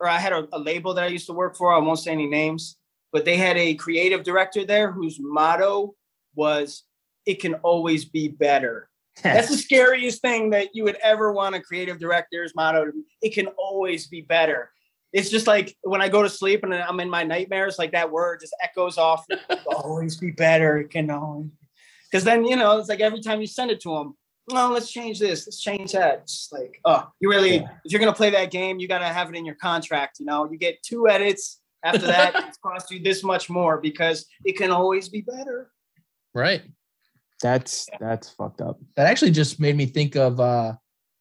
or 0.00 0.08
I 0.08 0.18
had 0.18 0.32
a, 0.32 0.46
a 0.52 0.58
label 0.58 0.92
that 0.94 1.04
I 1.04 1.06
used 1.08 1.26
to 1.26 1.32
work 1.32 1.56
for. 1.56 1.72
I 1.72 1.78
won't 1.78 1.98
say 1.98 2.12
any 2.12 2.26
names, 2.26 2.76
but 3.12 3.24
they 3.24 3.36
had 3.36 3.56
a 3.56 3.74
creative 3.76 4.24
director 4.24 4.64
there 4.66 4.92
whose 4.92 5.18
motto 5.20 5.94
was 6.34 6.82
"It 7.24 7.40
can 7.40 7.54
always 7.70 8.04
be 8.04 8.28
better." 8.28 8.90
That's 9.22 9.48
the 9.48 9.56
scariest 9.56 10.20
thing 10.20 10.50
that 10.50 10.74
you 10.74 10.84
would 10.84 10.96
ever 10.96 11.32
want 11.32 11.54
a 11.54 11.60
creative 11.60 11.98
director's 11.98 12.54
motto 12.54 12.86
to 12.86 12.92
be. 12.92 13.02
It 13.22 13.34
can 13.34 13.46
always 13.58 14.06
be 14.06 14.22
better. 14.22 14.70
It's 15.12 15.30
just 15.30 15.46
like 15.46 15.76
when 15.82 16.02
I 16.02 16.08
go 16.08 16.22
to 16.22 16.28
sleep 16.28 16.64
and 16.64 16.74
I'm 16.74 16.98
in 16.98 17.08
my 17.08 17.22
nightmares, 17.22 17.78
like 17.78 17.92
that 17.92 18.10
word 18.10 18.40
just 18.40 18.54
echoes 18.60 18.98
off. 18.98 19.24
always 19.66 20.16
be 20.16 20.32
better. 20.32 20.78
It 20.78 20.90
can 20.90 21.08
always. 21.10 21.50
Because 22.10 22.24
then 22.24 22.44
you 22.44 22.56
know 22.56 22.78
it's 22.78 22.88
like 22.88 23.00
every 23.00 23.20
time 23.20 23.40
you 23.40 23.46
send 23.46 23.70
it 23.70 23.80
to 23.82 23.94
them, 23.94 24.16
no, 24.50 24.70
let's 24.70 24.90
change 24.90 25.20
this, 25.20 25.46
let's 25.46 25.60
change 25.60 25.92
that. 25.92 26.20
It's 26.24 26.48
like, 26.52 26.80
oh, 26.84 27.08
you 27.20 27.30
really, 27.30 27.56
Yeah. 27.56 27.68
if 27.84 27.92
you're 27.92 28.00
gonna 28.00 28.12
play 28.12 28.30
that 28.30 28.50
game, 28.50 28.78
you 28.78 28.88
gotta 28.88 29.06
have 29.06 29.28
it 29.30 29.36
in 29.36 29.44
your 29.44 29.54
contract. 29.54 30.18
You 30.20 30.26
know, 30.26 30.50
you 30.50 30.58
get 30.58 30.82
two 30.82 31.08
edits. 31.08 31.60
After 31.84 32.06
that, 32.06 32.34
it's 32.48 32.58
cost 32.58 32.90
you 32.90 32.98
this 32.98 33.22
much 33.22 33.48
more 33.48 33.80
because 33.80 34.26
it 34.44 34.56
can 34.56 34.70
always 34.70 35.08
be 35.08 35.20
better. 35.20 35.70
Right. 36.34 36.62
That's 37.44 37.86
that's 38.00 38.30
fucked 38.30 38.62
up. 38.62 38.80
That 38.96 39.06
actually 39.06 39.30
just 39.30 39.60
made 39.60 39.76
me 39.76 39.84
think 39.84 40.16
of 40.16 40.40
uh 40.40 40.72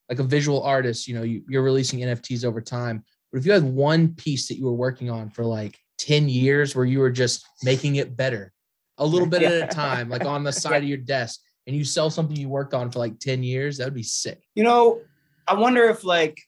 like 0.07 0.19
a 0.19 0.24
visual 0.24 0.63
artist, 0.63 1.05
you 1.05 1.15
know, 1.15 1.24
you, 1.24 1.43
you're 1.49 1.63
releasing 1.63 1.99
NFTs 1.99 2.45
over 2.45 2.61
time. 2.61 3.03
But 3.30 3.39
if 3.39 3.45
you 3.45 3.51
had 3.51 3.63
one 3.63 4.15
piece 4.15 4.47
that 4.47 4.57
you 4.57 4.63
were 4.63 4.74
working 4.74 5.09
on 5.09 5.30
for 5.30 5.43
like 5.43 5.78
10 5.97 6.30
years 6.30 6.78
where 6.78 6.86
you 6.86 6.99
were 6.99 7.09
just 7.09 7.45
making 7.61 7.97
it 7.97 8.15
better, 8.15 8.53
a 8.99 9.05
little 9.05 9.28
bit 9.28 9.43
at 9.43 9.69
a 9.69 9.74
time, 9.76 10.07
like 10.07 10.24
on 10.24 10.45
the 10.45 10.53
side 10.53 10.84
of 10.84 10.88
your 10.88 10.97
desk, 10.97 11.41
and 11.67 11.76
you 11.76 11.84
sell 11.84 12.09
something 12.09 12.38
you 12.38 12.47
worked 12.47 12.74
on 12.74 12.89
for 12.89 12.99
like 12.99 13.19
10 13.19 13.43
years, 13.43 13.78
that 13.78 13.86
would 13.86 13.93
be 13.93 14.03
sick. 14.03 14.41
You 14.55 14.63
know, 14.63 15.01
I 15.45 15.55
wonder 15.55 15.89
if 15.89 16.05
like 16.05 16.39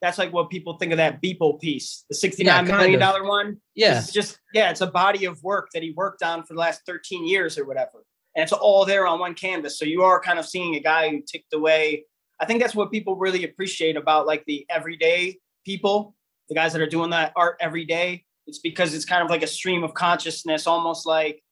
that's 0.00 0.18
like 0.18 0.32
what 0.32 0.50
people 0.50 0.78
think 0.78 0.92
of 0.92 0.98
that 0.98 1.22
Beeple 1.22 1.60
piece, 1.60 2.04
the 2.08 2.14
sixty-nine 2.14 2.66
kind 2.66 2.78
million 2.78 2.94
of. 2.94 3.00
dollar 3.00 3.24
one. 3.24 3.60
Yeah. 3.74 3.98
It's 3.98 4.12
just 4.12 4.38
yeah, 4.52 4.70
it's 4.70 4.80
a 4.80 4.86
body 4.86 5.26
of 5.26 5.40
work 5.44 5.68
that 5.74 5.82
he 5.82 5.92
worked 5.92 6.22
on 6.24 6.44
for 6.44 6.54
the 6.54 6.60
last 6.60 6.82
13 6.86 7.26
years 7.26 7.56
or 7.58 7.66
whatever. 7.66 8.05
And 8.36 8.42
it's 8.42 8.52
all 8.52 8.84
there 8.84 9.06
on 9.06 9.18
one 9.18 9.34
canvas. 9.34 9.78
So 9.78 9.86
you 9.86 10.02
are 10.02 10.20
kind 10.20 10.38
of 10.38 10.46
seeing 10.46 10.76
a 10.76 10.80
guy 10.80 11.08
who 11.08 11.22
ticked 11.22 11.54
away. 11.54 12.04
I 12.38 12.44
think 12.44 12.60
that's 12.60 12.74
what 12.74 12.92
people 12.92 13.16
really 13.16 13.44
appreciate 13.44 13.96
about 13.96 14.26
like 14.26 14.44
the 14.44 14.66
everyday 14.68 15.38
people, 15.64 16.14
the 16.50 16.54
guys 16.54 16.74
that 16.74 16.82
are 16.82 16.86
doing 16.86 17.10
that 17.10 17.32
art 17.34 17.56
every 17.60 17.86
day. 17.86 18.24
It's 18.46 18.58
because 18.58 18.94
it's 18.94 19.06
kind 19.06 19.22
of 19.22 19.30
like 19.30 19.42
a 19.42 19.46
stream 19.46 19.82
of 19.82 19.94
consciousness, 19.94 20.66
almost 20.66 21.06
like 21.06 21.42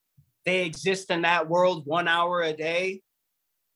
they 0.45 0.63
exist 0.63 1.09
in 1.09 1.23
that 1.23 1.49
world 1.49 1.87
one 1.87 2.07
hour 2.07 2.43
a 2.43 2.53
day, 2.53 3.01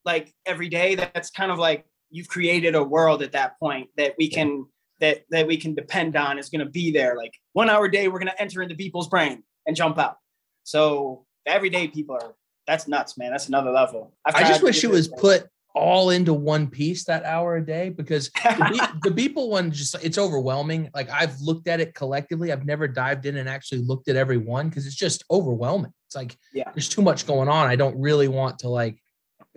like 0.06 0.32
every 0.46 0.70
day. 0.70 0.94
That's 0.94 1.32
kind 1.32 1.52
of 1.52 1.58
like 1.58 1.86
you've 2.12 2.28
created 2.28 2.76
a 2.76 2.84
world 2.84 3.24
at 3.24 3.32
that 3.32 3.60
point 3.60 3.90
that 3.98 4.14
we 4.20 4.30
can 4.30 4.68
that 5.00 5.24
that 5.32 5.48
we 5.48 5.58
can 5.58 5.74
depend 5.74 6.16
on 6.16 6.38
is 6.38 6.50
going 6.50 6.64
to 6.64 6.72
be 6.72 6.92
there. 6.92 7.18
Like 7.18 7.34
one 7.54 7.72
hour 7.72 7.86
a 7.86 7.92
day, 7.92 8.08
we're 8.08 8.20
going 8.20 8.32
to 8.32 8.42
enter 8.42 8.62
into 8.62 8.76
people's 8.76 9.10
brain 9.10 9.44
and 9.66 9.76
jump 9.76 9.98
out. 9.98 10.18
So 10.64 11.26
the 11.46 11.52
everyday 11.52 11.88
people 11.88 12.16
are 12.16 12.36
that's 12.70 12.88
nuts, 12.88 13.18
man. 13.18 13.32
That's 13.32 13.48
another 13.48 13.72
level. 13.72 14.14
I've 14.26 14.48
just 14.48 14.62
wish 14.64 14.84
it 14.84 14.90
was 14.90 15.10
this. 15.10 15.20
put 15.20 15.48
all 15.76 16.10
into 16.10 16.34
one 16.34 16.68
piece 16.68 17.06
that 17.06 17.24
hour 17.24 17.56
a 17.58 17.66
day 17.66 17.90
because 17.90 18.30
the, 18.32 18.90
the 19.04 19.10
Beeple 19.10 19.50
one 19.50 19.72
just 19.72 19.96
it's 20.04 20.18
overwhelming. 20.18 20.90
Like 20.94 21.10
I've 21.10 21.40
looked 21.42 21.68
at 21.68 21.80
it 21.80 21.94
collectively. 21.96 22.52
I've 22.52 22.66
never 22.66 22.88
dived 22.88 23.26
in 23.26 23.38
and 23.38 23.50
actually 23.50 23.82
looked 23.82 24.08
at 24.10 24.16
every 24.16 24.38
one 24.38 24.70
because 24.70 24.86
it's 24.86 24.96
just 24.96 25.24
overwhelming. 25.32 25.92
It's 26.08 26.16
like 26.16 26.38
Yeah. 26.54 26.70
there's 26.74 26.90
too 26.90 27.02
much 27.02 27.26
going 27.28 27.50
on. 27.50 27.68
I 27.68 27.76
don't 27.76 28.00
really 28.00 28.28
want 28.28 28.60
to 28.60 28.70
like 28.70 29.00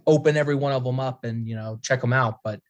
open 0.06 0.36
every 0.36 0.54
one 0.54 0.72
of 0.72 0.84
them 0.84 1.00
up 1.00 1.24
and 1.24 1.46
you 1.48 1.54
know 1.54 1.78
check 1.82 2.00
them 2.00 2.12
out. 2.12 2.38
But 2.44 2.60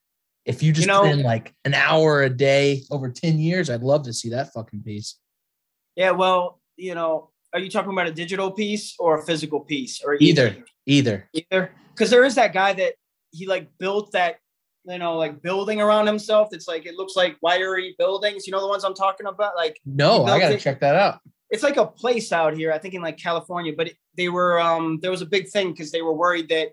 if 0.45 0.63
you 0.63 0.73
just 0.73 0.89
know- 0.89 1.03
put 1.03 1.11
in 1.11 1.23
like 1.23 1.55
an 1.65 1.75
hour 1.75 2.23
a 2.23 2.31
day 2.31 2.83
over 2.91 3.11
10 3.11 3.39
years, 3.39 3.71
I'd 3.71 3.83
love 3.83 4.05
to 4.05 4.13
see 4.13 4.31
that 4.31 4.53
fucking 4.53 4.83
piece. 4.83 5.17
yeah, 5.95 6.11
well, 6.13 6.61
you 6.77 6.95
know, 6.95 7.31
are 7.53 7.61
you 7.61 7.71
talking 7.71 7.93
about 7.93 8.07
a 8.07 8.13
digital 8.13 8.51
piece 8.51 8.95
or 8.99 9.19
a 9.21 9.25
physical 9.25 9.61
piece 9.61 10.03
or 10.03 10.17
Either, 10.21 10.57
either. 10.87 11.29
either. 11.35 11.73
Because 11.95 12.11
there 12.11 12.25
is 12.25 12.35
that 12.37 12.53
guy 12.53 12.73
that 12.75 12.95
he 13.31 13.47
like 13.47 13.69
built 13.79 14.13
that 14.13 14.37
you 14.85 14.99
know 14.99 15.17
like 15.17 15.43
building 15.43 15.81
around 15.81 16.07
himself. 16.07 16.49
It's 16.53 16.67
like 16.69 16.87
it 16.87 16.95
looks 16.97 17.15
like 17.17 17.37
wiry 17.43 17.95
buildings. 17.99 18.47
You 18.47 18.53
know 18.53 18.61
the 18.61 18.69
ones 18.69 18.85
i'm 18.85 18.95
talking 18.95 19.27
about? 19.27 19.55
Like 19.57 19.79
No, 19.85 20.25
I 20.25 20.39
gotta 20.39 20.55
it- 20.55 20.61
check 20.61 20.81
that 20.81 20.95
out. 20.97 21.21
it's 21.51 21.63
like 21.63 21.77
a 21.77 21.87
place 21.87 22.33
out 22.33 22.55
here 22.57 22.73
i 22.73 22.79
think 22.79 22.95
in 22.95 23.03
like 23.03 23.19
california 23.19 23.75
but 23.77 23.89
it, 23.89 23.97
they 24.17 24.29
were 24.31 24.59
um 24.59 24.99
there 25.03 25.11
was 25.11 25.21
a 25.21 25.27
big 25.27 25.49
thing 25.51 25.71
because 25.71 25.91
they 25.93 26.01
were 26.01 26.15
worried 26.15 26.49
that 26.49 26.69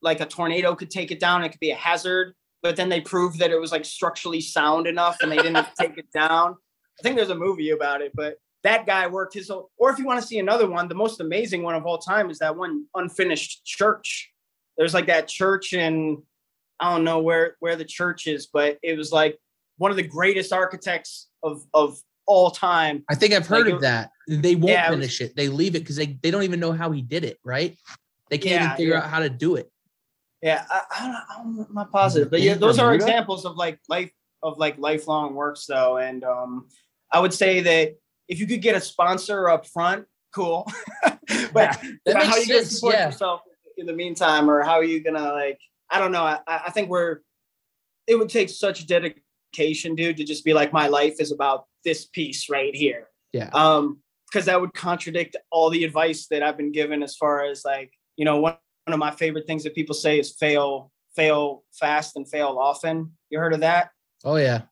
like 0.00 0.20
a 0.20 0.26
tornado 0.26 0.74
could 0.74 0.90
take 0.90 1.10
it 1.10 1.18
down. 1.20 1.42
It 1.44 1.50
could 1.50 1.60
be 1.60 1.70
a 1.70 1.74
hazard 1.76 2.34
but 2.62 2.74
then 2.76 2.88
they 2.88 3.00
proved 3.00 3.38
that 3.40 3.50
it 3.50 3.60
was 3.60 3.70
like 3.70 3.84
structurally 3.84 4.40
sound 4.40 4.86
enough 4.86 5.16
and 5.22 5.30
they 5.30 5.36
didn't 5.36 5.66
take 5.78 5.96
it 5.98 6.10
down. 6.12 6.56
I 6.98 7.02
think 7.02 7.14
there's 7.16 7.30
a 7.30 7.34
movie 7.46 7.70
about 7.70 8.00
it 8.00 8.12
but 8.14 8.36
that 8.64 8.86
guy 8.86 9.06
worked 9.06 9.34
his 9.34 9.48
whole 9.48 9.70
or 9.78 9.90
if 9.90 9.98
you 9.98 10.04
want 10.04 10.20
to 10.20 10.26
see 10.26 10.38
another 10.38 10.68
one 10.68 10.88
the 10.88 10.94
most 10.94 11.20
amazing 11.20 11.62
one 11.62 11.74
of 11.74 11.86
all 11.86 11.98
time 11.98 12.30
is 12.30 12.38
that 12.38 12.56
one 12.56 12.84
unfinished 12.94 13.64
church 13.64 14.30
there's 14.76 14.94
like 14.94 15.06
that 15.06 15.28
church 15.28 15.72
in 15.72 16.20
i 16.80 16.90
don't 16.92 17.04
know 17.04 17.20
where 17.20 17.56
where 17.60 17.76
the 17.76 17.84
church 17.84 18.26
is 18.26 18.46
but 18.52 18.78
it 18.82 18.96
was 18.96 19.12
like 19.12 19.38
one 19.76 19.90
of 19.90 19.96
the 19.96 20.02
greatest 20.02 20.52
architects 20.52 21.28
of 21.42 21.62
of 21.74 21.98
all 22.26 22.50
time 22.50 23.02
I 23.08 23.14
think 23.14 23.32
I've 23.32 23.46
heard 23.46 23.64
Like, 23.64 23.76
of 23.76 23.80
that. 23.80 24.10
They 24.28 24.54
won't 24.54 24.68
Yeah, 24.72 24.88
it 24.88 24.90
was- 24.90 24.98
finish 24.98 25.20
it. 25.22 25.34
They 25.34 25.48
leave 25.48 25.74
it 25.74 25.78
because 25.78 25.96
they, 25.96 26.18
they 26.22 26.30
don't 26.30 26.42
even 26.42 26.60
know 26.60 26.72
how 26.72 26.90
he 26.90 27.00
did 27.00 27.24
it, 27.24 27.38
right? 27.42 27.74
They 28.28 28.36
can't 28.36 28.52
Yeah, 28.60 28.64
even 28.66 28.76
figure 28.76 28.92
yeah. 28.92 28.98
out 29.00 29.08
how 29.08 29.20
to 29.20 29.30
do 29.30 29.56
it. 29.56 29.70
Yeah, 30.42 30.62
I, 30.70 30.80
I 30.94 31.06
don't, 31.42 31.66
I'm 31.66 31.74
not 31.74 31.90
positive, 31.90 32.30
but 32.30 32.42
yeah, 32.42 32.52
those 32.52 32.78
are 32.78 32.92
examples 32.92 33.46
of 33.46 33.56
like 33.56 33.80
life 33.88 34.12
of 34.42 34.58
like 34.58 34.76
lifelong 34.76 35.34
works 35.36 35.64
though, 35.64 35.96
and 35.96 36.22
um, 36.22 36.68
I 37.10 37.18
would 37.20 37.32
say 37.32 37.60
that 37.62 37.96
if 38.28 38.38
you 38.38 38.46
could 38.46 38.62
get 38.62 38.76
a 38.76 38.80
sponsor 38.80 39.48
up 39.48 39.66
front, 39.66 40.06
cool. 40.34 40.70
but 41.52 41.82
you 41.82 41.98
know, 42.06 42.20
how 42.20 42.36
you 42.36 42.46
gonna 42.46 42.60
sense, 42.60 42.76
support 42.76 42.94
yeah. 42.94 43.06
yourself 43.06 43.42
in 43.76 43.86
the 43.86 43.92
meantime, 43.92 44.50
or 44.50 44.62
how 44.62 44.74
are 44.74 44.84
you 44.84 45.02
gonna 45.02 45.32
like? 45.32 45.58
I 45.90 45.98
don't 45.98 46.12
know. 46.12 46.22
I, 46.22 46.40
I 46.46 46.70
think 46.70 46.90
we're. 46.90 47.20
It 48.06 48.18
would 48.18 48.30
take 48.30 48.48
such 48.48 48.86
dedication, 48.86 49.94
dude, 49.94 50.16
to 50.16 50.24
just 50.24 50.44
be 50.44 50.54
like, 50.54 50.72
my 50.72 50.88
life 50.88 51.16
is 51.18 51.30
about 51.30 51.66
this 51.84 52.06
piece 52.06 52.48
right 52.48 52.74
here. 52.74 53.08
Yeah. 53.32 53.50
Um, 53.52 54.00
because 54.30 54.46
that 54.46 54.60
would 54.60 54.74
contradict 54.74 55.36
all 55.50 55.70
the 55.70 55.84
advice 55.84 56.26
that 56.30 56.42
I've 56.42 56.56
been 56.56 56.72
given 56.72 57.02
as 57.02 57.16
far 57.16 57.44
as 57.44 57.64
like, 57.64 57.92
you 58.16 58.24
know, 58.24 58.40
one, 58.40 58.56
one 58.84 58.94
of 58.94 58.98
my 58.98 59.10
favorite 59.10 59.46
things 59.46 59.64
that 59.64 59.74
people 59.74 59.94
say 59.94 60.18
is 60.18 60.32
fail, 60.32 60.92
fail 61.16 61.64
fast 61.72 62.16
and 62.16 62.28
fail 62.28 62.58
often. 62.60 63.12
You 63.30 63.38
heard 63.38 63.54
of 63.54 63.60
that? 63.60 63.90
Oh 64.24 64.36
yeah. 64.36 64.62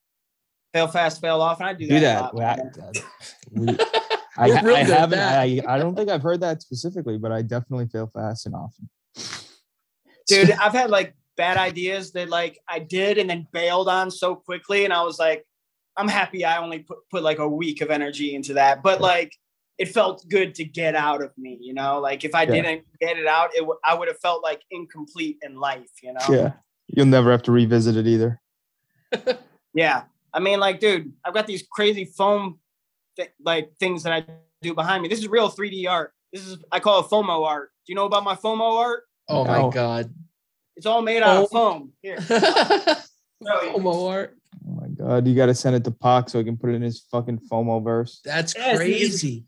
Fail 0.75 0.89
fast, 0.89 1.21
fail 1.21 1.41
often. 1.41 1.67
I 1.67 1.73
do 1.73 1.87
that. 1.87 1.91
Do 1.91 1.97
a 1.97 2.01
that. 2.01 2.23
lot, 2.23 2.35
Well. 2.35 2.93
I- 2.95 3.01
we- 3.57 3.69
I, 4.39 4.51
I 4.51 4.83
haven't. 4.85 5.19
I, 5.19 5.63
I 5.67 5.79
don't 5.79 5.95
think 5.97 6.11
I've 6.11 6.23
heard 6.23 6.41
that 6.43 6.61
specifically, 6.61 7.17
but 7.17 7.33
I 7.33 7.41
definitely 7.43 7.87
fail 7.87 8.11
fast 8.13 8.45
and 8.47 8.55
often. 8.55 8.89
Dude, 10.27 10.51
I've 10.51 10.73
had 10.73 10.91
like 10.91 11.15
bad 11.37 11.57
ideas 11.57 12.13
that 12.13 12.29
like 12.29 12.59
I 12.69 12.81
did 12.81 13.17
and 13.19 13.31
then 13.31 13.47
bailed 13.53 13.89
on 13.89 14.11
so 14.11 14.35
quickly. 14.35 14.85
And 14.85 14.93
I 14.93 15.03
was 15.03 15.19
like, 15.19 15.47
I'm 15.97 16.09
happy 16.09 16.45
I 16.45 16.59
only 16.63 16.81
put, 16.81 16.99
put 17.11 17.23
like 17.23 17.39
a 17.39 17.49
week 17.49 17.81
of 17.81 17.91
energy 17.91 18.35
into 18.35 18.55
that. 18.55 18.83
But 18.83 19.01
like 19.01 19.33
it 19.79 19.87
felt 19.89 20.27
good 20.29 20.55
to 20.57 20.65
get 20.65 20.95
out 20.95 21.23
of 21.23 21.31
me, 21.39 21.59
you 21.61 21.73
know? 21.75 22.01
Like 22.01 22.25
if 22.25 22.35
I 22.35 22.43
Yeah. 22.43 22.53
didn't 22.63 22.85
get 23.01 23.19
it 23.19 23.27
out, 23.27 23.55
it 23.55 23.61
w- 23.61 23.79
I 23.85 23.95
would 23.95 24.09
have 24.09 24.19
felt 24.21 24.43
like 24.43 24.61
incomplete 24.71 25.39
in 25.43 25.57
life, 25.59 25.91
you 26.03 26.13
know? 26.15 26.21
Yeah, 26.29 26.53
you'll 26.89 27.07
never 27.07 27.31
have 27.31 27.43
to 27.45 27.53
revisit 27.53 27.97
it 27.97 28.07
either. 28.07 28.41
Yeah. 29.75 30.05
I 30.33 30.41
mean, 30.41 30.59
like, 30.59 30.81
dude, 30.81 31.13
I've 31.23 31.35
got 31.35 31.47
these 31.47 31.63
crazy 31.71 32.07
foam 32.07 32.59
th- 33.17 33.31
like 33.45 33.73
things 33.79 34.03
that 34.05 34.13
I 34.13 34.25
do 34.63 34.75
behind 34.75 35.03
me. 35.03 35.09
This 35.09 35.19
is 35.19 35.29
real 35.29 35.49
3D 35.51 35.89
art. 35.89 36.13
This 36.33 36.47
is 36.47 36.59
I 36.73 36.81
call 36.81 37.01
it 37.01 37.07
FOMO 37.07 37.45
art. 37.47 37.71
Do 37.87 37.93
you 37.93 37.95
know 37.97 38.05
about 38.07 38.25
my 38.25 38.35
FOMO 38.35 38.79
art? 38.79 39.03
Oh 39.29 39.45
No. 39.45 39.69
my 39.69 39.73
god. 39.75 40.13
It's 40.77 40.87
all 40.87 41.03
made 41.03 41.23
out 41.23 41.37
of 41.39 41.45
Oh. 41.45 41.47
foam. 41.47 41.93
Here. 42.03 42.17
FOMO 43.43 44.09
art. 44.11 44.37
Oh 44.67 44.73
my 44.81 44.89
god, 44.89 45.27
you 45.27 45.35
got 45.35 45.47
to 45.47 45.55
send 45.55 45.77
it 45.77 45.85
to 45.85 45.91
Pac 45.91 46.29
so 46.29 46.39
he 46.39 46.45
can 46.45 46.57
put 46.57 46.71
it 46.71 46.75
in 46.75 46.83
his 46.83 47.01
fucking 47.11 47.39
FOMO 47.51 47.83
verse. 47.83 48.21
That's 48.25 48.55
Yeah, 48.57 48.77
crazy. 48.77 49.45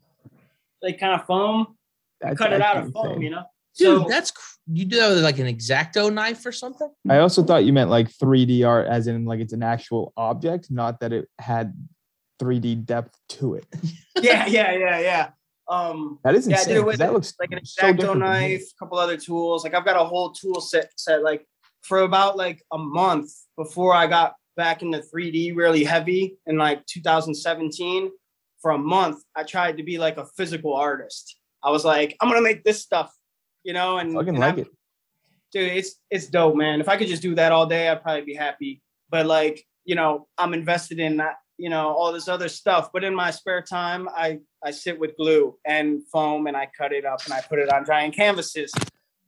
Like 0.81 0.99
kind 0.99 1.19
of 1.19 1.25
foam. 1.25 1.75
That's 2.21 2.37
Cut 2.37 2.53
it 2.53 2.61
out 2.61 2.77
of 2.77 2.91
foam, 2.93 3.07
insane. 3.07 3.21
you 3.21 3.29
know? 3.31 3.43
Dude, 3.77 4.01
So 4.03 4.07
that's 4.09 4.31
cr- 4.31 4.41
you 4.71 4.85
do 4.85 4.97
that 4.97 5.09
with 5.09 5.23
like 5.23 5.39
an 5.39 5.47
exacto 5.47 6.13
knife 6.13 6.45
or 6.45 6.51
something? 6.51 6.89
I 7.09 7.19
also 7.19 7.43
thought 7.43 7.65
you 7.65 7.73
meant 7.73 7.89
like 7.89 8.09
3D 8.09 8.67
art, 8.67 8.87
as 8.87 9.07
in 9.07 9.25
like 9.25 9.39
it's 9.39 9.53
an 9.53 9.63
actual 9.63 10.13
object, 10.17 10.69
not 10.69 10.99
that 10.99 11.11
it 11.13 11.27
had 11.39 11.73
3D 12.39 12.85
depth 12.85 13.17
to 13.29 13.55
it. 13.55 13.65
yeah, 14.21 14.45
yeah, 14.47 14.71
yeah, 14.73 14.99
yeah. 14.99 15.29
Um 15.67 16.19
That 16.23 16.35
is 16.35 16.47
Yeah, 16.47 16.57
insane. 16.59 16.85
with 16.85 16.97
that 16.97 17.13
looks 17.13 17.33
like 17.39 17.51
an 17.51 17.59
exacto 17.59 18.07
from 18.07 18.19
knife, 18.19 18.63
a 18.63 18.79
couple 18.83 18.97
other 18.97 19.17
tools. 19.17 19.63
Like 19.63 19.73
I've 19.73 19.85
got 19.85 19.95
a 19.99 20.03
whole 20.03 20.31
tool 20.31 20.61
set 20.61 20.91
set 20.97 21.21
like 21.23 21.45
for 21.83 21.99
about 21.99 22.37
like 22.37 22.63
a 22.71 22.77
month 22.77 23.31
before 23.57 23.93
I 23.93 24.07
got 24.07 24.33
back 24.57 24.81
into 24.81 24.99
3D 24.99 25.55
really 25.55 25.83
heavy 25.83 26.37
in 26.47 26.57
like 26.57 26.85
2017. 26.87 28.11
For 28.61 28.71
a 28.71 28.77
month, 28.77 29.23
I 29.35 29.43
tried 29.43 29.77
to 29.77 29.83
be 29.83 29.97
like 29.97 30.17
a 30.17 30.25
physical 30.35 30.73
artist. 30.73 31.37
I 31.63 31.71
was 31.71 31.85
like, 31.85 32.17
I'm 32.19 32.27
gonna 32.29 32.41
make 32.41 32.63
this 32.65 32.81
stuff, 32.81 33.09
you 33.63 33.71
know, 33.73 33.99
and, 33.99 34.11
Fucking 34.13 34.29
and 34.29 34.39
like 34.39 34.55
I'm- 34.55 34.59
it. 34.59 34.67
dude, 35.53 35.71
it's 35.77 35.95
it's 36.09 36.27
dope, 36.27 36.55
man. 36.55 36.81
If 36.81 36.89
I 36.89 36.97
could 36.97 37.07
just 37.07 37.21
do 37.21 37.35
that 37.35 37.51
all 37.53 37.65
day, 37.67 37.87
I'd 37.87 38.01
probably 38.01 38.23
be 38.25 38.33
happy. 38.33 38.81
But 39.09 39.27
like, 39.27 39.63
you 39.85 39.95
know, 39.95 40.27
I'm 40.37 40.53
invested 40.53 40.99
in 40.99 41.17
that, 41.17 41.35
you 41.59 41.69
know, 41.69 41.89
all 41.89 42.13
this 42.13 42.27
other 42.27 42.47
stuff. 42.47 42.91
But 42.93 43.03
in 43.03 43.13
my 43.13 43.31
spare 43.31 43.61
time, 43.61 44.07
I 44.09 44.39
I 44.63 44.71
sit 44.71 44.97
with 44.97 45.17
glue 45.17 45.57
and 45.65 46.01
foam 46.07 46.47
and 46.47 46.55
I 46.55 46.69
cut 46.75 46.93
it 46.93 47.05
up 47.05 47.23
and 47.25 47.33
I 47.33 47.41
put 47.41 47.59
it 47.59 47.71
on 47.71 47.85
giant 47.85 48.15
canvases. 48.15 48.71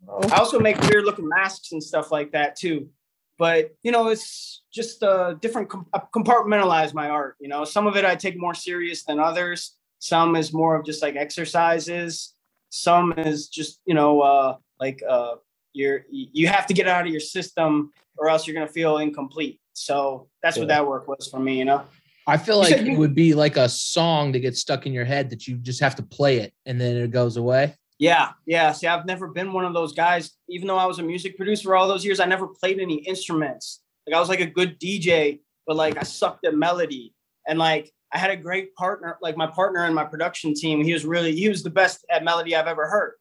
I 0.10 0.38
also 0.38 0.60
make 0.60 0.80
weird 0.82 1.06
looking 1.06 1.28
masks 1.28 1.74
and 1.74 1.84
stuff 1.84 2.12
like 2.12 2.32
that 2.32 2.56
too. 2.56 2.90
But 3.38 3.76
you 3.84 3.92
know, 3.92 4.08
it's 4.08 4.62
just 4.72 5.04
uh, 5.04 5.34
different. 5.34 5.70
Com- 5.70 5.88
I 5.94 6.02
compartmentalize 6.16 6.94
my 6.94 7.10
art. 7.10 7.36
You 7.40 7.50
know, 7.50 7.66
some 7.66 7.86
of 7.86 7.98
it 7.98 8.06
I 8.06 8.16
take 8.16 8.40
more 8.40 8.54
serious 8.54 9.04
than 9.04 9.20
others. 9.20 9.78
Some 10.00 10.36
is 10.36 10.54
more 10.54 10.76
of 10.76 10.86
just 10.86 11.02
like 11.02 11.16
exercises. 11.16 12.34
Some 12.70 13.14
is 13.18 13.50
just 13.50 13.82
you 13.86 13.94
know 13.94 14.22
uh, 14.22 14.58
like 14.80 15.04
uh, 15.08 15.36
you're 15.74 16.06
you 16.10 16.48
have 16.48 16.66
to 16.68 16.74
get 16.74 16.88
out 16.88 17.06
of 17.06 17.12
your 17.12 17.20
system 17.20 17.92
or 18.18 18.30
else 18.30 18.48
you're 18.48 18.54
gonna 18.54 18.68
feel 18.68 19.00
incomplete. 19.00 19.60
So 19.74 20.28
that's 20.44 20.58
what 20.58 20.68
that 20.70 20.88
work 20.88 21.08
was 21.08 21.28
for 21.28 21.40
me. 21.40 21.58
You 21.58 21.66
know. 21.66 21.84
I 22.28 22.38
feel 22.38 22.58
like 22.58 22.74
it 22.74 22.98
would 22.98 23.16
be 23.16 23.34
like 23.34 23.58
a 23.58 23.68
song 23.68 24.32
that 24.34 24.40
gets 24.40 24.60
stuck 24.60 24.86
in 24.86 24.94
your 24.94 25.06
head 25.06 25.30
that 25.32 25.48
you 25.48 25.58
just 25.58 25.80
have 25.80 25.96
to 25.96 26.04
play 26.04 26.38
it 26.38 26.54
and 26.66 26.80
then 26.80 26.96
it 26.96 27.12
goes 27.12 27.38
away. 27.38 27.76
Yeah, 27.98 28.32
yeah. 28.46 28.72
See, 28.72 28.88
I've 28.88 29.06
never 29.06 29.28
been 29.28 29.54
one 29.54 29.66
of 29.66 29.74
those 29.74 29.94
guys. 29.94 30.32
Even 30.50 30.68
though 30.68 30.78
I 30.78 30.86
was 30.86 31.00
a 31.00 31.04
music 31.04 31.38
producer 31.38 31.76
all 31.76 31.88
those 31.88 32.04
years, 32.04 32.20
I 32.20 32.26
never 32.26 32.48
played 32.48 32.80
any 32.80 32.96
instruments. 32.96 33.82
Like 34.08 34.16
I 34.16 34.20
was 34.20 34.30
like 34.30 34.40
a 34.40 34.46
good 34.46 34.80
DJ, 34.80 35.42
but 35.68 35.76
like 35.76 35.98
I 35.98 36.04
sucked 36.04 36.46
at 36.46 36.56
melody. 36.56 37.14
And 37.48 37.60
like 37.60 37.92
I 38.12 38.18
had 38.18 38.32
a 38.32 38.36
great 38.36 38.74
partner, 38.76 39.18
like 39.22 39.38
my 39.38 39.48
partner 39.48 39.86
in 39.86 39.94
my 39.94 40.04
production 40.04 40.54
team. 40.54 40.84
He 40.84 40.94
was 40.94 41.06
really 41.06 41.36
he 41.36 41.48
was 41.48 41.64
the 41.64 41.70
best 41.70 42.06
at 42.10 42.24
melody 42.24 42.56
I've 42.56 42.68
ever 42.68 42.88
heard. 42.88 43.14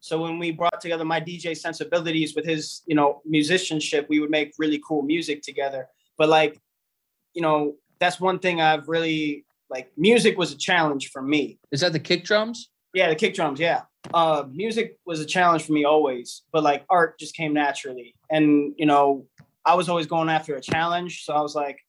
So 0.00 0.20
when 0.20 0.38
we 0.38 0.50
brought 0.50 0.80
together 0.80 1.04
my 1.04 1.20
DJ 1.20 1.56
sensibilities 1.56 2.34
with 2.36 2.44
his, 2.44 2.82
you 2.86 2.94
know, 2.94 3.22
musicianship, 3.24 4.06
we 4.08 4.20
would 4.20 4.30
make 4.30 4.54
really 4.58 4.80
cool 4.86 5.02
music 5.02 5.42
together. 5.42 5.88
But 6.18 6.28
like, 6.28 6.60
you 7.32 7.42
know, 7.42 7.74
that's 8.00 8.20
one 8.20 8.38
thing 8.38 8.60
I've 8.60 8.88
really 8.88 9.44
like. 9.70 9.90
Music 9.96 10.36
was 10.38 10.52
a 10.52 10.56
challenge 10.56 11.10
for 11.10 11.22
me. 11.22 11.58
Is 11.70 11.80
that 11.80 11.92
the 11.92 12.00
kick 12.00 12.24
drums? 12.24 12.70
Yeah, 12.94 13.08
the 13.08 13.16
kick 13.16 13.34
drums. 13.34 13.60
Yeah. 13.60 13.82
Uh, 14.14 14.44
music 14.50 14.98
was 15.04 15.20
a 15.20 15.26
challenge 15.26 15.64
for 15.64 15.72
me 15.72 15.84
always, 15.84 16.42
but 16.52 16.62
like 16.62 16.84
art 16.88 17.18
just 17.18 17.34
came 17.34 17.52
naturally. 17.52 18.14
And, 18.30 18.74
you 18.78 18.86
know, 18.86 19.26
I 19.64 19.74
was 19.74 19.88
always 19.88 20.06
going 20.06 20.28
after 20.28 20.54
a 20.56 20.60
challenge. 20.60 21.24
So 21.24 21.34
I 21.34 21.40
was 21.40 21.54
like, 21.54 21.80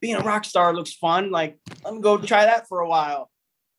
being 0.00 0.16
a 0.16 0.20
rock 0.20 0.44
star 0.44 0.74
looks 0.74 0.92
fun. 0.92 1.30
Like, 1.30 1.58
let 1.84 1.94
me 1.94 2.00
go 2.00 2.18
try 2.18 2.44
that 2.44 2.68
for 2.68 2.80
a 2.80 2.88
while. 2.88 3.30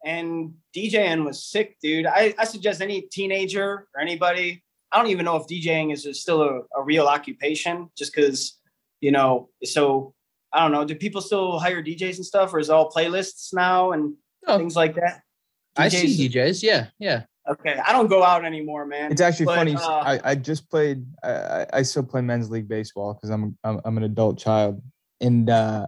And 0.04 0.56
DJing 0.76 1.24
was 1.24 1.46
sick, 1.46 1.78
dude. 1.82 2.08
I, 2.08 2.34
I 2.38 2.46
suggest 2.46 2.82
any 2.82 3.02
teenager 3.02 3.88
or 3.94 4.02
anybody, 4.02 4.64
I 4.92 4.98
don't 4.98 5.12
even 5.12 5.26
know 5.26 5.36
if 5.36 5.48
DJing 5.48 5.94
is 5.94 6.08
still 6.20 6.42
a, 6.42 6.62
a 6.76 6.84
real 6.84 7.06
occupation 7.06 7.90
just 7.98 8.14
because, 8.16 8.58
you 9.02 9.12
know, 9.12 9.50
it's 9.62 9.74
so 9.74 10.14
I 10.56 10.62
don't 10.62 10.72
know. 10.72 10.86
Do 10.86 10.96
people 10.96 11.22
still 11.22 11.60
hire 11.60 11.84
DJs 11.84 12.16
and 12.16 12.26
stuff 12.26 12.54
or 12.54 12.60
is 12.60 12.70
it 12.70 12.74
all 12.74 12.90
playlists 12.90 13.54
now 13.54 13.92
and 13.92 14.14
Oh. 14.48 14.58
things 14.58 14.76
like 14.76 14.96
that? 14.96 15.22
I 15.76 15.90
see 15.90 16.30
DJs. 16.30 16.64
Yeah, 16.64 16.88
yeah. 17.00 17.24
Okay, 17.50 17.78
I 17.86 17.92
don't 17.92 18.08
go 18.08 18.24
out 18.24 18.46
anymore, 18.46 18.86
man. 18.86 19.12
It's 19.12 19.22
actually 19.22 19.48
But, 19.48 19.56
funny. 19.58 19.76
uh, 19.76 19.80
I, 19.82 20.20
I 20.32 20.36
just 20.36 20.70
played. 20.70 21.06
I, 21.24 21.30
I- 21.32 21.68
I 21.74 21.82
still 21.84 22.04
play 22.04 22.22
men's 22.22 22.50
league 22.50 22.68
baseball 22.68 23.14
because 23.14 23.30
I'm, 23.30 23.58
I'm 23.64 23.82
I'm 23.86 23.98
an 23.98 24.04
adult 24.04 24.38
child. 24.40 24.82
And 25.22 25.50
uh, 25.50 25.88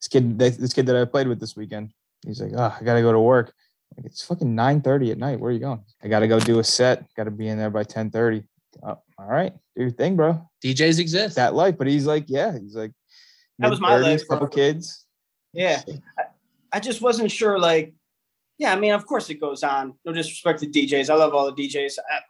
this 0.00 0.08
kid, 0.08 0.38
this 0.38 0.72
kid 0.72 0.86
that 0.86 0.96
I 0.96 1.04
played 1.04 1.26
with 1.28 1.40
this 1.40 1.56
weekend, 1.56 1.90
he's 2.26 2.40
like, 2.40 2.52
"Oh, 2.56 2.76
I 2.78 2.84
gotta 2.84 3.02
go 3.02 3.12
to 3.12 3.20
work." 3.20 3.52
Like 3.96 4.06
it's 4.06 4.22
fucking 4.24 4.54
nine 4.54 4.80
thirty 4.80 5.10
at 5.10 5.18
night. 5.18 5.40
Where 5.40 5.50
are 5.50 5.52
you 5.52 5.60
going? 5.60 5.82
I 6.02 6.08
gotta 6.08 6.28
go 6.28 6.38
do 6.40 6.58
a 6.60 6.64
set. 6.64 7.04
Got 7.16 7.24
to 7.24 7.30
be 7.30 7.48
in 7.48 7.58
there 7.58 7.70
by 7.70 7.82
ten 7.84 8.10
thirty. 8.10 8.44
Oh, 8.82 8.98
all 9.18 9.26
right, 9.26 9.52
do 9.76 9.82
your 9.82 9.90
thing, 9.90 10.16
bro. 10.16 10.40
DJs 10.64 10.98
exist. 11.00 11.36
That 11.36 11.54
life. 11.54 11.76
But 11.78 11.86
he's 11.88 12.06
like, 12.06 12.24
yeah, 12.28 12.56
he's 12.58 12.74
like, 12.76 12.92
That 13.58 13.70
was 13.70 13.80
my 13.80 13.96
mid-thirties, 13.96 14.20
life 14.22 14.28
couple 14.28 14.48
forever. 14.48 14.72
kids. 14.72 15.04
Yeah, 15.52 15.82
I, 16.18 16.22
I 16.72 16.80
just 16.80 17.00
wasn't 17.02 17.30
sure. 17.30 17.58
Like, 17.58 17.94
yeah, 18.58 18.72
I 18.72 18.76
mean, 18.78 18.92
of 18.92 19.06
course 19.06 19.28
it 19.30 19.40
goes 19.40 19.62
on. 19.62 19.94
No 20.04 20.12
disrespect 20.12 20.60
to 20.60 20.66
DJs. 20.66 21.10
I 21.10 21.14
love 21.14 21.34
all 21.34 21.50
the 21.52 21.68
DJs. 21.68 21.98
I, 21.98 22.20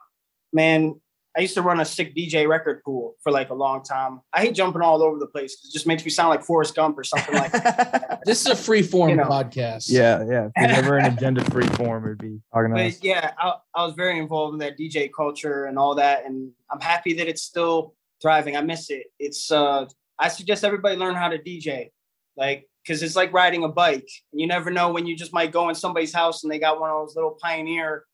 man, 0.51 0.99
I 1.35 1.41
used 1.41 1.55
to 1.55 1.61
run 1.63 1.79
a 1.79 1.85
sick 1.85 2.15
DJ 2.15 2.47
record 2.47 2.83
pool 2.83 3.15
for 3.23 3.31
like 3.31 3.49
a 3.49 3.53
long 3.55 3.83
time. 3.83 4.21
I 4.33 4.41
hate 4.41 4.53
jumping 4.53 4.81
all 4.83 5.01
over 5.01 5.17
the 5.17 5.25
place. 5.27 5.53
It 5.65 5.71
just 5.73 5.87
makes 5.87 6.03
me 6.05 6.11
sound 6.11 6.29
like 6.29 6.43
Forrest 6.43 6.75
Gump 6.75 6.97
or 6.97 7.03
something 7.03 7.33
like 7.33 7.51
that. 7.53 8.19
This 8.25 8.39
is 8.41 8.47
a 8.47 8.55
free 8.55 8.81
form 8.83 9.09
You 9.09 9.15
know. 9.17 9.23
podcast. 9.25 9.87
Yeah, 9.89 10.23
yeah. 10.29 10.45
If 10.45 10.51
there's 10.55 10.77
ever 10.77 10.97
an 10.97 11.13
agenda 11.13 11.43
free 11.51 11.67
form, 11.67 12.05
it'd 12.05 12.19
be 12.19 12.39
organized. 12.51 13.01
But 13.01 13.07
yeah, 13.07 13.31
I, 13.37 13.55
I 13.75 13.85
was 13.85 13.95
very 13.95 14.17
involved 14.17 14.53
in 14.53 14.59
that 14.59 14.77
DJ 14.77 15.09
culture 15.13 15.65
and 15.65 15.77
all 15.77 15.95
that, 15.95 16.25
and 16.25 16.51
I'm 16.71 16.79
happy 16.79 17.13
that 17.15 17.27
it's 17.27 17.41
still 17.41 17.95
thriving. 18.21 18.55
I 18.55 18.61
miss 18.61 18.89
it. 18.89 19.07
It's 19.19 19.51
uh, 19.51 19.87
I 20.19 20.27
suggest 20.27 20.63
everybody 20.63 20.95
learn 20.95 21.15
how 21.15 21.29
to 21.29 21.37
DJ, 21.37 21.89
like 22.37 22.67
because 22.83 23.01
it's 23.01 23.15
like 23.15 23.31
riding 23.33 23.63
a 23.63 23.69
bike. 23.69 24.07
You 24.31 24.47
never 24.47 24.69
know 24.69 24.91
when 24.91 25.05
you 25.05 25.15
just 25.15 25.33
might 25.33 25.51
go 25.51 25.69
in 25.69 25.75
somebody's 25.75 26.13
house 26.13 26.43
and 26.43 26.51
they 26.51 26.59
got 26.59 26.79
one 26.79 26.89
of 26.89 26.97
those 27.07 27.15
little 27.15 27.37
Pioneer, 27.41 28.05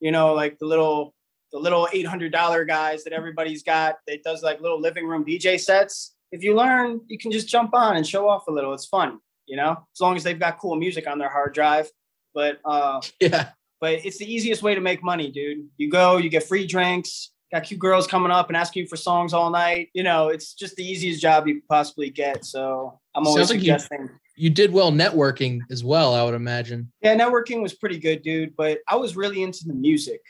you 0.00 0.10
know, 0.12 0.34
like 0.34 0.58
the 0.58 0.66
little 0.66 1.14
the 1.52 1.58
little 1.58 1.88
eight 1.92 2.06
hundred 2.06 2.32
dollar 2.32 2.64
guys 2.64 3.04
that 3.04 3.12
everybody's 3.12 3.62
got 3.62 3.96
that 4.06 4.22
does 4.24 4.42
like 4.42 4.60
little 4.60 4.80
living 4.80 5.06
room 5.06 5.24
DJ 5.24 5.58
sets. 5.60 6.14
If 6.32 6.42
you 6.42 6.54
learn, 6.56 7.00
you 7.06 7.18
can 7.18 7.30
just 7.30 7.48
jump 7.48 7.72
on 7.74 7.96
and 7.96 8.06
show 8.06 8.28
off 8.28 8.48
a 8.48 8.50
little. 8.50 8.74
It's 8.74 8.86
fun, 8.86 9.18
you 9.46 9.56
know, 9.56 9.70
as 9.94 10.00
long 10.00 10.16
as 10.16 10.24
they've 10.24 10.38
got 10.38 10.58
cool 10.58 10.74
music 10.76 11.06
on 11.06 11.18
their 11.18 11.30
hard 11.30 11.54
drive. 11.54 11.88
But 12.34 12.58
uh, 12.64 13.00
Yeah. 13.20 13.50
but 13.80 14.04
it's 14.04 14.18
the 14.18 14.30
easiest 14.30 14.62
way 14.62 14.74
to 14.74 14.80
make 14.80 15.02
money, 15.04 15.30
dude. 15.30 15.68
You 15.76 15.88
go, 15.88 16.16
you 16.16 16.28
get 16.28 16.42
free 16.42 16.66
drinks, 16.66 17.30
got 17.52 17.64
cute 17.64 17.80
girls 17.80 18.06
coming 18.06 18.32
up 18.32 18.48
and 18.48 18.56
asking 18.56 18.82
you 18.82 18.88
for 18.88 18.96
songs 18.96 19.32
all 19.32 19.50
night. 19.50 19.88
You 19.94 20.02
know, 20.02 20.28
it's 20.28 20.54
just 20.54 20.76
the 20.76 20.84
easiest 20.84 21.20
job 21.20 21.46
you 21.46 21.54
could 21.54 21.68
possibly 21.68 22.10
get. 22.10 22.44
So 22.44 22.98
I'm 23.14 23.26
always 23.26 23.48
Sounds 23.48 23.50
like 23.58 23.66
you- 23.66 23.78
suggesting. 23.78 24.10
You 24.38 24.50
did 24.50 24.70
well 24.70 24.92
networking 24.92 25.60
as 25.70 25.82
well, 25.82 26.12
I 26.14 26.22
would 26.22 26.34
imagine. 26.34 26.92
Yeah, 27.00 27.16
networking 27.16 27.62
was 27.62 27.72
pretty 27.72 27.98
good, 27.98 28.20
dude. 28.22 28.54
But 28.54 28.80
I 28.86 28.96
was 28.96 29.16
really 29.16 29.42
into 29.42 29.64
the 29.66 29.72
music. 29.72 30.20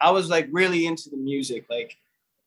I 0.00 0.10
was 0.10 0.28
like 0.28 0.48
really 0.50 0.84
into 0.86 1.10
the 1.10 1.16
music. 1.16 1.64
Like, 1.70 1.96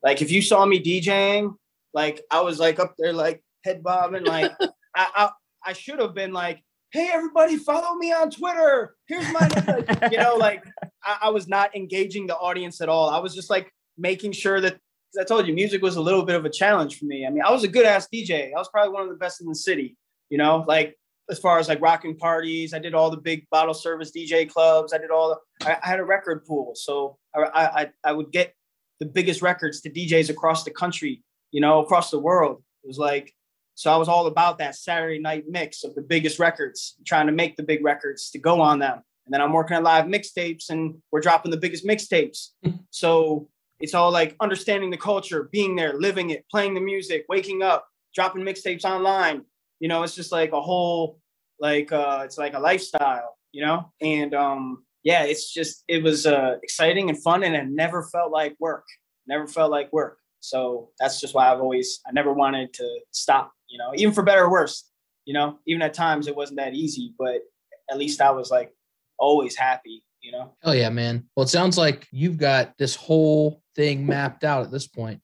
like 0.03 0.21
if 0.21 0.29
you 0.29 0.41
saw 0.41 0.65
me 0.65 0.83
DJing, 0.83 1.55
like 1.93 2.21
I 2.29 2.41
was 2.41 2.59
like 2.59 2.79
up 2.79 2.95
there, 2.97 3.13
like 3.13 3.41
head 3.63 3.81
bobbing. 3.81 4.25
Like 4.25 4.51
I, 4.61 5.07
I, 5.15 5.29
I 5.67 5.71
should 5.73 5.99
have 5.99 6.13
been 6.13 6.33
like, 6.33 6.61
hey, 6.91 7.09
everybody, 7.13 7.55
follow 7.55 7.95
me 7.95 8.11
on 8.11 8.29
Twitter. 8.29 8.95
Here's 9.07 9.31
my, 9.31 10.09
you 10.11 10.17
know, 10.17 10.35
like 10.35 10.65
I, 11.01 11.17
I 11.23 11.29
was 11.29 11.47
not 11.47 11.73
engaging 11.77 12.27
the 12.27 12.35
audience 12.35 12.81
at 12.81 12.89
all. 12.89 13.09
I 13.09 13.19
was 13.19 13.33
just 13.33 13.49
like 13.49 13.71
making 13.99 14.31
sure 14.33 14.61
that. 14.61 14.73
'cause 14.73 15.21
I 15.21 15.23
told 15.23 15.47
you, 15.47 15.53
music 15.55 15.81
was 15.81 15.95
a 15.95 16.01
little 16.01 16.23
bit 16.23 16.35
of 16.35 16.45
a 16.45 16.49
challenge 16.51 16.99
for 16.99 17.05
me. 17.05 17.25
I 17.25 17.31
mean, 17.31 17.41
I 17.41 17.51
was 17.51 17.63
a 17.63 17.67
good 17.67 17.85
ass 17.85 18.07
DJ. 18.13 18.53
I 18.53 18.59
was 18.59 18.69
probably 18.69 18.93
one 18.93 19.03
of 19.03 19.09
the 19.09 19.15
best 19.15 19.41
in 19.41 19.47
the 19.47 19.55
city. 19.55 19.97
You 20.29 20.37
know, 20.37 20.63
like 20.67 20.99
as 21.29 21.39
far 21.39 21.59
as 21.59 21.69
like 21.69 21.81
rocking 21.81 22.17
parties. 22.17 22.73
I 22.73 22.79
did 22.79 22.93
all 22.93 23.09
the 23.09 23.17
big 23.17 23.47
bottle 23.51 23.73
service 23.73 24.11
DJ 24.11 24.49
clubs. 24.49 24.93
I 24.93 24.97
did 24.97 25.11
all 25.11 25.29
the, 25.29 25.67
I, 25.69 25.77
I 25.83 25.87
had 25.87 25.99
a 25.99 26.03
record 26.03 26.45
pool. 26.45 26.73
So 26.75 27.17
I, 27.35 27.41
I, 27.53 27.89
I 28.03 28.11
would 28.11 28.31
get 28.31 28.53
the 28.99 29.05
biggest 29.05 29.41
records 29.41 29.81
to 29.81 29.89
DJs 29.89 30.29
across 30.29 30.63
the 30.63 30.71
country, 30.71 31.23
you 31.51 31.61
know, 31.61 31.79
across 31.79 32.11
the 32.11 32.19
world. 32.19 32.63
It 32.83 32.87
was 32.87 32.97
like, 32.97 33.33
so 33.75 33.93
I 33.93 33.97
was 33.97 34.09
all 34.09 34.27
about 34.27 34.57
that 34.57 34.75
Saturday 34.75 35.19
night 35.19 35.45
mix 35.47 35.83
of 35.83 35.95
the 35.95 36.01
biggest 36.01 36.39
records, 36.39 36.95
trying 37.05 37.27
to 37.27 37.31
make 37.31 37.55
the 37.55 37.63
big 37.63 37.83
records 37.83 38.29
to 38.31 38.39
go 38.39 38.59
on 38.59 38.79
them. 38.79 39.01
And 39.25 39.33
then 39.33 39.41
I'm 39.41 39.53
working 39.53 39.77
on 39.77 39.83
live 39.83 40.05
mixtapes 40.05 40.69
and 40.69 40.95
we're 41.11 41.21
dropping 41.21 41.51
the 41.51 41.57
biggest 41.57 41.85
mixtapes. 41.85 42.49
so 42.89 43.47
it's 43.79 43.93
all 43.93 44.11
like 44.11 44.35
understanding 44.39 44.89
the 44.89 44.97
culture, 44.97 45.49
being 45.51 45.75
there, 45.75 45.93
living 45.93 46.31
it, 46.31 46.45
playing 46.49 46.73
the 46.73 46.81
music, 46.81 47.25
waking 47.29 47.61
up, 47.61 47.87
dropping 48.13 48.43
mixtapes 48.43 48.85
online, 48.85 49.45
You 49.79 49.87
know, 49.87 50.03
it's 50.03 50.15
just 50.15 50.31
like 50.31 50.51
a 50.51 50.61
whole 50.61 51.19
like 51.59 51.91
uh 51.91 52.21
it's 52.25 52.37
like 52.37 52.53
a 52.53 52.59
lifestyle, 52.59 53.37
you 53.51 53.65
know? 53.65 53.91
And 54.01 54.33
um 54.33 54.83
yeah, 55.03 55.23
it's 55.23 55.53
just 55.53 55.83
it 55.87 56.03
was 56.03 56.25
uh 56.25 56.57
exciting 56.63 57.09
and 57.09 57.21
fun 57.21 57.43
and 57.43 57.55
it 57.55 57.67
never 57.67 58.03
felt 58.03 58.31
like 58.31 58.55
work. 58.59 58.85
Never 59.27 59.47
felt 59.47 59.71
like 59.71 59.91
work. 59.93 60.17
So 60.41 60.89
that's 60.99 61.19
just 61.21 61.33
why 61.33 61.51
I've 61.51 61.59
always 61.59 62.01
I 62.07 62.11
never 62.11 62.33
wanted 62.33 62.73
to 62.73 62.99
stop, 63.11 63.51
you 63.69 63.77
know, 63.77 63.91
even 63.95 64.13
for 64.13 64.23
better 64.23 64.43
or 64.43 64.51
worse. 64.51 64.85
You 65.25 65.33
know, 65.33 65.59
even 65.67 65.81
at 65.81 65.93
times 65.93 66.27
it 66.27 66.35
wasn't 66.35 66.59
that 66.59 66.73
easy, 66.73 67.13
but 67.17 67.41
at 67.89 67.97
least 67.97 68.19
I 68.21 68.31
was 68.31 68.49
like 68.49 68.73
always 69.19 69.55
happy, 69.55 70.03
you 70.21 70.31
know. 70.31 70.53
Hell 70.63 70.73
yeah, 70.73 70.89
man. 70.89 71.27
Well, 71.35 71.43
it 71.43 71.49
sounds 71.49 71.77
like 71.77 72.07
you've 72.11 72.37
got 72.37 72.77
this 72.77 72.95
whole 72.95 73.61
thing 73.79 74.05
mapped 74.05 74.43
out 74.43 74.65
at 74.65 74.71
this 74.71 74.87
point. 74.87 75.21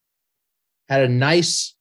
Had 0.87 1.01
a 1.01 1.09
nice 1.09 1.75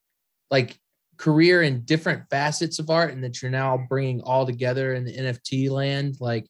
like 0.51 0.77
career 1.19 1.63
in 1.63 1.85
different 1.85 2.29
facets 2.31 2.81
of 2.81 2.91
art 2.91 3.13
and 3.13 3.23
that 3.23 3.41
you're 3.41 3.51
now 3.51 3.87
bringing 3.89 4.21
all 4.23 4.45
together 4.45 4.93
in 4.93 5.05
the 5.05 5.17
NFT 5.17 5.71
land. 5.71 6.17
Like, 6.19 6.49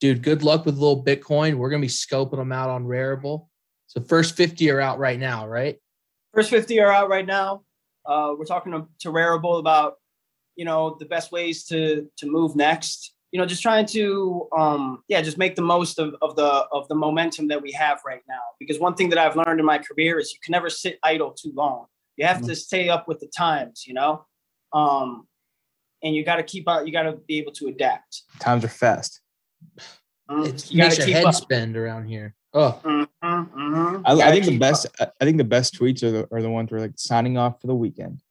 dude, 0.00 0.22
good 0.22 0.44
luck 0.44 0.64
with 0.64 0.76
a 0.76 0.80
little 0.80 1.04
Bitcoin. 1.04 1.56
We're 1.56 1.70
to 1.82 1.86
be 1.88 1.92
scoping 1.92 2.36
them 2.36 2.52
out 2.52 2.70
on 2.70 2.84
Rarible. 2.84 3.48
So 3.88 4.00
first 4.00 4.36
50 4.36 4.70
are 4.70 4.80
out 4.80 5.00
right 5.00 5.18
now, 5.18 5.48
right? 5.48 5.76
First 6.32 6.50
50 6.50 6.78
are 6.78 6.92
out 6.92 7.08
right 7.08 7.26
now. 7.26 7.64
Uh, 8.04 8.32
we're 8.38 8.44
talking 8.44 8.70
to, 8.70 8.86
to 9.00 9.08
Rarible 9.08 9.58
about, 9.58 9.94
you 10.54 10.64
know, 10.64 10.96
the 11.00 11.06
best 11.06 11.32
ways 11.32 11.64
to 11.64 12.08
to 12.18 12.26
move 12.26 12.54
next. 12.54 13.15
You 13.36 13.42
know, 13.42 13.46
just 13.46 13.60
trying 13.62 13.84
to, 13.88 14.48
um, 14.56 15.02
yeah, 15.08 15.20
just 15.20 15.36
make 15.36 15.56
the 15.56 15.60
most 15.60 15.98
of, 15.98 16.14
of 16.22 16.36
the 16.36 16.64
of 16.72 16.88
the 16.88 16.94
momentum 16.94 17.48
that 17.48 17.60
we 17.60 17.70
have 17.72 17.98
right 18.06 18.22
now. 18.26 18.40
Because 18.58 18.78
one 18.80 18.94
thing 18.94 19.10
that 19.10 19.18
I've 19.18 19.36
learned 19.36 19.60
in 19.60 19.66
my 19.66 19.76
career 19.76 20.18
is 20.18 20.32
you 20.32 20.38
can 20.42 20.52
never 20.52 20.70
sit 20.70 20.98
idle 21.02 21.32
too 21.32 21.52
long. 21.54 21.84
You 22.16 22.24
have 22.24 22.38
Mm-hmm. 22.38 22.46
to 22.46 22.56
stay 22.56 22.88
up 22.88 23.06
with 23.06 23.20
the 23.20 23.26
times. 23.26 23.84
You 23.86 23.92
know, 23.92 24.24
um, 24.72 25.26
and 26.02 26.14
you 26.14 26.24
got 26.24 26.36
to 26.36 26.42
keep 26.44 26.66
out. 26.66 26.86
You 26.86 26.94
got 26.94 27.02
to 27.02 27.12
be 27.28 27.36
able 27.36 27.52
to 27.52 27.66
adapt. 27.66 28.22
Times 28.38 28.64
are 28.64 28.68
fast. 28.68 29.20
Mhm. 30.30 30.46
It 30.46 30.70
you 30.70 30.78
got 30.78 30.84
makes 30.84 30.94
to 30.94 31.00
your 31.02 31.06
keep 31.08 31.16
head 31.16 31.26
up. 31.26 31.34
spend 31.34 31.76
around 31.76 32.06
here. 32.06 32.34
Oh, 32.54 32.80
Mhm, 32.82 33.06
mhm. 33.22 34.02
I, 34.06 34.12
I 34.14 34.32
think 34.32 34.46
the 34.46 34.56
best. 34.56 34.86
up. 34.86 34.92
I 34.98 35.06
I 35.20 35.24
think 35.26 35.36
the 35.36 35.44
best 35.44 35.74
tweets 35.78 36.02
are 36.02 36.10
the 36.10 36.26
are 36.32 36.40
the 36.40 36.48
ones 36.48 36.70
where 36.72 36.80
like 36.80 36.94
signing 36.96 37.36
off 37.36 37.60
for 37.60 37.66
the 37.66 37.74
weekend, 37.74 38.22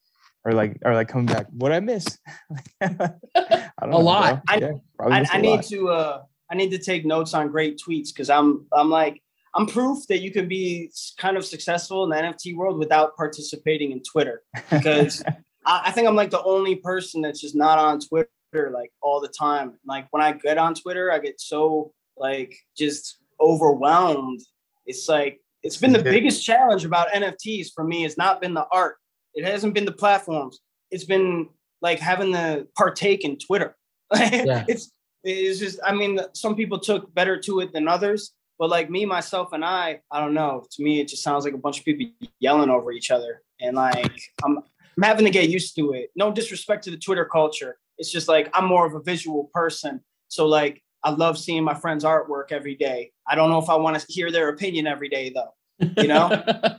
or 0.45 0.53
like 0.53 0.77
or 0.85 0.93
like 0.93 1.07
coming 1.07 1.26
back. 1.26 1.47
What 1.51 1.72
I 1.72 1.80
miss? 1.80 2.05
I 2.81 2.88
don't 3.81 3.91
A 3.93 3.97
lot. 3.97 4.45
bro. 4.45 4.55
I- 4.55 4.59
Yeah, 4.59 4.72
probably 4.97 5.15
I, 5.15 5.19
missed 5.22 5.34
a 5.34 5.35
I 5.38 5.41
need 5.41 5.55
lot. 5.55 5.63
to 5.65 5.89
uh 5.89 6.22
I 6.51 6.55
need 6.55 6.69
to 6.72 6.77
take 6.77 7.05
notes 7.05 7.34
on 7.34 7.49
great 7.49 7.80
tweets 7.85 8.09
because 8.09 8.30
I'm 8.30 8.65
I'm 8.72 8.89
like 8.89 9.22
I'm 9.55 9.65
proof 9.65 10.05
that 10.07 10.19
you 10.19 10.31
can 10.31 10.47
be 10.47 10.91
kind 11.17 11.38
of 11.38 11.45
successful 11.45 12.03
in 12.03 12.09
the 12.09 12.15
NFT 12.17 12.55
world 12.55 12.77
without 12.77 13.15
participating 13.15 13.91
in 13.91 14.01
Twitter 14.03 14.43
because 14.69 15.23
I, 15.65 15.84
I 15.85 15.91
think 15.91 16.07
I'm 16.07 16.15
like 16.15 16.30
the 16.30 16.43
only 16.43 16.76
person 16.76 17.22
that's 17.22 17.41
just 17.41 17.55
not 17.55 17.80
on 17.80 17.99
Twitter 17.99 18.30
like 18.72 18.91
all 19.01 19.19
the 19.22 19.27
time. 19.30 19.73
Like 19.85 20.07
when 20.11 20.22
I 20.22 20.34
get 20.34 20.57
on 20.57 20.76
Twitter, 20.76 21.11
I 21.11 21.19
get 21.19 21.41
so 21.41 21.93
like 22.17 22.55
just 22.77 23.17
overwhelmed. 23.39 24.41
It's 24.85 25.09
like 25.09 25.41
it's 25.63 25.77
been 25.77 25.93
the 25.93 26.03
biggest 26.03 26.45
challenge 26.45 26.85
about 26.85 27.07
NFTs 27.09 27.69
for 27.73 27.84
me. 27.84 28.05
It's 28.05 28.17
not 28.17 28.39
been 28.39 28.53
the 28.53 28.67
art. 28.72 28.97
It 29.36 29.45
hasn't 29.45 29.74
been 29.74 29.86
the 29.86 29.91
platforms. 29.91 30.60
It's 30.91 31.03
been 31.03 31.49
like 31.82 31.99
having 31.99 32.32
to 32.34 32.68
partake 32.76 33.24
in 33.24 33.38
Twitter. 33.38 33.76
Yeah. 34.16 34.66
It's 34.68 34.91
it's 35.24 35.60
just 35.60 35.80
I 35.84 35.94
mean 35.94 36.20
some 36.34 36.56
people 36.56 36.80
took 36.80 37.14
better 37.16 37.40
to 37.41 37.60
it 37.62 37.74
than 37.74 37.88
others, 37.88 38.34
but 38.60 38.70
like 38.70 38.90
me 38.90 39.06
myself 39.06 39.52
and 39.53 39.66
I, 39.66 39.99
I 40.12 40.20
don't 40.20 40.36
know. 40.36 40.66
To 40.72 40.84
me, 40.84 41.02
it 41.02 41.07
just 41.07 41.24
sounds 41.24 41.44
like 41.44 41.56
a 41.56 41.57
bunch 41.57 41.80
of 41.80 41.86
people 41.86 42.07
yelling 42.40 42.70
over 42.70 42.91
each 42.91 43.10
other, 43.10 43.41
and 43.60 43.76
like 43.76 44.22
I'm 44.44 44.60
I'm 44.60 45.03
having 45.03 45.26
to 45.26 45.32
get 45.32 45.49
used 45.49 45.76
to 45.78 45.94
it. 45.94 46.12
No 46.16 46.32
disrespect 46.32 46.84
to 46.84 46.91
the 46.91 46.98
Twitter 46.98 47.26
culture. 47.26 47.78
It's 47.98 48.12
just 48.12 48.28
like 48.28 48.49
I'm 48.53 48.66
more 48.66 48.86
of 48.86 48.94
a 48.94 49.02
visual 49.02 49.49
person, 49.53 50.02
so 50.28 50.45
like 50.45 50.84
I 51.03 51.10
love 51.10 51.38
seeing 51.38 51.64
my 51.64 51.74
friends' 51.74 52.03
artwork 52.03 52.52
every 52.52 52.76
day. 52.76 53.12
I 53.28 53.36
don't 53.36 53.49
know 53.49 53.60
if 53.60 53.70
I 53.70 53.76
want 53.76 53.99
to 53.99 54.06
hear 54.07 54.32
their 54.32 54.49
opinion 54.49 54.86
every 54.86 55.10
day 55.10 55.34
though. 55.34 55.53
You 56.02 56.07
know? 56.07 56.30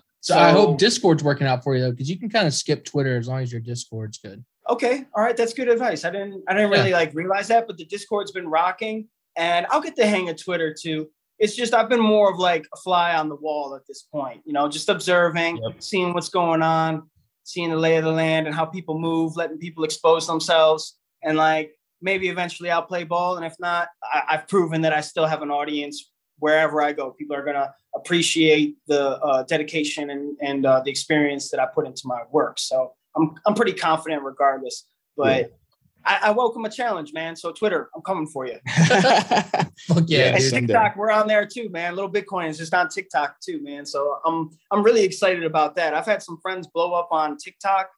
so, 0.20 0.36
I 0.38 0.50
hope 0.50 0.78
Discord's 0.78 1.22
working 1.22 1.46
out 1.46 1.62
for 1.62 1.74
you 1.76 1.82
though, 1.82 1.90
because 1.92 2.10
you 2.10 2.18
can 2.18 2.28
kind 2.28 2.46
of 2.46 2.54
skip 2.54 2.84
Twitter 2.84 3.16
as 3.16 3.28
long 3.28 3.40
as 3.42 3.52
your 3.52 3.60
Discord's 3.60 4.18
good. 4.18 4.44
okay 4.68 5.04
all 5.14 5.22
right 5.22 5.36
that's 5.36 5.54
good 5.54 5.68
advice 5.68 6.04
i 6.04 6.10
didn't 6.10 6.42
i 6.48 6.52
didn't 6.54 6.70
really 6.70 6.92
like 6.92 7.14
realize 7.14 7.46
that 7.46 7.68
but 7.68 7.76
the 7.76 7.84
discord's 7.84 8.32
been 8.32 8.48
rocking 8.48 9.06
and 9.36 9.64
i'll 9.70 9.80
get 9.80 9.94
the 9.94 10.04
hang 10.04 10.28
of 10.28 10.36
twitter 10.36 10.74
too 10.74 11.06
it's 11.38 11.54
just 11.54 11.72
i've 11.72 11.88
been 11.88 12.00
more 12.00 12.28
of 12.32 12.38
like 12.40 12.66
a 12.74 12.76
fly 12.78 13.14
on 13.14 13.28
the 13.28 13.36
wall 13.36 13.76
at 13.76 13.86
this 13.86 14.02
point 14.12 14.40
you 14.44 14.52
know 14.52 14.68
just 14.68 14.88
observing 14.88 15.56
Yep. 15.58 15.80
seeing 15.82 16.12
what's 16.14 16.30
going 16.30 16.62
on 16.62 17.08
seeing 17.44 17.70
the 17.70 17.76
lay 17.76 17.94
of 17.96 18.02
the 18.04 18.10
land 18.10 18.48
and 18.48 18.56
how 18.56 18.64
people 18.66 18.98
move 18.98 19.36
letting 19.36 19.56
people 19.58 19.84
expose 19.84 20.26
themselves 20.26 20.98
and 21.22 21.36
like 21.38 21.70
maybe 22.02 22.28
eventually 22.28 22.68
i'll 22.68 22.82
play 22.82 23.04
ball 23.04 23.36
and 23.36 23.46
if 23.46 23.54
not 23.60 23.86
I, 24.02 24.22
i've 24.30 24.48
proven 24.48 24.80
that 24.82 24.92
i 24.92 25.00
still 25.00 25.26
have 25.26 25.42
an 25.42 25.50
audience 25.52 26.10
wherever 26.38 26.82
i 26.82 26.92
go 26.92 27.10
people 27.10 27.34
are 27.34 27.42
going 27.44 27.56
to 27.56 27.72
appreciate 27.94 28.76
the 28.88 29.16
uh, 29.22 29.42
dedication 29.44 30.10
and, 30.10 30.36
and 30.42 30.66
uh, 30.66 30.80
the 30.84 30.90
experience 30.90 31.50
that 31.50 31.60
i 31.60 31.66
put 31.66 31.86
into 31.86 32.02
my 32.04 32.20
work 32.30 32.58
so 32.58 32.92
I'm 33.16 33.34
I'm 33.46 33.54
pretty 33.54 33.72
confident 33.72 34.22
regardless. 34.22 34.84
But 35.16 35.52
I, 36.04 36.18
I 36.24 36.30
welcome 36.30 36.64
a 36.64 36.70
challenge, 36.70 37.12
man. 37.12 37.34
So 37.34 37.50
Twitter, 37.50 37.88
I'm 37.96 38.02
coming 38.02 38.26
for 38.26 38.46
you. 38.46 38.58
Fuck 38.76 40.04
yeah, 40.06 40.18
Yeah, 40.18 40.36
and 40.36 40.50
TikTok, 40.50 40.96
we're 40.96 41.10
on 41.10 41.26
there 41.26 41.46
too, 41.46 41.68
man. 41.70 41.96
Little 41.96 42.12
Bitcoin 42.12 42.48
is 42.48 42.58
just 42.58 42.74
on 42.74 42.88
TikTok 42.88 43.40
too, 43.40 43.62
man. 43.62 43.86
So 43.86 44.18
I'm 44.24 44.50
I'm 44.70 44.82
really 44.82 45.02
excited 45.04 45.44
about 45.44 45.76
that. 45.76 45.94
I've 45.94 46.06
had 46.06 46.22
some 46.22 46.38
friends 46.40 46.66
blow 46.66 46.92
up 46.92 47.08
on 47.10 47.38
TikTok 47.38 47.88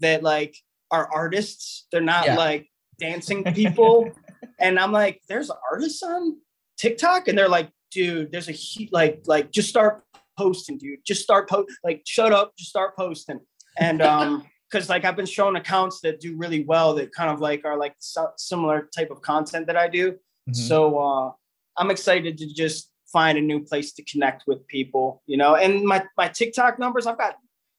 that 0.00 0.22
like 0.22 0.56
are 0.90 1.10
artists. 1.12 1.86
They're 1.90 2.00
not 2.00 2.26
Yeah. 2.26 2.36
like 2.36 2.68
dancing 2.98 3.44
people. 3.52 4.12
and 4.60 4.78
I'm 4.78 4.92
like, 4.92 5.20
there's 5.28 5.50
artists 5.70 6.02
on 6.02 6.36
TikTok, 6.82 7.28
and 7.28 7.38
they're 7.38 7.48
like, 7.48 7.70
dude, 7.92 8.32
there's 8.32 8.48
a 8.48 8.52
heat 8.52 8.92
like 8.92 9.22
like 9.26 9.52
just 9.52 9.68
start 9.68 10.02
posting, 10.36 10.78
dude. 10.78 10.98
Just 11.06 11.22
start 11.22 11.48
post 11.48 11.70
like 11.84 12.02
shut 12.06 12.32
up, 12.32 12.52
just 12.58 12.70
start 12.70 12.96
posting. 12.96 13.40
And 13.78 14.02
um 14.02 14.44
because 14.70 14.88
like 14.88 15.04
I've 15.04 15.16
been 15.16 15.26
shown 15.26 15.54
accounts 15.56 16.00
that 16.00 16.18
do 16.18 16.36
really 16.36 16.64
well 16.64 16.94
that 16.94 17.14
kind 17.14 17.30
of 17.30 17.40
like 17.40 17.64
are 17.64 17.76
like 17.76 17.94
so- 17.98 18.32
similar 18.36 18.88
type 18.96 19.10
of 19.10 19.20
content 19.22 19.66
that 19.68 19.76
I 19.76 19.86
do. 19.88 20.12
Mhm. 20.50 20.56
So 20.56 20.98
uh, 20.98 21.30
I'm 21.76 21.90
excited 21.90 22.36
to 22.38 22.52
just 22.52 22.90
find 23.12 23.38
a 23.38 23.40
new 23.40 23.60
place 23.60 23.92
to 23.92 24.02
connect 24.02 24.44
with 24.46 24.66
people, 24.66 25.22
you 25.26 25.36
know. 25.36 25.54
And 25.54 25.84
my 25.84 26.02
my 26.16 26.28
TikTok 26.28 26.78
numbers, 26.78 27.06
I've 27.06 27.18
got 27.18 27.36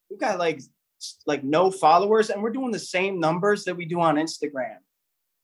we've 0.10 0.20
got 0.20 0.40
like 0.40 0.62
like 1.26 1.44
no 1.44 1.72
followers, 1.72 2.30
and 2.30 2.42
we're 2.42 2.52
doing 2.52 2.72
the 2.72 2.80
same 2.80 3.20
numbers 3.20 3.66
that 3.66 3.76
we 3.76 3.86
do 3.86 4.00
on 4.00 4.16
Instagram. 4.16 4.78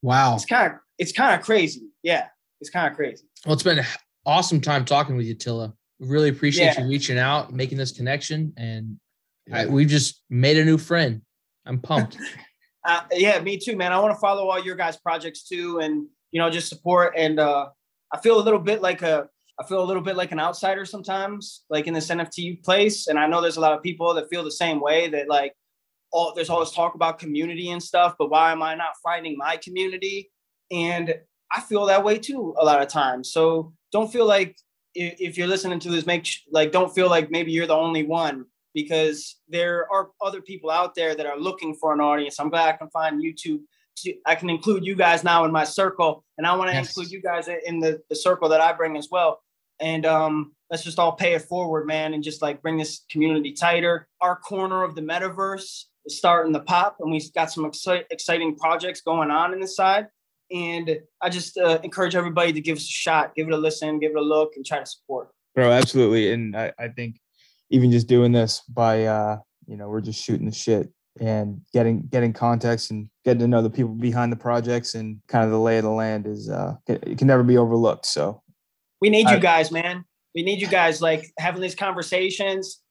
Wow. 0.02 0.36
It's 0.36 0.45
kind 0.45 0.72
of 0.72 0.80
it's 0.98 1.11
kind 1.11 1.38
of 1.38 1.45
crazy. 1.45 1.90
Yeah, 2.03 2.27
it's 2.61 2.69
kind 2.69 2.88
of 2.90 2.95
crazy. 2.95 3.26
Well, 3.45 3.53
it's 3.53 3.64
been 3.64 3.80
an 3.80 3.86
awesome 4.26 4.61
time 4.61 4.86
talking 4.86 5.16
with 5.16 5.26
you, 5.26 5.36
Tilla. 5.36 5.74
Really 5.99 6.30
appreciate 6.30 6.76
Yeah. 6.76 6.82
you 6.82 6.90
reaching 6.90 7.18
out, 7.18 7.53
making 7.53 7.78
this 7.78 7.91
connection, 7.91 8.53
and 8.57 8.99
I, 9.52 9.66
we've 9.66 9.88
just 9.88 10.24
made 10.30 10.57
a 10.57 10.66
new 10.66 10.78
friend. 10.78 11.22
I'm 11.66 11.80
pumped. 11.80 12.18
Uh, 12.86 13.02
yeah, 13.11 13.40
me 13.41 13.57
too, 13.57 13.76
man. 13.76 13.91
I 13.91 13.99
want 13.99 14.16
to 14.16 14.20
follow 14.20 14.48
all 14.49 14.64
your 14.64 14.76
guys' 14.76 14.95
projects 14.95 15.44
too, 15.44 15.80
and 15.80 16.07
you 16.32 16.40
know, 16.40 16.49
just 16.49 16.70
support. 16.70 17.14
And 17.18 17.38
uh, 17.38 17.68
I 18.14 18.20
feel 18.20 18.40
a 18.40 18.41
little 18.41 18.60
bit 18.60 18.82
like 18.82 19.02
a, 19.02 19.28
I 19.60 19.66
feel 19.66 19.84
a 19.84 19.86
little 19.86 20.02
bit 20.02 20.16
like 20.16 20.32
an 20.32 20.40
outsider 20.40 20.86
sometimes, 20.86 21.66
like 21.70 21.88
in 21.88 21.94
this 21.94 22.07
NFT 22.07 22.64
place. 22.64 23.07
And 23.07 23.20
I 23.20 23.28
know 23.28 23.41
there's 23.41 23.57
a 23.57 23.61
lot 23.61 23.74
of 23.74 23.84
people 23.84 24.14
that 24.14 24.30
feel 24.30 24.45
the 24.45 24.52
same 24.52 24.80
way. 24.80 25.10
That 25.10 25.28
like, 25.28 25.53
all 26.14 26.34
there's 26.34 26.49
always 26.49 26.72
talk 26.72 26.95
about 26.95 27.20
community 27.20 27.70
and 27.70 27.84
stuff, 27.84 28.16
but 28.18 28.32
why 28.32 28.53
am 28.53 28.64
I 28.64 28.76
not 28.76 28.94
finding 29.03 29.38
my 29.38 29.57
community? 29.57 30.32
And 30.72 31.14
I 31.52 31.62
feel 31.62 31.86
that 31.88 32.04
way 32.04 32.20
too 32.20 32.56
a 32.60 32.66
lot 32.66 32.82
of 32.82 32.88
times. 32.88 33.32
So 33.32 33.74
don't 33.92 34.12
feel 34.12 34.28
like 34.28 34.58
if, 34.96 35.38
you're 35.38 35.48
listening 35.48 35.80
to 35.80 35.90
this, 35.90 36.06
make 36.06 36.28
like 36.52 36.72
don't 36.72 36.94
feel 36.94 37.10
like 37.10 37.32
maybe 37.32 37.52
you're 37.52 37.68
the 37.68 37.76
only 37.76 38.04
one 38.04 38.46
because 38.74 39.38
there 39.48 39.88
are 39.92 40.10
other 40.22 40.42
people 40.42 40.70
out 40.70 40.96
there 40.96 41.16
that 41.16 41.26
are 41.26 41.40
looking 41.40 41.74
for 41.74 41.94
an 41.94 42.02
audience. 42.02 42.40
I'm 42.40 42.50
glad 42.50 42.74
I 42.74 42.78
can 42.78 42.90
find 42.90 43.22
YouTube. 43.22 43.62
I 44.26 44.36
can 44.36 44.50
include 44.50 44.86
you 44.86 44.96
guys 44.96 45.24
now 45.24 45.44
in 45.44 45.52
my 45.52 45.66
circle, 45.66 46.24
and 46.38 46.48
I 46.48 46.56
want 46.56 46.70
to 46.70 46.76
Yes. 46.76 46.88
include 46.88 47.12
you 47.12 47.22
guys 47.22 47.50
in 47.66 47.80
the, 47.80 48.02
the 48.10 48.16
circle 48.16 48.48
that 48.50 48.62
I 48.62 48.72
bring 48.72 48.96
as 48.96 49.10
well. 49.12 49.42
And 49.82 50.06
um, 50.06 50.54
let's 50.70 50.84
just 50.84 51.00
all 51.00 51.14
pay 51.14 51.34
it 51.34 51.42
forward, 51.42 51.86
man, 51.86 52.14
and 52.14 52.24
just 52.24 52.42
like 52.42 52.62
bring 52.62 52.78
this 52.78 53.02
community 53.12 53.52
tighter. 53.52 54.08
Our 54.22 54.38
corner 54.38 54.84
of 54.84 54.96
the 54.96 55.02
metaverse 55.02 55.84
is 56.06 56.18
starting 56.18 56.54
to 56.54 56.60
pop, 56.62 56.98
and 57.00 57.12
we've 57.12 57.34
got 57.34 57.52
some 57.52 57.70
exci- 57.70 58.06
exciting 58.10 58.56
projects 58.56 59.02
going 59.02 59.32
on 59.32 59.54
in 59.54 59.60
the 59.60 59.68
side. 59.68 60.08
And 60.52 61.00
I 61.22 61.30
just 61.30 61.58
uh, 61.58 61.80
encourage 61.84 62.16
everybody 62.16 62.52
to 62.54 62.62
give 62.62 62.78
us 62.78 62.84
a 62.84 62.88
shot, 62.92 63.36
give 63.36 63.48
it 63.48 63.54
a 63.54 63.58
listen, 63.58 64.00
give 64.00 64.12
it 64.12 64.18
a 64.18 64.22
look, 64.22 64.54
and 64.56 64.66
try 64.66 64.80
to 64.80 64.86
support. 64.86 65.30
bro 65.56 65.72
absolutely 65.72 66.32
and 66.32 66.56
I, 66.56 66.72
I 66.80 66.88
think 66.90 67.20
even 67.70 67.92
just 67.92 68.08
doing 68.08 68.32
this 68.32 68.62
by 68.70 69.06
uh 69.06 69.38
you 69.68 69.78
know 69.78 69.90
we're 69.90 70.02
just 70.02 70.24
shooting 70.24 70.46
the 70.46 70.52
shit 70.52 70.90
and 71.20 71.62
getting 71.74 72.02
getting 72.10 72.34
context 72.34 72.92
and 72.92 73.10
getting 73.26 73.40
to 73.40 73.48
know 73.48 73.62
the 73.62 73.70
people 73.70 73.92
behind 73.92 74.32
the 74.32 74.38
projects 74.38 74.96
and 74.96 75.20
kind 75.28 75.44
of 75.46 75.52
the 75.52 75.60
lay 75.60 75.78
of 75.78 75.84
the 75.84 75.90
land 75.90 76.28
is 76.28 76.50
uh 76.50 76.76
it 76.88 77.04
it 77.06 77.18
can 77.18 77.28
never 77.28 77.44
be 77.44 77.58
overlooked 77.58 78.06
so 78.06 78.42
We 79.02 79.10
need 79.10 79.30
you 79.30 79.40
guys, 79.40 79.72
man. 79.72 80.04
We 80.36 80.44
need 80.44 80.62
you 80.62 80.68
guys 80.68 81.02
like 81.02 81.32
having 81.40 81.62
these 81.62 81.76
conversations, 81.76 82.82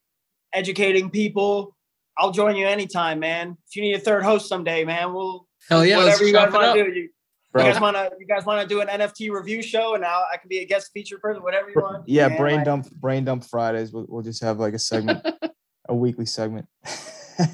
educating 0.52 1.10
people. 1.10 1.76
I'll 2.18 2.32
join 2.32 2.56
you 2.56 2.66
anytime, 2.66 3.20
man. 3.20 3.56
If 3.68 3.76
you 3.76 3.82
need 3.82 3.94
a 3.94 4.00
third 4.00 4.24
host 4.24 4.48
someday, 4.48 4.84
man, 4.84 5.12
we'll 5.12 5.46
Hell 5.68 5.84
yeah, 5.84 5.98
whatever 5.98 6.10
let's 6.10 6.20
you 6.26 6.32
guys 6.32 6.52
want 6.52 6.74
to 6.74 6.84
do. 6.84 6.90
You, 6.90 7.08
you 7.54 7.60
guys 7.62 7.80
want 7.80 7.96
to 7.96 8.10
you 8.18 8.26
guys 8.26 8.44
want 8.44 8.60
to 8.60 8.66
do 8.68 8.80
an 8.80 8.88
NFT 8.88 9.30
review 9.30 9.62
show, 9.62 9.94
and 9.94 10.02
now 10.02 10.22
I 10.32 10.36
can 10.36 10.48
be 10.48 10.58
a 10.58 10.66
guest 10.66 10.90
feature 10.92 11.18
person, 11.18 11.42
whatever 11.42 11.68
you 11.70 11.74
want. 11.80 12.06
yeah, 12.08 12.28
man, 12.28 12.38
brain 12.38 12.56
like, 12.56 12.64
dump, 12.64 12.90
brain 12.92 13.24
dump 13.24 13.44
Fridays. 13.44 13.92
We'll, 13.92 14.06
we'll 14.08 14.22
just 14.22 14.42
have 14.42 14.58
like 14.58 14.74
a 14.74 14.78
segment, 14.78 15.26
a 15.88 15.94
weekly 15.94 16.26
segment. 16.26 16.66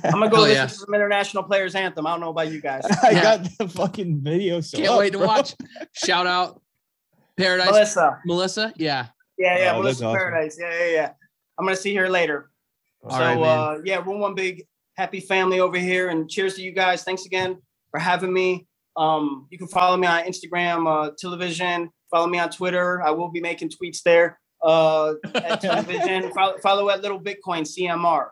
I'm 0.02 0.12
gonna 0.12 0.28
go 0.30 0.36
Hell 0.36 0.42
listen 0.42 0.56
yeah. 0.56 0.66
to 0.66 0.74
some 0.74 0.94
international 0.94 1.42
players 1.44 1.74
anthem. 1.74 2.06
I 2.06 2.10
don't 2.10 2.20
know 2.20 2.30
about 2.30 2.50
you 2.50 2.60
guys. 2.60 2.84
I 3.02 3.10
Yeah. 3.10 3.22
got 3.22 3.48
the 3.58 3.68
fucking 3.68 4.20
video. 4.22 4.60
So 4.60 4.78
Can't 4.78 4.90
up, 4.90 4.98
wait 4.98 5.12
to 5.12 5.18
bro. 5.18 5.26
watch. 5.26 5.54
Shout 5.92 6.26
out 6.26 6.60
Paradise 7.36 7.66
Melissa. 7.70 8.20
Melissa. 8.26 8.72
Yeah. 8.76 9.06
Yeah, 9.38 9.58
yeah, 9.58 9.72
Oh, 9.74 9.78
Melissa 9.82 10.06
awesome. 10.06 10.16
Paradise. 10.18 10.56
Yeah, 10.60 10.78
yeah, 10.78 10.90
yeah. 10.92 11.10
I'm 11.58 11.64
gonna 11.66 11.76
see 11.76 11.94
her 11.96 12.08
later. 12.08 12.50
All 13.02 13.10
so 13.10 13.18
right, 13.18 13.38
man. 13.38 13.58
uh 13.58 13.78
yeah, 13.84 13.98
we're 14.04 14.16
one 14.16 14.34
big 14.34 14.64
happy 14.96 15.20
family 15.20 15.60
over 15.60 15.78
here. 15.78 16.08
And 16.08 16.28
cheers 16.30 16.54
to 16.54 16.62
you 16.62 16.72
guys. 16.72 17.04
Thanks 17.04 17.26
again 17.26 17.58
for 17.90 18.00
having 18.00 18.32
me. 18.32 18.66
Um, 18.96 19.46
you 19.50 19.58
can 19.58 19.68
follow 19.68 19.96
me 19.96 20.06
on 20.06 20.22
Instagram, 20.24 20.86
uh, 20.86 21.10
television, 21.18 21.90
follow 22.10 22.26
me 22.26 22.38
on 22.38 22.50
Twitter. 22.50 23.02
I 23.02 23.10
will 23.10 23.30
be 23.30 23.40
making 23.40 23.70
tweets 23.70 24.02
there. 24.02 24.38
Uh 24.62 25.14
at 25.34 25.60
television. 25.60 26.32
follow, 26.34 26.56
follow 26.58 26.90
at 26.90 27.02
little 27.02 27.20
Bitcoin 27.20 27.62
CMR. 27.62 28.28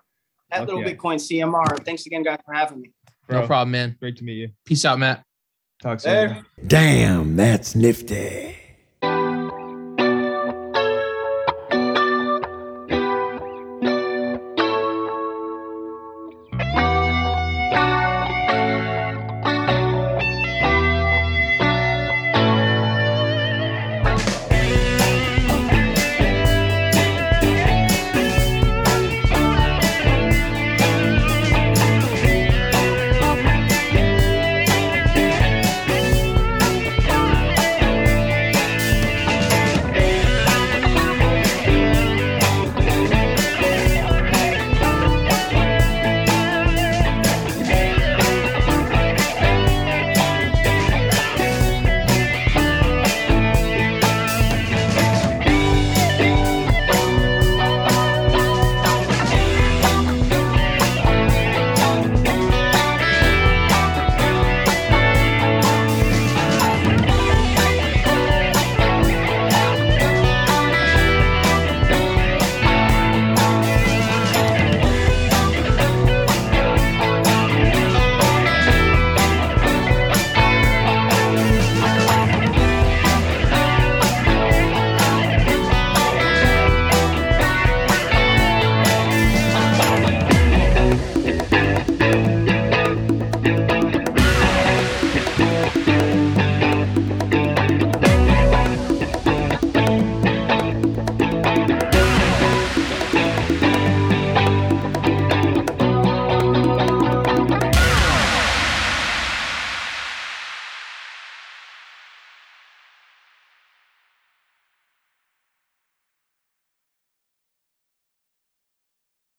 At 0.51 0.67
little 0.67 0.83
Bitcoin 0.83 1.17
CMR. 1.17 1.85
Thanks 1.85 2.07
again, 2.07 2.23
guys, 2.23 2.39
for 2.45 2.55
having 2.55 2.81
me. 2.81 2.91
No 3.29 3.47
problem, 3.47 3.73
man. 3.73 3.97
Great 3.99 4.17
to 4.19 4.25
meet 4.25 4.35
you. 4.35 4.51
Peace 4.65 4.85
out, 4.85 4.99
Matt. 4.99 5.23
Talk 5.83 6.01
soon. 6.01 6.13
There. 6.13 6.47
Damn, 6.67 7.37
that's 7.37 7.75
nifty. 7.75 8.57